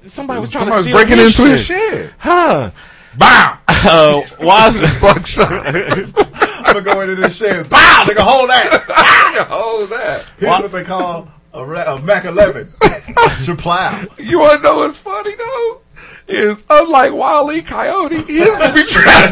Somebody 0.05 0.41
was 0.41 0.49
trying 0.49 0.71
Somebody's 0.71 0.85
to 0.85 0.89
steal 0.91 0.97
breaking 0.97 1.17
his 1.17 1.39
into 1.39 1.57
shit. 1.57 1.91
his 1.91 2.01
shed. 2.01 2.13
Huh? 2.17 2.71
Bow. 3.17 3.59
Uh, 3.67 4.21
Wasman. 4.41 4.89
Fuck 4.99 5.27
shot. 5.27 5.51
I'm 5.75 6.73
gonna 6.73 6.81
go 6.81 7.01
into 7.01 7.15
this 7.15 7.37
shed. 7.37 7.69
Bow! 7.69 8.03
Nigga, 8.07 8.17
hold 8.21 8.49
that. 8.49 9.45
Hold 9.47 9.89
that. 9.91 10.25
Here's 10.39 10.51
what 10.61 10.71
they 10.71 10.83
call 10.83 11.31
a, 11.55 11.65
ra- 11.65 11.95
a 11.95 12.01
Mac 12.01 12.25
11. 12.25 12.67
Supply. 13.37 14.05
You 14.17 14.39
want 14.39 14.57
to 14.57 14.63
know 14.63 14.77
what's 14.79 14.97
funny 14.97 15.35
though? 15.35 15.81
Is 16.27 16.63
unlike 16.69 17.13
Wile 17.13 17.51
E. 17.51 17.61
Coyote, 17.61 18.15
his 18.23 18.49
booby 18.57 18.83
trap 18.83 19.31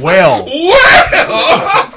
Well. 0.00 0.44
Well, 0.46 1.92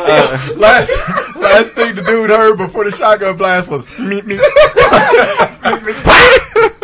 uh, 0.00 0.54
Last 0.56 1.36
last 1.36 1.74
thing 1.74 1.94
the 1.96 2.02
dude 2.02 2.30
heard 2.30 2.56
before 2.56 2.84
the 2.84 2.90
shotgun 2.90 3.36
blast 3.36 3.70
was 3.70 3.86
meet 3.98 4.24
me. 4.26 4.36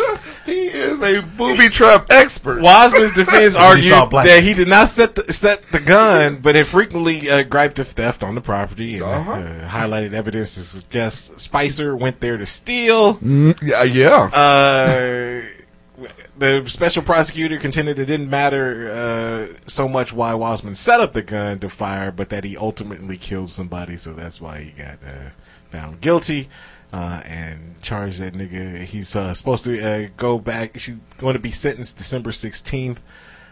He 0.45 0.67
is 0.67 1.01
a 1.01 1.21
booby 1.21 1.69
trap 1.69 2.07
expert. 2.11 2.61
Wiseman's 2.61 3.13
defense 3.13 3.55
argued 3.57 3.85
saw 3.89 4.05
that 4.05 4.43
he 4.43 4.53
did 4.53 4.67
not 4.67 4.87
set 4.87 5.15
the, 5.15 5.33
set 5.33 5.63
the 5.71 5.79
gun, 5.79 6.37
but 6.37 6.53
had 6.55 6.67
frequently 6.67 7.29
uh, 7.29 7.43
griped 7.43 7.79
of 7.79 7.87
theft 7.87 8.21
on 8.23 8.35
the 8.35 8.41
property 8.41 8.95
and 8.95 9.03
Uh-huh. 9.03 9.31
uh, 9.31 9.69
highlighted 9.69 10.13
evidence 10.13 10.57
as 10.57 10.75
guest 10.91 11.39
Spicer 11.39 11.95
went 11.95 12.19
there 12.19 12.37
to 12.37 12.45
steal. 12.45 13.15
Mm, 13.15 13.59
yeah, 13.61 13.83
yeah. 13.83 14.25
Uh, 14.25 15.41
the 16.37 16.63
special 16.67 17.01
prosecutor 17.01 17.57
contended 17.57 17.97
it 17.97 18.05
didn't 18.05 18.29
matter 18.29 18.91
uh, 18.91 19.57
so 19.67 19.87
much 19.87 20.11
why 20.13 20.33
Wiseman 20.33 20.75
set 20.75 20.99
up 20.99 21.13
the 21.13 21.21
gun 21.21 21.59
to 21.59 21.69
fire, 21.69 22.11
but 22.11 22.29
that 22.29 22.43
he 22.43 22.57
ultimately 22.57 23.17
killed 23.17 23.51
somebody, 23.51 23.95
so 23.97 24.13
that's 24.13 24.41
why 24.41 24.61
he 24.63 24.71
got 24.71 24.99
uh, 25.05 25.29
found 25.71 26.01
guilty. 26.01 26.49
Uh, 26.93 27.21
and 27.25 27.81
charged 27.81 28.19
that 28.19 28.33
nigga. 28.33 28.83
He's 28.83 29.15
uh, 29.15 29.33
supposed 29.33 29.63
to 29.65 29.81
uh, 29.81 30.07
go 30.15 30.39
back. 30.39 30.79
She's 30.79 30.95
going 31.17 31.33
to 31.33 31.39
be 31.39 31.51
sentenced 31.51 31.97
December 31.97 32.31
sixteenth, 32.31 33.03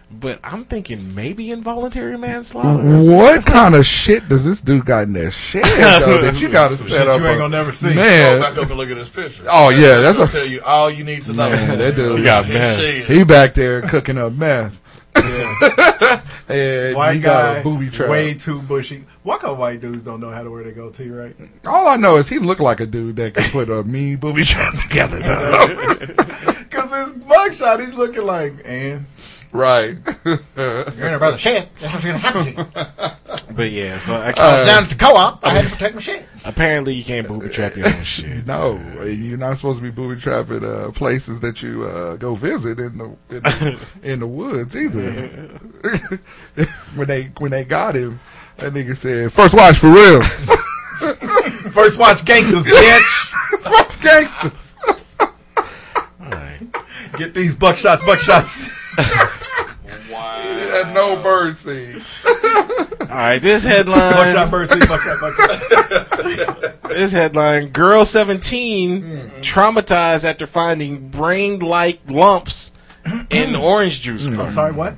but 0.10 0.40
I'm 0.46 0.64
thinking 0.64 1.14
maybe 1.14 1.52
involuntary 1.52 2.18
manslaughter. 2.18 2.82
What 3.12 3.46
kind 3.46 3.76
of 3.76 3.86
shit 3.86 4.30
does 4.30 4.46
this 4.46 4.62
dude 4.62 4.86
got 4.86 5.04
in 5.04 5.14
their 5.14 5.30
shed 5.32 5.66
though 5.66 6.22
that 6.22 6.42
you 6.42 6.48
got 6.52 6.70
to 6.70 6.78
set 6.78 6.90
shit 7.00 7.08
up? 7.08 7.20
you 7.20 7.28
ain't 7.28 7.38
gonna 7.40 7.50
never 7.58 7.72
see. 7.74 7.94
Man, 7.94 8.40
Go 8.40 8.48
back 8.50 8.58
up 8.58 8.70
and 8.70 8.78
look 8.78 8.90
at 8.90 8.98
his 8.98 9.10
picture. 9.10 9.46
Oh, 9.50 9.70
yeah, 9.70 9.98
that's 9.98 10.18
gonna 10.18 10.30
a- 10.30 10.34
tell 10.34 10.46
you 10.46 10.62
all 10.62 10.90
you 10.90 11.04
need 11.04 11.24
to 11.24 11.34
know. 11.34 11.50
Man, 11.50 11.78
that 11.80 11.96
dude 11.98 12.18
He 12.20 12.24
got 12.24 12.46
His 12.46 12.54
mad. 12.54 12.80
shit. 12.80 13.06
he 13.08 13.24
back 13.26 13.56
there 13.56 13.82
cooking 13.82 14.18
up 14.18 14.32
meth. 14.34 14.80
And 15.16 16.96
White 16.96 17.22
guy, 17.22 17.64
booby 17.64 17.90
trap. 17.90 18.10
way 18.10 18.34
too 18.34 18.62
bushy. 18.62 19.06
Why 19.24 19.38
come 19.38 19.58
white 19.58 19.82
dudes 19.82 20.04
don't 20.04 20.20
know 20.20 20.30
how 20.32 20.44
to 20.44 20.52
wear 20.52 20.64
their 20.64 20.74
goatee, 20.74 21.10
right? 21.10 21.36
All 21.66 21.88
I 21.88 21.96
know 21.98 22.18
is 22.18 22.28
he 22.30 22.40
looked 22.40 22.62
like 22.62 22.80
a 22.80 22.86
dude 22.86 23.16
that 23.18 23.34
could 23.34 23.52
put 23.52 23.70
a 23.70 23.84
mean 23.84 24.18
booby 24.18 24.44
trap 24.44 24.74
together. 24.78 25.20
Because 25.20 26.94
his 27.14 27.14
mugshot, 27.24 27.80
he's 27.80 27.94
looking 27.96 28.26
like, 28.26 28.54
and 28.66 29.06
right. 29.54 29.98
you're 30.26 31.08
in 31.08 31.14
a 31.14 31.18
brother 31.20 31.38
shit. 31.38 31.70
That's 31.80 31.94
what's 31.94 32.06
going 32.06 32.20
to 32.20 32.22
happen 32.22 32.56
to 32.56 32.62
you. 32.62 33.10
But 33.56 33.72
yeah, 33.72 34.00
so 34.00 34.16
I, 34.16 34.34
I 34.36 34.52
was 34.52 34.68
down 34.68 34.84
at 34.84 34.90
the 34.90 34.96
co-op. 34.96 35.46
I 35.46 35.50
had 35.52 35.66
to 35.66 35.70
protect 35.74 35.94
my 35.96 36.02
shit. 36.02 36.26
apparently 36.44 36.96
you 36.96 37.04
can't 37.04 37.28
booby 37.28 37.50
trap 37.50 37.76
your 37.76 37.88
own 37.88 38.04
shit. 38.04 38.48
No, 38.48 38.80
you're 39.04 39.38
not 39.38 39.58
supposed 39.58 39.78
to 39.78 39.84
be 39.84 39.92
booby 39.92 40.20
trapping 40.20 40.64
uh, 40.66 40.90
places 40.92 41.40
that 41.42 41.62
you 41.62 41.84
uh, 41.86 42.16
go 42.16 42.34
visit 42.34 42.80
in 42.80 42.98
the 42.98 43.06
in 43.30 43.44
the, 43.44 43.80
in 44.02 44.20
the 44.20 44.28
woods 44.28 44.76
either. 44.76 45.28
when 46.96 47.08
they 47.08 47.26
when 47.38 47.52
they 47.52 47.64
got 47.64 47.96
him, 47.96 48.20
that 48.58 48.74
nigga 48.74 48.96
said, 48.98 49.32
"First 49.32 49.54
watch 49.54 49.78
for 49.78 49.92
real." 49.92 50.22
First 51.72 52.00
watch 52.00 52.24
gangsters, 52.26 52.66
bitch. 52.66 53.34
First 53.52 53.70
watch 53.72 54.02
gangsters. 54.02 54.76
All 55.20 56.30
right. 56.30 56.60
Get 57.18 57.34
these 57.34 57.56
buckshots, 57.56 57.98
buckshots. 57.98 58.70
Had 60.74 60.94
no 60.94 61.22
bird 61.22 61.58
seed. 61.58 62.02
All 63.02 63.08
right, 63.20 63.40
this 63.40 63.64
headline. 63.64 64.14
buckshot, 64.14 64.50
bird 64.52 64.70
seed, 64.72 64.88
buckshot, 64.88 65.20
buckshot. 65.20 66.70
This 66.94 67.12
headline: 67.12 67.70
Girl 67.70 68.06
17 68.06 69.02
Mm-hmm. 69.02 69.42
traumatized 69.42 70.26
after 70.26 70.46
finding 70.46 71.10
brain-like 71.10 72.00
lumps 72.08 72.74
in 73.32 73.56
orange 73.56 74.02
juice. 74.02 74.28
I'm 74.28 74.48
sorry, 74.50 74.74
what? 74.74 74.98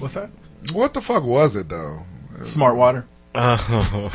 What's 0.00 0.14
that? 0.14 0.30
What 0.72 0.92
the 0.94 1.00
fuck 1.00 1.22
was 1.22 1.54
it 1.56 1.68
though? 1.68 2.04
Smart 2.42 2.76
water. 2.76 3.06
Uh, 3.34 3.56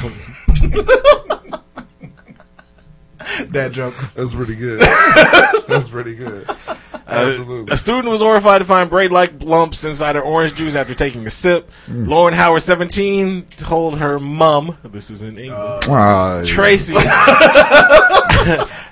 Dad 3.51 3.73
jokes. 3.73 4.13
That's 4.13 4.33
pretty 4.33 4.55
good. 4.55 4.79
That's 5.67 5.87
pretty 5.89 6.15
good. 6.15 6.49
Absolutely. 7.07 7.71
A 7.71 7.77
student 7.77 8.07
was 8.09 8.21
horrified 8.21 8.59
to 8.61 8.65
find 8.65 8.89
braid-like 8.89 9.43
lumps 9.43 9.83
inside 9.83 10.15
her 10.15 10.21
orange 10.21 10.55
juice 10.55 10.75
after 10.75 10.95
taking 10.95 11.25
a 11.27 11.29
sip. 11.29 11.69
Mm. 11.87 12.07
Lauren 12.07 12.33
Howard, 12.33 12.63
17, 12.63 13.45
told 13.57 13.99
her 13.99 14.19
mum, 14.19 14.77
this 14.83 15.09
is 15.11 15.21
in 15.21 15.37
England, 15.37 15.83
yeah. 15.87 16.43
Tracy, 16.45 16.93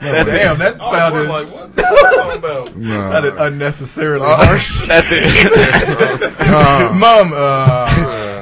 That, 0.03 0.25
damn, 0.25 0.57
that 0.59 0.81
sounded, 0.81 1.29
like, 1.29 1.51
what 1.51 1.75
the 1.75 1.81
fuck 1.81 1.91
you 1.91 2.17
talking 2.17 2.37
about? 2.39 2.75
Nah. 2.75 3.11
sounded 3.11 3.35
unnecessarily 3.37 4.25
harsh. 4.27 4.87
that 4.87 5.03
the, 5.05 6.95
Mom, 6.95 7.31
uh, 7.33 7.92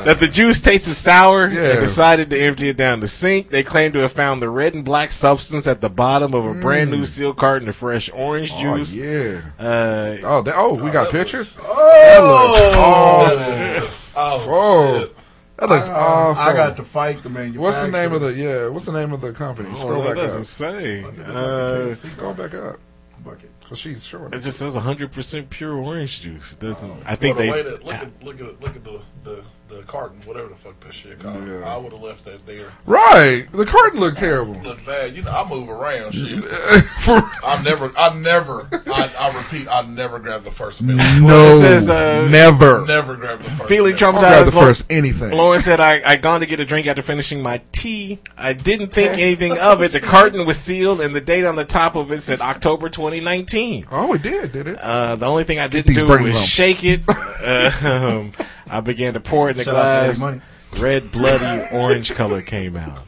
that 0.06 0.20
the 0.20 0.28
juice 0.28 0.60
tasted 0.62 0.93
sour 0.93 1.47
Yeah. 1.47 1.72
and 1.72 1.80
decided 1.80 2.30
to 2.32 2.39
empty 2.39 2.70
it 2.70 2.78
down 2.78 2.99
the 2.99 3.08
sink. 3.08 3.49
They 3.49 3.64
claim 3.64 3.91
to 3.93 3.99
have 3.99 4.12
found 4.12 4.41
the 4.41 4.49
red 4.49 4.74
and 4.74 4.84
black 4.86 5.12
substance 5.12 5.68
at 5.68 5.82
the 5.82 5.89
bottom 5.89 6.34
of 6.34 6.45
a 6.45 6.54
brand 6.56 6.91
new 6.91 7.06
sealed 7.06 7.38
carton 7.38 7.68
of 7.70 7.76
fresh 7.76 8.10
orange 8.14 8.52
Mm. 8.52 8.72
Oh, 8.74 8.78
juice. 8.78 8.93
yeah. 8.93 9.41
Uh, 9.60 10.18
Oh, 10.24 10.41
that, 10.43 10.56
oh, 10.58 10.74
we 10.76 10.91
got 10.91 11.06
that 11.06 11.12
pictures. 11.12 11.58
oh, 11.64 13.26
That 13.28 13.84
is- 13.84 14.14
oh, 14.18 14.45
Oh, 14.49 15.10
that 15.58 15.70
looks 15.70 15.89
awful. 15.89 16.41
I 16.43 16.54
got 16.54 16.78
to 16.78 16.84
fight 16.84 17.22
the 17.24 17.30
manufacturer. 17.30 17.62
What's 17.62 17.82
the 17.82 17.88
name 17.88 18.14
of 18.14 18.22
the 18.22 18.28
yeah? 18.34 18.68
What's 18.68 18.86
the 18.86 18.91
name 18.93 19.14
of 19.14 19.22
the 19.22 19.32
company? 19.32 19.70
Scroll 19.76 19.89
well, 19.99 20.02
it 20.04 20.06
back 20.08 20.16
doesn't 20.16 20.39
up. 20.41 20.45
say. 20.45 21.04
Uh, 21.04 21.93
Scroll 21.93 22.34
back 22.34 22.54
up. 22.56 22.80
bucket? 23.24 23.49
Cause 23.70 23.78
she's 23.80 24.04
short. 24.04 24.34
it 24.34 24.39
just 24.41 24.60
says 24.60 24.76
100% 24.76 25.49
pure 25.49 25.74
orange 25.76 26.20
juice. 26.22 26.52
It 26.54 26.60
doesn't. 26.60 26.91
I 27.06 27.16
think 27.16 27.38
they. 27.38 27.49
that, 27.49 27.86
look 27.86 27.95
at 28.02 28.24
look 28.24 28.41
at 28.41 28.60
look 28.62 28.76
at 28.76 28.84
the 28.84 28.99
the, 29.24 29.43
the 29.72 29.84
carton, 29.84 30.19
whatever 30.26 30.49
the 30.49 30.55
fuck 30.55 30.80
that 30.82 30.93
shit 30.93 31.19
called. 31.19 31.47
Yeah. 31.47 31.61
I 31.61 31.78
would 31.78 31.93
have 31.93 32.01
left 32.01 32.26
that 32.26 32.45
there. 32.45 32.72
Right, 32.86 33.47
the 33.51 33.65
carton 33.65 33.99
looked 33.99 34.17
terrible. 34.17 34.53
Look 34.61 34.86
bad. 34.86 35.15
You 35.15 35.24
know, 35.24 35.32
I 35.32 35.47
move 35.49 35.69
around. 35.69 36.11
Shit. 36.11 36.43
For, 36.99 37.32
I 37.43 37.61
never, 37.63 37.91
I 37.97 38.13
never, 38.17 38.67
I, 38.88 39.11
I 39.17 39.38
repeat, 39.38 39.67
I 39.69 39.82
never 39.84 40.19
grabbed 40.19 40.43
the 40.43 40.51
first 40.51 40.82
milk. 40.82 40.99
no, 41.22 41.47
it 41.47 41.59
says, 41.59 41.89
uh, 41.89 42.28
never. 42.28 42.86
Never 42.86 43.15
grabbed 43.15 43.43
the 43.43 43.51
first. 43.51 43.69
Feeling 43.69 43.93
milk. 43.93 44.03
I'll 44.03 44.11
grab 44.19 44.43
traumatized. 44.43 44.45
the 44.45 44.51
first 44.51 44.91
anything. 44.91 45.32
Lauren 45.32 45.61
said, 45.61 45.80
I, 45.80 46.01
I 46.05 46.15
gone 46.17 46.41
to 46.41 46.45
get 46.45 46.59
a 46.59 46.65
drink 46.65 46.88
after 46.88 47.01
finishing 47.01 47.41
my 47.41 47.61
tea. 47.72 48.19
I 48.38 48.53
didn't 48.53 48.88
think 48.88 49.13
anything 49.13 49.57
of 49.57 49.82
it. 49.82 49.91
The 49.91 50.01
carton 50.01 50.45
was 50.45 50.59
sealed, 50.59 50.99
and 50.99 51.15
the 51.15 51.22
date 51.22 51.45
on 51.45 51.55
the 51.55 51.65
top 51.65 51.95
of 51.95 52.11
it 52.11 52.22
said 52.22 52.41
October 52.41 52.89
2019. 52.89 53.88
Oh, 53.89 54.13
it 54.13 54.22
did, 54.22 54.51
did 54.51 54.67
it? 54.67 54.82
Uh, 54.82 55.15
the 55.15 55.26
only 55.26 55.45
thing 55.45 55.59
I 55.59 55.67
didn't 55.67 55.95
do 55.95 56.05
was 56.05 56.19
lumps. 56.19 56.45
shake 56.45 56.84
it. 56.84 57.01
Uh, 57.07 57.72
um, 57.84 58.34
I 58.72 58.80
began 58.82 59.13
to 59.13 59.19
pour 59.19 59.49
it 59.49 59.51
in 59.51 59.57
the 59.57 59.63
Shout 59.65 59.76
out 59.76 59.84
to 59.84 59.89
Eddie 59.97 60.05
glass. 60.07 60.19
Money. 60.22 60.41
Red, 60.80 61.11
bloody 61.11 61.67
orange 61.76 62.13
color 62.13 62.41
came 62.41 62.78
out. 62.78 63.05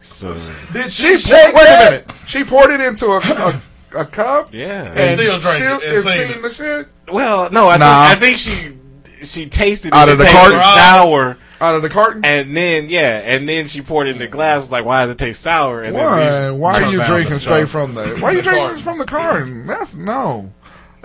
So, 0.00 0.34
Did 0.72 0.92
She 0.92 1.16
she 1.16 1.32
poured, 1.32 1.54
wait 1.54 1.66
a 1.66 1.84
minute. 1.90 2.12
She 2.26 2.44
poured 2.44 2.70
it 2.70 2.80
into 2.80 3.06
a 3.06 3.18
a, 3.18 3.62
a 4.02 4.04
cup 4.04 4.52
yeah. 4.54 4.92
and 4.94 5.18
still 5.18 5.38
drank 5.38 5.62
it 5.64 5.66
and 5.66 5.82
and 5.82 6.04
seen 6.04 6.12
seen 6.28 6.38
it. 6.38 6.42
the 6.42 6.50
shit 6.52 6.88
Well, 7.12 7.50
no, 7.50 7.68
I, 7.68 7.76
Nah. 7.78 8.14
think, 8.14 8.16
I 8.16 8.20
think 8.20 8.38
she 8.38 9.24
she 9.26 9.48
tasted 9.48 9.88
it. 9.88 9.94
Out 9.94 10.08
It 10.08 10.12
of 10.12 10.18
the 10.18 10.24
tasted 10.24 10.38
carton? 10.38 10.60
sour. 10.60 11.36
out 11.60 11.74
of 11.74 11.82
the 11.82 11.88
carton. 11.88 12.24
And 12.24 12.54
then, 12.56 12.88
yeah, 12.90 13.16
and 13.24 13.48
then 13.48 13.66
she 13.66 13.80
poured 13.80 14.06
it 14.08 14.10
in 14.10 14.18
the 14.18 14.26
glass. 14.28 14.60
Was 14.62 14.70
like, 14.72 14.84
why 14.84 15.00
does 15.02 15.10
it 15.10 15.18
taste 15.18 15.40
sour? 15.42 15.82
And 15.82 15.94
Why? 15.96 16.20
then 16.20 16.58
Why 16.58 16.74
are 16.74 16.80
Jump 16.80 16.92
you 16.92 17.00
out 17.00 17.06
drinking 17.08 17.32
the 17.32 17.38
straight 17.40 17.60
stuff. 17.68 17.70
from 17.70 17.94
the? 17.94 18.06
Why 18.20 18.28
are 18.28 18.32
you 18.32 18.36
The 18.38 18.42
drinking 18.42 18.62
carton. 18.66 18.82
from 18.82 18.98
the 18.98 19.04
carton? 19.06 19.66
That's 19.66 19.96
no. 19.96 20.52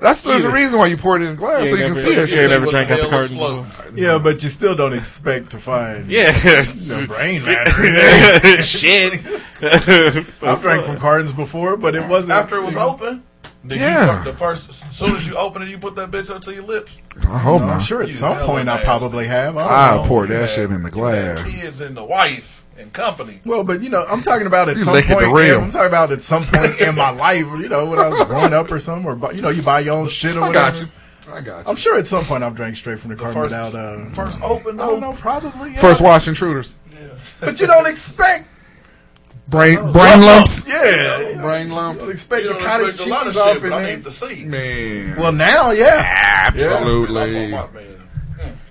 That's 0.02 0.24
there's 0.24 0.44
a 0.44 0.50
reason 0.52 0.80
why 0.80 0.88
you 0.88 0.98
pour 0.98 1.16
it 1.16 1.22
in 1.22 1.36
glass 1.36 1.64
You 1.64 1.70
so 1.72 1.76
you 1.78 1.84
ain't 1.86 1.94
can 1.96 2.04
never- 2.04 2.16
see 2.28 2.34
it. 2.34 2.36
you 2.36 2.42
ain't 2.42 2.50
never 2.50 2.66
drank 2.66 2.90
out 2.90 3.02
the 3.02 3.08
carton 3.08 3.36
floating? 3.38 3.66
Yeah, 3.98 4.18
but 4.18 4.42
you 4.42 4.50
still 4.50 4.76
don't 4.76 4.94
expect 4.94 5.52
to 5.52 5.60
find 5.60 6.10
yeah, 6.10 6.32
the 6.32 7.06
brain 7.08 7.44
matter 7.46 7.86
in 7.86 7.94
there. 7.94 8.62
shit. 8.64 9.14
I've 10.42 10.62
drank 10.62 10.86
from 10.86 10.98
cartons 10.98 11.34
before, 11.34 11.78
but 11.78 11.96
it 11.96 12.08
wasn't 12.10 12.32
After 12.40 12.58
it 12.58 12.64
was 12.64 12.78
open, 12.78 13.24
did 13.66 13.80
Yeah. 13.80 14.18
you 14.20 14.24
the 14.24 14.34
first 14.34 14.70
as 14.70 14.78
soon 14.98 15.16
as 15.16 15.28
you 15.28 15.36
open 15.36 15.62
it, 15.62 15.70
you 15.70 15.78
put 15.78 15.96
that 15.98 16.10
bitch 16.10 16.32
up 16.36 16.42
to 16.44 16.54
your 16.54 16.64
lips. 16.64 17.02
I 17.30 17.38
hope 17.38 17.62
I'm 17.62 17.68
not. 17.68 17.82
sure 17.84 18.02
at 18.02 18.08
You 18.08 18.14
some 18.16 18.34
hella 18.34 18.46
point 18.48 18.70
I 18.70 18.74
nasty. 18.74 18.86
probably 18.86 19.28
have. 19.28 19.56
I 19.58 19.62
don't 19.62 19.72
I 19.72 19.96
know. 20.04 20.08
poured 20.08 20.30
that 20.32 20.50
shit 20.50 20.72
in 20.72 20.72
the 20.72 20.78
you 20.78 20.84
had 20.84 21.36
glass. 21.36 21.62
Kids 21.62 21.82
and 21.82 21.96
the 21.96 22.04
wife 22.04 22.61
and 22.82 22.92
company. 22.94 23.40
Well, 23.46 23.64
but 23.64 23.82
you 23.82 23.90
know, 23.90 24.06
I'm 24.06 24.22
talking 24.24 24.48
about 24.48 24.68
at 24.70 24.78
You 24.78 24.84
some 24.84 24.94
point. 24.94 25.08
the 25.08 25.30
rim. 25.34 25.64
I'm 25.64 25.72
talking 25.72 25.88
about 25.88 26.12
at 26.12 26.22
some 26.22 26.44
point 26.44 26.80
in 26.82 26.96
my 26.96 27.10
life. 27.12 27.40
You 27.46 27.70
know, 27.70 27.86
when 27.86 28.00
I 28.00 28.08
was 28.10 28.24
growing 28.26 28.54
up 28.54 28.72
or 28.72 28.80
something, 28.80 29.06
or 29.10 29.34
you 29.34 29.42
know, 29.42 29.50
you 29.50 29.62
buy 29.62 29.82
your 29.82 29.94
own 30.00 30.08
shit 30.08 30.36
or 30.36 30.44
I 30.44 30.48
whatever. 30.48 30.72
got 30.72 30.82
you. 30.82 30.88
I 31.34 31.42
got 31.42 31.60
you. 31.66 31.70
I'm 31.70 31.76
sure 31.78 31.98
at 31.98 32.08
some 32.08 32.26
point 32.26 32.44
I've 32.44 32.56
drank 32.56 32.76
straight 32.76 33.00
from 33.00 33.12
the, 33.12 33.16
The 33.16 33.24
carton 33.24 33.42
first, 33.50 33.74
without. 33.74 33.76
Uh, 33.76 34.10
first 34.10 34.42
open 34.42 34.80
I 34.80 34.86
though. 34.86 34.92
don't 34.92 35.02
know, 35.02 35.14
probably. 35.14 35.72
Yeah. 35.72 35.78
First 35.78 36.02
watch 36.02 36.28
intruders. 36.28 36.78
Yeah. 36.92 37.08
but 37.40 37.60
you 37.62 37.68
don't 37.68 37.88
expect 37.88 38.48
Brain 39.48 39.76
brain 39.92 40.22
lumps. 40.22 40.66
Yeah, 40.68 41.30
you 41.30 41.36
Brain 41.38 41.68
don't 41.68 41.76
lumps. 41.78 42.08
expect 42.10 42.44
You 42.44 42.50
the 42.50 42.54
don't 42.56 42.64
cottage 42.64 42.88
expect 42.88 43.08
a 43.08 43.14
lot 43.14 43.28
of 43.28 43.34
cheese 43.34 43.42
off 43.42 43.54
shit, 43.56 43.64
in 43.64 43.70
but 43.70 43.74
I 43.84 43.96
need 43.96 44.04
to 44.06 44.12
see. 44.12 44.46
Man. 44.46 45.16
Well, 45.20 45.32
now, 45.34 45.72
yeah. 45.72 46.16
Absolutely. 46.48 47.22
I'm 47.22 47.54
on 47.54 47.72
my 47.74 47.80
man. 47.80 47.98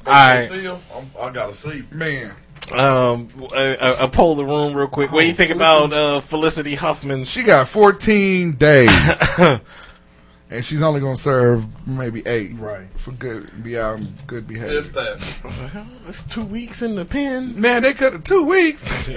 I- 0.07 0.37
I 0.39 0.45
seal. 0.45 0.81
I'm, 0.95 1.11
I 1.21 1.31
gotta 1.31 1.55
see. 1.55 1.85
Man. 1.93 2.35
Um, 2.73 3.29
a, 3.55 3.77
a, 3.81 4.05
a 4.05 4.09
poll 4.09 4.35
the 4.37 4.45
room 4.45 4.75
real 4.75 4.87
quick. 4.89 5.11
What 5.13 5.23
do 5.23 5.27
you 5.27 5.35
think 5.35 5.51
about 5.51 5.93
uh, 5.93 6.21
Felicity 6.21 6.75
Huffman? 6.77 7.25
She 7.25 7.43
got 7.43 7.69
14 7.69 8.53
days. 8.53 8.91
and 10.51 10.65
she's 10.65 10.83
only 10.83 11.01
going 11.01 11.17
to 11.17 11.21
serve 11.23 11.87
maybe 11.87 12.23
eight. 12.27 12.57
Right. 12.59 12.87
For 12.97 13.13
good, 13.13 13.63
be 13.63 13.79
out 13.79 13.99
in 14.01 14.09
good 14.27 14.47
behavior. 14.47 14.79
If 14.79 14.93
that 14.93 15.19
It's 16.09 16.25
two 16.25 16.45
weeks 16.45 16.83
in 16.83 16.95
the 16.97 17.05
pen. 17.05 17.61
Man, 17.61 17.83
they 17.83 17.95
could 17.95 18.13
have 18.13 18.25
two 18.25 18.45
weeks. 18.45 19.09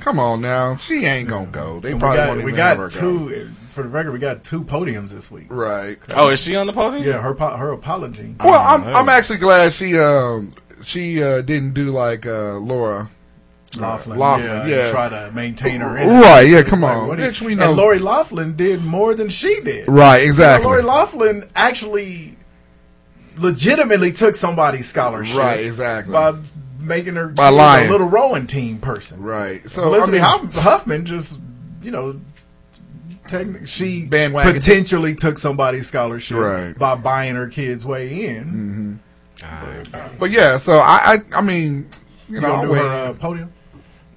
Come 0.00 0.18
on 0.18 0.40
now. 0.40 0.76
She 0.76 1.04
ain't 1.04 1.28
going 1.28 1.46
to 1.46 1.52
go. 1.52 1.80
They 1.80 1.94
We 1.94 2.00
probably 2.00 2.16
got, 2.18 2.28
won't 2.28 2.44
we 2.44 2.52
even 2.52 2.60
have 2.60 2.76
her 2.78 2.88
got 2.88 2.94
go. 3.00 3.28
two. 3.28 3.50
for 3.70 3.82
the 3.82 3.88
record, 3.88 4.12
we 4.12 4.18
got 4.18 4.42
two 4.44 4.64
podiums 4.64 5.10
this 5.10 5.30
week. 5.30 5.46
Right. 5.48 5.98
Oh, 6.10 6.30
is 6.30 6.40
she 6.42 6.56
on 6.56 6.66
the 6.66 6.72
podium? 6.72 7.04
Yeah, 7.04 7.20
her 7.20 7.34
her 7.34 7.72
apology. 7.72 8.34
Well, 8.40 8.60
I'm 8.60 8.84
I'm 8.94 9.08
actually 9.08 9.38
glad 9.38 9.72
she 9.72 9.98
um 9.98 10.52
she 10.82 11.22
uh, 11.22 11.40
didn't 11.42 11.74
do 11.74 11.90
like 11.90 12.26
uh, 12.26 12.54
Laura 12.58 13.10
Laughlin, 13.76 14.18
Laughlin, 14.18 14.68
yeah, 14.68 14.84
yeah. 14.86 14.90
try 14.90 15.08
to 15.08 15.30
maintain 15.32 15.80
her. 15.80 15.94
Right, 15.94 16.42
yeah, 16.42 16.62
come 16.62 16.80
like, 16.80 16.96
on. 16.96 17.18
you- 17.18 17.24
Bitch, 17.24 17.40
we 17.40 17.54
know- 17.54 17.68
And 17.68 17.76
Lori 17.76 17.98
Laughlin 18.00 18.56
did 18.56 18.82
more 18.84 19.14
than 19.14 19.28
she 19.28 19.60
did. 19.60 19.86
Right, 19.86 20.18
exactly. 20.24 20.66
Lori 20.66 20.82
Laughlin 20.82 21.48
actually 21.54 22.36
legitimately 23.36 24.12
took 24.12 24.36
somebody's 24.36 24.88
scholarship. 24.88 25.36
Right, 25.36 25.60
exactly. 25.64 26.12
By 26.12 26.34
making 26.80 27.14
her 27.14 27.28
By 27.28 27.46
you 27.46 27.50
know, 27.52 27.56
lying. 27.56 27.88
a 27.88 27.92
little 27.92 28.08
rowing 28.08 28.46
team 28.46 28.78
person. 28.78 29.22
Right. 29.22 29.62
So, 29.70 29.82
So 29.82 29.82
I 29.82 29.84
Felicity 30.00 30.12
mean- 30.18 30.50
Huffman 30.62 31.04
just, 31.06 31.38
you 31.82 31.90
know, 31.92 32.20
techni- 33.28 33.68
she 33.68 34.06
potentially 34.08 35.14
took 35.14 35.38
somebody's 35.38 35.86
scholarship 35.86 36.36
Right. 36.38 36.76
by 36.76 36.96
buying 36.96 37.36
her 37.36 37.46
kids 37.46 37.86
way 37.86 38.26
in. 38.26 38.98
But 40.18 40.30
yeah, 40.30 40.56
so 40.58 40.78
I 40.78 41.14
I, 41.14 41.18
I 41.38 41.40
mean 41.40 41.88
you, 42.28 42.36
You 42.36 42.40
know 42.40 42.48
gonna 42.56 42.68
do 42.68 42.74
her 42.74 42.86
uh, 43.10 43.12
podium? 43.14 43.52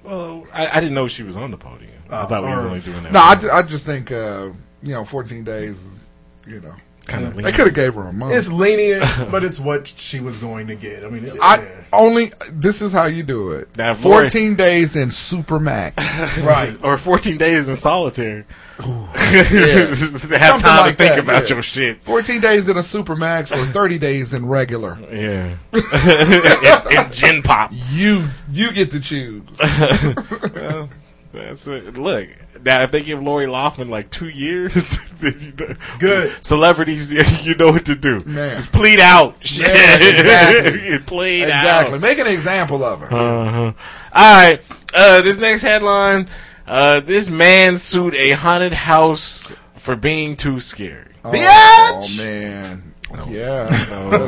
Well, 0.02 0.46
I, 0.52 0.66
I 0.68 0.80
didn't 0.80 0.94
know 0.94 1.08
she 1.08 1.22
was 1.22 1.36
on 1.36 1.50
the 1.50 1.56
podium. 1.56 1.90
I 2.10 2.22
Oh, 2.22 2.26
thought 2.26 2.42
we 2.42 2.50
were 2.50 2.56
only 2.56 2.80
doing 2.80 3.02
that. 3.04 3.12
no, 3.12 3.18
I, 3.20 3.58
I 3.58 3.62
just 3.62 3.86
think 3.86 4.12
uh, 4.12 4.50
you 4.82 4.92
know 4.92 5.04
14 5.04 5.42
days 5.44 5.80
is 5.82 6.12
you 6.46 6.60
know 6.60 6.74
Kinda 7.06 7.30
they 7.30 7.36
lenient. 7.36 7.56
could 7.56 7.66
have 7.66 7.74
gave 7.74 7.94
her 7.94 8.02
a 8.08 8.12
month. 8.12 8.34
It's 8.34 8.50
lenient, 8.50 9.04
but 9.30 9.44
it's 9.44 9.60
what 9.60 9.88
she 9.88 10.20
was 10.20 10.38
going 10.38 10.68
to 10.68 10.74
get. 10.74 11.04
I 11.04 11.08
mean, 11.08 11.24
it, 11.26 11.34
I 11.40 11.66
only 11.92 12.32
this 12.50 12.80
is 12.80 12.92
how 12.92 13.04
you 13.04 13.22
do 13.22 13.52
it. 13.52 13.68
Now, 13.76 13.92
if 13.92 14.04
Lori- 14.04 14.24
14 14.30 14.54
days 14.56 14.96
in 14.96 15.10
supermax. 15.10 15.94
right. 16.46 16.76
or 16.82 16.96
14 16.96 17.36
days 17.36 17.68
in 17.68 17.76
solitary. 17.76 18.44
Yeah. 19.16 19.86
have 19.86 19.96
Something 19.96 20.60
time 20.60 20.80
like 20.80 20.96
to 20.96 21.04
think 21.04 21.14
that, 21.14 21.18
about 21.20 21.48
yeah. 21.48 21.54
your 21.54 21.62
shit. 21.62 22.02
14 22.02 22.40
days 22.40 22.68
in 22.68 22.76
a 22.76 22.80
supermax 22.80 23.56
or 23.56 23.64
30 23.66 23.98
days 23.98 24.34
in 24.34 24.46
regular. 24.46 24.98
Yeah. 25.12 25.56
in, 25.72 27.04
in 27.06 27.12
gin 27.12 27.42
pop. 27.42 27.70
You 27.92 28.28
you 28.50 28.72
get 28.72 28.90
to 28.90 29.00
choose. 29.00 29.44
Well, 29.60 30.88
that's 31.34 31.66
it. 31.68 31.98
Look, 31.98 32.28
now 32.62 32.82
if 32.82 32.90
they 32.90 33.02
give 33.02 33.22
Lori 33.22 33.46
Loughlin 33.46 33.90
like 33.90 34.10
two 34.10 34.28
years, 34.28 34.98
then 35.20 35.34
you 35.40 35.52
know- 35.66 35.74
Good. 35.98 36.44
celebrities, 36.44 37.12
you 37.46 37.54
know 37.54 37.72
what 37.72 37.84
to 37.86 37.94
do. 37.94 38.20
Man. 38.20 38.54
Just 38.56 38.72
plead 38.72 39.00
out. 39.00 39.36
Shit. 39.40 39.68
Yeah, 39.74 39.96
exactly. 39.98 40.88
You 40.88 40.98
plead 41.00 41.42
exactly. 41.42 41.94
out. 41.94 42.00
Make 42.00 42.18
an 42.18 42.26
example 42.26 42.84
of 42.84 43.00
her. 43.00 43.06
Uh-huh. 43.12 43.72
All 44.12 44.36
right. 44.42 44.60
Uh, 44.94 45.20
this 45.22 45.38
next 45.38 45.62
headline: 45.62 46.28
uh, 46.66 47.00
This 47.00 47.28
man 47.28 47.78
sued 47.78 48.14
a 48.14 48.30
haunted 48.32 48.72
house 48.72 49.48
for 49.76 49.96
being 49.96 50.36
too 50.36 50.60
scary. 50.60 51.10
Oh, 51.24 51.32
man. 51.32 52.92
Yeah. 53.28 53.66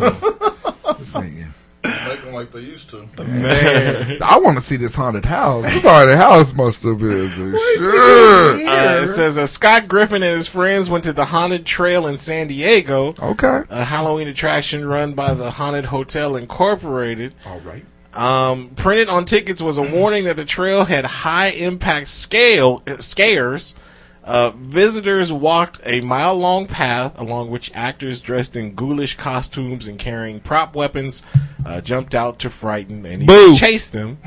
This- 0.00 0.20
this 0.20 1.12
nigga. 1.14 1.48
Make 1.84 2.22
them 2.24 2.34
like 2.34 2.50
they 2.52 2.60
used 2.60 2.90
to. 2.90 3.08
Man, 3.22 4.18
I 4.22 4.38
want 4.38 4.56
to 4.56 4.62
see 4.62 4.76
this 4.76 4.96
haunted 4.96 5.24
house. 5.24 5.64
This 5.64 5.84
haunted 5.84 6.16
house 6.16 6.52
must 6.52 6.82
have 6.84 6.98
been 6.98 7.30
some 7.30 7.52
shit. 7.52 8.68
Uh, 8.68 9.02
it 9.02 9.06
says 9.08 9.38
uh, 9.38 9.46
Scott 9.46 9.86
Griffin 9.88 10.22
and 10.22 10.36
his 10.36 10.48
friends 10.48 10.90
went 10.90 11.04
to 11.04 11.12
the 11.12 11.26
haunted 11.26 11.64
trail 11.64 12.06
in 12.06 12.18
San 12.18 12.48
Diego. 12.48 13.14
Okay. 13.20 13.62
A 13.70 13.84
Halloween 13.84 14.28
attraction 14.28 14.84
run 14.86 15.14
by 15.14 15.34
the 15.34 15.52
Haunted 15.52 15.86
Hotel 15.86 16.36
Incorporated. 16.36 17.34
All 17.46 17.60
right. 17.60 17.84
Um, 18.12 18.70
printed 18.70 19.08
on 19.08 19.26
tickets 19.26 19.60
was 19.60 19.76
a 19.76 19.82
warning 19.82 20.24
that 20.24 20.36
the 20.36 20.44
trail 20.44 20.86
had 20.86 21.04
high 21.04 21.48
impact 21.48 22.08
scale 22.08 22.82
uh, 22.86 22.96
scares. 22.96 23.74
Uh, 24.26 24.50
visitors 24.50 25.32
walked 25.32 25.80
a 25.84 26.00
mile 26.00 26.34
long 26.34 26.66
path 26.66 27.16
along 27.18 27.48
which 27.48 27.70
actors 27.74 28.20
dressed 28.20 28.56
in 28.56 28.74
ghoulish 28.74 29.16
costumes 29.16 29.86
and 29.86 30.00
carrying 30.00 30.40
prop 30.40 30.74
weapons 30.74 31.22
uh, 31.64 31.80
jumped 31.80 32.12
out 32.12 32.40
to 32.40 32.50
frighten 32.50 33.06
and 33.06 33.24
Boo. 33.24 33.32
even 33.32 33.56
chase 33.56 33.88
them. 33.88 34.18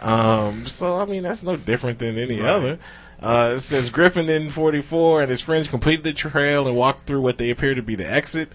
Um, 0.00 0.66
so 0.66 0.96
I 0.98 1.06
mean 1.06 1.24
that's 1.24 1.42
no 1.42 1.56
different 1.56 1.98
than 1.98 2.16
any 2.16 2.40
other. 2.40 2.78
Uh, 3.20 3.54
it 3.56 3.60
says 3.60 3.90
Griffin 3.90 4.28
in 4.28 4.48
44 4.48 5.22
and 5.22 5.30
his 5.30 5.40
friends 5.40 5.68
completed 5.68 6.04
the 6.04 6.12
trail 6.12 6.68
and 6.68 6.76
walked 6.76 7.06
through 7.06 7.22
what 7.22 7.38
they 7.38 7.50
appear 7.50 7.74
to 7.74 7.82
be 7.82 7.96
the 7.96 8.08
exit. 8.08 8.50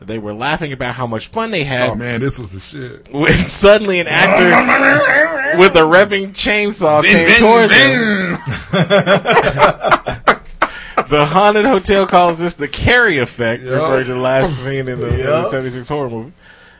They 0.00 0.18
were 0.18 0.34
laughing 0.34 0.72
about 0.72 0.94
how 0.94 1.06
much 1.06 1.28
fun 1.28 1.50
they 1.50 1.64
had 1.64 1.90
Oh 1.90 1.94
man, 1.94 2.20
this 2.20 2.38
was 2.38 2.52
the 2.52 2.60
shit. 2.60 3.12
when 3.12 3.32
suddenly 3.46 3.98
an 4.00 4.06
actor 4.08 5.58
with 5.58 5.74
a 5.74 5.80
revving 5.80 6.30
chainsaw 6.32 7.02
came 7.02 7.28
toward 7.40 7.70
them. 7.70 8.38
the 11.08 11.24
haunted 11.26 11.64
hotel 11.64 12.06
calls 12.06 12.38
this 12.40 12.54
the 12.54 12.68
Carrie 12.68 13.18
effect, 13.18 13.62
Yep. 13.62 13.72
referring 13.72 14.06
to 14.06 14.14
the 14.14 14.20
last 14.20 14.62
scene 14.64 14.88
in 14.88 15.00
the, 15.00 15.08
in 15.08 15.16
the 15.26 15.44
76 15.44 15.88
horror 15.88 16.10
movie. 16.10 16.32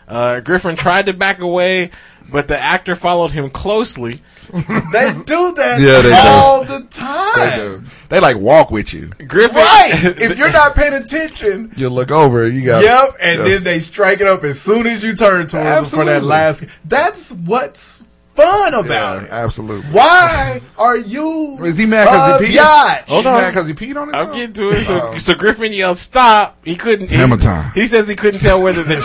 Uh, 0.09 0.41
Griffin 0.41 0.77
tried 0.77 1.07
to 1.07 1.13
back 1.13 1.41
away, 1.41 1.91
but 2.31 2.49
the 2.49 2.59
actor 2.59 2.95
followed 2.95 3.33
him 3.33 3.51
closely. 3.51 4.23
They 4.53 5.13
do 5.25 5.53
that 5.55 5.79
Yeah, 5.81 6.03
they 6.03 6.11
do. 6.11 6.15
all 6.17 6.65
the 6.65 6.81
time. 6.89 7.35
They 7.51 7.57
do. 7.57 7.83
They 8.09 8.21
like 8.21 8.37
walk 8.37 8.71
with 8.71 8.95
you. 8.95 9.09
Griffin, 9.27 9.57
Right. 9.57 9.93
if 10.19 10.39
you're 10.39 10.53
not 10.53 10.75
paying 10.77 10.95
attention, 10.95 11.73
You 11.77 11.89
look 11.89 12.11
over, 12.13 12.47
you 12.49 12.65
got. 12.65 12.83
yep, 12.85 13.11
and 13.21 13.41
then 13.41 13.65
they 13.65 13.81
strike 13.81 14.21
it 14.21 14.27
up 14.29 14.45
as 14.45 14.61
soon 14.61 14.87
as 14.87 15.03
you 15.03 15.17
turn 15.17 15.49
towards 15.49 15.53
them 15.91 16.01
for 16.01 16.05
that 16.05 16.17
Absolutely. 16.23 16.29
last. 16.29 16.65
That's 16.85 17.33
what's 17.33 18.05
fun 18.35 18.75
about 18.75 19.25
it. 19.25 19.31
absolutely. 19.31 19.91
Why 19.91 20.61
are 20.79 20.97
you? 20.97 21.59
Is 21.65 21.79
he 21.79 21.87
mad 21.87 22.05
because 22.05 22.41
he 22.41 22.47
peed? 22.55 22.59
biatch? 22.61 23.09
Hold 23.09 23.25
Hold 23.25 23.27
on. 23.27 23.35
on. 23.35 23.41
mad 23.41 23.51
because 23.51 23.67
he 23.67 23.73
peed 23.75 23.97
on 23.97 24.11
it. 24.11 24.15
I'm 24.15 24.33
getting 24.33 24.53
to 24.53 24.69
it. 24.69 24.85
So, 24.85 25.01
Oh. 25.15 25.19
so 25.19 25.35
Griffin 25.35 25.73
yelled, 25.73 25.99
"Stop!" 25.99 26.59
He 26.65 26.77
couldn't. 26.77 27.11
He, 27.11 27.17
Hammer 27.17 27.37
time. 27.39 27.73
he 27.75 27.87
says 27.87 28.09
he 28.09 28.15
couldn't 28.15 28.41
tell 28.41 28.61
whether 28.63 28.83
the 28.85 28.97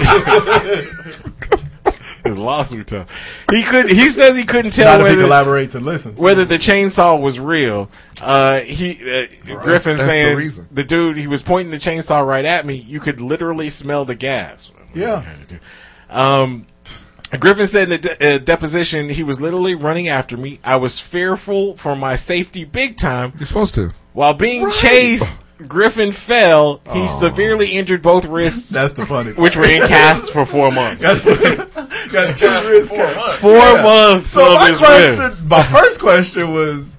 his 2.25 2.37
lawsuit 2.37 2.87
time. 2.87 3.05
He 3.49 3.63
could. 3.63 3.89
He 3.89 4.07
says 4.09 4.35
he 4.35 4.43
couldn't 4.45 4.71
tell 4.71 4.97
Not 4.97 5.05
if 5.07 5.11
he 5.13 5.17
whether 5.23 5.27
collaborates 5.27 5.75
and 5.75 5.85
listens. 5.85 6.19
whether 6.19 6.45
the 6.45 6.55
chainsaw 6.55 7.19
was 7.19 7.39
real. 7.39 7.89
Uh, 8.21 8.59
he 8.61 8.91
uh, 8.93 9.27
Griffin 9.61 9.63
that's 9.63 9.83
the 9.83 9.97
saying 10.05 10.37
reason. 10.37 10.67
the 10.71 10.83
dude 10.83 11.17
he 11.17 11.27
was 11.27 11.41
pointing 11.41 11.71
the 11.71 11.77
chainsaw 11.77 12.25
right 12.25 12.45
at 12.45 12.65
me. 12.65 12.75
You 12.75 12.99
could 12.99 13.19
literally 13.19 13.69
smell 13.69 14.05
the 14.05 14.15
gas. 14.15 14.71
Yeah. 14.93 15.23
Um, 16.09 16.67
Griffin 17.39 17.67
said 17.67 17.83
in 17.83 17.89
the 17.89 17.97
de- 17.97 18.35
uh, 18.35 18.37
deposition 18.39 19.09
he 19.09 19.23
was 19.23 19.39
literally 19.39 19.73
running 19.75 20.07
after 20.09 20.35
me. 20.35 20.59
I 20.63 20.75
was 20.75 20.99
fearful 20.99 21.77
for 21.77 21.95
my 21.95 22.15
safety 22.15 22.65
big 22.65 22.97
time. 22.97 23.33
You're 23.37 23.45
supposed 23.47 23.73
to. 23.75 23.93
While 24.13 24.33
being 24.33 24.69
chased, 24.69 25.41
Griffin 25.65 26.11
fell. 26.11 26.81
He 26.91 27.07
severely 27.07 27.71
injured 27.71 28.01
both 28.01 28.25
wrists, 28.25 28.69
That's 28.71 28.91
the 28.93 29.05
funny. 29.05 29.31
which 29.31 29.55
were 29.55 29.63
in 29.65 29.87
cast 29.87 30.31
for 30.33 30.45
four 30.45 30.71
months. 30.71 31.01
That's 31.01 31.23
got 32.11 32.37
two 32.37 32.47
wrist 32.69 32.93
cuts. 32.95 33.39
Four 33.39 33.51
Yeah. 33.57 33.83
months 33.83 34.29
So 34.31 34.53
my 34.53 34.73
question, 34.73 35.47
my 35.47 35.63
first 35.63 35.99
question 35.99 36.53
was, 36.53 36.97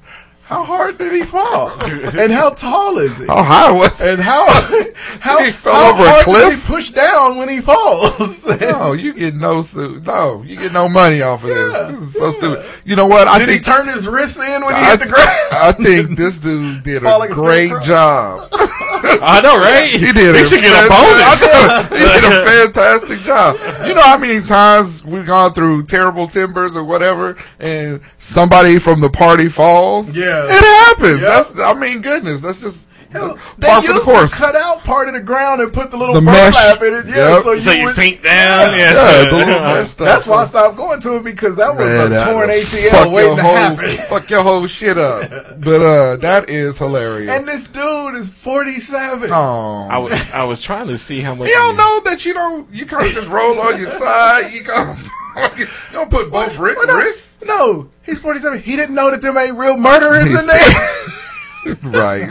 how 0.52 0.64
hard 0.64 0.98
did 0.98 1.12
he 1.12 1.22
fall, 1.22 1.70
and 1.82 2.30
how 2.32 2.50
tall 2.50 2.98
is 2.98 3.18
he, 3.18 3.26
How 3.26 3.42
high 3.42 3.72
was 3.72 4.00
and 4.02 4.20
how 4.20 4.46
how 5.20 5.42
He 5.42 5.50
fell 5.50 5.74
how 5.74 5.92
over 5.94 6.02
a 6.02 6.08
hard 6.10 6.24
cliff? 6.24 6.50
does 6.50 6.62
he 6.66 6.72
push 6.72 6.90
down 6.90 7.36
when 7.36 7.48
he 7.48 7.60
falls? 7.60 8.46
No, 8.62 8.92
you 8.92 9.12
get 9.14 9.34
no 9.34 9.62
suit. 9.62 10.06
No, 10.06 10.42
you 10.42 10.56
get 10.56 10.72
no 10.72 10.88
money 10.88 11.20
off 11.22 11.42
of 11.42 11.48
this. 11.50 11.72
This 11.92 12.00
is 12.00 12.12
so 12.14 12.32
stupid. 12.32 12.64
You 12.84 12.96
know 12.96 13.06
what? 13.06 13.26
I 13.28 13.38
did 13.38 13.48
think 13.48 13.64
he 13.66 13.72
turn 13.72 13.86
his 13.88 14.06
wrists 14.08 14.38
in 14.38 14.64
when 14.64 14.74
he 14.74 14.80
I, 14.82 14.90
hit 14.90 15.00
the 15.00 15.06
ground? 15.06 15.28
I 15.52 15.72
think 15.72 16.16
this 16.16 16.38
dude 16.38 16.82
did 16.82 17.02
a 17.02 17.18
like 17.18 17.30
a 17.30 17.34
great 17.34 17.72
job. 17.82 18.40
I 18.52 19.40
know, 19.42 19.56
right? 19.56 19.90
He 19.90 20.12
did. 20.12 20.36
He 20.36 20.44
should 20.44 20.60
get 20.60 20.72
a 20.72 20.88
bonus. 20.88 21.42
he 21.90 21.98
did 21.98 22.24
a 22.24 22.44
fantastic 22.44 23.18
job. 23.20 23.56
You 23.86 23.94
know 23.94 24.02
how 24.02 24.18
many 24.18 24.40
times 24.42 25.04
we've 25.04 25.26
gone 25.26 25.54
through 25.54 25.84
terrible 25.86 26.26
timbers 26.28 26.76
or 26.76 26.84
whatever, 26.84 27.36
and 27.58 28.00
somebody 28.18 28.78
from 28.78 29.00
the 29.00 29.10
party 29.10 29.48
falls. 29.48 30.14
Yeah. 30.16 30.41
It 30.50 30.64
happens. 30.64 31.20
Yeah. 31.22 31.28
That's. 31.28 31.60
I 31.60 31.74
mean, 31.74 32.00
goodness, 32.02 32.40
that's 32.40 32.60
just 32.60 32.88
Hell, 33.10 33.36
par 33.60 33.82
they 33.82 33.86
for 33.88 33.92
the 33.92 34.00
course. 34.00 34.32
to 34.32 34.38
cut 34.38 34.56
out 34.56 34.84
part 34.84 35.06
of 35.06 35.12
the 35.12 35.20
ground 35.20 35.60
and 35.60 35.70
put 35.70 35.90
the 35.90 35.98
little 35.98 36.14
The 36.14 36.22
burlap 36.22 36.80
mesh. 36.80 36.88
in 36.88 36.94
it. 36.94 37.06
Yeah, 37.14 37.34
Yep. 37.34 37.42
so 37.42 37.52
you, 37.52 37.60
So 37.60 37.70
you 37.72 37.84
would- 37.84 37.94
sink 37.94 38.22
down. 38.22 38.70
Yeah, 38.78 38.92
Yeah, 38.94 39.24
the 39.28 39.36
little 39.36 39.60
mesh 39.60 39.88
stuff. 39.90 40.06
That's 40.06 40.26
why 40.26 40.40
I 40.40 40.44
stopped 40.46 40.76
going 40.78 40.98
to 41.00 41.16
it 41.16 41.24
because 41.24 41.56
that 41.56 41.76
was 41.76 41.84
Man, 41.84 42.06
a 42.06 42.08
that 42.08 42.24
torn 42.32 42.48
will 42.48 42.54
ACL 42.54 42.90
fuck 42.90 43.10
waiting 43.12 43.28
your 43.28 43.36
to 43.36 43.42
whole, 43.42 43.54
happen. 43.54 43.88
Fuck 44.08 44.30
your 44.30 44.42
whole 44.42 44.66
shit 44.66 44.96
up. 44.96 45.30
But 45.60 45.82
uh, 45.82 46.16
that 46.16 46.48
is 46.48 46.78
hilarious. 46.78 47.30
And 47.30 47.46
this 47.46 47.66
dude 47.68 48.14
is 48.14 48.30
47. 48.30 49.30
oh, 49.30 49.88
I 49.90 49.98
was 49.98 50.12
I 50.32 50.44
was 50.44 50.62
trying 50.62 50.86
to 50.88 50.96
see 50.96 51.20
how 51.20 51.34
much. 51.34 51.48
You 51.48 51.54
don't 51.54 51.76
know 51.76 52.00
that 52.06 52.24
you 52.24 52.32
don't. 52.32 52.70
You 52.72 52.86
can't 52.86 53.12
just 53.12 53.28
roll 53.28 53.60
on 53.60 53.78
your 53.78 53.90
side. 53.90 54.52
You 54.54 54.64
can't. 54.64 54.96
You 55.56 55.66
don't 55.92 56.10
put 56.10 56.30
both 56.30 56.56
wri- 56.58 56.76
Well, 56.76 56.86
no, 56.88 56.96
wrists. 56.98 57.31
No, 57.44 57.88
he's 58.04 58.20
47. 58.20 58.62
He 58.62 58.76
didn't 58.76 58.94
know 58.94 59.10
that 59.10 59.22
there 59.22 59.36
ain't 59.38 59.56
real 59.56 59.76
murderers 59.76 60.28
in 60.28 60.46
there. 60.46 61.76
right. 61.82 62.28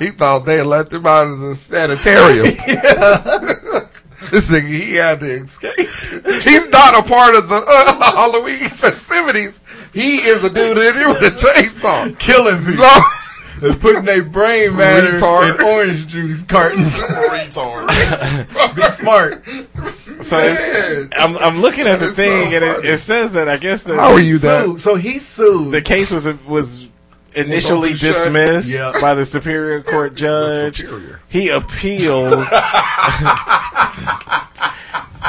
he 0.00 0.10
thought 0.10 0.44
they 0.46 0.58
had 0.58 0.66
left 0.66 0.92
him 0.92 1.06
out 1.06 1.26
of 1.26 1.40
the 1.40 1.56
sanitarium. 1.56 2.44
this 4.30 4.50
nigga, 4.50 4.68
he 4.68 4.94
had 4.94 5.20
to 5.20 5.26
escape. 5.26 5.78
He's 6.42 6.68
not 6.70 6.94
a 6.94 7.08
part 7.08 7.34
of 7.34 7.48
the 7.48 7.64
uh, 7.66 8.12
Halloween 8.12 8.68
festivities. 8.68 9.60
He 9.92 10.16
is 10.16 10.44
a 10.44 10.50
dude 10.50 10.78
in 10.78 10.94
here 10.94 11.08
with 11.08 11.22
a 11.22 11.30
chainsaw. 11.30 12.18
Killing 12.18 12.58
people. 12.58 12.84
No. 12.84 13.00
Is 13.62 13.76
putting 13.76 14.04
their 14.04 14.22
brain 14.22 14.76
matter 14.76 15.12
Retard. 15.18 15.54
in 15.56 15.60
orange 15.64 16.06
juice 16.06 16.42
cartons. 16.44 16.98
Retard. 17.00 17.86
Be 18.76 18.82
smart. 18.82 19.44
So 20.24 20.38
it- 20.40 21.12
I'm, 21.16 21.36
I'm 21.38 21.60
looking 21.60 21.86
at 21.86 22.00
the 22.00 22.08
thing, 22.10 22.50
so 22.50 22.56
and 22.56 22.64
it, 22.64 22.84
it 22.84 22.98
says 22.98 23.32
that 23.34 23.48
I 23.48 23.56
guess 23.56 23.82
the 23.84 23.94
How 23.96 24.12
are 24.12 24.20
you 24.20 24.38
that? 24.38 24.64
Sued. 24.64 24.80
So 24.80 24.94
he 24.96 25.18
sued. 25.18 25.72
the 25.72 25.82
case 25.82 26.10
was 26.10 26.26
was 26.46 26.88
initially 27.34 27.90
open 27.90 28.00
dismissed 28.00 28.72
Yep. 28.74 28.94
by 29.00 29.14
the 29.14 29.24
Superior 29.24 29.82
Court 29.82 30.14
judge. 30.14 30.78
Superior. 30.78 31.20
He 31.28 31.48
appealed. 31.50 32.34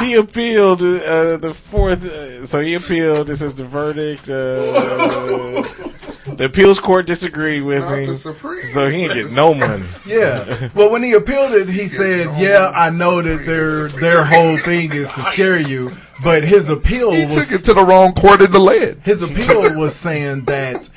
he 0.00 0.14
appealed 0.14 0.80
uh, 0.82 1.36
the 1.36 1.54
fourth. 1.54 2.04
Uh, 2.04 2.46
so 2.46 2.60
he 2.60 2.74
appealed. 2.74 3.26
This 3.26 3.42
is 3.42 3.54
the 3.54 3.64
verdict. 3.64 4.28
Uh, 4.30 5.62
the 6.36 6.44
appeals 6.46 6.78
court 6.80 7.06
disagreed 7.06 7.62
with 7.62 7.80
Not 7.80 7.90
the 7.90 8.02
him, 8.04 8.14
Supreme. 8.14 8.62
so 8.62 8.88
he 8.88 9.04
ain't 9.04 9.14
get 9.14 9.32
no 9.32 9.54
money. 9.54 9.84
Yeah. 10.06 10.68
Well, 10.74 10.90
when 10.90 11.02
he 11.02 11.12
appealed 11.12 11.52
it, 11.52 11.68
he 11.68 11.86
said, 11.86 12.38
"Yeah, 12.38 12.72
I 12.74 12.90
know 12.90 13.20
that 13.22 13.44
their 13.46 13.88
their 13.88 14.24
whole 14.24 14.56
thing 14.58 14.92
is 14.92 15.10
to 15.10 15.22
scare 15.22 15.60
you, 15.60 15.92
but 16.24 16.42
his 16.44 16.68
appeal 16.70 17.12
He 17.12 17.26
took 17.26 17.36
was 17.36 17.52
it 17.52 17.64
to 17.66 17.74
the 17.74 17.84
wrong 17.84 18.12
court 18.14 18.40
in 18.40 18.50
the 18.52 18.58
lead. 18.58 18.98
his 19.04 19.22
appeal 19.22 19.78
was 19.78 19.94
saying 19.94 20.44
that 20.46 20.90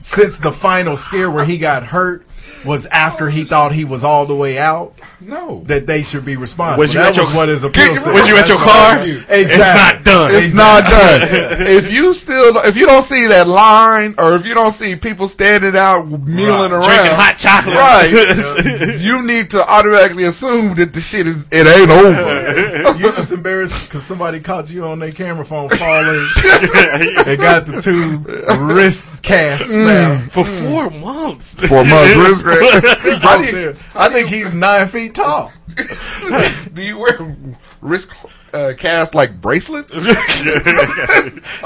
since 0.00 0.38
the 0.38 0.52
final 0.52 0.96
scare 0.96 1.30
where 1.30 1.44
he 1.44 1.58
got 1.58 1.84
hurt 1.86 2.24
was 2.64 2.86
after 2.86 3.30
he 3.30 3.44
thought 3.44 3.72
he 3.72 3.84
was 3.84 4.04
all 4.04 4.26
the 4.26 4.34
way 4.34 4.58
out, 4.58 4.94
No. 5.20 5.62
that 5.66 5.86
they 5.86 6.02
should 6.02 6.24
be 6.24 6.36
responsible. 6.36 6.80
Was 6.80 6.94
you 6.94 7.00
that 7.00 7.10
at 7.10 7.16
your- 7.16 7.26
was 7.26 7.34
what 7.34 7.48
his 7.48 7.64
appeal 7.64 7.96
said. 7.96 8.14
Was 8.14 8.28
you 8.28 8.36
at 8.36 8.46
That's 8.46 8.50
your 8.50 8.58
car? 8.58 8.98
Exactly. 9.00 9.36
It's 9.36 9.56
not 9.58 10.04
done. 10.04 10.30
It's 10.34 10.54
not 10.54 10.84
done. 10.84 11.22
if 11.66 11.90
you 11.90 12.14
still, 12.14 12.56
if 12.58 12.76
you 12.76 12.86
don't 12.86 13.02
see 13.04 13.26
that 13.26 13.48
line, 13.48 14.14
or 14.18 14.34
if 14.34 14.46
you 14.46 14.54
don't 14.54 14.72
see 14.72 14.96
people 14.96 15.28
standing 15.28 15.76
out 15.76 16.08
milling 16.08 16.72
around, 16.72 16.84
Drinking 16.84 17.16
hot 17.16 17.36
chocolate. 17.36 17.76
right? 17.76 18.96
you 19.00 19.22
need 19.22 19.50
to 19.50 19.68
automatically 19.68 20.24
assume 20.24 20.76
that 20.76 20.92
the 20.92 21.00
shit 21.00 21.26
is 21.26 21.48
it 21.50 21.66
ain't 21.66 21.90
over. 21.90 22.92
You 23.02 23.10
just 23.12 23.32
embarrassed 23.32 23.88
because 23.88 24.04
somebody 24.04 24.38
caught 24.38 24.70
you 24.70 24.84
on 24.84 24.98
their 25.00 25.10
camera 25.10 25.44
phone 25.44 25.68
falling 25.70 26.28
and 26.44 27.38
got 27.38 27.66
the 27.66 27.80
two 27.82 28.18
wrist 28.62 29.22
casts 29.22 29.72
mm. 29.72 29.86
now. 29.86 30.28
For 30.28 30.44
four 30.44 30.90
months. 30.90 31.54
Four 31.66 31.84
months 31.84 32.41
wrist 32.44 32.80
grip. 32.82 33.24
Out. 33.24 33.76
I 33.96 34.08
think 34.10 34.28
he's 34.28 34.54
nine 34.54 34.88
feet 34.88 35.14
tall. 35.14 35.52
Do 36.74 36.82
you 36.82 36.98
wear 36.98 37.36
wrist 37.80 38.12
uh, 38.52 38.74
cast 38.76 39.14
like 39.14 39.40
bracelets? 39.40 39.94
I 39.96 40.02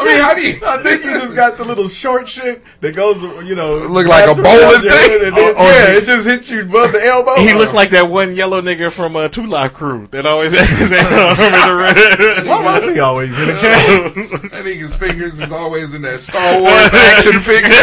mean, 0.04 0.20
how 0.20 0.34
do 0.34 0.40
you? 0.46 0.60
I 0.64 0.80
think 0.82 1.04
you 1.04 1.10
just 1.18 1.34
got 1.34 1.56
the 1.56 1.64
little 1.64 1.88
short 1.88 2.28
shit 2.28 2.62
that 2.80 2.94
goes, 2.94 3.20
you 3.44 3.56
know, 3.56 3.74
Look 3.90 4.06
like 4.06 4.28
a 4.30 4.34
bowling 4.40 4.46
around 4.62 4.82
your 4.84 4.92
thing? 4.92 5.20
then- 5.22 5.32
Or- 5.32 5.58
or 5.58 5.64
yeah, 5.64 5.90
he- 5.90 5.96
it 5.98 6.04
just 6.04 6.26
hits 6.26 6.48
you 6.50 6.62
above 6.62 6.92
the 6.92 7.04
elbow. 7.04 7.34
He 7.40 7.52
looked 7.54 7.74
like 7.74 7.90
that 7.90 8.08
one 8.08 8.36
yellow 8.36 8.60
nigga 8.60 8.92
from 8.92 9.16
uh, 9.16 9.26
Two 9.28 9.46
Live 9.46 9.74
Crew 9.74 10.06
that 10.12 10.26
always 10.26 10.52
has 10.52 10.68
his 10.68 10.92
arm 10.92 11.52
in 11.52 11.68
the 11.68 11.74
red. 11.76 12.46
Why 12.46 12.62
was 12.62 12.84
he 12.88 13.00
always 13.00 13.36
in 13.40 13.48
a 13.50 13.52
cast? 13.58 14.18
I 14.54 14.62
think 14.62 14.78
his 14.80 14.94
fingers 14.94 15.40
is 15.40 15.50
always 15.50 15.92
in 15.94 16.02
that 16.02 16.20
Star 16.20 16.60
Wars 16.60 16.94
action 16.94 17.40
figure. 17.40 17.74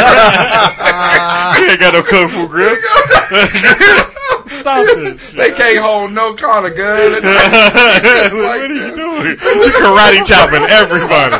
He 1.74 1.76
ain't 1.76 1.91
got 1.91 1.93
no 1.95 2.03
kung 2.03 2.30
fu 2.30 2.47
grip. 2.47 2.78
Stop 4.47 4.86
this 4.86 5.32
shit. 5.32 5.38
they 5.38 5.49
can't 5.57 5.80
hold 5.80 6.11
no 6.11 6.36
kind 6.36 6.67
of 6.67 6.78
gun. 6.78 7.13
like 7.13 7.24
what 7.24 8.61
are 8.61 8.67
you 8.67 8.95
doing? 8.95 9.32
You 9.32 9.71
karate 9.74 10.24
chopping 10.24 10.69
everybody. 10.69 11.36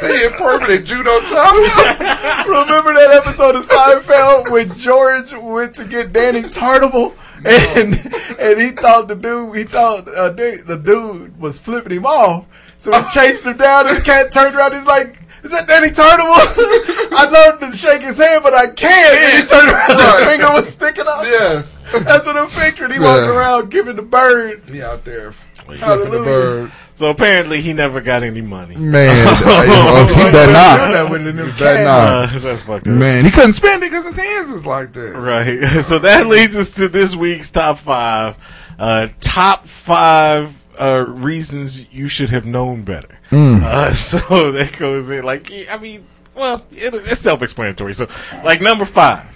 They 0.00 0.24
in 0.24 0.32
permanent 0.32 0.86
judo 0.86 1.20
chop. 1.20 1.52
Remember 2.48 2.94
that 2.94 3.22
episode 3.22 3.56
of 3.56 3.66
Seinfeld 3.66 4.50
when 4.50 4.74
George 4.78 5.34
went 5.34 5.74
to 5.74 5.84
get 5.84 6.14
Danny 6.14 6.40
Tartabull 6.40 7.14
and 7.44 7.94
and 8.40 8.58
he 8.58 8.70
thought 8.70 9.08
the 9.08 9.16
dude 9.16 9.54
he 9.54 9.64
thought 9.64 10.08
uh, 10.08 10.30
the 10.30 10.62
the 10.64 10.78
dude 10.78 11.38
was 11.38 11.60
flipping 11.60 11.98
him 11.98 12.06
off, 12.06 12.46
so 12.78 12.90
he 12.90 13.06
chased 13.10 13.44
him 13.44 13.58
down 13.58 13.86
and 13.86 13.98
the 13.98 14.00
cat 14.00 14.32
turned 14.32 14.54
around. 14.54 14.72
He's 14.72 14.86
like. 14.86 15.23
Is 15.44 15.50
that 15.52 15.68
Danny 15.68 15.88
Tartabull? 15.88 17.12
I 17.16 17.28
love 17.30 17.60
to 17.60 17.76
shake 17.76 18.02
his 18.02 18.18
hand, 18.18 18.42
but 18.42 18.54
I 18.54 18.68
can't. 18.68 19.18
And 19.18 19.42
he 19.42 19.48
turned 19.48 19.70
around, 19.70 19.90
Right. 19.90 20.18
his 20.18 20.26
finger 20.28 20.52
was 20.52 20.68
sticking 20.72 21.04
up. 21.06 21.22
Yes. 21.24 21.78
That's 21.92 22.26
what 22.26 22.36
I'm 22.36 22.48
picturing. 22.48 22.92
He 22.92 22.98
walking 22.98 23.28
around 23.28 23.70
giving 23.70 23.96
the 23.96 24.02
bird. 24.02 24.62
He 24.70 24.82
out 24.82 25.04
there 25.04 25.32
flipping 25.32 26.10
the 26.10 26.18
bird. 26.18 26.72
So 26.96 27.10
apparently 27.10 27.60
he 27.60 27.72
never 27.72 28.00
got 28.00 28.22
any 28.22 28.40
money. 28.40 28.76
Man, 28.76 29.26
uh, 29.28 30.06
he 30.06 30.14
better 30.14 30.30
Doing 30.44 30.52
not. 30.52 30.92
that 30.92 31.10
with 31.10 31.24
them 31.24 31.36
He 31.38 31.58
better 31.58 31.84
not. 31.84 32.34
Uh, 32.34 32.38
that's 32.38 32.62
fucked 32.62 32.86
up. 32.88 32.94
Man, 32.94 33.24
he 33.24 33.30
couldn't 33.32 33.52
spend 33.54 33.82
it 33.82 33.90
because 33.90 34.04
his 34.04 34.16
hands 34.16 34.50
is 34.50 34.64
like 34.64 34.92
this. 34.92 35.14
Right. 35.14 35.82
So 35.82 35.98
that 35.98 36.26
leads 36.28 36.56
us 36.56 36.74
to 36.76 36.88
this 36.88 37.14
week's 37.16 37.50
top 37.50 37.78
five. 37.78 38.36
Uh, 38.78 39.08
top 39.20 39.66
five 39.66 40.54
uh, 40.78 41.04
reasons 41.08 41.92
you 41.92 42.08
should 42.08 42.30
have 42.30 42.46
known 42.46 42.82
better. 42.82 43.18
Uh, 43.64 43.92
so 43.92 44.52
that 44.52 44.76
goes 44.76 45.10
in 45.10 45.24
like 45.24 45.52
I 45.70 45.76
mean, 45.76 46.06
well, 46.34 46.64
it, 46.72 46.94
it's 46.94 47.20
self-explanatory. 47.20 47.94
So 47.94 48.08
like 48.44 48.60
number 48.60 48.84
five. 48.84 49.26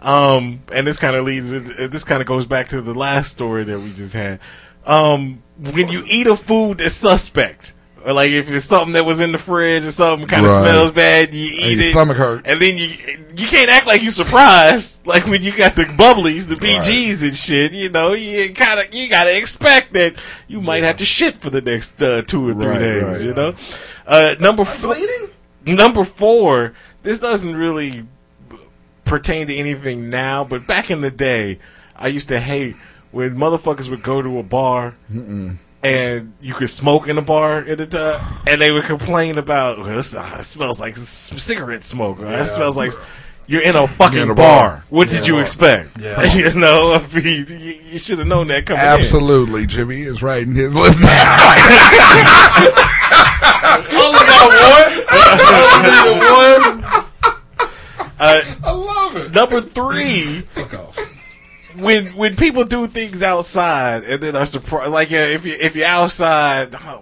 Um, 0.00 0.62
and 0.70 0.86
this 0.86 0.98
kind 0.98 1.16
of 1.16 1.24
leads. 1.24 1.50
This 1.50 2.04
kind 2.04 2.20
of 2.20 2.26
goes 2.26 2.46
back 2.46 2.68
to 2.68 2.82
the 2.82 2.94
last 2.94 3.30
story 3.30 3.64
that 3.64 3.80
we 3.80 3.92
just 3.92 4.12
had. 4.12 4.38
Um, 4.84 5.42
when 5.56 5.88
you 5.88 6.04
eat 6.06 6.26
a 6.26 6.36
food 6.36 6.78
that's 6.78 6.94
suspect, 6.94 7.72
or 8.04 8.12
like 8.12 8.30
if 8.30 8.50
it's 8.50 8.64
something 8.66 8.92
that 8.92 9.04
was 9.04 9.20
in 9.20 9.32
the 9.32 9.38
fridge 9.38 9.84
or 9.84 9.90
something 9.90 10.28
kind 10.28 10.44
of 10.44 10.52
Right. 10.52 10.60
smells 10.62 10.92
bad, 10.92 11.32
you 11.34 11.46
eat 11.46 11.62
And 11.62 11.72
your 11.72 11.80
it, 11.80 11.90
stomach 11.90 12.16
hurt. 12.16 12.42
and 12.46 12.60
then 12.60 12.76
you 12.76 12.88
you 13.36 13.46
can't 13.48 13.68
act 13.70 13.86
like 13.86 14.02
you 14.02 14.10
surprised, 14.10 15.06
like 15.06 15.26
when 15.26 15.42
you 15.42 15.56
got 15.56 15.74
the 15.76 15.84
bubblies, 15.84 16.48
the 16.48 16.54
BGs 16.54 17.22
and 17.22 17.34
shit. 17.36 17.72
You 17.72 17.88
know, 17.88 18.12
you 18.12 18.52
kind 18.54 18.78
of 18.80 18.94
you 18.94 19.08
gotta 19.08 19.36
expect 19.36 19.92
that 19.94 20.14
you 20.48 20.60
might 20.60 20.82
have 20.84 20.96
to 20.98 21.04
shit 21.04 21.38
for 21.40 21.50
the 21.50 21.60
next 21.60 22.02
uh, 22.02 22.22
two 22.22 22.48
or 22.48 22.52
three 22.54 22.66
Right, 22.66 22.78
days. 22.78 23.02
right. 23.02 23.20
You 23.22 23.34
know, 23.34 23.54
uh, 24.06 24.34
number 24.38 24.64
four. 24.64 24.96
Number 25.66 26.04
four, 26.04 26.74
this 27.02 27.18
doesn't 27.20 27.56
really 27.56 28.06
pertain 29.06 29.46
to 29.46 29.54
anything 29.54 30.10
now, 30.10 30.44
but 30.44 30.66
back 30.66 30.90
in 30.90 31.00
the 31.00 31.10
day, 31.10 31.58
I 31.96 32.08
used 32.08 32.28
to 32.28 32.38
hate 32.38 32.76
when 33.12 33.34
motherfuckers 33.36 33.88
would 33.88 34.02
go 34.02 34.20
to 34.20 34.38
a 34.38 34.42
bar 34.42 34.94
and 35.84 36.32
you 36.40 36.54
could 36.54 36.70
smoke 36.70 37.06
in 37.08 37.18
a 37.18 37.22
bar 37.22 37.58
at 37.58 37.78
the 37.78 37.86
time, 37.86 38.20
and 38.46 38.60
they 38.60 38.70
would 38.72 38.84
complain 38.84 39.38
about, 39.38 39.78
well, 39.78 39.94
this, 39.96 40.14
uh, 40.14 40.36
it 40.40 40.44
smells 40.44 40.80
like 40.80 40.94
s- 40.94 41.32
cigarette 41.42 41.84
smoke, 41.84 42.18
or 42.20 42.26
it 42.26 42.46
smells 42.46 42.76
like. 42.76 42.92
You're 43.46 43.60
in 43.60 43.76
a 43.76 43.86
fucking 43.86 44.18
in 44.18 44.30
a 44.30 44.34
bar. 44.34 44.68
bar. 44.70 44.84
What 44.88 45.10
did 45.10 45.26
you 45.26 45.38
expect? 45.38 46.00
Yeah. 46.00 46.22
you 46.34 46.54
know, 46.54 46.94
I 46.94 47.06
mean, 47.14 47.44
you, 47.46 47.56
you 47.92 47.98
should 47.98 48.16
have 48.18 48.26
known 48.26 48.48
that 48.48 48.64
coming 48.64 48.80
in. 48.82 48.88
Absolutely, 48.88 49.66
Jimmy 49.66 50.00
is 50.00 50.22
writing 50.22 50.54
his 50.54 50.74
list. 50.74 51.02
Only 51.04 51.10
got 54.26 54.48
one. 54.72 54.92
Only 56.08 56.24
one. 56.32 57.04
Uh, 58.18 58.42
I 58.64 58.70
love 58.72 59.16
it. 59.16 59.32
number 59.34 59.60
three, 59.60 60.40
Fuck 60.40 60.72
off. 60.74 60.98
When 61.76 62.08
when 62.16 62.36
people 62.36 62.64
do 62.64 62.86
things 62.86 63.22
outside 63.22 64.04
and 64.04 64.22
then 64.22 64.36
are 64.36 64.46
surprised, 64.46 64.90
like 64.92 65.12
uh, 65.12 65.16
if 65.16 65.44
you 65.44 65.54
if 65.58 65.76
you're 65.76 65.86
outside, 65.86 66.74
I 66.74 66.92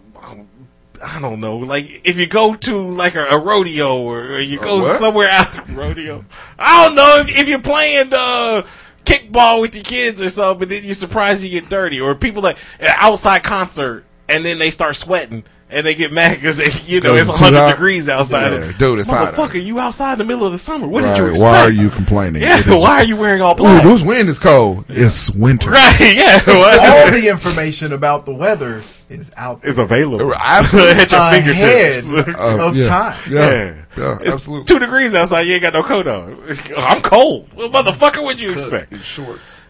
don't- 1.20 1.41
know, 1.41 1.57
like 1.57 2.01
if 2.05 2.16
you 2.16 2.27
go 2.29 2.55
to 2.55 2.91
like 2.93 3.16
a, 3.16 3.25
a 3.27 3.39
rodeo 3.39 3.99
or, 4.01 4.20
or 4.35 4.41
you 4.41 4.59
go 4.61 4.79
what? 4.79 4.99
somewhere 4.99 5.29
out 5.29 5.68
rodeo, 5.70 6.25
I 6.59 6.87
don't 6.87 6.95
know 6.95 7.18
if, 7.18 7.29
if 7.29 7.49
you're 7.49 7.61
playing 7.61 8.14
uh, 8.14 8.62
kickball 9.05 9.61
with 9.61 9.75
your 9.75 9.83
kids 9.83 10.23
or 10.23 10.29
something, 10.29 10.61
but 10.61 10.68
then 10.68 10.85
you're 10.85 10.95
surprised 10.95 11.43
you 11.43 11.51
get 11.51 11.68
dirty, 11.68 12.01
or 12.01 12.14
people 12.14 12.41
like 12.43 12.57
outside 12.81 13.43
concert 13.43 14.05
and 14.29 14.45
then 14.47 14.59
they 14.59 14.70
start 14.70 14.95
sweating. 14.97 15.43
And 15.75 15.87
they 15.87 15.95
get 15.95 16.12
mad 16.12 16.33
because 16.35 16.59
they, 16.59 16.70
you 16.85 17.01
know, 17.01 17.14
it's 17.14 17.31
it's 17.31 17.41
100 17.41 17.57
hot? 17.59 17.70
degrees 17.73 18.07
outside. 18.07 18.53
Yeah, 18.53 18.73
dude, 18.79 18.99
it's 18.99 19.09
hot 19.09 19.29
out. 19.29 19.35
Motherfucker, 19.35 19.64
you 19.64 19.81
outside 19.81 20.12
in 20.12 20.18
the 20.18 20.25
middle 20.27 20.45
of 20.45 20.53
the 20.53 20.59
summer. 20.59 20.87
What 20.87 21.01
did 21.01 21.17
you 21.17 21.29
expect? 21.29 21.42
Why 21.42 21.61
are 21.63 21.71
you 21.71 21.88
complaining? 21.88 22.42
Yeah, 22.42 22.59
It 22.59 22.67
is- 22.67 22.80
why 22.83 23.01
are 23.01 23.05
you 23.05 23.17
wearing 23.17 23.41
all 23.41 23.53
Ooh, 23.55 23.57
black? 23.57 23.83
this 23.83 24.03
wind 24.03 24.29
is 24.29 24.38
cold. 24.38 24.84
It's 24.91 25.30
winter. 25.30 25.71
Right, 25.71 26.14
yeah. 26.14 26.41
what? 26.45 26.79
All 26.79 27.11
the 27.11 27.26
information 27.26 27.95
about 27.95 28.26
the 28.26 28.34
weather 28.34 28.83
is 29.09 29.33
out 29.38 29.63
there. 29.63 29.71
is 29.71 29.79
available 29.79 30.34
Absolutely. 30.45 31.03
at 31.05 31.11
your 31.11 31.21
Ahead 31.21 31.95
fingertips. 32.05 32.38
Uh, 32.38 32.67
of 32.68 32.76
yeah. 32.76 32.87
time. 32.87 33.33
Yeah, 33.33 33.41
Yeah. 33.55 33.75
yeah, 33.96 34.18
It's 34.21 34.34
absolutely. 34.34 34.67
two 34.67 34.79
degrees 34.79 35.14
outside. 35.14 35.42
You 35.46 35.55
ain't 35.55 35.63
got 35.63 35.72
no 35.72 35.83
coat 35.83 36.07
on. 36.07 36.38
I'm 36.76 37.01
cold. 37.01 37.49
Well, 37.55 37.71
motherfucker, 37.71 38.22
what 38.22 38.38
you 38.42 38.51
expect? 38.51 38.95
Shorts. 39.03 39.63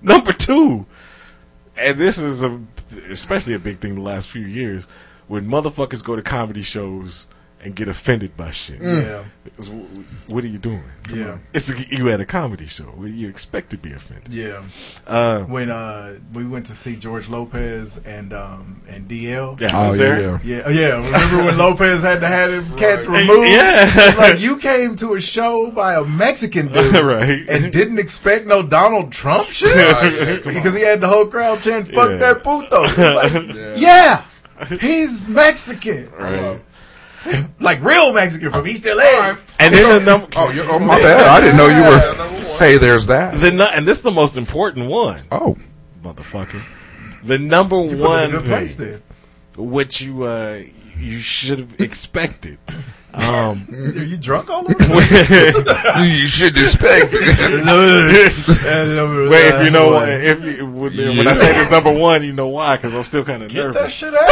Number 0.00 0.32
two, 0.32 0.86
and 1.76 1.98
this 1.98 2.18
is 2.18 2.42
a 2.42 2.60
especially 3.10 3.54
a 3.54 3.58
big 3.58 3.78
thing 3.78 3.94
the 3.94 4.00
last 4.00 4.28
few 4.28 4.44
years 4.46 4.84
when 5.28 5.46
motherfuckers 5.46 6.02
go 6.02 6.16
to 6.16 6.22
comedy 6.22 6.62
shows 6.62 7.26
and 7.62 7.74
get 7.76 7.88
offended 7.88 8.36
by 8.36 8.50
shit. 8.50 8.80
Yeah. 8.80 9.24
It's, 9.58 9.68
wh- 9.68 10.30
What 10.32 10.44
are 10.44 10.48
you 10.48 10.58
doing? 10.58 10.82
Come 11.04 11.18
Yeah. 11.20 11.30
on. 11.32 11.40
It's 11.52 11.68
a, 11.70 11.74
you 11.94 12.08
at 12.10 12.18
a 12.20 12.24
comedy 12.24 12.66
show. 12.66 12.94
You 13.04 13.28
expect 13.28 13.70
to 13.70 13.76
be 13.76 13.92
offended. 13.92 14.32
Yeah. 14.32 14.62
Uh, 15.06 15.40
when 15.40 15.68
uh, 15.70 16.18
we 16.32 16.46
went 16.46 16.66
to 16.66 16.74
see 16.74 16.96
George 16.96 17.28
Lopez 17.28 17.98
and 17.98 18.32
um, 18.32 18.80
and 18.88 19.08
DL. 19.08 19.60
Yeah, 19.60 19.68
Oh, 19.74 19.92
there. 19.92 20.40
yeah, 20.42 20.68
yeah, 20.68 20.68
yeah. 20.70 20.94
Remember 21.04 21.44
when 21.44 21.58
Lopez 21.64 22.02
had 22.02 22.20
to 22.20 22.26
have 22.28 22.50
them 22.52 22.78
cats 22.78 23.06
Right. 23.06 23.28
removed? 23.28 23.48
Yeah. 23.50 24.14
like 24.16 24.40
you 24.40 24.56
came 24.56 24.96
to 24.96 25.14
a 25.14 25.20
show 25.20 25.70
by 25.70 25.94
a 25.96 26.04
Mexican 26.04 26.68
dude, 26.68 26.94
Right. 27.04 27.44
And 27.48 27.70
didn't 27.72 27.98
expect 27.98 28.46
no 28.46 28.62
Donald 28.62 29.12
Trump 29.12 29.46
shit 29.50 29.74
Right, 29.76 30.12
yeah, 30.12 30.36
come 30.38 30.54
because 30.54 30.74
he 30.74 30.80
had 30.82 31.00
the 31.00 31.08
whole 31.08 31.26
crowd 31.26 31.60
chanting 31.60 31.94
"Fuck 31.94 32.10
Yeah. 32.12 32.16
that 32.18 32.42
puto." 32.42 32.84
It's 32.84 32.98
like, 32.98 33.78
yeah. 33.80 34.24
he's 34.80 35.28
Mexican. 35.28 36.10
Right. 36.12 36.60
Like 37.60 37.82
real 37.82 38.12
Mexican 38.12 38.52
from 38.52 38.66
East 38.66 38.86
LA. 38.86 39.36
And 39.58 39.74
then 39.74 39.98
the 39.98 40.10
number. 40.10 40.28
Oh, 40.34 40.50
you, 40.50 40.62
oh, 40.62 40.78
my 40.78 40.98
bad. 40.98 41.26
I 41.26 41.40
didn't 41.40 41.58
know 41.58 41.66
you 41.68 41.82
were. 41.82 42.56
Hey, 42.58 42.78
there's 42.78 43.06
that. 43.08 43.38
The 43.38 43.50
nu- 43.50 43.64
and 43.64 43.86
this 43.86 43.98
is 43.98 44.04
the 44.04 44.10
most 44.10 44.36
important 44.38 44.88
one. 44.88 45.22
Oh, 45.30 45.58
motherfucker! 46.02 46.62
The 47.22 47.38
number 47.38 47.76
put 47.76 47.90
it 47.90 47.92
in 47.92 48.00
a 48.00 48.08
one 48.08 48.30
good 48.30 48.44
place 48.44 48.76
thing, 48.76 49.02
which 49.56 50.00
you 50.00 50.24
uh, 50.24 50.62
you 50.96 51.18
should 51.20 51.58
have 51.58 51.80
expected. 51.80 52.58
Um, 53.12 53.66
Are 53.72 54.04
you 54.04 54.16
drunk 54.16 54.48
all 54.50 54.62
the 54.62 54.74
over? 54.74 56.04
you 56.04 56.26
should 56.26 56.56
expect. 56.56 57.12
Wait, 57.12 57.22
if 59.48 59.64
you 59.64 59.70
know, 59.70 59.92
why- 59.92 60.10
if 60.10 60.44
you, 60.44 60.66
when, 60.66 61.16
when 61.18 61.26
I 61.28 61.32
say 61.34 61.52
this 61.52 61.70
number 61.70 61.92
one, 61.92 62.22
you 62.22 62.32
know 62.32 62.48
why? 62.48 62.76
Because 62.76 62.94
I'm 62.94 63.02
still 63.04 63.24
kind 63.24 63.42
of 63.42 63.52
nervous. 63.52 63.74
Get 63.74 63.82
nervous. 63.82 64.00
that 64.00 64.06
shit 64.06 64.14
out. 64.14 64.28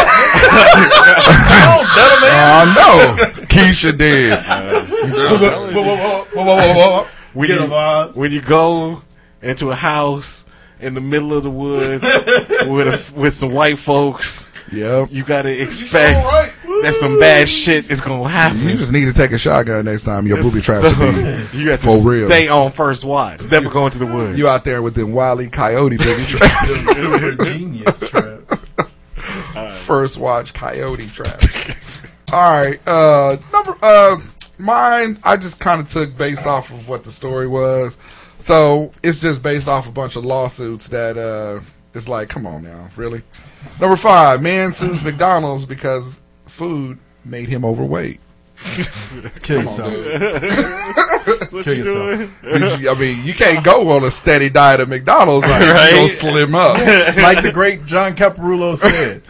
I 2.30 2.64
know. 2.76 3.44
Keisha 3.46 3.96
did. 3.98 4.38
when, 7.34 7.48
Get 7.48 7.56
you, 7.58 7.64
'em, 7.64 7.72
Oz. 7.72 8.16
when 8.16 8.32
you 8.32 8.40
go 8.40 9.02
into 9.42 9.70
a 9.70 9.76
house 9.76 10.44
in 10.80 10.94
the 10.94 11.00
middle 11.00 11.32
of 11.36 11.42
the 11.42 11.50
woods 11.50 12.02
with 12.66 12.86
a, 12.88 13.14
with 13.18 13.34
some 13.34 13.50
white 13.52 13.78
folks, 13.78 14.46
Yep. 14.72 15.08
you 15.10 15.24
got 15.24 15.42
to 15.42 15.50
expect 15.50 16.54
that 16.82 16.94
some 16.94 17.18
bad 17.18 17.48
shit 17.48 17.90
is 17.90 18.00
gonna 18.00 18.28
happen. 18.28 18.60
You 18.68 18.76
just 18.76 18.92
need 18.92 19.06
to 19.06 19.12
take 19.12 19.32
a 19.32 19.38
shotgun 19.38 19.84
next 19.84 20.04
time. 20.04 20.26
Your 20.26 20.36
booby 20.38 20.60
traps 20.60 20.82
So, 20.96 20.98
will 21.06 21.12
be 21.12 21.18
you 21.58 21.70
have 21.70 21.82
to 21.82 21.86
for 22.02 22.08
real. 22.10 22.26
stay 22.26 22.48
on 22.48 22.70
first 22.72 23.04
watch. 23.04 23.42
Never 23.50 23.68
go 23.70 23.86
into 23.86 23.98
the 23.98 24.06
woods. 24.06 24.38
You 24.38 24.48
out 24.48 24.64
there 24.64 24.82
with 24.82 24.94
them 24.94 25.12
wily 25.12 25.48
coyote 25.48 25.96
booby 25.96 26.24
traps. 26.26 26.70
Super 26.96 27.44
genius 27.44 28.00
traps. 28.08 28.74
First 29.84 30.18
watch 30.18 30.54
coyote 30.54 31.06
trap. 31.08 31.40
All 32.32 32.60
right, 32.62 32.78
uh, 32.86 33.36
number 33.52 33.76
uh, 33.82 34.18
mine. 34.58 35.18
I 35.24 35.36
just 35.36 35.58
kind 35.58 35.80
of 35.80 35.88
took 35.88 36.16
based 36.16 36.46
off 36.46 36.70
of 36.70 36.88
what 36.88 37.04
the 37.04 37.10
story 37.10 37.48
was. 37.48 37.96
So 38.38 38.92
it's 39.02 39.20
just 39.20 39.42
based 39.42 39.66
off 39.68 39.88
a 39.88 39.90
bunch 39.90 40.14
of 40.14 40.24
lawsuits 40.24 40.88
that 40.88 41.16
uh, 41.18 41.60
it's 41.94 42.08
like, 42.08 42.28
come 42.28 42.46
on 42.46 42.62
now, 42.62 42.88
really. 42.96 43.22
Number 43.80 43.96
five, 43.96 44.42
man 44.42 44.72
sues 44.72 45.02
McDonald's 45.02 45.64
because 45.66 46.20
food 46.48 46.98
made 47.24 47.48
him 47.48 47.64
overweight. 47.64 48.20
Kill 49.42 49.62
yourself. 49.62 49.92
dude. 49.92 51.64
Kill 51.64 51.76
yourself. 51.76 52.30
I 52.44 52.94
mean, 52.98 53.24
you 53.24 53.34
can't 53.34 53.64
go 53.64 53.88
on 53.90 54.04
a 54.04 54.10
steady 54.10 54.48
diet 54.48 54.80
at 54.80 54.88
McDonald's. 54.88 55.46
Like, 55.46 55.62
You 55.62 55.70
Right. 55.72 55.92
gonna 55.94 56.08
slim 56.08 56.54
up. 56.56 56.76
like 57.16 57.42
the 57.42 57.52
great 57.52 57.84
John 57.86 58.16
Caparulo 58.16 58.76
said, 58.76 59.22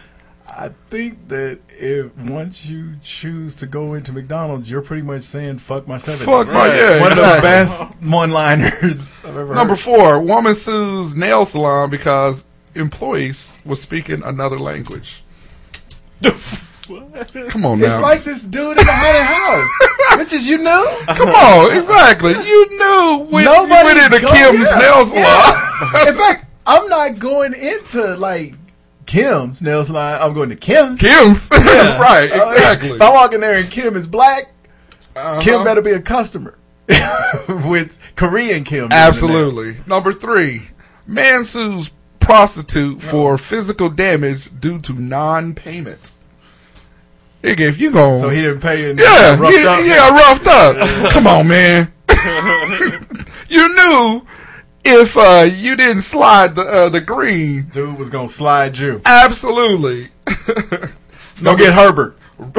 I 0.48 0.70
think 0.90 1.28
that 1.28 1.60
if 1.68 2.16
once 2.16 2.66
you 2.66 2.94
choose 3.04 3.54
to 3.56 3.66
go 3.66 3.92
into 3.94 4.12
McDonald's, 4.12 4.70
you're 4.70 4.80
pretty 4.82 5.02
much 5.02 5.22
saying 5.22 5.58
"fuck 5.58 5.86
my 5.86 5.96
70s. 5.96 6.24
Fuck 6.24 6.46
my- 6.48 6.66
yeah, 6.74 7.00
One 7.00 7.12
of 7.12 7.18
the 7.18 7.38
best 7.42 7.82
one-liners 8.00 9.20
I've 9.24 9.36
ever 9.36 9.54
Number 9.54 9.74
heard. 9.74 9.78
four, 9.80 10.20
woman 10.24 10.54
sues 10.54 11.14
nail 11.14 11.44
salon 11.44 11.90
because 11.90 12.44
employees 12.74 13.56
were 13.64 13.76
speaking 13.76 14.22
another 14.24 14.58
language. 14.58 15.22
Come 16.88 17.66
on 17.66 17.78
It's 17.82 17.88
now. 17.94 18.02
like 18.02 18.24
this 18.24 18.42
dude 18.42 18.78
in 18.78 18.84
the 18.86 18.92
haunted 18.92 19.22
house. 19.22 19.70
Bitches, 20.18 20.48
you 20.48 20.58
knew? 20.58 21.14
Come 21.14 21.28
on, 21.28 21.76
exactly. 21.76 22.32
You 22.32 22.68
knew 22.78 23.26
when 23.30 23.44
Nobody 23.44 23.74
you 23.78 23.84
went 23.84 24.14
into 24.14 24.20
go- 24.26 24.32
Kim's 24.32 24.68
yeah, 24.70 24.78
nail 24.78 25.04
salon. 25.04 26.06
In 26.08 26.14
fact, 26.16 26.46
I'm 26.66 26.88
not 26.88 27.18
going 27.18 27.54
into 27.54 28.16
like 28.16 28.54
Kim's 29.06 29.60
nail 29.62 29.84
salon. 29.84 30.18
I'm 30.20 30.32
going 30.34 30.48
to 30.50 30.56
Kim's. 30.56 31.00
Kim's, 31.00 31.48
right? 31.52 32.28
Uh, 32.32 32.50
Exactly. 32.52 32.90
if 32.90 33.00
I 33.02 33.10
walk 33.10 33.32
in 33.34 33.40
there 33.40 33.56
and 33.56 33.70
Kim 33.70 33.94
is 33.96 34.06
black, 34.06 34.52
Uh-huh. 35.14 35.40
Kim 35.40 35.64
better 35.64 35.82
be 35.82 35.92
a 35.92 36.00
customer 36.02 36.56
with 37.48 37.98
Korean 38.16 38.64
Kim. 38.64 38.88
Absolutely. 38.90 39.76
Number 39.86 40.12
three, 40.12 40.62
man 41.06 41.44
sues 41.44 41.92
prostitute 42.20 43.00
for 43.00 43.38
physical 43.38 43.88
damage 43.88 44.58
due 44.60 44.78
to 44.80 44.92
non-payment. 44.92 46.12
Nigga, 47.42 47.60
if 47.60 47.78
you 47.80 47.90
go, 47.92 48.18
So 48.18 48.28
he 48.30 48.40
didn't 48.42 48.60
pay 48.60 48.90
and 48.90 48.98
yeah, 48.98 49.38
roughed 49.38 49.56
yeah, 49.56 49.70
up. 49.70 49.84
yeah, 49.84 50.08
roughed 50.10 50.46
up. 50.46 51.12
Come 51.12 51.26
on, 51.26 51.46
man. 51.48 51.92
you 53.48 53.74
knew 53.74 54.26
if 54.84 55.16
uh, 55.16 55.48
you 55.50 55.76
didn't 55.76 56.02
slide 56.02 56.56
the 56.56 56.62
uh, 56.62 56.88
the 56.88 57.00
green, 57.00 57.68
Dude 57.72 57.96
was 57.98 58.10
gonna 58.10 58.26
slide 58.28 58.76
you. 58.78 59.00
absolutely. 59.04 60.08
Go 61.42 61.56
get 61.56 61.72
Herbert. 61.74 62.16
Let 62.38 62.54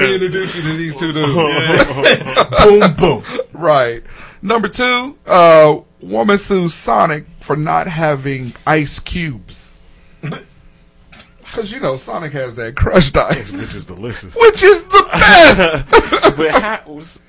me 0.00 0.14
introduce 0.14 0.54
you 0.56 0.62
to 0.62 0.72
these 0.76 0.96
two 0.98 1.12
dudes. 1.12 1.32
boom, 2.64 2.94
boom. 2.94 3.22
Right. 3.52 4.02
Number 4.42 4.68
two, 4.68 5.16
uh, 5.26 5.80
woman 6.00 6.38
sues 6.38 6.74
Sonic 6.74 7.26
for 7.40 7.56
not 7.56 7.88
having 7.88 8.52
ice 8.66 8.98
cubes. 9.00 9.67
Because, 11.58 11.72
you 11.72 11.80
know, 11.80 11.96
Sonic 11.96 12.34
has 12.34 12.54
that 12.54 12.76
crushed 12.76 13.16
ice, 13.16 13.52
which 13.52 13.74
is 13.74 13.84
delicious. 13.84 14.32
which 14.32 14.62
is 14.62 14.84
the 14.84 15.08
best. 15.10 15.84
but 16.36 16.50
how, 16.52 16.76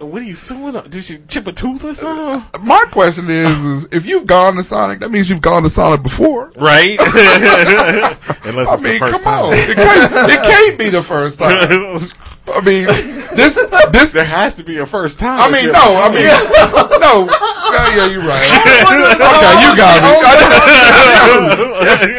what 0.06 0.22
are 0.22 0.26
you 0.26 0.36
suing? 0.36 0.76
on? 0.76 0.88
Did 0.88 1.04
she 1.04 1.18
chip 1.28 1.48
a 1.48 1.52
tooth 1.52 1.84
or 1.84 1.96
something? 1.96 2.44
Uh, 2.54 2.60
my 2.64 2.86
question 2.92 3.28
is, 3.28 3.58
is, 3.86 3.90
if 3.92 4.06
you've 4.06 4.28
gone 4.28 4.56
to 4.58 4.64
Sonic, 4.64 5.00
that 5.00 5.10
means 5.10 5.32
you've 5.32 5.42
gone 5.42 5.64
to 5.64 5.70
Sonic 5.70 6.04
before. 6.04 6.52
Right? 6.58 7.00
Unless 7.00 8.70
I 8.70 8.74
it's 8.76 8.84
mean, 8.84 8.94
the 8.94 9.00
first 9.00 9.24
come 9.24 9.34
time. 9.34 9.46
on. 9.46 9.54
It 9.54 9.76
can't, 9.76 10.14
it 10.30 10.42
can't 10.44 10.78
be 10.78 10.90
the 10.90 11.02
first 11.02 11.40
time. 11.40 11.58
I 12.54 12.62
mean, 12.62 12.86
this, 13.40 13.56
this, 13.92 14.12
there 14.12 14.26
has 14.26 14.56
to 14.56 14.64
be 14.64 14.78
a 14.78 14.86
first 14.86 15.20
time. 15.20 15.40
I 15.40 15.50
mean, 15.52 15.72
no, 15.72 15.80
I 15.80 16.10
mean, 16.12 16.28
no. 17.00 17.26
Yeah, 17.70 17.96
yeah, 17.96 18.06
you're 18.12 18.22
right. 18.26 18.50
Okay, 18.50 19.54
you 19.64 19.72
got 19.78 19.98
me. 20.04 20.10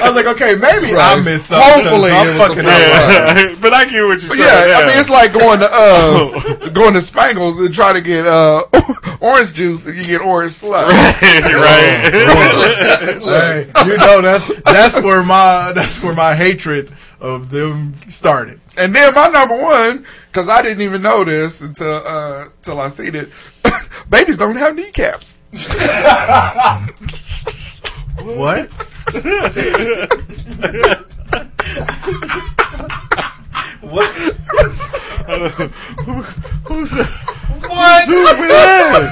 I 0.00 0.06
was 0.06 0.14
like, 0.16 0.26
okay, 0.26 0.54
maybe 0.54 0.92
Right. 0.94 1.18
I 1.18 1.22
missed 1.22 1.46
something. 1.48 1.84
Hopefully 1.84 2.10
I'm 2.10 2.26
it 2.26 2.30
was 2.30 2.38
the 2.38 2.62
fucking 2.62 2.64
first 2.64 3.54
up. 3.56 3.60
but 3.62 3.72
I 3.74 3.84
get 3.84 4.04
what 4.06 4.20
you're 4.22 4.28
But 4.30 4.38
saying. 4.38 4.68
yeah, 4.70 4.78
I 4.78 4.86
mean, 4.86 4.98
it's 4.98 5.08
like 5.10 5.32
going 5.32 5.60
to 5.60 5.68
uh, 5.70 6.68
going 6.72 6.94
to 6.94 7.02
Spangles 7.02 7.58
and 7.60 7.74
try 7.74 7.92
to 7.92 8.00
get 8.00 8.26
uh, 8.26 8.64
orange 9.20 9.52
juice 9.54 9.86
and 9.86 9.96
you 9.96 10.04
get 10.04 10.20
orange 10.20 10.52
slush. 10.52 10.90
right. 10.90 12.10
Hey, 13.30 13.66
you 13.86 13.96
know 13.96 14.20
that's 14.20 14.46
that's 14.62 15.02
where 15.02 15.22
my 15.22 15.72
that's 15.74 16.02
where 16.02 16.14
my 16.14 16.34
hatred 16.34 16.90
of 17.20 17.50
them 17.50 17.94
started. 18.08 18.60
And 18.76 18.94
then 18.94 19.14
my 19.14 19.28
number 19.28 19.60
one, 19.62 20.06
because 20.30 20.48
I 20.48 20.62
didn't 20.62 20.82
even 20.82 21.02
know 21.02 21.24
this 21.24 21.60
until 21.60 22.02
uh, 22.06 22.44
until 22.46 22.80
I 22.80 22.88
seen 22.88 23.14
it. 23.14 23.30
Babies 24.10 24.38
don't 24.38 24.56
have 24.56 24.74
kneecaps. 24.76 25.38
What? 28.22 28.70
what? 33.80 34.10
Who's 36.66 36.92
What? 36.92 38.04
suing 38.06 38.48
that? 38.48 39.02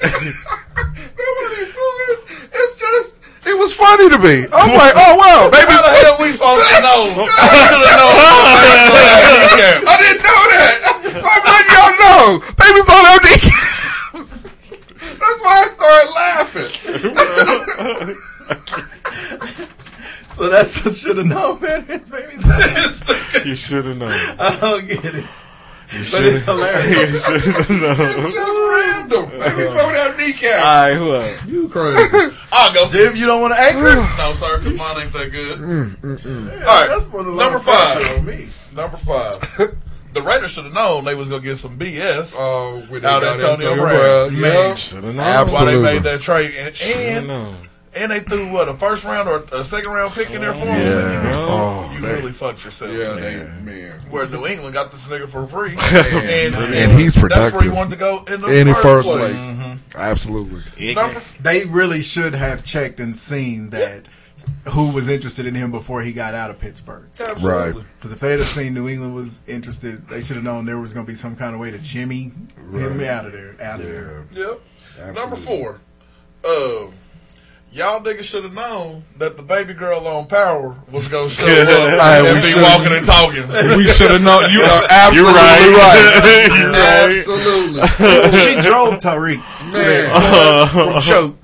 Nobody's 1.18 1.74
suing. 1.74 1.74
It's 1.74 1.74
just. 1.74 1.87
It 3.48 3.56
was 3.56 3.72
funny 3.72 4.10
to 4.10 4.18
me. 4.18 4.44
I'm 4.52 4.76
like, 4.76 4.92
oh 4.94 5.16
wow, 5.16 5.48
baby. 5.48 5.72
How 5.72 5.80
the 5.80 5.88
hell 5.88 6.16
we 6.20 6.32
supposed 6.32 6.68
to 6.68 6.80
know? 6.84 7.24
I 7.24 7.64
should 7.64 7.80
have 7.80 7.96
known. 7.96 8.12
I 9.88 9.96
didn't 10.04 10.20
know 10.20 10.42
that. 10.52 10.76
So 11.16 11.24
I'm 11.24 11.40
letting 11.48 11.72
y'all 11.72 11.96
know. 11.96 12.44
Babies 12.60 12.84
don't 12.84 13.08
have 13.08 13.24
kneecaps. 13.24 14.44
That's 15.16 15.40
why 15.40 15.54
I 15.56 15.66
started 15.72 16.12
laughing. 16.12 16.72
So 20.38 20.48
that's 20.48 20.86
I 20.86 20.90
should 20.90 21.16
have 21.16 21.26
known, 21.26 21.60
man. 21.60 21.84
Baby, 21.84 22.36
You 23.44 23.56
should 23.56 23.86
have 23.86 23.96
known. 23.96 24.12
I 24.38 24.56
don't 24.60 24.86
get 24.86 25.04
it. 25.04 25.24
You 25.92 26.04
But 26.12 26.24
it's 26.24 26.44
hilarious. 26.44 27.28
You 27.28 27.40
should 27.40 27.66
have 27.66 27.70
known. 27.70 27.96
It's 27.98 28.34
just 28.34 28.60
random. 28.60 29.24
Uh, 29.24 29.56
Babies 29.56 29.70
don't 29.70 29.94
have 29.94 30.18
kneecaps. 30.18 30.58
All 30.58 30.88
right, 30.88 30.96
who 30.96 31.14
else? 31.14 31.44
You 31.46 31.68
crazy. 31.68 32.36
I'll 32.52 32.74
go. 32.74 32.88
Jim, 32.88 33.16
you 33.16 33.24
don't 33.26 33.40
want 33.40 33.54
to 33.54 33.60
anchor? 33.60 33.94
No, 34.18 34.32
sir, 34.34 34.58
because 34.58 34.78
mine 34.78 35.04
ain't 35.04 35.12
that 35.14 35.30
good. 35.32 35.58
Mm, 35.58 35.96
mm, 35.96 36.18
mm. 36.18 36.50
All 36.60 36.66
right, 36.66 36.88
That's 36.88 37.08
one 37.08 37.26
of 37.26 37.34
the 37.34 37.42
number 37.42 37.58
five. 37.58 38.18
on 38.18 38.26
me. 38.26 38.48
Number 38.74 38.96
five. 38.98 39.40
the 40.12 40.22
Raiders 40.22 40.50
should 40.50 40.64
have 40.64 40.74
known 40.74 41.04
they 41.04 41.14
was 41.14 41.28
gonna 41.28 41.42
get 41.42 41.56
some 41.56 41.78
BS. 41.78 42.34
Oh, 42.36 42.84
when 42.88 43.02
they 43.02 43.08
out 43.08 43.22
got 43.22 43.36
Antonio 43.36 43.72
Antonio 43.72 43.82
Brown. 43.84 44.28
Brown, 44.28 44.40
Man, 44.40 44.52
yeah. 44.52 44.74
Shoulda 44.74 45.12
known. 45.12 45.50
Why 45.50 45.64
they 45.64 45.80
made 45.80 46.02
that 46.02 46.20
trade 46.20 46.54
and 46.54 46.80
and, 46.82 47.26
known. 47.28 47.67
And 47.96 48.10
they 48.12 48.20
threw 48.20 48.50
what 48.52 48.68
a 48.68 48.74
first 48.74 49.04
round 49.04 49.28
or 49.28 49.44
a 49.52 49.64
second 49.64 49.90
round 49.92 50.12
pick 50.12 50.30
in 50.30 50.40
there 50.40 50.52
for 50.52 50.60
him. 50.60 50.66
Yeah. 50.68 51.32
Oh, 51.48 51.90
you 51.94 52.00
they- 52.00 52.14
really 52.14 52.32
fucked 52.32 52.64
yourself. 52.64 52.92
Yeah, 52.92 53.14
they, 53.14 53.36
man. 53.62 54.00
Where 54.10 54.26
New 54.28 54.46
England 54.46 54.74
got 54.74 54.90
this 54.90 55.06
nigga 55.08 55.28
for 55.28 55.46
free, 55.46 55.72
And, 55.92 56.54
and, 56.54 56.74
and 56.74 56.92
he's 56.98 57.14
That's 57.14 57.22
where 57.22 57.62
he 57.62 57.68
productive. 57.68 57.72
wanted 57.74 57.90
to 57.90 57.96
go 57.96 58.24
in 58.32 58.40
the 58.40 58.48
in 58.60 58.66
the 58.68 58.74
first, 58.74 59.06
first 59.06 59.08
place. 59.08 59.36
place. 59.56 59.78
Absolutely. 59.94 60.94
Number, 60.94 61.22
They 61.40 61.64
really 61.64 62.02
should 62.02 62.34
have 62.34 62.64
checked 62.64 63.00
and 63.00 63.16
seen 63.16 63.70
that 63.70 64.08
who 64.70 64.90
was 64.90 65.08
interested 65.08 65.46
in 65.46 65.54
him 65.54 65.70
before 65.70 66.00
he 66.02 66.12
got 66.12 66.32
out 66.34 66.48
of 66.50 66.58
Pittsburgh. 66.58 67.06
absolutely. 67.20 67.84
Because 67.96 68.12
if 68.12 68.20
they 68.20 68.30
had 68.32 68.42
seen 68.44 68.72
New 68.74 68.88
England 68.88 69.14
was 69.14 69.40
interested, 69.46 70.08
they 70.08 70.22
should 70.22 70.36
have 70.36 70.44
known 70.44 70.64
there 70.64 70.78
was 70.78 70.94
going 70.94 71.04
to 71.04 71.10
be 71.10 71.16
some 71.16 71.36
kind 71.36 71.54
of 71.54 71.60
way 71.60 71.70
to 71.70 71.78
jimmy 71.78 72.32
him 72.72 73.00
out 73.02 73.26
of 73.26 73.32
there. 73.32 73.56
Out 73.60 73.80
of 73.80 73.86
there. 73.86 74.24
Yep. 74.32 75.14
Number 75.14 75.36
four. 75.36 75.80
Um, 76.44 76.92
y'all 77.72 78.00
niggas 78.00 78.24
should 78.24 78.44
have 78.44 78.54
known 78.54 79.04
that 79.18 79.36
the 79.36 79.42
baby 79.42 79.74
girl 79.74 80.06
on 80.06 80.26
Power 80.26 80.76
was 80.90 81.08
gonna 81.08 81.28
show 81.28 81.44
up 81.46 81.48
Hey, 81.48 82.30
and 82.30 82.42
be 82.42 82.54
walking 82.60 82.92
and 82.92 83.04
talking. 83.06 83.44
We 83.76 83.86
should 83.86 84.10
have 84.10 84.22
known. 84.22 84.50
You 84.50 84.62
are 84.74 84.84
absolutely 84.88 85.32
right. 85.34 85.74
right. 86.22 86.58
You're 86.58 86.70
right. 86.72 87.18
Absolutely. 87.18 87.88
she 88.38 88.60
drove 88.68 88.98
Tariq. 88.98 89.40
Man, 89.72 90.68
from 90.68 91.00
Choke. 91.00 91.36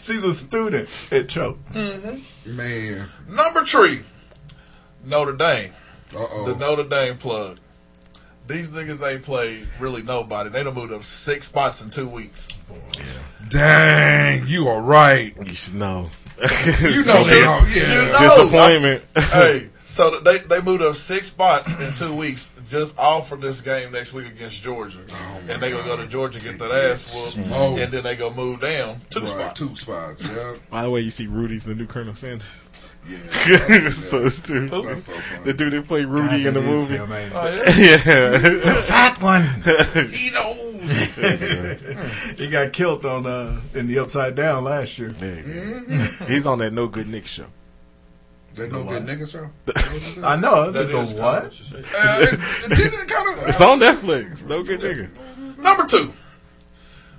She's 0.00 0.24
a 0.24 0.32
student 0.32 0.88
at 1.10 1.28
Choke. 1.28 1.58
Mm-hmm. 1.72 2.56
Man. 2.56 3.08
Number 3.28 3.64
three. 3.64 4.00
Notre 5.04 5.32
Dame. 5.36 5.72
Uh-oh. 6.14 6.46
The. 6.46 6.56
Notre 6.58 6.84
Dame 6.84 7.16
plug. 7.18 7.58
These 8.48 8.70
niggas 8.72 9.06
ain't 9.06 9.22
played 9.22 9.68
really 9.78 10.02
nobody. 10.02 10.48
They 10.50 10.64
done 10.64 10.74
moved 10.74 10.92
up 10.92 11.02
six 11.04 11.46
spots 11.46 11.82
in 11.82 11.90
two 11.90 12.08
weeks. 12.08 12.48
Dang, 13.48 14.46
you 14.46 14.68
are 14.68 14.82
right. 14.82 15.34
You 15.44 15.54
should 15.54 15.74
know. 15.74 16.10
You 16.80 17.04
know 17.06 17.22
they 17.24 17.42
are. 17.44 17.68
You 17.68 17.82
Yeah. 17.82 18.04
know, 18.10 18.18
Disappointment. 18.20 19.04
hey, 19.16 19.68
so 19.90 20.20
they 20.20 20.38
they 20.38 20.60
moved 20.60 20.82
up 20.82 20.94
six 20.94 21.28
spots 21.28 21.78
in 21.80 21.92
two 21.94 22.14
weeks 22.14 22.52
just 22.68 22.98
all 22.98 23.22
for 23.22 23.36
this 23.36 23.60
game 23.62 23.90
next 23.90 24.12
week 24.12 24.26
against 24.26 24.62
Georgia, 24.62 24.98
and 25.48 25.60
they 25.62 25.70
gonna 25.70 25.82
go 25.84 25.96
to 25.96 26.06
Georgia 26.06 26.38
get 26.40 26.58
that 26.58 26.70
ass 26.70 27.34
whooped, 27.36 27.48
Oh. 27.52 27.76
and 27.76 27.90
then 27.90 28.02
they 28.04 28.14
go 28.14 28.30
move 28.32 28.60
down 28.60 29.00
two 29.10 29.20
Right, 29.20 29.28
spots. 29.28 29.58
Two 29.60 29.66
spots. 29.76 30.30
Yeah. 30.34 30.54
By 30.70 30.82
the 30.82 30.90
way, 30.90 31.00
you 31.00 31.10
see 31.10 31.26
Rudy's 31.26 31.64
the 31.64 31.74
new 31.74 31.86
Colonel 31.86 32.14
Sanders. 32.14 32.46
Yeah. 33.08 33.88
so 33.88 34.28
stupid. 34.28 34.84
That's 34.86 35.04
so 35.04 35.14
funny. 35.14 35.44
The 35.44 35.52
dude 35.54 35.72
that 35.72 35.88
played 35.88 36.06
Rudy 36.08 36.46
in 36.46 36.52
the 36.54 36.60
That 36.60 36.68
is 36.68 36.88
movie. 36.88 36.96
him. 36.96 37.10
Oh, 37.10 37.46
yeah. 37.78 38.42
yeah. 38.66 38.80
Fat 38.82 39.22
one. 39.22 39.42
He 40.10 40.30
knows. 40.30 41.14
he 42.38 42.50
got 42.50 42.72
killed 42.72 43.06
on 43.06 43.26
uh, 43.26 43.60
in 43.74 43.86
the 43.86 43.98
Upside 43.98 44.34
Down 44.34 44.64
last 44.64 44.98
year. 44.98 45.10
He's 46.26 46.46
on 46.46 46.58
that 46.58 46.72
No 46.72 46.86
Good 46.86 47.08
Nick 47.08 47.26
show. 47.26 47.46
That 48.58 48.72
no 48.72 48.84
good 48.84 49.06
nigga 49.06 49.30
show. 49.30 49.50
I 50.22 50.36
know. 50.36 50.70
That 50.70 50.88
the 50.88 50.96
what? 50.96 51.44
what 51.44 51.58
you 51.58 51.64
say. 51.64 51.78
Uh, 51.78 52.18
it, 52.20 52.32
it 52.72 52.76
didn't 52.76 53.08
kind 53.08 53.38
of. 53.38 53.48
It's 53.48 53.60
on 53.60 53.78
Netflix. 53.78 54.44
No 54.46 54.62
Good 54.62 54.80
Nigga. 54.80 55.56
Number 55.58 55.86
two, 55.86 56.12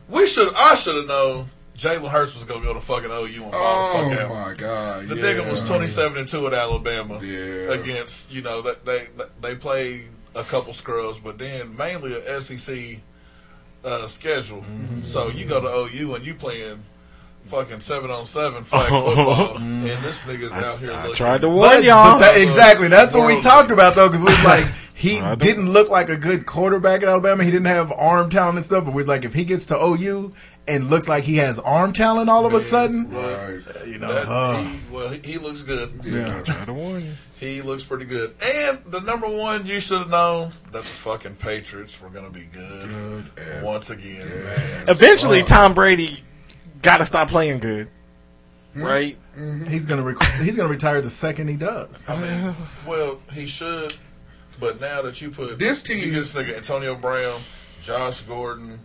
we 0.10 0.28
should 0.28 0.53
I 0.56 0.76
should 0.76 0.95
have 0.95 1.07
known 1.07 1.49
Jalen 1.78 2.10
Hurts 2.10 2.36
was 2.36 2.44
gonna 2.44 2.64
go 2.64 2.74
to 2.74 2.82
fucking 2.82 3.10
OU 3.10 3.44
and 3.44 3.52
ball 3.52 3.52
the 3.52 3.56
Oh 3.57 4.10
fuck 4.10 4.20
out. 4.20 4.32
Oh, 4.32 4.36
my 4.36 4.53
god. 4.53 5.06
The 5.06 5.16
yeah. 5.16 5.24
nigga 5.24 5.49
was 5.49 5.61
twenty 5.61 5.88
seven 5.88 6.18
and 6.18 6.28
two 6.28 6.45
at 6.48 6.53
Alabama. 6.53 7.20
Yeah. 7.24 7.74
Against 7.74 8.32
you 8.32 8.41
know 8.41 8.61
that 8.64 8.86
they 8.86 9.07
they 9.41 9.56
played 9.56 10.10
a 10.36 10.44
couple 10.44 10.74
scrubs, 10.74 11.20
but 11.20 11.38
then 11.38 11.76
mainly 11.78 12.14
a 12.14 12.41
SEC 12.41 12.99
uh, 13.84 14.07
schedule. 14.07 14.61
Mm-hmm. 14.61 15.03
So 15.03 15.30
you 15.30 15.45
go 15.45 15.61
to 15.61 15.68
OU 15.68 16.16
and 16.16 16.26
you 16.26 16.36
playing 16.36 16.84
fucking 17.50 17.80
seven 17.82 18.12
on 18.12 18.26
seven 18.26 18.64
flag 18.64 18.90
football, 18.90 19.58
and 19.58 19.82
this 19.84 20.24
nigga's 20.24 20.52
out 20.52 20.80
here. 20.80 20.92
I 20.94 21.04
looking, 21.04 21.16
tried 21.16 21.42
to 21.42 21.48
But, 21.48 21.56
warn 21.56 21.84
y'all. 21.84 22.20
but 22.20 22.34
that, 22.34 22.42
exactly. 22.42 22.88
That's 22.88 23.16
what 23.16 23.28
we 23.28 23.42
talked 23.42 23.72
about 23.72 23.96
though, 23.96 24.08
because 24.08 24.24
we 24.24 24.30
was 24.32 24.44
like 24.46 24.66
he 24.94 25.20
didn't 25.38 25.72
look 25.72 25.90
like 25.90 26.10
a 26.10 26.18
good 26.18 26.46
quarterback 26.46 27.02
at 27.04 27.10
Alabama. 27.10 27.44
He 27.44 27.52
didn't 27.52 27.68
have 27.68 27.92
arm 27.92 28.30
talent 28.30 28.58
and 28.58 28.66
stuff. 28.66 28.86
But 28.86 28.94
we're 28.94 29.06
like, 29.06 29.26
if 29.26 29.34
he 29.34 29.46
gets 29.46 29.66
to 29.68 29.78
OU 29.82 30.34
and 30.68 30.90
looks 30.90 31.08
like 31.10 31.24
he 31.24 31.38
has 31.38 31.58
arm 31.58 31.94
talent 31.94 32.30
all 32.30 32.46
of 32.46 32.54
a 32.54 32.60
sudden, 32.60 33.10
Right. 33.12 33.62
you 33.88 33.98
know, 33.98 34.14
That, 34.14 34.28
uh, 34.30 34.58
he, 34.62 34.80
well, 34.92 35.10
he, 35.10 35.20
he 35.24 35.38
looks 35.40 35.64
good. 35.64 35.92
yeah. 36.04 36.38
I 36.38 36.42
tried 36.42 36.66
to 36.66 36.74
warn 36.74 37.02
you. 37.02 37.14
He 37.40 37.62
looks 37.62 37.86
pretty 37.86 38.04
good. 38.04 38.36
And 38.44 38.80
the 38.88 39.00
number 39.00 39.26
one, 39.26 39.66
you 39.66 39.80
should 39.80 40.00
have 40.00 40.10
known 40.10 40.52
that 40.74 40.74
the 40.74 40.80
fucking 40.84 41.36
Patriots 41.36 42.02
were 42.02 42.10
going 42.10 42.26
to 42.26 42.32
be 42.38 42.44
good, 42.52 43.32
as 43.38 43.64
once 43.64 43.90
again. 43.90 44.28
Eventually, 44.90 45.44
Tom 45.44 45.74
Brady 45.74 46.22
got 46.82 46.98
to 46.98 47.06
stop 47.06 47.30
playing 47.30 47.60
good. 47.60 47.90
Hmm? 48.74 48.84
Right? 48.84 49.18
Mm-hmm. 49.38 49.66
he's 49.68 49.86
gonna 49.86 50.04
rec- 50.04 50.22
he's 50.42 50.58
gonna 50.58 50.70
retire 50.70 51.02
the 51.02 51.10
second 51.10 51.48
he 51.48 51.56
does. 51.56 52.04
I 52.10 52.16
mean, 52.20 52.24
uh. 52.50 52.54
well, 52.86 53.20
he 53.34 53.48
should. 53.48 53.94
But 54.60 54.82
now 54.82 55.02
that 55.04 55.22
you 55.22 55.32
put 55.32 55.58
This 55.58 55.82
team- 55.82 56.00
you 56.00 56.12
get 56.12 56.20
this 56.20 56.34
nigga 56.34 56.58
Antonio 56.58 56.94
Brown, 56.96 57.42
Josh 57.82 58.22
Gordon, 58.24 58.80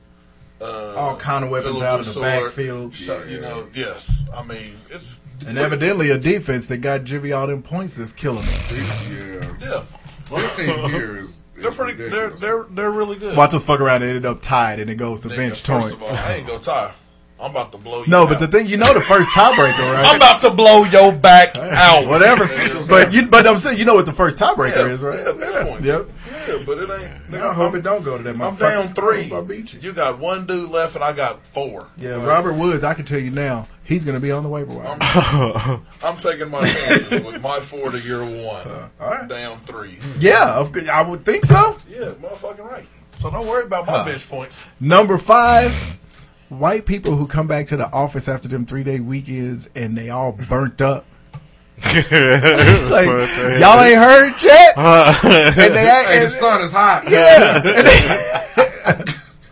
uh, 0.61 0.95
All 0.95 1.17
kind 1.17 1.45
of 1.45 1.51
weapons 1.51 1.79
Phillip 1.81 1.89
out 1.89 1.99
in 2.01 2.07
the 2.07 2.13
Broussard, 2.13 2.45
backfield. 2.45 2.95
so, 2.95 3.23
you 3.25 3.41
know, 3.41 3.67
yes. 3.75 4.25
I 4.35 4.45
mean, 4.45 4.75
it's 4.91 5.21
And 5.47 5.59
evidently 5.59 6.11
a 6.11 6.19
defense 6.19 6.69
that 6.69 6.79
got 6.79 7.03
Jimmy 7.05 7.33
all 7.33 7.49
them 7.49 7.63
points 7.63 7.99
is 7.99 8.13
killing 8.13 8.45
him. 8.45 8.87
Yeah. 8.87 9.57
yeah. 9.61 9.83
This 10.31 10.57
team 10.57 10.89
here 10.91 11.17
is. 11.19 11.43
They're 11.57 11.71
is 11.71 11.77
pretty. 11.77 11.95
They're 11.95 12.31
they're 12.31 12.65
they're 12.71 12.91
really 12.91 13.17
good. 13.17 13.37
Watch 13.37 13.55
us 13.55 13.65
fuck 13.65 13.81
around 13.81 14.03
and 14.03 14.13
end 14.13 14.25
up 14.27 14.41
tied 14.41 14.79
and 14.81 14.89
it 14.89 14.95
goes 14.95 15.21
to 15.23 15.29
Nigga, 15.29 15.37
bench 15.37 15.61
first 15.63 15.91
points. 15.91 16.11
of 16.11 16.17
all, 16.17 16.25
I 16.25 16.35
ain't 16.35 16.47
gonna 16.47 16.61
tie. 16.61 16.93
I'm 17.41 17.51
about 17.51 17.73
to 17.73 17.79
blow 17.79 18.05
you. 18.05 18.11
No, 18.11 18.23
out. 18.23 18.29
but 18.31 18.39
the 18.41 18.47
thing 18.47 18.67
you 18.67 18.77
know 18.77 18.95
the 18.95 19.01
first 19.01 19.31
tiebreaker, 19.33 19.93
right? 19.93 20.07
I'm 20.07 20.17
about 20.17 20.41
to 20.43 20.51
blow 20.51 20.85
your 20.85 21.13
back 21.13 21.57
out. 21.57 22.07
Whatever. 22.07 22.47
but 22.89 23.13
you 23.13 23.27
but 23.27 23.47
I'm 23.47 23.59
saying 23.59 23.79
you 23.79 23.85
know 23.85 23.95
what 23.95 24.07
the 24.07 24.13
first 24.13 24.39
tiebreaker 24.39 24.77
Yeah, 24.77 24.87
is, 24.87 25.03
right? 25.03 25.19
yeah, 25.19 25.65
points. 25.65 25.83
Yep. 25.85 26.09
Yeah, 26.49 26.63
but 26.67 26.79
it 26.79 26.91
ain't. 26.91 27.27
Nigga, 27.29 27.41
I 27.41 27.55
hope 27.55 27.73
I'm, 27.73 27.79
it 27.79 27.83
don't 27.83 28.05
go 28.05 28.17
to 28.19 28.23
that. 28.25 28.41
I'm 28.41 28.55
down 28.57 28.89
three. 28.95 29.33
I 29.33 29.41
beat 29.41 29.73
you. 29.75 29.81
You 29.81 29.93
got 29.93 30.19
one 30.19 30.47
dude 30.47 30.71
left, 30.71 30.95
and 30.95 31.03
I 31.03 31.13
got 31.13 31.45
four. 31.45 31.89
Yeah, 31.97 32.17
Like, 32.17 32.29
Robert 32.29 32.53
Woods. 32.55 32.85
I 32.85 32.93
can 32.95 33.05
tell 33.07 33.19
you 33.19 33.31
now, 33.31 33.67
he's 33.83 34.05
going 34.05 34.15
to 34.15 34.21
be 34.21 34.31
on 34.31 34.43
the 34.43 34.49
waiver 34.51 34.75
wire. 34.75 34.97
I'm, 35.01 35.81
I'm 36.03 36.17
taking 36.19 36.51
my 36.51 36.61
chances 36.67 37.25
with 37.25 37.41
my 37.43 37.61
four 37.61 37.91
to 37.91 37.99
your 37.99 38.25
one. 38.25 38.67
Uh, 38.69 38.89
all 39.01 39.11
right. 39.11 39.29
Down 39.29 39.59
three. 39.61 39.99
Yeah, 40.19 40.69
I 40.93 41.03
would 41.03 41.25
think 41.25 41.47
so. 41.47 41.79
Yeah, 41.89 42.11
motherfucking 42.21 42.71
right. 42.71 42.87
So 43.17 43.31
don't 43.31 43.47
worry 43.47 43.65
about 43.65 43.87
my 43.87 44.05
bench 44.05 44.29
points. 44.29 44.67
Number 44.81 45.17
five, 45.17 45.99
white 46.59 46.87
people 46.87 47.17
who 47.17 47.27
come 47.27 47.47
back 47.47 47.67
to 47.67 47.77
the 47.77 47.91
office 47.93 48.29
after 48.29 48.49
them 48.49 48.67
three 48.67 48.85
day 48.85 49.01
weekends 49.01 49.69
and 49.75 49.97
they 49.97 50.11
all 50.11 50.33
burnt 50.49 50.81
up. 50.81 51.05
like, 51.85 52.07
y'all 52.07 53.81
ain't 53.81 53.99
heard 53.99 54.35
yet, 54.43 54.75
and 54.79 55.75
they 55.75 55.85
Hey, 55.85 56.25
the 56.25 56.31
sun 56.31 56.63
is 56.63 56.73
hot. 56.73 57.03
yeah, 57.11 57.59
they- 57.59 59.05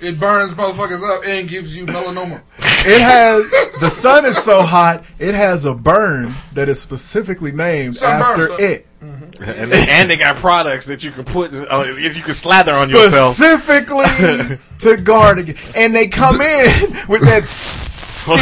It 0.08 0.18
burns 0.20 0.52
motherfuckers 0.54 1.02
up 1.16 1.22
and 1.26 1.48
gives 1.48 1.76
you 1.76 1.84
melanoma. 1.86 2.40
it 2.58 3.00
has 3.00 3.44
the 3.80 3.88
sun 3.90 4.24
is 4.24 4.36
so 4.36 4.62
hot 4.62 5.04
it 5.18 5.34
has 5.34 5.64
a 5.64 5.74
burn 5.74 6.34
that 6.54 6.68
is 6.68 6.80
specifically 6.80 7.52
named 7.52 7.96
Sunburn, 7.96 8.22
after 8.28 8.48
sun- 8.48 8.60
it. 8.60 8.86
Mm. 9.00 9.11
And, 9.40 9.72
and 9.72 10.10
they 10.10 10.16
got 10.16 10.36
products 10.36 10.86
that 10.86 11.02
you 11.02 11.10
can 11.10 11.24
put, 11.24 11.52
uh, 11.54 11.84
if 11.86 12.16
you 12.16 12.22
can 12.22 12.34
slather 12.34 12.72
on 12.72 12.90
yourself. 12.90 13.34
specifically 13.34 14.58
to 14.80 14.96
guard 14.98 15.38
against. 15.38 15.74
And 15.76 15.94
they 15.94 16.08
come 16.08 16.40
in 16.40 16.96
with 17.08 17.22
that 17.22 17.44
skin 17.46 18.38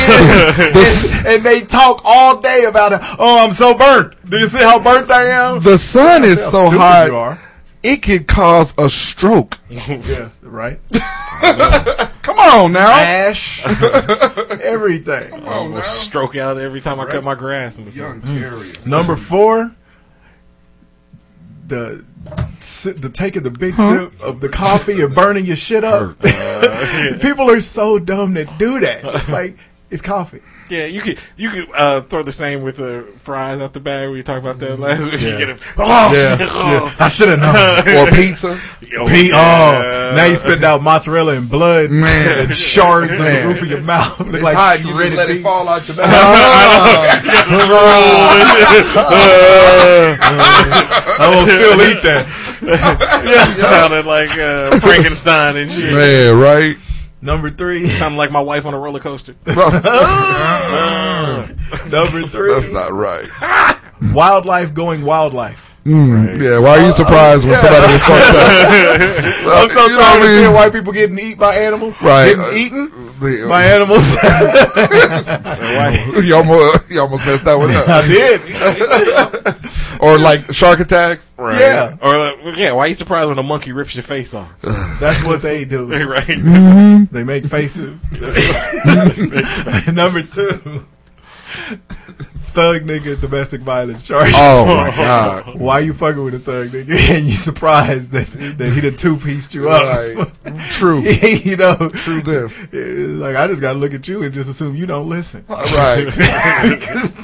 and, 1.25 1.27
and 1.27 1.43
they 1.45 1.63
talk 1.63 2.03
all 2.05 2.41
day 2.41 2.65
about 2.65 2.93
it. 2.93 3.01
Oh, 3.19 3.39
I'm 3.45 3.53
so 3.53 3.75
burnt. 3.75 4.15
Do 4.29 4.39
you 4.39 4.47
see 4.47 4.59
how 4.63 4.83
burnt 4.83 5.11
I 5.11 5.27
am? 5.29 5.61
The 5.61 5.79
sun 5.79 6.25
is 6.25 6.45
so 6.45 6.71
hot, 6.71 7.39
it 7.83 8.03
could 8.03 8.27
cause 8.27 8.75
a 8.77 8.91
stroke. 8.91 9.59
Yeah, 9.71 10.31
right. 10.43 10.79
Come 12.23 12.39
on 12.39 12.73
now. 12.73 12.91
Ash, 12.91 13.65
everything. 13.65 15.31
Come 15.31 15.41
I 15.41 15.45
on 15.45 15.45
now. 15.45 15.53
almost 15.61 16.01
stroke 16.03 16.37
out 16.37 16.59
every 16.59 16.81
time 16.83 17.01
I 17.01 17.07
cut 17.07 17.25
my 17.25 17.35
grass. 17.35 17.79
In 17.79 17.87
the 17.87 17.91
Young 17.93 18.25
sun. 18.25 18.37
Terriers. 18.37 18.87
Number 18.87 19.17
four, 19.17 19.75
the 21.71 22.05
the 23.01 23.09
taking 23.09 23.43
the 23.43 23.51
big 23.51 23.75
sip 23.75 24.21
of 24.21 24.41
the 24.41 24.49
coffee 24.51 25.01
and 25.01 25.15
burning 25.15 25.47
your 25.47 25.57
shit 25.57 25.83
up. 25.83 26.19
People 27.23 27.51
are 27.51 27.61
so 27.61 27.99
dumb 27.99 28.35
that 28.35 28.59
do 28.59 28.81
that. 28.81 29.29
Like 29.29 29.57
It's 29.91 30.03
coffee. 30.03 30.41
Yeah, 30.69 30.85
you 30.87 31.01
could 31.01 31.19
you 31.37 31.51
could 31.51 31.69
uh, 31.75 32.03
throw 32.03 32.23
the 32.23 32.31
same 32.31 32.63
with 32.63 32.77
the 32.77 33.05
fries 33.25 33.61
out 33.61 33.73
the 33.73 33.81
bag. 33.81 34.09
We 34.11 34.23
talked 34.23 34.39
about 34.39 34.61
that 34.61 34.79
last 34.79 35.01
week. 35.11 35.21
You 35.21 35.29
Yeah. 35.31 35.39
get 35.39 35.49
it. 35.51 35.59
Oh, 35.77 36.13
Yeah, 36.15 36.37
shit. 36.37 36.49
yeah. 36.49 36.95
I 37.01 37.09
should 37.09 37.29
have 37.29 37.41
known. 37.41 37.99
Or 38.09 38.11
pizza. 38.15 38.61
Yo, 38.81 39.05
Pete, 39.09 39.31
yeah. 39.33 40.13
oh, 40.13 40.15
now 40.15 40.27
you 40.27 40.37
spit 40.37 40.63
out 40.63 40.81
mozzarella 40.81 41.35
and 41.35 41.49
blood 41.51 41.91
Man. 41.91 42.39
and 42.41 42.55
shards 42.55 43.11
on 43.19 43.27
the 43.27 43.43
roof 43.49 43.63
of 43.63 43.69
your 43.69 43.81
mouth. 43.81 44.17
Look 44.21 44.35
It's 44.35 44.43
like 44.45 44.57
hot, 44.57 44.79
you 44.79 44.85
just 44.85 44.97
shredded 44.97 45.19
let 45.19 45.31
it 45.31 45.43
fall 45.43 45.69
out 45.69 45.89
your 45.89 45.97
mouth. 45.97 46.07
I 50.01 51.29
will 51.35 51.47
still 51.47 51.81
eat 51.91 52.03
that. 52.03 52.27
yeah, 53.25 53.53
sounded 53.55 54.07
like 54.07 54.31
uh, 54.39 54.79
Frankenstein 54.81 55.57
and 55.57 55.71
shit. 55.71 55.93
Man, 55.93 56.39
right? 56.39 56.77
Number 57.23 57.51
three. 57.51 57.87
Sounded 57.99 58.17
like 58.17 58.31
my 58.31 58.41
wife 58.41 58.67
on 58.67 58.75
a 58.75 58.79
roller 58.79 59.01
coaster. 59.01 59.35
Number 59.47 59.59
three. 62.27 62.53
That's 62.53 62.71
not 62.71 62.93
right. 62.93 63.29
Wildlife 64.15 64.75
going 64.75 65.03
wildlife. 65.03 65.70
Mm, 65.85 66.41
Yeah, 66.43 66.59
why 66.59 66.79
are 66.79 66.85
you 66.85 66.91
surprised 66.93 67.47
when 67.49 67.57
somebody 67.57 67.87
gets 67.87 68.05
fucked 68.05 68.35
up? 68.37 68.37
I'm 69.63 69.69
so 69.71 69.87
You 69.87 69.93
know 69.93 69.97
what 69.97 70.05
tired 70.05 70.09
I 70.13 70.15
of 70.17 70.21
mean? 70.21 70.29
seeing 70.39 70.53
white 70.53 70.73
people 70.75 70.93
getting 70.93 71.19
eaten 71.19 71.39
by 71.39 71.55
animals. 71.57 71.95
Right. 72.03 72.35
Getting 72.37 72.59
eaten 72.59 72.91
The- 73.19 73.47
by 73.49 73.65
animals. 73.65 74.15
you 76.27 76.35
almost 76.35 76.91
you 76.91 77.01
almost 77.01 77.25
messed 77.27 77.45
that 77.47 77.55
one 77.59 77.71
up. 77.71 77.89
I 77.89 78.07
did. 78.07 78.41
or 80.03 80.19
like 80.19 80.53
shark 80.53 80.81
attacks. 80.81 81.33
Right. 81.39 81.59
Yeah. 81.61 81.97
Or 82.03 82.15
uh, 82.15 82.35
yeah, 82.57 82.73
why 82.73 82.85
are 82.85 82.89
you 82.89 82.95
surprised 82.95 83.29
when 83.31 83.39
a 83.39 83.43
monkey 83.43 83.73
rips 83.73 83.95
your 83.95 84.03
face 84.03 84.35
off? 84.35 84.51
That's 85.01 85.25
what 85.25 85.41
they 85.41 85.65
do. 85.65 85.87
right. 86.07 87.09
They 87.11 87.25
make 87.25 87.47
faces. 87.47 88.05
Number 89.93 90.21
two. 90.23 90.85
Thug 92.51 92.83
nigga 92.83 93.21
domestic 93.21 93.61
violence 93.61 94.03
charges. 94.03 94.35
Oh 94.37 94.67
my 94.67 94.91
god. 94.97 95.59
Why 95.59 95.79
you 95.81 95.95
fucking 95.95 96.23
with 96.25 96.35
a 96.35 96.39
thug 96.41 96.69
nigga 96.71 96.91
and 97.17 97.27
you 97.27 97.37
surprised 97.37 98.11
that, 98.13 98.27
that 98.59 98.73
he 98.73 98.81
done 98.81 98.97
two 98.97 99.17
pieced 99.17 99.55
you 99.55 99.69
up? 99.71 99.85
Right. 99.85 100.61
True. 100.71 101.01
you 101.03 101.57
know, 101.57 101.77
True 101.95 102.21
this. 102.23 102.73
like 102.73 103.37
I 103.37 103.47
just 103.47 103.61
gotta 103.61 103.79
look 103.79 103.95
at 103.95 104.09
you 104.09 104.23
and 104.25 104.35
just 104.35 104.51
assume 104.51 104.75
you 104.75 104.87
don't 104.87 105.09
listen. 105.09 105.45
Right. 105.49 106.07
Because- 106.07 107.17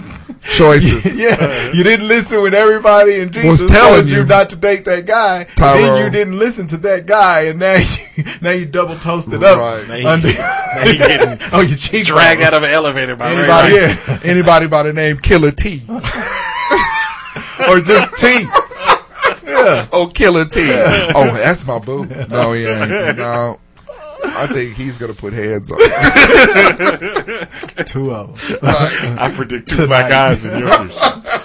Choices. 0.56 1.16
yeah, 1.18 1.70
you 1.74 1.82
didn't 1.84 2.08
listen 2.08 2.40
when 2.42 2.54
everybody 2.54 3.20
in 3.20 3.30
Jesus 3.30 3.62
Was 3.62 3.70
telling 3.70 4.08
you, 4.08 4.18
you. 4.18 4.24
not 4.24 4.50
to 4.50 4.56
date 4.56 4.84
that 4.86 5.04
guy. 5.06 5.40
and 5.42 5.48
Tyrone. 5.56 5.82
then 5.82 6.04
you 6.04 6.10
didn't 6.10 6.38
listen 6.38 6.66
to 6.68 6.76
that 6.78 7.06
guy, 7.06 7.42
and 7.42 7.58
now 7.58 7.74
you 7.76 8.24
now 8.40 8.50
you 8.50 8.64
double 8.66 8.96
toasted 8.96 9.42
up 9.42 9.88
Now 9.88 9.94
you- 9.94 10.08
under. 10.08 10.32
now 10.32 10.84
you 10.84 10.98
getting 10.98 11.38
oh, 11.52 11.60
you 11.60 11.76
cheap 11.76 12.06
Dragged 12.06 12.42
out 12.42 12.54
of 12.54 12.62
an 12.62 12.70
elevator 12.70 13.16
by 13.16 13.30
Anybody, 13.32 13.74
Yeah. 13.74 14.20
anybody 14.24 14.66
by 14.68 14.82
the 14.84 14.92
name 14.92 15.18
Killer 15.18 15.50
T. 15.50 15.82
or 17.68 17.80
just 17.80 18.14
T. 18.18 18.46
Yeah, 19.44 19.86
Oh, 19.92 20.06
Killer 20.12 20.44
T. 20.44 20.60
Oh, 21.14 21.32
that's 21.34 21.66
my 21.66 21.78
boo. 21.78 22.06
No, 22.28 22.52
he 22.52 22.64
ain't. 22.66 23.16
No. 23.18 23.58
I 24.24 24.46
think 24.46 24.74
he's 24.76 24.98
gonna 24.98 25.14
put 25.14 25.32
hands 25.32 25.70
on. 25.70 25.78
it. 25.80 27.48
two 27.86 28.12
of 28.14 28.48
them. 28.48 28.58
I 28.62 29.32
predict 29.34 29.68
two 29.68 29.86
black 29.86 30.12
eyes 30.12 30.44
in 30.44 30.58
your 30.58 30.68
future. 30.68 30.92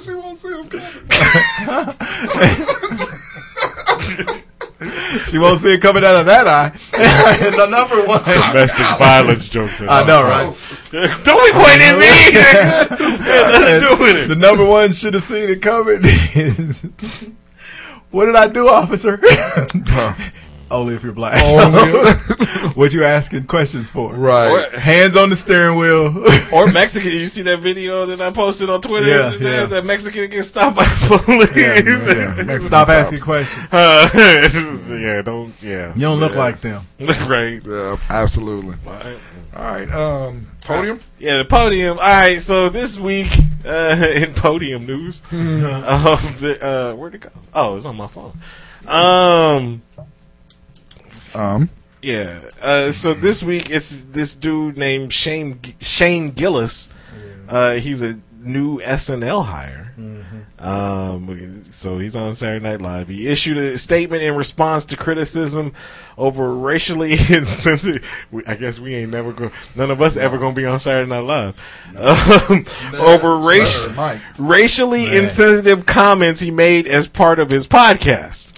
she 0.00 0.12
won't 0.14 0.36
see 0.38 0.48
him 0.48 0.68
coming. 0.68 1.96
She 5.26 5.36
won't 5.38 5.60
see 5.60 5.74
it 5.74 5.82
coming 5.82 6.04
out 6.04 6.16
of 6.16 6.24
that 6.26 6.46
eye. 6.48 6.72
and 7.44 7.54
the 7.54 7.66
number 7.66 7.96
one. 8.06 8.22
Domestic 8.24 8.86
violence 8.98 9.48
jokes. 9.48 9.82
I 9.82 10.04
know, 10.06 10.22
right? 10.22 10.56
Don't 10.90 11.44
be 11.44 11.52
pointing 11.52 11.82
at 11.82 11.98
me. 11.98 12.08
It's 13.06 13.20
nothing 13.20 13.62
to 13.62 13.80
do 13.80 14.02
with 14.02 14.16
it. 14.16 14.28
The 14.28 14.36
number 14.36 14.64
one 14.64 14.92
should 14.92 15.12
have 15.14 15.22
seen 15.22 15.50
it 15.50 15.60
coming 15.60 16.00
is. 16.02 16.86
What 18.10 18.24
did 18.26 18.36
I 18.36 18.48
do, 18.48 18.68
officer? 18.68 19.20
Only 20.70 20.94
if 20.94 21.02
you're 21.02 21.12
black. 21.12 21.36
Only- 21.42 21.90
what 22.74 22.92
you 22.92 23.02
asking 23.04 23.44
questions 23.48 23.90
for? 23.90 24.14
Right. 24.14 24.72
Hands 24.74 25.16
on 25.16 25.30
the 25.30 25.36
steering 25.36 25.76
wheel. 25.78 26.24
Or 26.52 26.66
Mexican. 26.72 27.10
You 27.12 27.26
see 27.28 27.42
that 27.42 27.60
video 27.60 28.06
that 28.06 28.20
I 28.20 28.30
posted 28.32 28.68
on 28.70 28.80
Twitter? 28.82 29.06
Yeah, 29.06 29.28
that, 29.30 29.40
yeah. 29.40 29.66
that 29.66 29.84
Mexican 29.84 30.28
gets 30.30 30.48
stopped 30.48 30.76
by 30.76 30.84
the 30.84 31.18
police. 31.24 31.56
yeah, 31.56 32.44
yeah. 32.44 32.58
Stop 32.58 32.88
asking 32.88 33.20
questions. 33.20 33.72
Uh, 33.72 34.08
yeah, 34.90 35.22
don't. 35.22 35.54
Yeah, 35.62 35.92
You 35.94 36.00
don't 36.02 36.18
look 36.20 36.34
like 36.34 36.60
them. 36.60 36.86
right. 36.98 37.60
Yeah, 37.64 37.96
absolutely. 38.08 38.76
All 38.86 39.64
right. 39.64 39.90
Um, 39.92 40.46
podium. 40.64 41.00
Yeah, 41.18 41.38
the 41.38 41.44
podium. 41.44 41.98
All 41.98 42.04
right, 42.04 42.40
so 42.42 42.68
this 42.68 42.98
week 42.98 43.30
uh, 43.64 43.96
in 44.14 44.34
podium 44.34 44.86
news, 44.86 45.22
Mm-hmm. 45.30 45.64
um, 45.66 46.34
the, 46.40 46.64
uh, 46.64 46.94
where'd 46.94 47.14
it 47.14 47.20
go? 47.22 47.30
Oh, 47.54 47.76
it's 47.76 47.86
on 47.86 47.96
my 47.96 48.06
phone. 48.08 48.38
Um, 48.88 49.82
Um. 51.34 51.70
yeah. 52.02 52.48
Uh, 52.60 52.92
so 52.92 53.14
this 53.14 53.42
week 53.42 53.70
it's 53.70 54.00
this 54.00 54.34
dude 54.34 54.76
named 54.76 55.12
Shane 55.12 55.60
Shane 55.80 56.30
Gillis. 56.32 56.88
Uh, 57.48 57.74
he's 57.74 58.00
a 58.02 58.18
new 58.40 58.80
SNL 58.80 59.44
hire. 59.46 59.86
Um, 60.58 61.64
so 61.70 61.98
he's 61.98 62.14
on 62.14 62.34
Saturday 62.34 62.62
Night 62.62 62.82
Live. 62.82 63.08
He 63.08 63.26
issued 63.26 63.56
a 63.56 63.78
statement 63.78 64.22
in 64.22 64.34
response 64.36 64.84
to 64.86 64.96
criticism 64.96 65.72
over 66.18 66.52
racially 66.54 67.12
insensitive. 67.30 68.06
we- 68.30 68.44
I 68.46 68.54
guess 68.56 68.78
we 68.78 68.94
ain't 68.94 69.10
never 69.10 69.32
going. 69.32 69.52
None 69.74 69.90
of 69.90 70.02
us 70.02 70.16
ever 70.18 70.36
going 70.38 70.54
to 70.54 70.60
be 70.60 70.66
on 70.66 70.78
Saturday 70.78 71.08
Night 71.08 71.20
Live. 71.24 71.62
Um, 71.96 72.64
over 73.00 73.36
race, 73.38 73.86
racially 74.38 75.06
Man. 75.06 75.24
insensitive 75.24 75.86
comments 75.86 76.40
he 76.40 76.50
made 76.50 76.86
as 76.86 77.06
part 77.08 77.38
of 77.38 77.50
his 77.50 77.66
podcast. 77.66 78.52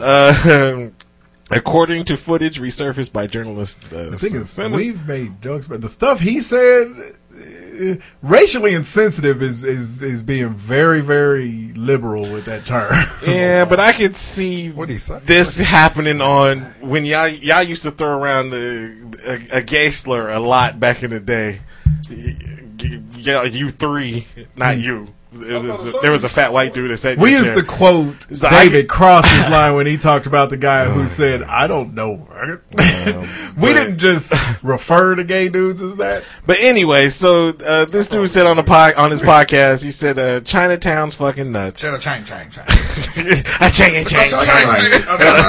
Uh, 0.00 0.90
according 1.50 2.04
to 2.06 2.16
footage 2.16 2.60
resurfaced 2.60 3.12
by 3.12 3.26
journalist. 3.26 3.84
Uh, 3.92 4.10
The 4.10 4.18
thing 4.18 4.36
is, 4.40 4.58
we've 4.58 5.06
made 5.06 5.40
jokes, 5.42 5.68
but 5.68 5.80
the 5.80 5.88
stuff 5.88 6.20
he 6.20 6.40
said, 6.40 7.16
uh, 7.34 7.94
racially 8.22 8.74
insensitive, 8.74 9.42
is 9.42 9.64
is 9.64 10.02
is 10.02 10.22
being 10.22 10.50
very 10.54 11.00
very 11.00 11.72
liberal 11.74 12.30
with 12.30 12.44
that 12.46 12.64
term. 12.66 12.92
Yeah, 13.26 13.64
but 13.64 13.80
I 13.80 13.92
could 13.92 14.14
see 14.16 14.70
What'd 14.70 14.92
he 14.92 14.98
say? 14.98 15.20
this 15.24 15.58
happening 15.58 16.20
on 16.20 16.60
when 16.80 17.04
y'all 17.04 17.28
y'all 17.28 17.62
used 17.62 17.82
to 17.82 17.90
throw 17.90 18.16
around 18.18 18.50
the 18.50 19.18
a, 19.52 19.58
a 19.58 19.62
gay 19.62 19.90
slur 19.90 20.30
a 20.30 20.38
lot 20.40 20.78
back 20.78 21.02
in 21.02 21.10
the 21.10 21.20
day. 21.20 21.60
Yeah, 23.16 23.44
you 23.44 23.70
three, 23.70 24.26
not 24.56 24.78
you. 24.78 25.08
There 25.34 25.60
was, 25.60 25.94
a, 25.94 25.98
there 26.00 26.12
was 26.12 26.22
a 26.24 26.28
fat 26.28 26.52
white 26.52 26.72
dude 26.74 26.90
that 26.90 26.96
said 26.98 27.18
We 27.18 27.32
used 27.32 27.46
chair. 27.54 27.56
to 27.56 27.62
quote 27.64 28.22
So 28.36 28.46
I 28.48 28.64
David 28.64 28.88
Cross's 28.88 29.48
line 29.50 29.74
when 29.74 29.86
he 29.86 29.96
talked 29.96 30.26
about 30.26 30.50
the 30.50 30.56
guy 30.56 30.84
who 30.88 31.06
said, 31.06 31.42
"I 31.42 31.66
don't 31.66 31.94
know." 31.94 32.28
we 33.56 33.72
didn't 33.72 33.98
just 33.98 34.32
refer 34.62 35.14
to 35.14 35.24
gay 35.24 35.48
dudes 35.48 35.82
as 35.82 35.96
that. 35.96 36.24
But 36.46 36.58
anyway, 36.60 37.08
so 37.08 37.48
uh, 37.48 37.84
this 37.86 38.06
dude 38.08 38.30
said 38.30 38.46
on 38.46 38.56
the 38.56 38.62
pod, 38.62 38.94
on 38.94 39.10
his 39.10 39.22
podcast, 39.22 39.82
he 39.82 39.90
said 39.90 40.18
uh, 40.18 40.40
Chinatown's 40.40 41.14
fucking 41.16 41.50
nuts. 41.52 41.82
Chang, 41.82 41.98
chang, 42.00 42.24
chang, 42.24 42.50
chang. 42.50 42.64
I 42.66 43.70
chang, 43.70 44.04
chang, 44.04 44.30
chang. 44.30 44.84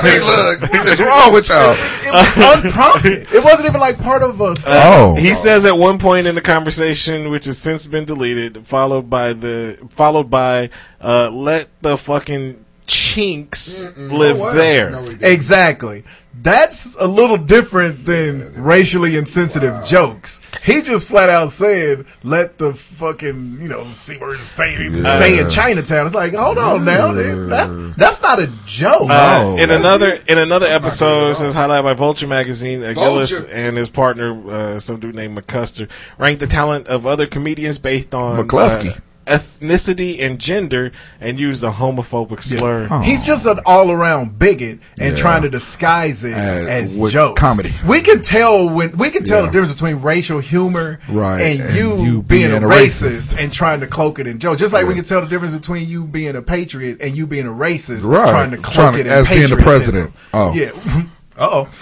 Hey, 0.02 0.20
look, 0.22 0.62
what's 0.62 1.00
wrong 1.02 1.34
with 1.34 1.50
y'all? 1.50 1.76
It 2.04 2.12
was 2.14 2.56
unprompted. 2.66 3.28
It 3.34 3.44
wasn't 3.44 3.68
even 3.68 3.82
like 3.82 4.00
part 4.00 4.24
of 4.24 4.42
us. 4.42 4.64
Oh, 4.68 5.16
He 5.16 5.34
says 5.34 5.66
at 5.66 5.78
one 5.78 6.00
point 6.00 6.28
in 6.28 6.36
the 6.36 6.42
conversation, 6.42 7.30
which 7.30 7.46
has 7.46 7.58
since 7.58 7.86
been 7.86 8.06
deleted, 8.06 8.66
followed 8.66 9.10
by 9.10 9.34
the 9.34 9.75
followed 9.90 10.30
by 10.30 10.70
uh, 11.02 11.30
"Let 11.30 11.70
the 11.82 11.98
fucking 11.98 12.66
chinks 12.88 13.84
live 13.98 14.40
wow. 14.40 14.54
there." 14.54 14.92
No. 14.92 15.18
Exactly. 15.22 16.04
That's 16.42 16.96
a 17.00 17.08
little 17.08 17.38
different 17.38 18.06
than 18.06 18.62
racially 18.62 19.16
insensitive 19.16 19.86
jokes. 19.86 20.42
He 20.64 20.82
just 20.82 21.08
flat 21.08 21.30
out 21.30 21.50
said, 21.50 22.06
"Let 22.24 22.58
the 22.58 22.74
fucking 22.74 23.60
you 23.62 23.68
know 23.70 23.90
see 23.90 24.18
where 24.18 24.38
stay 24.38 24.76
stay 25.04 25.40
in 25.40 25.50
Chinatown." 25.50 26.06
It's 26.06 26.14
like, 26.14 26.34
hold 26.34 26.58
on 26.58 26.84
now, 26.84 27.14
that, 27.14 27.36
that- 27.50 27.94
that's 27.98 28.22
not 28.22 28.40
a 28.40 28.48
joke. 28.68 29.10
Uh, 29.10 29.56
in 29.58 29.72
another 29.72 30.20
in 30.28 30.38
another 30.38 30.68
episode, 30.68 31.34
since 31.34 31.56
highlighted 31.56 31.84
by 31.84 31.94
Vulture 31.94 32.28
magazine, 32.28 32.84
uh, 32.84 32.92
Gillis 32.92 33.42
and 33.46 33.78
his 33.78 33.88
partner, 33.90 34.76
uh, 34.76 34.80
some 34.80 35.00
dude 35.00 35.16
named 35.16 35.38
McCusker, 35.38 35.90
ranked 36.18 36.42
the 36.42 36.48
talent 36.48 36.88
of 36.88 37.08
other 37.08 37.28
comedians 37.28 37.78
based 37.78 38.14
on 38.14 38.46
McCluskey. 38.46 38.98
uh, 38.98 39.00
ethnicity 39.26 40.22
and 40.24 40.38
gender, 40.40 40.92
and 41.20 41.40
used 41.40 41.64
a 41.64 41.72
homophobic 41.72 42.44
slur. 42.44 42.88
Oh. 42.92 43.00
He's 43.02 43.26
just 43.26 43.46
an 43.46 43.60
all 43.66 43.92
around 43.92 44.38
bigot 44.40 44.80
and 45.00 45.16
Yeah. 45.16 45.22
trying 45.22 45.42
to 45.42 45.50
disguise 45.50 46.24
it 46.24 46.34
As- 46.34 46.68
as 46.94 46.98
with 46.98 47.14
jokes. 47.14 47.40
comedy. 47.40 47.74
We 47.88 48.02
can 48.02 48.22
tell 48.22 48.70
when 48.70 48.98
we 48.98 49.10
can 49.10 49.24
tell 49.24 49.40
Yeah. 49.42 49.46
the 49.48 49.52
difference 49.52 49.74
between 49.74 50.02
racial 50.02 50.40
humor 50.40 51.00
Right, 51.10 51.42
and, 51.42 51.62
and 51.62 51.76
you, 51.76 51.96
you 52.04 52.22
being, 52.22 52.50
being 52.52 52.64
a 52.64 52.68
a 52.68 52.70
racist, 52.70 53.06
racist. 53.36 53.40
and 53.44 53.52
trying 53.52 53.80
to 53.82 53.88
cloak 53.88 54.20
it 54.20 54.28
in 54.28 54.40
jokes. 54.40 54.60
Just 54.60 54.74
like 54.74 54.86
we 54.88 54.94
can 54.94 55.04
tell 55.06 55.22
the 55.22 55.28
difference 55.28 55.56
between 55.56 55.88
you 55.90 56.04
being 56.04 56.36
a 56.36 56.42
patriot 56.42 56.98
and 57.02 57.16
you 57.18 57.26
being 57.28 57.46
a 57.48 57.52
racist, 57.52 58.04
Right. 58.06 58.30
trying 58.30 58.52
to 58.52 58.58
cloak 58.58 58.76
Trying 58.76 58.94
to- 58.94 59.00
it 59.00 59.06
in 59.08 59.12
as 59.12 59.28
being 59.28 59.50
the 59.50 59.58
president. 59.58 60.12
Oh. 60.34 60.54
yeah. 60.54 60.70
Uh 61.38 61.50
oh. 61.52 61.68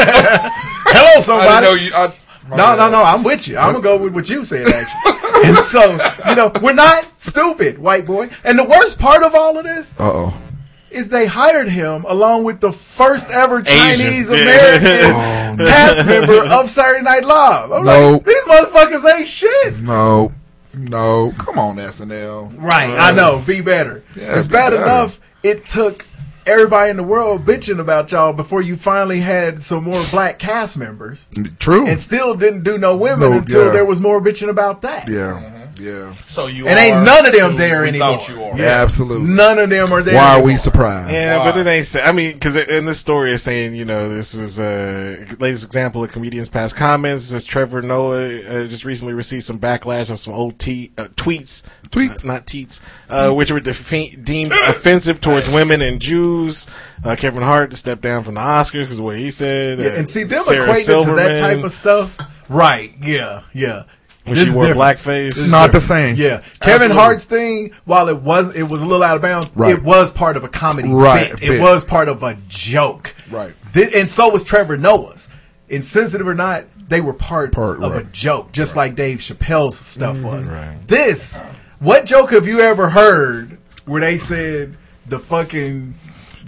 Hello, 0.00 1.20
somebody. 1.20 1.48
didn't 1.48 1.62
know 1.62 1.74
you. 1.74 1.90
I 1.94 2.56
No, 2.56 2.74
no, 2.76 2.88
no. 2.88 3.02
I'm 3.02 3.22
with 3.22 3.46
you. 3.48 3.58
I'm 3.58 3.72
gonna 3.72 3.82
go 3.82 3.96
with 3.98 4.14
what 4.14 4.28
you 4.30 4.44
said, 4.44 4.66
actually. 4.66 5.19
and 5.44 5.56
so, 5.58 5.92
you 6.28 6.34
know, 6.36 6.52
we're 6.62 6.72
not 6.72 7.18
stupid, 7.18 7.78
white 7.78 8.06
boy. 8.06 8.30
And 8.44 8.58
the 8.58 8.64
worst 8.64 8.98
part 8.98 9.22
of 9.22 9.34
all 9.34 9.56
of 9.58 9.64
this 9.64 9.94
Uh 9.98 10.10
oh. 10.12 10.42
is 10.90 11.08
they 11.08 11.26
hired 11.26 11.68
him 11.68 12.04
along 12.08 12.44
with 12.44 12.60
the 12.60 12.72
first 12.72 13.30
ever 13.30 13.60
Asian. 13.60 13.66
Chinese 14.06 14.30
Yeah. 14.30 14.36
American 14.38 15.66
cast 15.66 16.06
member 16.06 16.44
of 16.46 16.68
Saturday 16.68 17.02
Night 17.02 17.24
Live. 17.24 17.72
I'm 17.72 17.84
Nope. 17.84 18.12
like, 18.12 18.24
these 18.26 18.44
motherfuckers 18.44 19.16
ain't 19.18 19.28
shit. 19.28 19.78
No. 19.80 20.32
No. 20.74 21.32
Come 21.38 21.58
on, 21.58 21.76
SNL. 21.76 22.52
Right, 22.56 22.90
I 22.90 23.10
know. 23.12 23.42
Be 23.46 23.60
better. 23.60 24.04
Yeah, 24.14 24.36
it's 24.36 24.46
be 24.46 24.52
bad 24.52 24.70
better. 24.70 24.82
enough. 24.84 25.20
It 25.42 25.66
took 25.68 26.06
everybody 26.50 26.90
in 26.90 26.96
the 26.96 27.02
world 27.02 27.42
bitching 27.46 27.78
about 27.78 28.10
y'all 28.12 28.32
before 28.32 28.60
you 28.60 28.76
finally 28.76 29.20
had 29.20 29.62
some 29.62 29.84
more 29.84 30.02
black 30.10 30.38
cast 30.38 30.76
members, 30.76 31.26
True. 31.58 31.86
and 31.86 31.98
still 32.00 32.34
didn't 32.34 32.64
do 32.64 32.76
no 32.76 32.96
women 32.96 33.30
No, 33.30 33.38
until 33.38 33.66
yeah. 33.66 33.72
there 33.72 33.84
was 33.84 34.00
more 34.00 34.20
bitching 34.20 34.48
about 34.48 34.82
that. 34.82 35.08
yeah. 35.08 35.59
Yeah. 35.80 36.14
So 36.26 36.46
you 36.46 36.66
And 36.68 36.78
ain't 36.78 37.04
none 37.04 37.26
of 37.26 37.32
them 37.32 37.56
there 37.56 37.82
we 37.82 37.88
anymore. 37.88 38.18
You 38.28 38.42
are. 38.42 38.58
Yeah, 38.58 38.82
absolutely. 38.82 39.28
None 39.28 39.58
of 39.58 39.70
them 39.70 39.92
are 39.92 40.02
there. 40.02 40.14
Why 40.14 40.38
are 40.38 40.42
we 40.42 40.56
surprised? 40.56 41.10
Yeah, 41.10 41.38
Why? 41.38 41.50
but 41.52 41.58
it 41.58 41.66
ain't. 41.66 41.96
I 41.96 42.12
mean, 42.12 42.32
because 42.34 42.56
in 42.56 42.84
this 42.84 43.00
story, 43.00 43.32
it's 43.32 43.42
saying 43.42 43.74
you 43.74 43.84
know 43.84 44.08
this 44.08 44.34
is 44.34 44.60
a 44.60 45.24
latest 45.38 45.64
example 45.64 46.04
of 46.04 46.12
comedians' 46.12 46.48
past 46.48 46.76
comments. 46.76 47.24
It 47.24 47.28
says 47.28 47.44
Trevor 47.44 47.82
Noah 47.82 48.40
uh, 48.40 48.66
just 48.66 48.84
recently 48.84 49.14
received 49.14 49.44
some 49.44 49.58
backlash 49.58 50.10
on 50.10 50.16
some 50.16 50.34
old 50.34 50.58
te- 50.58 50.92
uh, 50.98 51.08
tweets, 51.16 51.66
Tweets. 51.88 52.28
uh, 52.28 52.32
not 52.32 52.46
teats, 52.46 52.80
uh, 53.08 53.30
which 53.32 53.50
were 53.50 53.60
defe- 53.60 54.22
deemed 54.24 54.52
offensive 54.52 55.20
towards 55.20 55.48
women 55.48 55.80
and 55.82 56.00
Jews. 56.00 56.66
Uh, 57.02 57.16
Kevin 57.16 57.42
Hart 57.42 57.70
to 57.70 57.76
step 57.76 58.00
down 58.02 58.22
from 58.24 58.34
the 58.34 58.40
Oscars 58.40 58.82
because 58.82 58.98
of 58.98 59.04
what 59.04 59.16
he 59.16 59.30
said. 59.30 59.78
Yeah, 59.78 59.86
Uh, 59.86 59.90
and 59.90 60.10
see 60.10 60.24
them 60.24 60.38
Sarah 60.42 60.68
equating 60.68 61.04
to 61.06 61.14
that 61.16 61.38
type 61.40 61.64
of 61.64 61.72
stuff. 61.72 62.18
Right? 62.50 62.92
Yeah, 63.00 63.42
yeah. 63.52 63.84
When 64.30 64.36
This 64.36 64.44
she 64.44 64.50
is 64.50 64.54
wore 64.56 64.66
different. 64.66 64.98
blackface. 65.00 65.34
This 65.34 65.50
Not 65.50 65.72
the 65.72 65.80
same. 65.80 66.16
Yeah, 66.16 66.38
Kevin 66.62 66.90
Absolutely. 66.90 66.96
Hart's 66.96 67.24
thing, 67.26 67.70
while 67.84 68.08
it 68.08 68.16
was 68.22 68.54
it 68.54 68.62
was 68.62 68.80
a 68.82 68.86
little 68.86 69.02
out 69.02 69.16
of 69.16 69.22
bounds, 69.22 69.50
Right. 69.54 69.74
it 69.74 69.82
was 69.82 70.10
part 70.10 70.36
of 70.36 70.44
a 70.44 70.48
comedy 70.48 70.88
Right, 70.88 71.30
bit. 71.30 71.40
bit. 71.40 71.50
It 71.56 71.60
was 71.60 71.84
part 71.84 72.08
of 72.08 72.22
a 72.22 72.36
joke. 72.48 73.14
Right. 73.30 73.54
Thi- 73.72 73.94
and 73.98 74.08
so 74.08 74.28
was 74.30 74.44
Trevor 74.44 74.76
Noah's. 74.76 75.28
Insensitive 75.68 76.26
or 76.26 76.34
not, 76.34 76.64
they 76.88 77.00
were 77.00 77.12
part, 77.12 77.52
Part, 77.52 77.80
of 77.82 77.94
a 77.94 78.02
joke, 78.02 78.50
just 78.52 78.74
like 78.74 78.96
Dave 78.96 79.18
Chappelle's 79.18 79.78
stuff 79.78 80.16
mm-hmm. 80.16 80.26
was. 80.26 80.48
Right. 80.50 80.76
This, 80.88 81.40
what 81.78 82.06
joke 82.06 82.30
have 82.32 82.46
you 82.48 82.60
ever 82.60 82.88
heard 82.90 83.58
where 83.86 84.00
they 84.00 84.18
said 84.18 84.76
the 85.06 85.20
fucking 85.20 85.94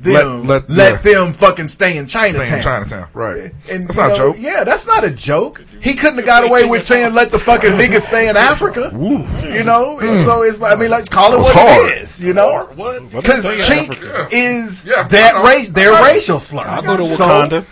them 0.03 0.47
Let- 0.47 0.69
let, 0.69 0.71
let- 0.71 1.05
yeah. 1.05 1.13
them 1.23 1.33
fucking 1.33 1.69
stay 1.69 1.97
in 1.97 2.07
Chinatown? 2.07 2.45
Stay 2.47 2.57
in 2.57 2.63
Chinatown. 2.63 3.09
Right. 3.13 3.53
And, 3.71 3.89
That's 3.89 3.97
you 3.97 4.03
not 4.03 4.13
a 4.13 4.17
joke. 4.17 4.37
Yeah, 4.39 4.65
that's 4.65 4.87
not 4.87 5.05
a 5.05 5.11
joke. 5.11 5.65
He 5.81 5.95
couldn't 5.95 6.17
have 6.17 6.27
got 6.27 6.45
away 6.45 6.65
with 6.65 6.85
saying 6.85 7.15
"let 7.15 7.31
the 7.31 7.39
fucking 7.39 7.73
niggas 7.73 8.03
stay 8.03 8.29
in 8.29 8.37
Africa." 8.53 8.91
You 8.93 9.65
know, 9.65 9.99
and 9.99 10.11
hmm. 10.11 10.17
so 10.17 10.43
it's 10.43 10.61
like 10.61 10.77
I 10.77 10.81
mean, 10.81 10.91
like 10.91 11.09
call 11.11 11.35
it 11.35 11.39
what 11.39 11.53
hard. 11.55 11.93
it 11.93 12.03
is. 12.03 12.23
You 12.23 12.35
know, 12.35 12.69
because 13.11 13.43
Stay 13.43 13.85
in 13.85 13.89
chink 13.89 13.91
Africa. 13.91 14.29
is 14.33 14.85
Yeah, 14.85 15.03
that 15.09 15.45
race, 15.45 15.69
their 15.71 15.93
I 15.93 16.13
racial 16.15 16.39
slur. 16.39 16.63
I'll 16.67 16.83
go 16.83 16.97
to 16.97 17.05
So, 17.05 17.27
Wakanda. 17.27 17.67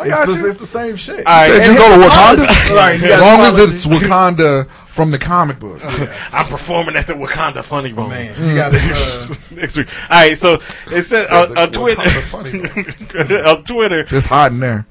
I 0.00 0.02
it's, 0.06 0.14
got 0.14 0.26
the, 0.28 0.32
you. 0.34 0.48
it's 0.48 0.56
the 0.58 0.66
same 0.66 0.94
shit. 0.96 1.26
All 1.26 1.32
right. 1.34 1.50
Said 1.50 1.66
you 1.72 1.76
go 1.76 1.96
to 2.00 2.06
Wakanda? 2.06 2.44
apology- 2.44 2.74
Right, 2.74 3.02
as 3.02 3.08
got 3.20 3.20
long 3.20 3.40
as 3.46 3.58
it's 3.58 3.84
Wakanda 3.86 4.68
from 4.98 5.12
the 5.12 5.18
comic 5.18 5.60
book. 5.60 5.80
I'm 6.32 6.48
performing 6.48 6.96
at 6.96 7.06
the 7.06 7.12
Wakanda 7.12 7.62
Funny 7.62 7.92
Bone. 7.92 8.08
Man, 8.08 8.34
you 8.48 8.56
got 8.56 8.74
uh, 8.74 9.34
next 9.54 9.76
week. 9.76 9.86
All 10.10 10.18
right, 10.18 10.36
so 10.36 10.58
it 10.90 11.02
says 11.02 11.30
on, 11.30 11.54
the 11.54 11.60
on 11.60 11.70
Twitter. 11.70 12.10
Funny 12.22 12.58
on 13.44 13.62
Twitter. 13.62 14.04
It's 14.10 14.26
hot 14.26 14.50
in 14.50 14.58
there. 14.58 14.86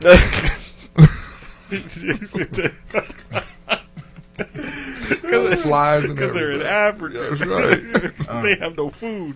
Flies 5.58 6.10
Because 6.10 6.34
they're 6.34 6.52
in. 6.54 6.62
Africa. 6.62 7.36
That's 7.36 7.46
right. 7.46 8.44
they 8.44 8.56
have 8.56 8.78
no 8.78 8.90
food. 8.92 9.36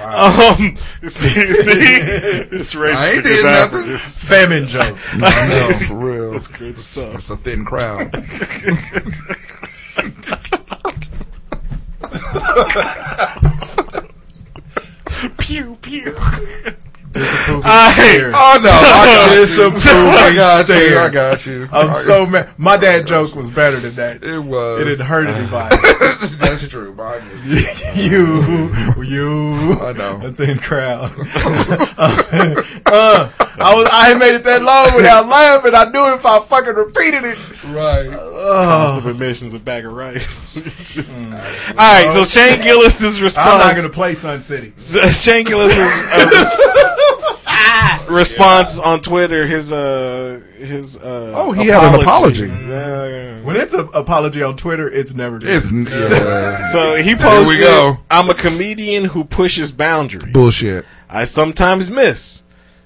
Um, 0.00 0.76
see, 1.08 1.54
see, 1.54 1.72
it's 2.52 2.72
racist. 2.72 2.94
I 2.94 3.12
ain't 3.14 3.24
did 3.24 3.44
nothing. 3.44 3.98
Famine 3.98 4.68
jokes. 4.68 5.20
I 5.20 5.48
know, 5.48 5.78
for 5.80 5.94
real. 5.96 6.30
That's 6.30 6.46
good 6.46 6.78
stuff. 6.78 7.16
It's 7.16 7.30
a 7.30 7.36
thin 7.36 7.64
crowd. 7.64 8.12
Pew 15.38 15.76
pew. 15.82 16.16
Disapproving 17.14 17.62
I- 17.64 17.92
stare. 17.92 18.32
Oh 18.34 18.60
no! 18.62 18.70
I 18.70 19.06
got 19.14 19.30
you. 19.30 19.40
Disapproving 19.46 20.14
I 20.14 20.34
got 20.34 20.68
you. 20.68 20.98
I 20.98 21.08
got 21.08 21.46
you. 21.46 21.68
I'm 21.72 21.94
so 21.94 22.26
mad. 22.26 22.58
My 22.58 22.76
dad 22.76 23.06
joke 23.06 23.34
was 23.34 23.50
better 23.50 23.78
than 23.78 23.94
that. 23.94 24.22
It 24.24 24.38
was. 24.40 24.80
It 24.80 24.84
didn't 24.84 25.06
hurt 25.06 25.26
anybody. 25.28 25.76
That's 26.38 26.66
true. 26.68 26.92
Mine 26.94 27.22
was- 27.46 27.96
you, 27.96 28.72
you, 29.04 29.74
I 29.80 29.92
know. 29.92 30.20
a 30.26 30.32
thin 30.32 30.58
crowd. 30.58 31.12
uh, 31.98 33.30
I 33.56 33.74
was, 33.74 33.88
I 33.92 34.10
ain't 34.10 34.18
made 34.18 34.34
it 34.34 34.44
that 34.44 34.62
long 34.62 34.94
without 34.96 35.26
laughing. 35.28 35.74
I 35.74 35.84
knew 35.90 36.14
if 36.14 36.26
I 36.26 36.40
fucking 36.40 36.74
repeated 36.74 37.22
it. 37.24 37.64
Right. 37.64 38.10
Constant 38.10 39.06
admissions 39.14 39.54
of 39.54 39.64
bag 39.64 39.84
of 39.86 39.92
rice. 39.92 40.98
All 40.98 41.74
right, 41.76 42.10
so 42.12 42.24
Shane 42.24 42.60
Gillis's 42.62 43.20
response. 43.22 43.48
I'm 43.48 43.58
not 43.58 43.76
gonna 43.76 43.88
play 43.88 44.14
Sun 44.14 44.40
City. 44.40 44.72
So 44.76 45.00
Shane 45.10 45.44
Gillis's 45.44 45.78
uh, 45.78 46.28
res- 46.32 46.60
response 48.08 48.78
on 48.78 49.00
Twitter. 49.00 49.46
His 49.46 49.72
uh, 49.72 50.40
his 50.56 50.96
uh. 50.98 51.32
Oh, 51.34 51.52
he 51.52 51.66
had 51.66 51.94
an 51.94 52.00
apology. 52.00 52.46
Yeah. 52.48 53.40
When 53.42 53.56
it's 53.56 53.74
an 53.74 53.88
apology 53.92 54.42
on 54.42 54.56
Twitter, 54.56 54.88
it's 54.90 55.14
never 55.14 55.38
good. 55.38 55.50
It's 55.50 55.72
yeah. 55.72 56.58
So 56.72 56.96
he 56.96 57.02
Here 57.02 57.16
posted, 57.16 57.58
we 57.58 57.62
go. 57.64 57.98
"I'm 58.10 58.30
a 58.30 58.34
comedian 58.34 59.04
who 59.06 59.24
pushes 59.24 59.72
boundaries. 59.72 60.32
Bullshit. 60.32 60.84
I 61.08 61.24
sometimes 61.24 61.90
miss. 61.90 62.42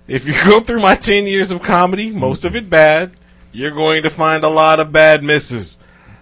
If 0.07 0.27
you 0.27 0.33
go 0.45 0.61
through 0.61 0.81
my 0.81 0.95
10 0.95 1.27
years 1.27 1.51
of 1.51 1.63
comedy, 1.63 2.11
most 2.11 2.47
of 2.47 2.57
it 2.57 2.71
bad, 2.71 3.13
you're 3.53 3.75
going 3.75 4.03
to 4.05 4.11
find 4.11 4.43
a 4.43 4.49
lot 4.49 4.81
of 4.81 4.91
bad 4.91 5.23
misses. 5.23 5.77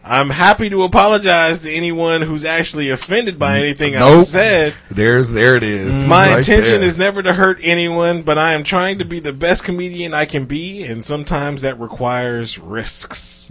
I'm 0.09 0.31
happy 0.31 0.70
to 0.70 0.85
apologize 0.85 1.59
to 1.61 1.73
anyone 1.73 2.23
who's 2.23 2.45
actually 2.45 2.91
offended 2.91 3.39
by 3.41 3.59
anything 3.59 3.97
I 3.97 4.01
Nope. 4.01 4.24
said. 4.24 4.74
There's 4.89 5.33
there 5.33 5.57
it 5.57 5.65
is. 5.65 6.05
Mm. 6.05 6.09
My 6.09 6.28
Right 6.28 6.39
intention 6.39 6.81
there. 6.81 6.89
is 6.89 6.97
never 6.97 7.23
to 7.24 7.33
hurt 7.33 7.59
anyone, 7.61 8.23
but 8.23 8.39
I 8.39 8.53
am 8.53 8.62
trying 8.62 8.99
to 9.01 9.05
be 9.05 9.19
the 9.19 9.33
best 9.33 9.65
comedian 9.65 10.15
I 10.15 10.24
can 10.24 10.45
be, 10.45 10.85
and 10.85 11.05
sometimes 11.05 11.62
that 11.62 11.78
requires 11.81 12.57
risks. 12.59 13.51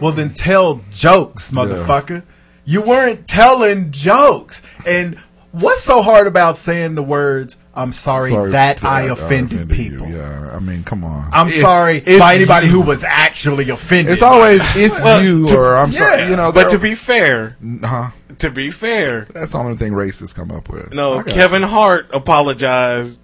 Well, 0.00 0.12
then 0.12 0.32
tell 0.32 0.80
jokes, 0.90 1.50
motherfucker. 1.50 2.22
You 2.64 2.80
weren't 2.82 3.26
telling 3.26 3.90
jokes. 3.90 4.62
And 4.86 5.18
what's 5.52 5.82
so 5.82 6.00
hard 6.02 6.26
about 6.26 6.56
saying 6.56 6.94
the 6.94 7.02
words, 7.02 7.56
I'm 7.74 7.92
sorry, 7.92 8.30
Sorry 8.30 8.50
that 8.50 8.82
I 8.84 9.02
offended, 9.02 9.70
you. 9.70 9.74
people? 9.74 10.08
Yeah, 10.08 10.50
I 10.54 10.58
mean, 10.58 10.82
come 10.82 11.04
on. 11.04 11.28
I'm 11.32 11.46
If- 11.46 11.54
sorry 11.54 12.02
if 12.04 12.18
by 12.18 12.34
anybody 12.34 12.66
you- 12.66 12.72
who 12.72 12.80
was 12.80 13.04
actually 13.04 13.70
offended. 13.70 14.12
It's 14.12 14.22
always 14.22 14.60
if 14.76 14.92
Well, 15.00 15.22
you 15.22 15.46
to- 15.46 15.56
or 15.56 15.76
I'm 15.76 15.92
sorry. 15.92 16.28
You 16.28 16.36
know, 16.36 16.50
But 16.50 16.70
to 16.70 16.78
be 16.78 16.94
fair, 16.96 17.56
huh? 17.84 18.08
to 18.38 18.50
be 18.50 18.70
fair, 18.70 19.28
That's 19.32 19.52
the 19.52 19.58
only 19.58 19.76
thing 19.76 19.92
racists 19.92 20.34
come 20.34 20.50
up 20.50 20.68
with. 20.68 20.92
No, 20.92 21.20
I 21.20 21.22
got 21.22 21.28
Kevin 21.28 21.62
Hart 21.62 22.08
apologized 22.12 23.18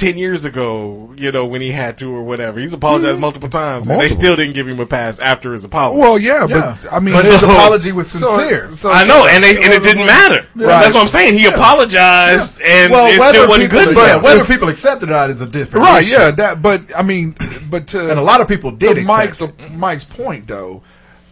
ten 0.00 0.16
years 0.16 0.44
ago. 0.44 1.12
You 1.16 1.30
know 1.30 1.44
when 1.46 1.60
he 1.60 1.72
had 1.72 1.98
to 1.98 2.12
or 2.14 2.22
whatever. 2.22 2.58
He's 2.58 2.72
apologized 2.72 3.12
mm-hmm. 3.12 3.20
multiple 3.20 3.48
times, 3.48 3.88
and 3.88 4.00
they 4.00 4.08
still 4.08 4.36
didn't 4.36 4.54
give 4.54 4.66
him 4.66 4.80
a 4.80 4.86
pass 4.86 5.18
after 5.18 5.52
his 5.52 5.64
apology. 5.64 6.00
Well, 6.00 6.18
yeah, 6.18 6.46
Yeah. 6.46 6.76
but 6.82 6.92
I 6.92 7.00
mean, 7.00 7.14
But 7.14 7.24
his 7.24 7.40
so- 7.40 7.50
apology 7.50 7.92
was 7.92 8.10
sincere. 8.10 8.72
So, 8.72 8.90
I 8.90 9.04
know, 9.04 9.26
and, 9.26 9.44
they, 9.44 9.56
and 9.62 9.72
it 9.72 9.82
didn't 9.82 10.06
matter. 10.06 10.46
That's 10.56 10.94
what 10.94 11.02
I'm 11.02 11.08
saying. 11.08 11.38
He 11.38 11.46
apologized, 11.46 12.60
and 12.62 12.92
well, 12.92 13.12
it 13.12 13.18
whether 13.18 13.34
still 13.34 13.48
wasn't 13.48 13.70
people, 13.70 13.84
good. 13.84 13.96
yeah, 13.96 14.12
enough. 14.12 14.22
whether 14.22 14.44
people 14.44 14.68
accept 14.68 15.02
it 15.02 15.08
or 15.08 15.12
not 15.12 15.30
is 15.30 15.42
a 15.42 15.46
different 15.46 15.86
right? 15.86 16.02
issue. 16.02 16.12
Yeah, 16.12 16.30
that. 16.32 16.62
But 16.62 16.82
I 16.96 17.02
mean, 17.02 17.36
but 17.68 17.88
to 17.88 18.10
And 18.10 18.18
a 18.18 18.22
lot 18.22 18.40
of 18.40 18.48
people 18.48 18.70
did 18.70 18.94
to 18.96 19.02
Mike's 19.02 19.40
it. 19.40 19.72
Mike's 19.72 20.04
point 20.04 20.46
though. 20.46 20.82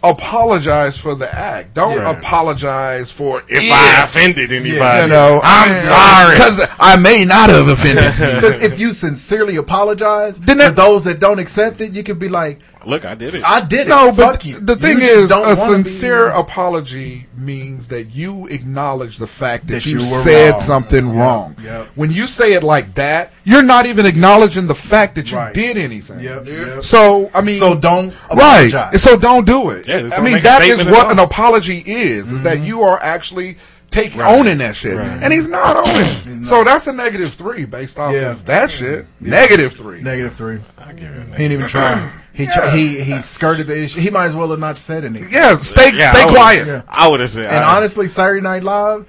Apologize 0.03 0.97
for 0.97 1.15
the 1.17 1.33
act. 1.35 1.75
Don't 1.75 1.97
Yeah. 1.97 2.11
apologize 2.11 3.11
for 3.11 3.43
if 3.49 3.59
it. 3.59 3.73
I 3.73 4.05
offended 4.05 4.53
anybody, 4.53 5.03
You 5.03 5.09
know, 5.09 5.41
I'm 5.43 5.73
sorry. 5.73 6.35
because 6.37 6.67
I 6.79 6.97
may 6.97 7.25
not 7.25 7.51
have 7.51 7.67
offended. 7.67 8.13
Because 8.13 8.59
if 8.63 8.79
you 8.79 8.93
sincerely 8.93 9.57
apologize 9.57 10.39
Then 10.39 10.59
to 10.59 10.63
that- 10.65 10.77
those 10.77 11.03
that 11.05 11.19
don't 11.19 11.41
accept 11.41 11.81
it, 11.81 11.93
you 11.93 12.05
could 12.05 12.19
be 12.21 12.29
like, 12.29 12.61
Look, 12.87 13.05
I 13.05 13.15
did 13.15 13.35
it. 13.35 13.45
I 13.45 13.61
did 13.65 13.81
it. 13.87 13.89
No, 13.89 14.13
but 14.13 14.33
Fuck 14.33 14.45
you. 14.45 14.61
the 14.61 14.77
thing 14.77 14.99
You 14.99 15.05
is, 15.05 15.31
a 15.31 15.57
sincere 15.57 16.31
be- 16.31 16.39
apology 16.39 17.27
means 17.37 17.89
that 17.89 18.05
you 18.15 18.47
acknowledge 18.47 19.19
the 19.19 19.27
fact 19.27 19.67
that, 19.67 19.75
That 19.75 19.87
you, 19.87 19.95
you 19.95 20.01
said 20.01 20.51
wrong. 20.53 20.61
something 20.61 21.17
wrong. 21.17 21.57
yep. 21.63 21.87
When 21.95 22.11
you 22.11 22.27
say 22.27 22.53
it 22.55 22.63
like 22.63 22.95
that, 22.95 23.33
you're 23.45 23.63
not 23.63 23.87
even 23.87 24.07
acknowledging 24.07 24.67
the 24.67 24.75
fact 24.75 25.15
that 25.17 25.31
you 25.31 25.37
Right. 25.37 25.55
did 25.55 25.77
anything. 25.77 26.21
Yep, 26.21 26.47
yep. 26.47 26.85
So 26.85 27.31
I 27.35 27.41
mean, 27.41 27.59
So 27.59 27.75
don't 27.75 28.15
right. 28.33 28.71
So 28.97 29.19
don't 29.19 29.47
do 29.47 29.71
it. 29.71 29.87
Yeah, 29.89 30.11
I 30.13 30.21
mean, 30.21 30.43
that 30.43 30.63
is 30.63 30.85
what 30.87 31.11
an 31.11 31.19
apology 31.19 31.79
is: 31.87 32.33
is 32.33 32.43
that 32.43 32.59
mm-hmm. 32.59 32.67
you 32.67 32.83
are 32.83 33.03
actually 33.03 33.59
take 33.91 34.15
Right. 34.17 34.39
owning 34.39 34.59
that 34.59 34.77
shit, 34.77 34.97
Right. 34.97 35.07
and 35.23 35.33
he's 35.33 35.49
not 35.49 35.77
owning. 35.87 36.45
So 36.45 36.63
that's 36.65 36.87
a 36.87 36.93
negative 36.93 37.33
three 37.33 37.65
based 37.65 37.99
off 37.99 38.13
Yeah. 38.13 38.31
of 38.33 38.45
that 38.47 38.71
shit. 38.71 39.07
Negative 39.21 39.73
three. 39.73 40.03
Negative 40.03 40.35
three. 40.35 40.61
He 40.89 40.95
didn't 40.95 41.53
even 41.53 41.69
try. 41.69 42.11
He 42.33 42.47
try, 42.47 42.71
he 42.77 43.01
he 43.01 43.21
skirted 43.21 43.67
the 43.67 43.83
issue. 43.83 44.01
He 44.01 44.11
might 44.11 44.27
as 44.27 44.37
well 44.37 44.51
have 44.51 44.61
not 44.61 44.79
said 44.79 45.05
anything. 45.05 45.31
Yeah, 45.33 45.55
stay 45.57 45.91
Yeah, 45.93 46.13
stay 46.13 46.23
I 46.23 46.29
quiet. 46.29 46.67
Yeah. 46.67 46.83
I 46.89 47.09
would 47.09 47.21
have 47.21 47.31
said. 47.31 47.47
And 47.47 47.65
I- 47.65 47.77
honestly, 47.77 48.07
Saturday 48.07 48.41
Night 48.43 48.63
Live, 48.63 49.07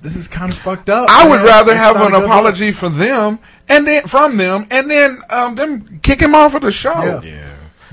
this 0.00 0.16
is 0.16 0.26
kind 0.26 0.52
of 0.52 0.58
fucked 0.58 0.88
up. 0.90 1.08
I 1.08 1.28
would 1.28 1.42
rather 1.42 1.70
It's 1.72 1.80
have 1.80 1.94
an 1.94 2.02
a 2.02 2.10
good 2.10 2.24
apology 2.24 2.72
for 2.72 2.88
them 2.88 3.38
and 3.68 3.86
then 3.86 4.02
from 4.08 4.36
them 4.36 4.66
and 4.70 4.90
then 4.90 5.18
um, 5.30 5.54
them 5.54 6.00
kick 6.02 6.20
him 6.20 6.34
off 6.34 6.56
of 6.56 6.62
the 6.62 6.72
show. 6.72 7.20
Yeah. 7.22 7.50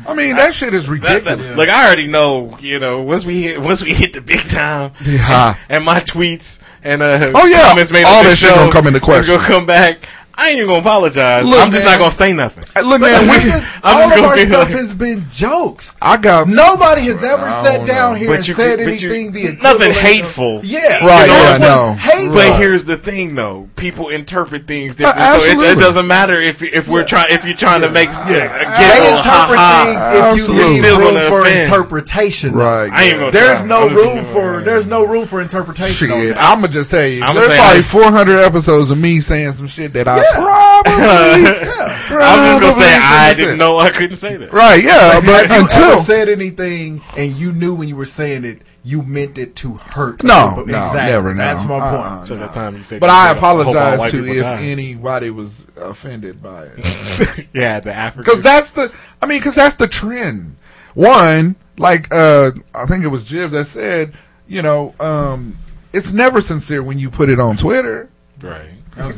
I 0.09 0.13
mean 0.15 0.35
that 0.37 0.53
shit 0.53 0.73
is 0.73 0.89
ridiculous. 0.89 1.39
that- 1.45 1.57
Like 1.57 1.69
I 1.69 1.85
already 1.85 2.07
know, 2.07 2.57
you 2.59 2.79
know, 2.79 3.01
once 3.01 3.23
we 3.25 3.43
hit, 3.43 3.61
once 3.61 3.83
we 3.83 3.93
hit 3.93 4.13
the 4.13 4.21
big 4.21 4.41
time, 4.47 4.91
Yeah. 5.05 5.55
and 5.69 5.85
my 5.85 5.99
tweets 5.99 6.59
and 6.83 7.01
uh, 7.01 7.31
Oh, 7.35 7.45
yeah. 7.45 7.67
comments 7.67 7.91
made 7.91 8.05
All 8.05 8.23
that 8.23 8.29
this 8.29 8.39
shit 8.39 8.49
gonna 8.49 8.71
come 8.71 8.87
into 8.87 8.99
question. 8.99 9.35
Gonna 9.35 9.47
come 9.47 9.65
back. 9.65 10.07
I 10.39 10.49
ain't 10.49 10.57
even 10.57 10.67
gonna 10.67 10.79
apologize. 10.79 11.45
Look, 11.45 11.59
I'm 11.59 11.71
just 11.71 11.83
man. 11.83 11.93
not 11.93 11.99
gonna 11.99 12.11
say 12.11 12.31
nothing. 12.33 12.63
Look, 12.85 13.01
man, 13.01 13.21
we, 13.23 13.49
this- 13.51 13.67
I'm 13.83 13.97
all 13.97 14.01
just 14.09 14.17
of 14.17 14.23
our 14.23 14.37
stuff 14.37 14.69
like- 14.69 14.77
has 14.77 14.95
been 14.95 15.25
jokes. 15.29 15.97
I 16.01 16.17
got 16.17 16.47
Nobody 16.47 17.01
has 17.03 17.23
ever 17.23 17.43
I 17.45 17.49
sat 17.51 17.85
down 17.85 18.13
know. 18.13 18.19
here 18.19 18.29
But 18.29 18.37
and 18.37 18.47
you 18.47 18.53
said 18.53 18.79
could- 18.79 18.85
but 18.85 19.01
you- 19.01 19.09
anything 19.11 19.31
the 19.33 19.41
nothing 19.61 19.91
equivalent 19.91 19.91
of- 19.91 20.01
hateful. 20.01 20.61
Yeah, 20.63 21.05
Right, 21.05 21.21
You 21.23 21.27
know, 21.27 21.33
yeah, 21.33 21.53
it's 21.55 21.63
I 21.63 21.67
know. 21.67 21.93
Hateful. 21.95 22.33
But 22.35 22.57
here's 22.59 22.85
the 22.85 22.97
thing, 22.97 23.35
though: 23.35 23.69
people 23.75 24.09
interpret 24.09 24.65
things 24.65 24.95
differently, 24.95 25.23
Uh, 25.25 25.39
so 25.39 25.61
it, 25.61 25.77
it 25.77 25.79
doesn't 25.81 26.07
matter 26.07 26.39
if 26.39 26.63
if 26.63 26.87
we're 26.87 27.03
trying 27.05 27.33
if 27.33 27.43
you're 27.45 27.55
trying 27.57 27.81
to 27.81 27.89
make 27.89 28.09
yeah, 28.09 28.47
they 28.79 28.97
get 28.97 29.17
interpret 29.17 29.59
things 29.59 30.01
if 30.07 30.13
you 30.13 30.21
Absolutely. 30.21 30.73
leave 30.73 30.83
Still 30.83 30.99
room 30.99 31.29
for 31.29 31.41
offend. 31.41 31.59
interpretation. 31.59 32.53
though. 32.53 32.63
right. 32.63 32.91
I 32.93 33.03
ain't 33.03 33.19
gonna. 33.19 33.31
There's 33.31 33.65
no 33.65 33.87
room 33.89 34.25
for 34.25 34.61
there's 34.61 34.87
no 34.87 35.03
room 35.05 35.25
for 35.27 35.41
interpretation. 35.41 36.11
on 36.11 36.19
Shit, 36.21 36.35
that. 36.35 36.43
I'm 36.43 36.61
gonna 36.61 36.71
just 36.71 36.91
tell 36.91 37.05
you. 37.05 37.23
I'ma 37.23 37.33
there's 37.33 37.49
say 37.51 37.57
probably 37.57 37.81
400 37.83 38.39
episodes 38.39 38.89
of 38.91 38.97
me 38.97 39.19
saying 39.19 39.51
some 39.53 39.67
shit 39.67 39.93
that 39.93 40.07
I 40.07 40.23
probably. 40.33 40.91
I'm 42.21 42.49
just 42.49 42.61
gonna 42.61 42.71
say 42.71 42.97
I 42.97 43.33
didn't 43.35 43.57
know 43.57 43.77
I 43.79 43.89
couldn't 43.89 44.17
say 44.17 44.37
that. 44.37 44.51
Right, 44.51 44.83
yeah, 44.83 45.19
but 45.21 45.47
Have 45.47 45.51
you 45.57 45.63
until 45.63 45.83
ever 45.93 45.97
said 46.01 46.29
anything 46.29 47.01
and 47.17 47.35
you 47.35 47.51
knew 47.51 47.73
when 47.75 47.87
you 47.87 47.95
were 47.95 48.05
saying 48.05 48.45
it, 48.45 48.61
you 48.83 49.03
meant 49.03 49.37
it 49.37 49.55
to 49.57 49.75
hurt? 49.75 50.23
No, 50.23 50.49
people? 50.49 50.65
no, 50.67 50.83
exactly. 50.83 51.11
never, 51.11 51.33
no. 51.33 51.39
That's 51.43 51.65
my 51.65 51.79
point. 51.79 51.93
Uh-uh. 51.93 52.25
So 52.25 52.35
that 52.37 52.53
time 52.53 52.75
you 52.77 52.83
said, 52.83 52.99
But 53.01 53.09
I 53.09 53.27
said, 53.33 53.35
hope 53.35 53.43
all 53.43 53.61
apologize 53.61 54.11
to 54.11 54.25
if 54.25 54.41
die. 54.41 54.63
anybody 54.63 55.29
was 55.29 55.67
offended 55.77 56.41
by 56.41 56.69
it. 56.75 57.47
yeah, 57.53 57.79
the 57.79 57.93
African. 57.93 58.23
Because 58.23 58.41
that's 58.41 58.71
the, 58.71 58.93
I 59.21 59.25
mean, 59.27 59.39
because 59.39 59.55
that's 59.55 59.75
the 59.75 59.87
trend. 59.87 60.55
One, 60.95 61.55
like, 61.77 62.11
uh, 62.13 62.51
I 62.73 62.85
think 62.85 63.03
it 63.03 63.09
was 63.09 63.25
Jiv 63.25 63.51
that 63.51 63.65
said, 63.65 64.13
you 64.47 64.61
know, 64.61 64.95
um, 64.99 65.57
it's 65.93 66.11
never 66.11 66.41
sincere 66.41 66.81
when 66.81 66.97
you 66.99 67.09
put 67.09 67.29
it 67.29 67.39
on 67.39 67.57
Twitter. 67.57 68.09
right. 68.41 68.69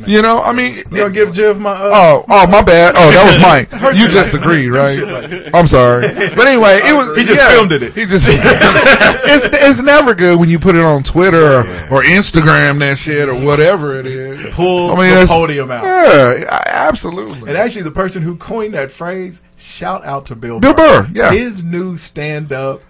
You 0.06 0.22
know, 0.22 0.42
I 0.42 0.52
mean, 0.52 0.76
You 0.76 0.84
gonna 0.84 1.10
give 1.10 1.30
Jiv 1.30 1.58
my? 1.58 1.72
Uh, 1.72 1.90
Oh, 1.92 2.24
oh, 2.28 2.46
my 2.46 2.62
bad. 2.62 2.94
Oh, 2.96 3.10
that 3.10 3.26
was 3.26 3.38
Mike. 3.40 3.68
You 4.02 4.08
just 4.08 4.32
agreed, 4.34 4.68
right? 4.68 5.50
I'm 5.54 5.66
sorry, 5.66 6.08
but 6.08 6.46
anyway, 6.46 6.80
it 6.84 6.94
was. 6.94 7.18
He 7.18 7.24
just 7.24 7.42
yeah. 7.42 7.50
filmed 7.50 7.72
it. 7.72 7.94
He 7.94 8.06
just. 8.06 8.26
it's 8.30 9.48
it's 9.52 9.82
never 9.82 10.14
good 10.14 10.38
when 10.38 10.48
you 10.48 10.58
put 10.58 10.74
it 10.76 10.82
on 10.82 11.02
Twitter 11.02 11.58
or, 11.58 11.60
or 11.90 12.02
Instagram 12.02 12.78
that 12.78 12.96
shit 12.98 13.28
or 13.28 13.34
whatever 13.34 13.98
it 13.98 14.06
is. 14.06 14.54
pull 14.54 14.92
I 14.92 14.96
mean, 14.96 15.20
the 15.20 15.26
podium 15.26 15.70
out. 15.70 15.84
Yeah, 15.84 16.62
absolutely. 16.66 17.48
And 17.48 17.58
actually, 17.58 17.82
the 17.82 17.90
person 17.90 18.22
who 18.22 18.36
coined 18.36 18.74
that 18.74 18.90
phrase, 18.92 19.42
shout 19.58 20.04
out 20.04 20.26
to 20.26 20.36
Bill. 20.36 20.60
Bill 20.60 20.74
Burr, 20.74 21.10
yeah. 21.12 21.32
his 21.32 21.62
new 21.62 21.96
stand 21.96 22.52
up 22.52 22.82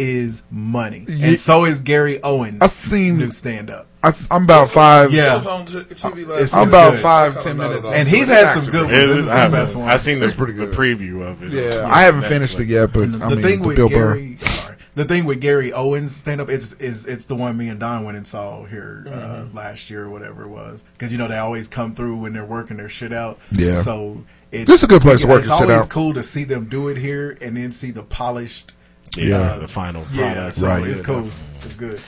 is 0.00 0.42
money, 0.50 1.04
Ye- 1.06 1.22
and 1.28 1.38
so 1.38 1.64
is 1.66 1.82
Gary 1.82 2.22
Owens. 2.22 2.58
I 2.60 2.66
seen- 2.66 3.18
new 3.18 3.30
stand 3.30 3.68
up. 3.70 3.86
I, 4.02 4.12
am 4.30 4.44
about 4.44 4.70
five. 4.70 5.12
Yeah. 5.12 5.38
It 5.38 5.46
on 5.46 5.66
TV 5.66 6.26
last 6.26 6.36
It's- 6.40 6.54
I'm 6.54 6.62
it's 6.62 6.72
about 6.72 6.92
good. 6.92 7.00
five 7.02 7.42
ten 7.42 7.58
minutes, 7.58 7.86
And 7.92 8.08
he's 8.08 8.28
had 8.28 8.54
some 8.54 8.64
good 8.64 8.86
ones. 8.86 8.96
This 8.96 9.10
is- 9.10 9.24
is 9.24 9.28
I, 9.28 9.42
his 9.42 9.50
best 9.50 9.76
one. 9.76 9.88
I 9.90 9.96
seen 9.96 10.20
the, 10.20 10.24
It's 10.24 10.34
pretty 10.34 10.54
the 10.54 10.66
good. 10.66 10.74
preview 10.74 11.20
of 11.30 11.42
it. 11.42 11.50
Yeah, 11.50 11.86
I 11.86 12.02
haven't 12.04 12.22
finished 12.22 12.58
it 12.58 12.66
yet, 12.68 12.92
but 12.94 13.12
the 13.12 13.24
I 13.24 13.28
mean, 13.28 13.42
thing 13.42 13.60
with 13.60 13.76
Bill 13.76 13.90
Gary, 13.90 14.38
sorry, 14.46 14.76
the 14.94 15.04
thing 15.04 15.26
with 15.26 15.40
Gary 15.42 15.70
Owens 15.72 16.16
stand 16.16 16.40
up 16.40 16.48
is 16.48 16.72
is 16.74 17.04
it's 17.04 17.26
the 17.26 17.36
one 17.36 17.58
me 17.58 17.68
and 17.68 17.78
Don 17.78 18.04
went 18.04 18.16
and 18.16 18.26
saw 18.26 18.64
here 18.64 19.04
uh, 19.06 19.44
last 19.52 19.90
year 19.90 20.04
or 20.04 20.10
whatever 20.10 20.44
it 20.44 20.48
was 20.48 20.82
because 20.94 21.12
you 21.12 21.18
know 21.18 21.28
they 21.28 21.36
always 21.36 21.68
come 21.68 21.94
through 21.94 22.16
when 22.16 22.32
they're 22.32 22.44
working 22.44 22.78
their 22.78 22.88
shit 22.88 23.12
out. 23.12 23.38
Yeah. 23.52 23.74
so 23.76 24.24
it's 24.50 24.66
This 24.66 24.78
is 24.78 24.84
a 24.84 24.88
good 24.88 25.02
place 25.02 25.20
to 25.20 25.28
work 25.28 25.40
It's 25.40 25.48
your 25.48 25.58
shit 25.58 25.68
always 25.70 25.84
out. 25.84 25.90
cool 25.90 26.14
to 26.14 26.22
see 26.22 26.44
them 26.44 26.64
do 26.70 26.88
it 26.88 26.96
here 26.96 27.36
and 27.42 27.54
then 27.56 27.70
see 27.70 27.90
the 27.90 28.02
polished. 28.02 28.72
Yeah, 29.16 29.36
uh, 29.38 29.58
the 29.58 29.68
final 29.68 30.06
Yeah, 30.12 30.32
product. 30.34 30.54
so 30.56 30.66
Right. 30.68 30.86
it's 30.86 31.00
cool. 31.02 31.22
definitely. 31.22 31.46
It's 31.64 31.76
good. 31.76 32.00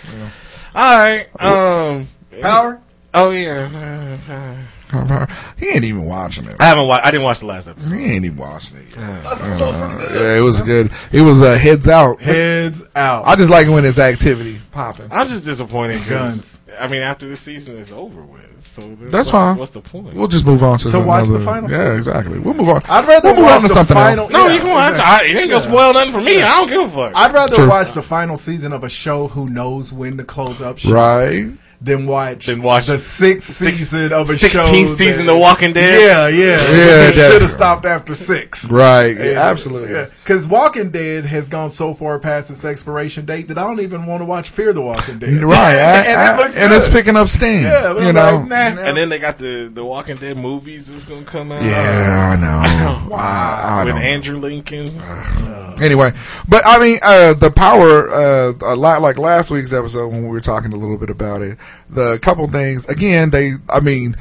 All 0.75 0.99
right. 0.99 1.27
Um. 1.41 2.09
Power. 2.41 2.81
Oh 3.15 3.31
yeah. 3.31 4.57
He 5.59 5.69
ain't 5.69 5.85
even 5.85 6.05
watching 6.05 6.47
it. 6.47 6.57
I 6.61 6.67
haven't. 6.67 6.87
Wa- 6.89 7.01
I 7.03 7.11
didn't 7.11 7.25
watch 7.25 7.41
the 7.41 7.47
last 7.47 7.69
episode. 7.69 7.97
He 7.97 8.05
ain't 8.05 8.25
even 8.25 8.37
watching 8.37 8.77
it. 8.79 8.97
yet. 8.97 9.23
That's 9.23 9.41
so 9.59 9.73
pretty. 9.97 10.15
Yeah, 10.15 10.37
it 10.39 10.41
was 10.41 10.61
good. 10.61 10.91
It 11.13 11.23
was 11.23 11.41
uh, 11.43 11.57
heads 11.57 11.89
out. 11.89 12.21
Heads 12.21 12.85
out. 12.95 13.27
I 13.27 13.37
just 13.37 13.51
like 13.51 13.67
it 13.67 13.71
when 13.71 13.85
it's 13.85 13.99
activity 13.99 14.61
popping. 14.73 15.09
I'm 15.11 15.27
just 15.29 15.45
disappointed. 15.45 16.07
Guns. 16.09 16.59
I 16.81 16.89
mean, 16.89 17.03
after 17.03 17.29
this 17.29 17.41
season 17.41 17.77
is 17.79 17.93
over 17.93 18.23
with, 18.23 18.67
so 18.67 18.81
That's 19.03 19.13
what's, 19.13 19.31
fine. 19.31 19.57
What's 19.59 19.73
the 19.73 19.83
point? 19.83 20.15
We'll 20.15 20.27
just 20.29 20.47
move 20.47 20.63
on 20.63 20.79
to 20.79 20.85
So 20.85 20.91
some 20.91 21.07
watch 21.07 21.29
the 21.29 21.35
other- 21.37 21.45
final 21.45 21.71
Yeah, 21.71 21.77
season. 21.77 21.97
exactly. 21.97 22.39
We'll 22.39 22.55
move 22.55 22.69
on. 22.71 22.81
I'd 22.89 23.07
rather 23.07 23.29
we'll 23.29 23.37
move 23.37 23.45
watch 23.45 23.55
on 23.57 23.61
to 23.63 23.69
the 23.69 23.75
something 23.75 23.95
final- 23.95 24.25
else. 24.25 24.33
no, 24.33 24.47
Yeah, 24.47 24.55
you 24.55 24.61
can 24.61 24.71
watch. 24.71 24.91
exactly. 24.93 25.29
I, 25.29 25.31
it 25.33 25.41
ain't 25.43 25.51
gonna 25.51 25.61
spoil 25.61 25.93
nothing 25.93 26.13
for 26.13 26.21
me. 26.23 26.43
I 26.43 26.49
don't 26.49 26.69
give 26.69 26.81
a 26.81 26.89
fuck. 26.89 27.13
I'd 27.17 27.35
rather 27.35 27.55
True. 27.57 27.69
watch 27.69 27.93
the 27.93 28.03
final 28.03 28.37
season 28.39 28.73
of 28.73 28.85
a 28.85 28.89
show 28.89 29.29
who 29.29 29.47
knows 29.47 29.93
when 29.93 30.17
to 30.17 30.25
close 30.25 30.63
up 30.63 30.79
shit 30.79 30.93
Right. 30.93 31.51
Than 31.85 32.07
watch 32.07 32.47
Than 32.47 32.63
watch 32.63 32.87
the 32.87 32.97
sixth 32.97 33.53
six- 33.53 33.79
season 33.81 34.13
of 34.13 34.31
a 34.31 34.33
16th 34.35 34.87
show. 34.87 34.87
season 34.87 35.27
that- 35.27 35.33
of 35.33 35.39
Walking 35.41 35.73
Dead? 35.73 36.01
Yeah, 36.01 36.29
yeah. 36.29 36.61
Yeah, 36.61 37.07
They 37.07 37.13
should 37.13 37.41
have 37.43 37.51
stopped 37.51 37.85
after 37.85 38.15
six. 38.15 38.65
Right. 38.71 39.19
Yeah, 39.19 39.43
absolutely. 39.51 40.07
Because 40.23 40.47
Walking 40.47 40.91
Dead 40.91 41.27
has 41.27 41.49
gone 41.49 41.71
so 41.71 41.93
far 41.93 42.19
past 42.21 42.51
its 42.51 42.65
expiration 42.65 43.25
date 43.27 43.49
that 43.49 43.59
I 43.59 43.63
don't 43.63 43.81
even 43.81 44.07
want 44.07 44.21
to 44.21 44.25
watch 44.27 44.49
Fear 44.51 44.73
the 44.75 44.83
Walking 44.83 45.19
Dead. 45.19 45.43
Right. 45.43 45.73
and, 45.75 46.07
and, 46.07 46.39
it 46.39 46.43
looks 46.43 46.57
and 46.59 46.73
it's 46.73 46.89
picking 46.89 47.17
up 47.17 47.27
steam. 47.29 47.63
Yeah, 47.63 47.95
you 47.99 48.13
know. 48.13 48.37
like, 48.39 48.49
nah. 48.49 48.57
and 48.83 48.97
then 48.97 49.09
they 49.09 49.19
got 49.19 49.39
the 49.39 49.71
the 49.73 49.85
Walking 49.85 50.17
Dead 50.17 50.37
movies 50.37 50.91
that's 50.93 51.05
gonna 51.05 51.25
come 51.25 51.51
out. 51.53 51.63
yeah, 51.65 52.33
I 52.33 52.41
know. 52.41 53.15
I, 53.17 53.81
I 53.81 53.85
with 53.85 53.95
don't. 53.95 54.03
Andrew 54.05 54.39
Lincoln. 54.39 54.87
Anyway, 55.81 56.13
but 56.47 56.63
I 56.65 56.79
mean, 56.79 56.99
uh, 57.03 57.33
the 57.33 57.51
power, 57.51 58.09
uh, 58.13 58.53
a 58.63 58.77
lot 58.77 59.01
like 59.03 59.19
last 59.19 59.51
week's 59.51 59.73
episode 59.73 60.09
when 60.13 60.23
we 60.23 60.29
were 60.29 60.41
talking 60.41 60.73
a 60.73 60.77
little 60.77 60.99
bit 60.99 61.11
about 61.11 61.43
it. 61.43 61.59
The 61.91 62.19
couple 62.19 62.47
things 62.49 62.87
again. 62.87 63.31
They, 63.31 63.55
I 63.69 63.81
mean, 63.81 64.17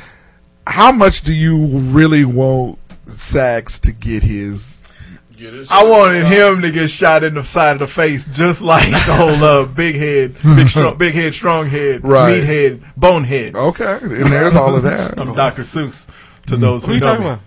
how 0.67 0.91
much 0.91 1.21
do 1.21 1.33
you 1.33 1.57
really 1.57 2.25
want 2.25 2.79
Saxe 3.07 3.79
to 3.81 3.91
get 3.91 4.23
his? 4.23 4.85
Get. 5.35 5.71
I 5.71 5.83
wanted 5.83 6.25
him 6.27 6.61
to 6.61 6.71
get 6.71 6.89
shot 6.89 7.23
in 7.23 7.33
the 7.33 7.43
side 7.43 7.73
of 7.73 7.79
the 7.79 7.87
face, 7.87 8.27
just 8.27 8.61
like 8.61 8.89
the 8.91 9.15
whole 9.15 9.43
uh, 9.43 9.65
big 9.75 9.95
head, 9.95 10.35
big 10.43 10.69
strong, 10.69 10.97
big 10.99 11.13
head, 11.15 11.33
strong 11.33 11.65
head, 11.67 12.03
Right. 12.03 12.35
meat 12.35 12.43
head, 12.43 12.83
bone 12.95 13.23
head. 13.23 13.55
Okay, 13.55 13.97
and 14.01 14.25
there's 14.27 14.55
all 14.55 14.75
of 14.75 14.83
that. 14.83 15.15
Dr. 15.15 15.63
Seuss 15.63 16.09
to 16.47 16.57
those 16.57 16.85
Who 16.85 16.99
know? 16.99 17.39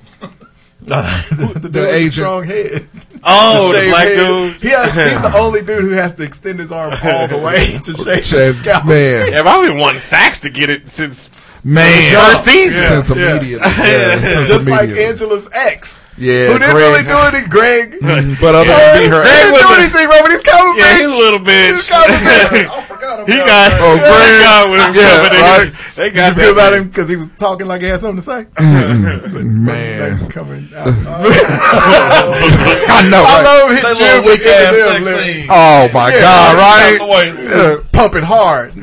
Uh, 0.91 1.23
the, 1.31 1.37
the, 1.37 1.45
dude 1.45 1.55
with 1.55 1.73
the 1.73 1.95
agent. 1.95 2.13
strong 2.13 2.45
head. 2.45 2.89
Oh, 3.25 3.73
the 3.73 3.79
shaved 3.79 3.91
black 3.91 4.09
head. 4.09 4.17
dude. 4.17 4.63
He 4.63 4.69
has, 4.69 5.13
he's 5.13 5.23
the 5.23 5.39
only 5.39 5.61
dude 5.63 5.85
who 5.85 5.91
has 5.93 6.15
to 6.17 6.23
extend 6.25 6.59
his 6.59 6.71
arm 6.73 6.93
all 7.03 7.27
the 7.29 7.39
way 7.39 7.79
to 7.85 7.93
shave 7.95 8.25
his 8.25 8.59
scalp. 8.61 8.85
man, 8.85 9.33
Yeah, 9.33 9.43
I've 9.43 9.67
been 9.67 9.79
wanting 9.79 10.01
Saxe 10.01 10.41
to 10.41 10.51
get 10.51 10.69
it 10.71 10.91
since 10.91 11.31
man, 11.65 12.03
first 12.13 12.45
season. 12.45 13.03
since 13.03 13.11
Yeah. 13.19 13.31
immediately, 13.37 13.69
yeah, 13.69 14.21
since 14.21 14.49
Just 14.53 14.69
like 14.69 14.81
immediately. 14.91 15.05
Angela's 15.07 15.49
ex, 15.53 16.03
yeah, 16.19 16.47
who 16.53 16.59
didn't 16.59 16.75
Greg. 16.75 16.77
really 16.77 17.03
do 17.03 17.17
anything. 17.19 17.49
Greg, 17.51 17.91
Mm, 18.01 18.37
but 18.41 18.55
other 18.55 18.67
Yeah. 18.69 18.93
than 18.95 19.03
be 19.03 19.09
her, 19.09 19.23
Greg 19.23 19.35
didn't 19.35 19.55
do 19.55 19.59
a- 19.67 19.75
anything 19.79 20.09
wrong 20.09 20.23
with 20.23 20.33
his 20.33 20.43
comic 20.43 20.77
Yeah, 20.79 20.85
bitch. 20.85 21.01
he's 21.01 21.13
a 21.15 21.19
little 21.19 21.41
bitch. 21.41 21.91
I 21.95 21.97
forgot 22.83 23.15
about 23.21 23.29
He 23.29 23.37
got, 23.37 23.73
Oh, 23.81 23.93
he 23.95 23.99
Greg. 24.01 24.43
got 24.45 24.69
with 24.71 24.81
him. 24.81 24.93
Yeah, 24.95 25.23
but 25.23 25.31
they, 25.33 25.41
right. 25.41 25.73
they 25.97 26.05
Did 26.11 26.15
got 26.15 26.37
you 26.37 26.43
feel 26.43 26.53
about 26.53 26.71
that 26.71 26.77
him 26.79 26.85
because 26.89 27.09
he 27.09 27.17
was 27.17 27.29
talking 27.31 27.67
like 27.67 27.81
he 27.81 27.87
had 27.89 27.99
something 28.01 28.17
to 28.17 28.23
say? 28.23 28.47
man. 28.61 30.19
Like 30.21 30.31
coming 30.31 30.69
out. 30.77 30.87
I 30.87 30.89
know, 33.11 33.25
I 33.27 33.43
love 33.43 33.71
his 33.71 33.83
That 33.83 33.97
little 33.99 34.23
weak 34.31 34.47
ass 34.47 34.75
sex 34.93 35.05
lyrics. 35.05 35.25
scene. 35.25 35.47
Oh 35.51 35.89
my 35.93 36.11
Yeah, 36.15 36.21
god, 36.21 36.57
Out 36.57 36.99
the 36.99 37.05
right? 37.05 37.11
way. 37.11 37.25
Uh, 37.55 37.77
Pump 37.93 38.15
hard. 38.25 38.71
uh, 38.71 38.75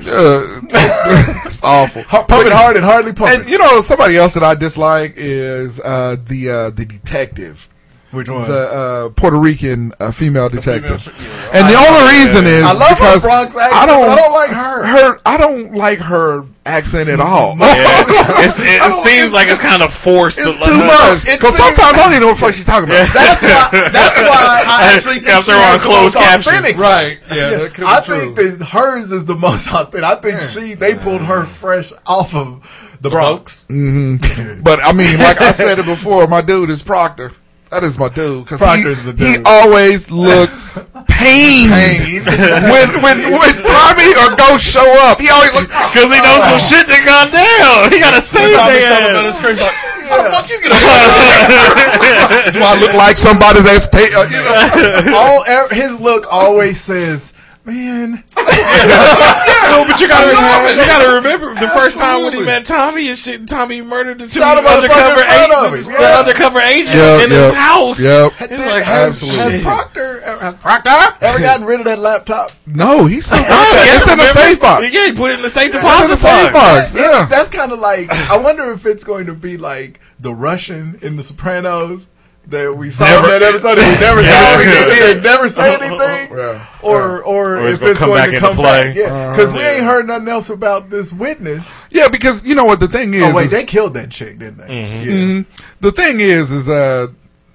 it's 1.46 1.62
awful. 1.64 2.02
Hu- 2.04 2.24
Pump 2.24 2.46
it 2.46 2.52
hard 2.72 2.78
and 2.78 2.86
hardly 2.86 3.14
pump 3.14 3.32
And 3.32 3.50
you 3.50 3.58
know, 3.58 3.82
somebody 3.82 4.18
else 4.18 4.34
that 4.34 4.44
I 4.44 4.56
dislike 4.56 5.14
is 5.16 5.80
uh, 5.80 6.18
the 6.20 6.50
uh, 6.50 6.70
the 6.70 6.86
detective. 6.86 7.70
Which 8.12 8.28
one? 8.28 8.48
The 8.48 8.68
uh, 8.72 9.10
Puerto 9.10 9.38
Rican 9.38 9.94
uh, 10.00 10.12
female 10.12 10.50
detective. 10.50 11.02
female- 11.02 11.50
and 11.54 11.70
the 11.74 11.78
only 11.80 12.12
reason 12.12 12.46
is 12.46 12.64
I 12.66 12.74
love 12.74 12.90
her 12.90 12.96
because 12.96 13.24
Bronx 13.24 13.56
accent, 13.56 13.74
I 13.74 13.86
don't, 13.86 14.02
but 14.06 14.10
I 14.12 14.16
don't 14.22 14.34
like 14.34 14.50
her. 14.52 14.86
Her, 14.86 15.20
I 15.26 15.38
don't 15.38 15.74
like 15.74 16.00
her 16.00 16.44
accent 16.66 17.08
at 17.10 17.20
all. 17.22 17.56
Yeah. 17.62 18.04
It's, 18.44 18.60
it 18.60 18.82
seems 19.04 19.34
like 19.34 19.48
it's 19.50 19.62
kind 19.62 19.82
of 19.84 19.94
forced. 19.94 20.40
It's 20.40 20.58
too 20.66 20.78
much. 20.84 21.24
Because 21.26 21.56
sometimes 21.56 21.80
I 21.80 21.92
don't 22.04 22.12
even 22.12 22.22
know 22.22 22.28
what 22.28 22.40
the 22.40 22.46
fuck 22.48 22.54
she's 22.56 22.66
talking 22.66 22.90
about. 22.90 23.08
That's 23.14 23.42
why. 23.44 23.70
That's 23.90 24.20
why 24.20 24.64
I 24.68 24.94
actually 24.94 25.16
think 25.16 25.28
Have 25.28 25.44
she 25.44 25.52
to 25.52 25.58
run 25.58 25.76
is 25.76 25.82
the 25.82 25.88
closed 25.88 26.16
most 26.16 26.26
captions. 26.26 26.76
Right. 26.78 27.20
Yeah. 27.30 27.50
that 27.58 27.74
could 27.74 27.82
be 27.82 27.88
I 27.88 28.02
true. 28.02 28.34
think 28.36 28.60
that 28.60 28.66
hers 28.68 29.12
is 29.12 29.26
the 29.26 29.36
most 29.36 29.68
authentic. 29.72 30.04
I 30.04 30.16
think 30.16 30.42
she 30.42 30.74
they 30.74 30.96
pulled 30.96 31.22
her 31.22 31.46
fresh 31.46 31.94
off 32.06 32.34
of 32.34 32.98
the 33.02 33.10
Bronx. 33.10 33.64
But 33.70 34.80
I 34.84 34.92
mean, 34.94 35.18
like 35.20 35.40
I 35.42 35.52
said 35.52 35.80
it 35.80 35.86
before, 35.86 36.28
my 36.28 36.42
dude 36.42 36.70
is 36.70 36.82
Proctor. 36.84 37.32
That 37.72 37.88
is 37.88 37.96
my 37.98 38.10
dude 38.12 38.44
because 38.44 38.60
he, 38.60 38.68
Proctor's 38.68 39.06
the 39.08 39.16
he 39.16 39.40
always 39.48 40.12
looked 40.12 40.60
pained 41.08 41.72
when 41.72 42.88
when 43.00 43.18
when 43.32 43.54
Tommy 43.64 44.12
or 44.12 44.36
Ghost 44.36 44.68
show 44.68 44.84
up. 45.08 45.16
He 45.24 45.32
always 45.32 45.56
look 45.56 45.72
Because 45.72 46.12
he 46.12 46.20
knows 46.20 46.44
some 46.52 46.60
shit 46.60 46.84
that 46.92 47.00
gone 47.08 47.32
down. 47.32 47.88
He 47.88 48.04
got 48.04 48.12
to 48.20 48.22
save 48.22 48.52
Tommy 48.60 48.76
their 48.76 48.92
Sullivan 48.92 49.24
ass. 49.24 49.32
is 49.32 49.40
crazy. 49.40 49.64
Like, 49.64 49.72
how 50.12 50.20
the 50.20 50.30
fuck 50.36 50.50
you 50.52 50.60
get 50.60 50.76
up? 50.76 50.84
Do 52.54 52.60
I 52.60 52.76
look 52.76 52.92
like 52.94 53.16
somebody 53.16 53.64
that's 53.64 53.88
ta- 53.88 54.20
uh, 54.20 54.28
you 54.28 54.44
know? 54.44 55.16
All 55.16 55.40
er- 55.48 55.72
his 55.74 55.96
look 56.04 56.28
always 56.30 56.76
says, 56.76 57.32
"Man, 57.66 58.24
No, 58.36 59.86
but 59.88 60.00
you 60.02 60.08
gotta, 60.08 60.34
love 60.34 60.76
you 60.76 60.86
gotta 60.86 61.16
remember 61.16 61.54
the 61.56 61.68
first 61.70 61.98
time 62.00 62.24
when 62.24 62.34
he 62.34 62.42
met 62.42 62.66
Tommy 62.66 63.08
and 63.10 63.18
shit, 63.18 63.48
Tommy 63.48 63.82
murdered 63.82 64.20
the 64.20 64.26
two 64.28 64.40
Shot 64.40 64.58
him 64.58 64.66
on 64.66 64.82
the 64.82 64.90
undercover 64.90 65.22
fucking 65.22 65.54
of 65.54 65.74
agents, 65.74 65.88
him. 65.88 65.94
the 65.94 66.00
Yeah. 66.02 66.20
undercover 66.20 66.60
agent 66.60 66.96
Yep, 66.96 67.24
in 67.26 67.32
yep, 67.32 67.40
his 67.46 67.54
house. 67.56 68.00
yep. 68.04 68.34
It's 68.42 68.66
like, 68.66 68.84
has, 68.84 69.22
Absolutely. 69.24 69.52
has 69.54 69.62
Proctor 69.64 70.22
has 70.22 70.56
Proctor 70.56 70.90
ever 71.26 71.40
gotten 71.40 71.66
rid 71.66 71.80
of 71.80 71.86
that 71.86 72.00
laptop?" 72.00 72.52
No, 72.66 73.06
he's 73.06 73.26
still 73.26 73.38
got 73.38 73.48
Oh, 73.52 73.76
that. 73.76 73.96
It's 73.96 74.12
in 74.12 74.18
the 74.18 74.26
safe 74.26 74.60
box. 74.60 74.86
Yeah, 74.92 75.06
he 75.08 75.14
put 75.14 75.32
it 75.32 75.36
in 75.36 75.42
the 75.44 75.50
safe 75.50 75.68
It's 75.68 75.76
in 75.76 75.82
deposit 75.82 76.08
the 76.08 76.16
safe 76.18 76.54
box. 76.54 76.96
It's- 76.96 77.10
Yeah. 77.12 77.26
that's 77.26 77.50
kind 77.50 77.72
of 77.72 77.80
like 77.80 78.10
I 78.12 78.38
wonder 78.38 78.72
if 78.72 78.86
it's 78.86 79.04
going 79.04 79.28
to 79.28 79.34
be 79.34 79.58
like 79.58 80.00
the 80.20 80.34
Russian 80.34 80.98
in 81.02 81.16
The 81.16 81.24
Sopranos 81.24 82.10
that 82.48 82.76
we 82.76 82.90
saw 82.90 83.06
Never- 83.06 83.34
in 83.36 83.40
that 83.40 83.44
episode. 83.44 83.78
and 83.78 83.96
He 83.96 84.02
never 84.02 84.22
Never- 84.22 84.24
said 84.24 84.62
anything. 84.62 85.18
He 85.18 85.22
never 85.24 85.50
say 85.50 85.74
anything. 85.82 86.38
Yeah. 86.38 86.66
Or, 86.82 87.22
or, 87.24 87.58
Or 87.60 87.68
if 87.68 87.82
it's 87.82 88.00
going 88.00 88.14
back 88.16 88.32
to 88.32 88.40
come 88.40 88.56
play. 88.56 88.88
back, 88.88 88.96
yeah, 88.96 89.30
because 89.32 89.54
we 89.54 89.60
ain't 89.62 89.84
heard 89.86 90.08
nothing 90.08 90.28
else 90.28 90.50
about 90.50 90.90
this 90.90 91.14
witness. 91.14 91.80
Yeah, 91.92 92.08
because 92.10 92.44
you 92.44 92.56
know 92.56 92.66
what 92.66 92.80
the 92.80 92.88
thing 92.88 93.14
is. 93.14 93.24
Oh 93.24 93.36
wait, 93.36 93.46
is- 93.46 93.52
they 93.52 93.64
killed 93.66 93.94
that 93.94 94.10
chick, 94.10 94.40
didn't 94.40 94.58
they? 94.58 94.68
Yeah. 94.74 95.04
Mhm. 95.06 95.46
The 95.82 95.92
thing 95.92 96.20
is, 96.20 96.52
is 96.52 96.68
uh, 96.68 97.08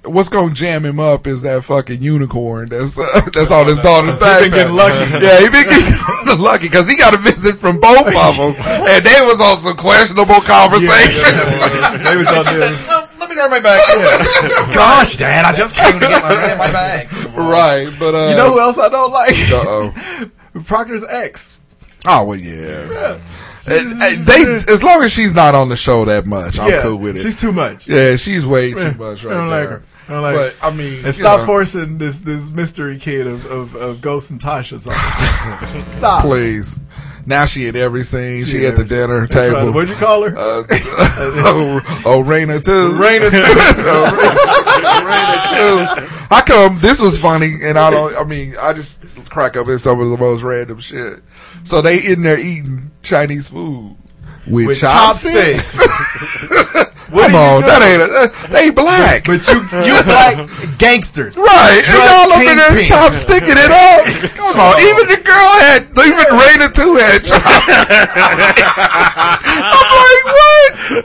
what's 0.04 0.28
gonna 0.28 0.54
jam 0.54 0.84
him 0.86 1.00
up 1.00 1.26
is 1.26 1.42
that 1.42 1.64
fucking 1.64 2.00
unicorn. 2.00 2.68
That's 2.68 2.96
uh, 2.98 3.04
that's 3.34 3.50
on 3.50 3.66
his 3.66 3.80
daughter's 3.80 4.20
He 4.22 4.44
been 4.44 4.50
getting 4.52 4.76
lucky. 4.76 5.10
Yeah, 5.24 5.40
he 5.40 5.48
been 5.50 5.66
getting 5.68 6.40
lucky 6.40 6.68
because 6.68 6.88
he 6.88 6.96
got 6.96 7.12
a 7.12 7.18
visit 7.18 7.56
from 7.58 7.80
both 7.80 8.06
of 8.06 8.36
them, 8.36 8.54
and 8.86 9.04
they 9.04 9.20
was 9.26 9.40
on 9.40 9.56
some 9.58 9.76
questionable 9.76 10.40
conversations. 10.46 11.42
They 12.04 12.16
was 12.16 12.28
on 12.28 12.44
there. 12.54 13.05
Said, 13.36 13.48
"No, 13.48 13.48
let 13.48 13.50
me 13.50 13.60
my 13.60 13.60
bag. 13.60 14.74
Gosh, 14.74 15.16
Dad, 15.16 15.44
I 15.44 15.54
just 15.54 15.76
came 15.76 15.92
to 15.94 16.00
get 16.00 16.22
my, 16.22 16.54
my 16.66 16.72
bag. 16.72 17.12
right, 17.36 17.88
but 17.98 18.14
uh, 18.14 18.28
You 18.28 18.36
know 18.36 18.52
who 18.52 18.60
else 18.60 18.78
I 18.78 18.88
don't 18.88 19.12
like? 19.12 19.32
Uh 19.32 19.64
oh. 19.66 20.30
Proctor's 20.64 21.04
ex. 21.04 21.58
Oh 22.06 22.24
well, 22.24 22.38
yeah. 22.38 22.86
Uh, 22.88 23.18
uh, 23.68 24.14
they 24.24 24.54
as 24.72 24.82
long 24.82 25.02
as 25.02 25.12
she's 25.12 25.34
not 25.34 25.54
on 25.56 25.68
the 25.68 25.76
show 25.76 26.04
that 26.04 26.24
much, 26.24 26.58
I'm 26.58 26.70
yeah, 26.70 26.82
cool 26.82 26.96
with 26.98 27.16
it. 27.16 27.22
She's 27.22 27.40
too 27.40 27.52
much. 27.52 27.88
yeah, 27.88 28.14
she's 28.16 28.46
way 28.46 28.72
too 28.72 28.78
Yeah, 28.78 28.90
much 28.92 29.24
I 29.24 29.28
right 29.28 29.34
don't 29.34 29.48
like 29.48 29.68
there. 29.68 29.78
her. 29.78 29.84
I 30.08 30.12
don't 30.12 30.22
like 30.22 30.34
but 30.36 30.52
her. 30.54 30.66
I 30.66 30.70
mean, 30.76 31.04
And 31.04 31.12
stop 31.12 31.40
know, 31.40 31.46
forcing 31.46 31.98
this 31.98 32.20
this 32.20 32.48
mystery 32.50 32.98
kid 33.00 33.26
of 33.26 33.44
of, 33.46 33.74
of 33.74 34.00
Ghost 34.00 34.30
and 34.30 34.40
Tasha's 34.40 34.86
on. 34.86 35.86
Stop. 35.86 36.22
please. 36.22 36.78
Now 37.26 37.44
she 37.44 37.66
in 37.66 37.74
every 37.74 38.04
scene. 38.04 38.44
She, 38.44 38.64
in 38.64 38.70
at 38.70 38.76
the 38.76 38.84
dinner 38.84 39.26
That's 39.26 39.34
right. 39.34 39.50
table. 39.52 39.72
What'd 39.72 39.90
you 39.90 39.96
call 39.96 40.22
her? 40.22 40.36
Uh, 40.36 40.62
oh, 40.68 41.80
oh, 42.06 42.22
Raina 42.22 42.62
too. 42.64 42.92
Raina 42.92 43.30
Raina 45.02 46.00
too. 46.00 46.06
How 46.30 46.44
come 46.44 46.78
this 46.78 47.00
was 47.00 47.18
funny 47.18 47.58
and 47.62 47.76
I 47.78 47.90
don't? 47.90 48.16
I 48.16 48.22
mean, 48.22 48.56
I 48.56 48.72
just 48.72 49.02
crack 49.28 49.56
up 49.56 49.66
at 49.66 49.80
some 49.80 50.00
of 50.00 50.08
the 50.10 50.16
most 50.16 50.42
random 50.42 50.78
shit. 50.78 51.20
So 51.64 51.82
they 51.82 52.06
in 52.06 52.22
there 52.22 52.38
eating 52.38 52.92
Chinese 53.02 53.48
food 53.48 53.96
with, 54.46 54.68
With 54.68 54.78
chopsticks. 54.78 55.84
Chopsticks. 57.06 57.14
What 57.14 57.30
Come 57.30 57.34
are 57.38 57.46
you 57.50 57.54
on, 57.56 57.62
that 57.62 57.82
ain't. 57.86 58.02
A, 58.02 58.08
uh, 58.10 58.28
they 58.50 58.70
black, 58.70 59.24
But 59.26 59.46
you 59.46 59.62
you 59.86 59.94
black 60.08 60.36
gangsters. 60.78 61.36
right? 61.36 61.78
And 61.78 61.94
Drug 61.94 62.10
y'all 62.10 62.32
up 62.34 62.40
in 62.42 62.56
there 62.58 62.68
kingpin. 62.74 62.90
chopsticking 62.90 63.54
it 63.58 63.70
up. 63.70 64.02
Come 64.34 64.58
on, 64.58 64.74
even 64.82 65.06
the 65.10 65.20
girl 65.22 65.50
had, 65.62 65.86
even 65.94 66.26
Raina 66.34 66.68
too 66.74 66.94
had 66.98 67.22
chopsticks. 67.30 68.66
I'm 70.90 70.96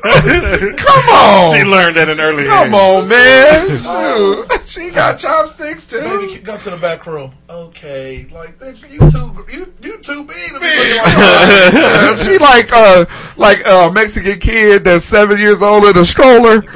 like, 0.41 0.61
what? 0.61 0.77
Come 0.77 1.09
on. 1.09 1.53
She 1.55 1.63
learned 1.63 1.97
at 1.97 2.09
an 2.09 2.19
early 2.19 2.45
Come 2.45 2.69
age. 2.69 2.73
on, 2.73 3.07
man. 3.07 3.77
Shoot. 3.77 4.47
She 4.67 4.89
got 4.91 5.19
chopsticks 5.19 5.87
too. 5.87 5.99
Baby, 5.99 6.41
go 6.41 6.57
to 6.57 6.69
the 6.69 6.77
back 6.77 7.05
room. 7.05 7.31
Okay, 7.49 8.27
like 8.31 8.57
bitch, 8.59 8.89
you 8.89 8.99
too, 9.11 9.45
you 9.51 9.73
you 9.81 9.97
too 9.99 10.23
big 10.23 10.37
to 10.53 10.59
be 10.59 10.65
looking 10.65 10.97
like 10.97 11.13
that. 11.15 11.71
Yeah, 11.73 12.15
she 12.23 12.37
like 12.37 12.71
uh 12.73 13.05
like 13.37 13.65
a 13.65 13.91
Mexican 13.91 14.39
kid 14.39 14.83
that's 14.83 15.03
seven 15.05 15.37
years 15.39 15.61
old 15.61 15.85
in 15.85 15.97
a 15.97 16.05
stroller. 16.05 16.61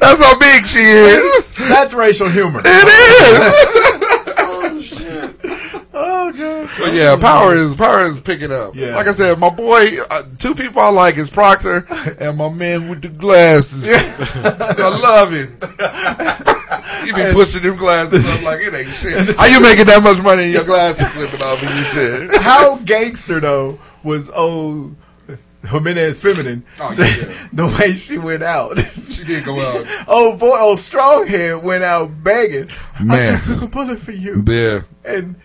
That's 0.00 0.22
how 0.22 0.38
big 0.38 0.66
she 0.66 0.80
is. 0.80 1.54
That's 1.54 1.94
racial 1.94 2.28
humor. 2.28 2.60
It 2.64 2.88
is. 2.88 4.04
Oh 4.50 4.80
god. 6.32 6.70
But 6.78 6.94
yeah, 6.94 7.16
power 7.16 7.56
is 7.56 7.74
power 7.74 8.06
is 8.06 8.20
picking 8.20 8.52
up. 8.52 8.74
Yeah. 8.74 8.94
Like 8.94 9.08
I 9.08 9.12
said, 9.12 9.38
my 9.38 9.50
boy, 9.50 9.98
uh, 10.10 10.22
two 10.38 10.54
people 10.54 10.80
I 10.80 10.88
like 10.90 11.16
is 11.16 11.30
Proctor 11.30 11.86
and 12.18 12.38
my 12.38 12.48
man 12.48 12.88
with 12.88 13.02
the 13.02 13.08
glasses. 13.08 13.84
I 13.88 14.98
love 15.00 15.32
him. 15.32 15.56
You 17.06 17.14
be 17.14 17.32
pushing 17.32 17.62
them 17.62 17.76
glasses 17.76 18.28
up 18.28 18.42
like 18.42 18.60
it 18.60 18.74
ain't 18.74 18.88
shit. 18.88 19.36
How 19.38 19.46
you 19.46 19.60
making 19.60 19.86
that 19.86 20.02
much 20.02 20.22
money 20.22 20.44
and 20.44 20.52
your 20.52 20.64
glasses 20.64 21.08
flipping 21.10 21.42
off 21.42 21.62
and 21.62 21.78
you 21.78 21.84
shit? 21.84 22.42
How 22.42 22.76
gangster 22.78 23.40
though 23.40 23.78
was 24.02 24.30
old 24.30 24.96
Jimenez 25.66 26.20
feminine? 26.20 26.64
Oh, 26.80 26.92
yeah. 26.92 27.48
the 27.52 27.66
way 27.66 27.92
she 27.94 28.18
went 28.18 28.42
out. 28.42 28.78
She 29.10 29.24
did 29.24 29.44
go 29.44 29.58
out. 29.60 29.86
Oh 30.06 30.36
boy, 30.36 30.58
old 30.58 30.78
Stronghead 30.78 31.62
went 31.62 31.84
out 31.84 32.22
begging. 32.22 32.68
Man. 33.02 33.10
I 33.10 33.30
just 33.30 33.46
took 33.46 33.62
a 33.62 33.66
bullet 33.66 33.98
for 33.98 34.12
you. 34.12 34.42
Yeah. 34.46 34.82
And 35.04 35.36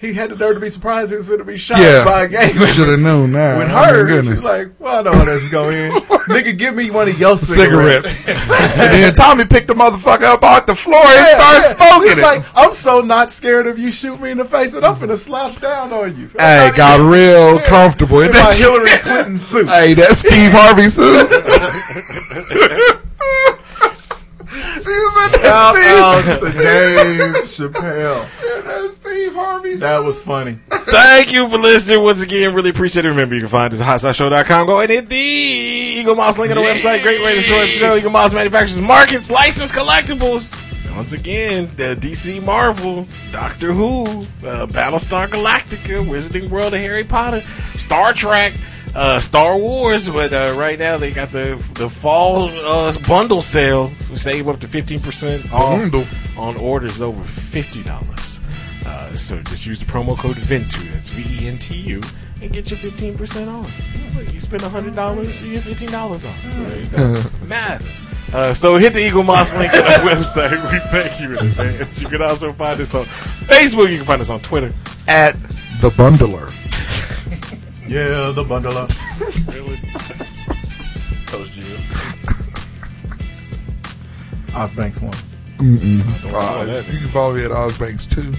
he 0.00 0.14
had 0.14 0.30
the 0.30 0.36
nerve 0.36 0.54
to 0.54 0.60
be 0.60 0.70
surprised 0.70 1.10
he 1.10 1.16
was 1.18 1.26
going 1.26 1.40
to 1.40 1.44
be 1.44 1.58
shot 1.58 1.78
Yeah. 1.78 2.04
by 2.04 2.24
a 2.24 2.28
gang. 2.28 2.54
You 2.58 2.64
should 2.66 2.88
have 2.88 3.00
known 3.00 3.32
that. 3.32 3.58
With 3.58 3.68
Oh, 3.70 3.84
her, 3.84 4.06
goodness. 4.06 4.38
she's 4.38 4.44
like, 4.44 4.68
well, 4.80 5.00
I 5.00 5.02
know 5.02 5.12
how 5.12 5.24
this 5.26 5.42
is 5.42 5.50
going 5.50 5.74
in. 5.76 5.92
Nigga, 5.92 6.56
give 6.58 6.74
me 6.74 6.90
one 6.90 7.08
of 7.08 7.18
your 7.20 7.36
cigarettes. 7.36 8.12
cigarettes. 8.12 8.50
and 8.76 8.80
then 8.94 9.14
Tommy 9.14 9.44
picked 9.44 9.66
the 9.68 9.74
motherfucker 9.74 10.22
up 10.22 10.42
off 10.42 10.64
the 10.66 10.74
floor 10.74 10.96
and 11.00 11.08
Yeah, 11.14 11.36
started 11.36 11.60
yeah. 11.60 11.86
smoking 11.90 12.08
he's 12.08 12.18
it. 12.18 12.22
like, 12.22 12.44
I'm 12.54 12.72
so 12.72 13.00
not 13.02 13.30
scared 13.30 13.66
of 13.66 13.78
you 13.78 13.90
shoot 13.90 14.18
me 14.20 14.30
in 14.30 14.38
the 14.38 14.44
face 14.46 14.72
that 14.72 14.84
I'm 14.84 14.96
going 14.96 15.08
to 15.10 15.16
slouch 15.18 15.60
down 15.60 15.92
on 15.92 16.18
you. 16.18 16.28
hey, 16.38 16.70
got 16.76 17.00
real 17.00 17.58
comfortable 17.60 18.20
in 18.20 18.30
my. 18.32 18.52
Hillary 18.52 18.88
Clinton 19.00 19.36
suit. 19.38 19.68
Hey, 19.68 19.92
that 19.94 20.14
Steve 20.16 20.52
Harvey 20.52 20.88
suit. 20.88 21.28
she 24.50 24.90
was 24.90 25.34
in 25.34 25.40
Shout 25.40 25.76
out 25.76 26.22
to. 26.40 26.52
Dave 26.52 27.20
Chappelle. 27.44 28.26
That 29.80 30.02
was 30.04 30.20
funny. 30.22 30.58
Thank 30.70 31.32
you 31.32 31.48
for 31.48 31.58
listening 31.58 32.02
once 32.02 32.20
again. 32.20 32.54
Really 32.54 32.70
appreciate 32.70 33.04
it. 33.04 33.08
Remember, 33.08 33.34
you 33.34 33.42
can 33.42 33.48
find 33.50 33.72
us 33.72 33.80
at 33.80 33.86
hotshow.com. 34.00 34.66
Go 34.66 34.80
and 34.80 34.90
hit 34.90 35.08
the 35.08 36.02
Eaglemoss 36.04 36.38
link 36.38 36.50
on 36.50 36.56
the 36.56 36.62
website. 36.68 37.02
Great 37.02 37.22
way 37.24 37.34
to 37.34 37.40
show 37.40 37.58
the 37.60 37.66
show. 37.66 38.00
Eaglemoss 38.00 38.34
manufactures 38.34 38.80
markets, 38.80 39.30
licensed 39.30 39.74
collectibles. 39.74 40.54
Once 40.96 41.12
again, 41.12 41.70
the 41.76 41.96
DC 41.96 42.42
Marvel, 42.44 43.06
Doctor 43.32 43.72
Who, 43.72 44.02
uh, 44.44 44.66
Battlestar 44.66 45.28
Galactica, 45.28 46.04
Wizarding 46.04 46.50
World 46.50 46.74
of 46.74 46.80
Harry 46.80 47.04
Potter, 47.04 47.42
Star 47.76 48.12
Trek, 48.12 48.52
uh, 48.94 49.20
Star 49.20 49.56
Wars. 49.56 50.10
But 50.10 50.32
uh, 50.32 50.54
right 50.58 50.78
now 50.78 50.96
they 50.98 51.12
got 51.12 51.30
the 51.30 51.54
the 51.74 51.88
fall 51.88 52.48
uh, 52.50 52.92
bundle 53.06 53.40
sale. 53.40 53.92
We 54.10 54.16
Save 54.16 54.48
up 54.48 54.58
to 54.60 54.68
fifteen 54.68 54.98
percent 55.00 55.50
off 55.52 55.78
Bundle. 55.92 56.04
on 56.36 56.56
orders 56.56 57.00
over 57.00 57.22
fifty 57.22 57.82
dollars. 57.84 58.39
Uh, 58.86 59.16
so 59.16 59.40
just 59.42 59.66
use 59.66 59.80
the 59.80 59.86
promo 59.86 60.16
code 60.16 60.36
VENTU, 60.36 60.92
that's 60.92 61.10
V 61.10 61.44
E 61.44 61.48
N 61.48 61.58
T 61.58 61.74
U, 61.74 62.00
and 62.42 62.52
get 62.52 62.70
your 62.70 62.78
15% 62.78 63.48
off. 63.52 63.70
Look, 64.16 64.32
You 64.32 64.40
spend 64.40 64.62
$100, 64.62 65.42
you 65.42 65.52
get 65.60 65.62
$15 65.64 65.92
off. 66.12 66.20
So 66.22 66.28
there 66.64 66.80
you 66.80 66.86
go. 66.86 67.22
Math. 67.46 68.34
Uh, 68.34 68.54
so 68.54 68.76
hit 68.76 68.92
the 68.92 69.00
Eaglemoss 69.00 69.58
link 69.58 69.72
on 69.74 69.80
our 69.80 69.98
website. 70.14 70.52
We 70.72 70.78
thank 70.90 71.20
you 71.20 71.36
in 71.36 71.46
advance. 71.46 72.00
You 72.00 72.08
can 72.08 72.22
also 72.22 72.52
find 72.52 72.80
us 72.80 72.94
on 72.94 73.04
Facebook. 73.04 73.90
You 73.90 73.96
can 73.98 74.06
find 74.06 74.20
us 74.22 74.30
on 74.30 74.40
Twitter. 74.40 74.72
At 75.08 75.34
the 75.80 75.90
bundler. 75.90 76.52
Yeah, 77.88 78.30
the 78.30 78.44
bundle 78.44 78.78
up. 78.78 78.92
Really? 79.48 79.76
Coach 81.26 81.50
Jill. 81.50 81.76
Osbanks 84.54 85.02
one. 85.02 85.16
Mm-mm. 85.60 86.00
Uh, 86.32 86.90
you 86.90 86.98
can 87.00 87.08
follow 87.08 87.34
me 87.34 87.44
at 87.44 87.50
Osbanks 87.50 88.08
too. 88.08 88.32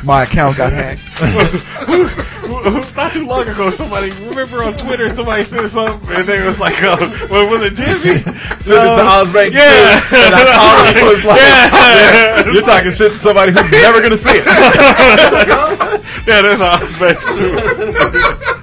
My 0.04 0.24
account 0.24 0.56
got 0.56 0.72
hacked. 0.72 1.00
Not 2.96 3.12
too 3.12 3.24
long 3.24 3.46
ago, 3.46 3.70
somebody 3.70 4.10
remember 4.10 4.64
on 4.64 4.74
Twitter 4.74 5.08
somebody 5.08 5.44
said 5.44 5.68
something, 5.68 6.10
and 6.16 6.26
they 6.26 6.42
was 6.44 6.58
like, 6.58 6.82
uh, 6.82 6.96
"What 7.28 7.48
was 7.48 7.62
it, 7.62 7.74
Jimmy?" 7.74 8.18
Send 8.58 8.88
it 8.88 8.96
to 8.96 9.04
Osbanks 9.04 9.52
yeah. 9.52 10.00
too. 10.00 10.16
And 10.16 10.34
I 10.34 10.44
called 10.56 10.88
him 10.88 10.96
and 10.96 11.06
was 11.14 11.24
like, 11.24 11.40
Yeah. 11.40 12.52
"You're 12.52 12.62
talking 12.62 12.90
shit 12.90 13.12
to 13.12 13.18
somebody 13.18 13.52
who's 13.52 13.70
never 13.70 14.02
gonna 14.02 14.16
see 14.16 14.38
it." 14.38 14.46
yeah, 16.26 16.42
there's 16.42 16.58
Osbanks 16.60 17.28
too. 17.38 18.59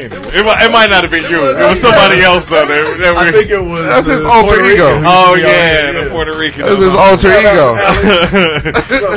Anyway, 0.00 0.30
it, 0.32 0.44
might, 0.44 0.64
it 0.64 0.72
might 0.72 0.88
not 0.88 1.02
have 1.02 1.10
been 1.10 1.30
you. 1.30 1.50
It 1.50 1.68
was 1.68 1.80
somebody 1.80 2.22
else 2.22 2.48
though. 2.48 2.64
That, 2.64 2.96
that 2.98 3.16
I 3.16 3.30
think 3.30 3.50
it 3.50 3.60
was. 3.60 3.86
That's 3.86 4.06
his 4.06 4.24
alter 4.24 4.56
Puerto 4.56 4.64
ego. 4.64 4.96
Rican 4.96 5.04
Oh 5.06 5.34
used 5.34 5.42
to 5.42 5.46
be 5.46 5.52
on 5.52 5.58
yeah, 5.58 5.92
there, 5.92 6.04
the 6.04 6.10
Puerto 6.10 6.38
Rican. 6.38 6.62
That's 6.62 6.80
his 6.80 6.94
alter 6.94 7.28
ego. 7.36 7.76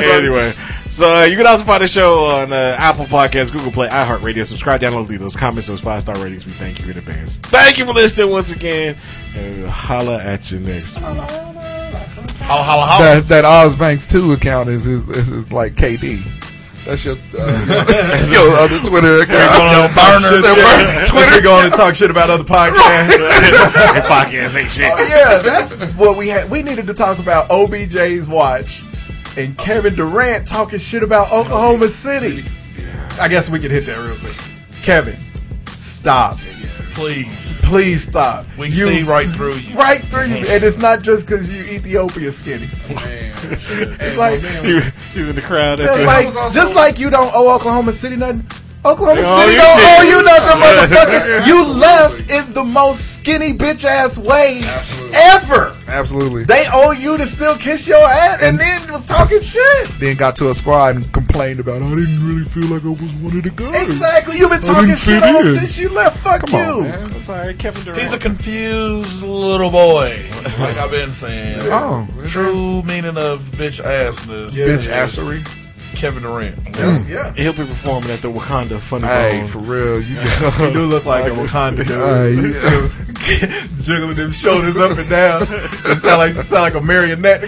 anyway, 0.14 0.52
so 0.90 1.14
uh, 1.16 1.24
you 1.24 1.36
can 1.36 1.46
also 1.46 1.64
find 1.64 1.82
the 1.82 1.88
show 1.88 2.26
on 2.26 2.52
uh, 2.52 2.76
Apple 2.78 3.06
Podcasts, 3.06 3.50
Google 3.50 3.72
Play, 3.72 3.88
iHeartRadio. 3.88 4.44
Subscribe, 4.44 4.80
download, 4.80 5.08
leave 5.08 5.20
those 5.20 5.36
comments, 5.36 5.68
those 5.68 5.80
five 5.80 6.02
star 6.02 6.16
ratings. 6.18 6.44
We 6.44 6.52
thank 6.52 6.80
you 6.80 6.90
in 6.90 6.98
advance. 6.98 7.38
Thank 7.38 7.78
you 7.78 7.86
for 7.86 7.94
listening 7.94 8.30
once 8.30 8.52
again, 8.52 8.96
and 9.34 9.62
we'll 9.62 9.70
holla 9.70 10.22
at 10.22 10.50
you 10.50 10.60
next 10.60 10.96
week. 10.96 11.04
Holla, 11.04 12.62
holla, 12.62 12.86
holla. 12.86 13.04
That 13.04 13.28
that 13.28 13.44
Osbanks 13.44 14.10
two 14.10 14.32
account 14.32 14.68
is 14.68 14.86
is, 14.86 15.08
is, 15.08 15.30
is 15.30 15.52
like 15.52 15.74
KD. 15.74 16.22
That's 16.84 17.04
your 17.04 17.16
uh, 17.16 18.26
your 18.30 18.56
other 18.56 18.78
Twitter 18.80 19.20
account. 19.22 19.56
Yo, 19.56 19.88
burner, 19.88 20.42
That 20.42 20.54
yeah. 20.56 20.84
burner 20.84 21.06
Twitter 21.06 21.28
Twitter. 21.30 21.42
going 21.42 21.70
to 21.70 21.76
talk 21.76 21.94
shit 21.94 22.10
about 22.10 22.28
other 22.28 22.44
podcasts. 22.44 23.16
podcast 24.06 24.56
ain't 24.60 24.70
shit. 24.70 24.92
Oh, 24.92 25.06
yeah, 25.08 25.38
that's 25.38 25.94
what 25.94 26.16
we 26.18 26.28
had. 26.28 26.50
We 26.50 26.62
needed 26.62 26.86
to 26.88 26.94
talk 26.94 27.18
about 27.18 27.48
OBJ's 27.50 28.28
watch 28.28 28.82
and 29.36 29.56
Kevin 29.56 29.94
Durant 29.94 30.46
talking 30.46 30.78
shit 30.78 31.02
about 31.02 31.32
Oklahoma 31.32 31.88
City. 31.88 32.44
I 33.18 33.28
guess 33.28 33.48
we 33.48 33.58
could 33.60 33.70
hit 33.70 33.86
that 33.86 33.98
real 33.98 34.18
quick. 34.18 34.36
Kevin, 34.82 35.18
stop. 35.76 36.38
Please. 36.94 37.60
Please 37.62 38.04
stop. 38.04 38.46
We 38.56 38.66
You- 38.68 38.72
see 38.72 39.02
right 39.02 39.28
through 39.34 39.56
you. 39.56 39.76
Right 39.76 40.00
through 40.04 40.26
you. 40.26 40.46
And 40.46 40.62
it's 40.62 40.78
not 40.78 41.02
just 41.02 41.26
because 41.26 41.52
you 41.52 41.62
Ethiopia 41.64 42.30
skinny. 42.30 42.68
It's 42.88 44.16
like, 44.16 44.40
He, 44.40 44.80
he 45.12 45.20
was 45.20 45.28
in 45.28 45.34
the 45.36 45.42
crowd. 45.42 45.80
At 45.80 45.96
it's 45.98 46.06
like 46.06 46.52
just 46.52 46.74
like 46.74 46.98
you 46.98 47.10
don't 47.10 47.32
owe 47.34 47.54
Oklahoma 47.54 47.92
City 47.92 48.16
nothing. 48.16 48.46
Oklahoma 48.84 49.20
They 49.22 49.26
owe 49.26 49.40
City 49.40 49.52
you 49.52 49.58
don't 49.58 49.80
shit. 49.80 49.98
owe 49.98 50.02
you 50.02 50.22
nothing, 50.22 50.60
motherfucker. 50.60 51.46
You 51.46 51.66
left 51.72 52.30
in 52.30 52.52
the 52.52 52.64
most 52.64 53.14
skinny 53.16 53.52
bitch 53.54 53.84
ass 53.84 54.18
way 54.18 54.60
ever. 55.14 55.74
Absolutely. 55.86 56.44
They 56.44 56.66
owe 56.72 56.90
you 56.92 57.16
to 57.16 57.26
still 57.26 57.56
kiss 57.56 57.86
your 57.88 58.02
ass, 58.06 58.42
and 58.42 58.58
then 58.58 58.90
was 58.92 59.04
talking 59.06 59.40
shit. 59.40 59.88
Then 59.98 60.16
got 60.16 60.36
to 60.36 60.50
a 60.50 60.54
squad 60.54 60.96
and 60.96 61.12
complained 61.12 61.60
about 61.60 61.82
I 61.82 61.88
didn't 61.94 62.26
really 62.26 62.44
feel 62.44 62.66
like 62.68 62.82
I 62.84 62.88
was 62.88 63.12
one 63.14 63.36
of 63.36 63.42
the 63.42 63.50
guys. 63.54 63.86
Exactly. 63.88 64.38
You've 64.38 64.50
been 64.50 64.62
talking 64.62 64.90
shit 64.94 65.22
fit 65.22 65.22
on 65.22 65.44
since 65.46 65.78
you 65.78 65.88
left. 65.90 66.18
Fuck 66.18 66.46
Come 66.46 66.60
you. 66.60 66.66
on, 66.66 66.82
man. 66.82 67.12
I'm 67.14 67.20
sorry, 67.20 67.54
Kevin 67.54 67.84
Durant. 67.84 68.00
He's 68.02 68.12
a 68.12 68.18
confused 68.18 69.22
little 69.22 69.70
boy, 69.70 70.22
like 70.58 70.76
I've 70.76 70.90
been 70.90 71.12
saying. 71.12 71.58
Oh, 71.72 72.06
True 72.26 72.82
meaning 72.82 73.16
of 73.16 73.40
bitch 73.52 73.82
assness. 73.82 74.50
Bitch 74.50 74.78
is 74.78 74.86
assery. 74.88 75.46
Kevin 75.94 76.22
Durant. 76.22 76.56
Mm. 76.56 77.08
Yeah. 77.08 77.32
He'll 77.34 77.52
be 77.52 77.64
performing 77.64 78.10
at 78.10 78.22
the 78.22 78.30
Wakanda 78.30 78.80
Funny 78.80 79.06
Hey, 79.06 79.46
for 79.46 79.58
real, 79.60 80.00
you 80.00 80.16
You 80.16 80.72
do 80.72 80.86
look 80.86 81.04
like 81.04 81.24
a 81.24 81.34
Wakanda 81.34 81.86
dude. 81.86 81.88
Hey, 81.88 83.00
He's 83.24 83.86
jiggling 83.86 84.16
them 84.16 84.32
shoulders 84.32 84.76
up 84.76 84.98
and 84.98 85.08
down. 85.08 85.42
It 85.86 85.98
sound 85.98 86.18
like 86.18 86.44
sound 86.44 86.62
like 86.62 86.74
a 86.74 86.80
marionette. 86.80 87.42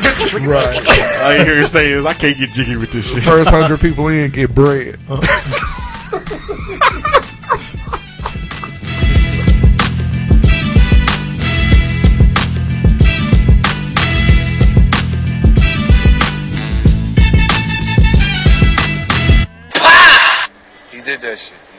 right. 0.47 1.23
All 1.23 1.32
you 1.32 1.44
hear 1.44 1.56
you 1.56 1.66
say 1.66 1.90
is, 1.90 2.05
"I 2.06 2.14
can't 2.14 2.36
get 2.39 2.51
jiggy 2.51 2.77
with 2.77 2.93
this 2.93 3.10
shit." 3.10 3.23
First 3.23 3.51
hundred 3.51 3.81
people 3.81 4.09
in 4.09 4.31
get 4.31 4.55
bread. 4.55 4.97
He 4.97 5.12
uh-huh. 5.12 6.76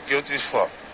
Did 0.08 0.24
that 0.24 0.40
shit. 0.40 0.87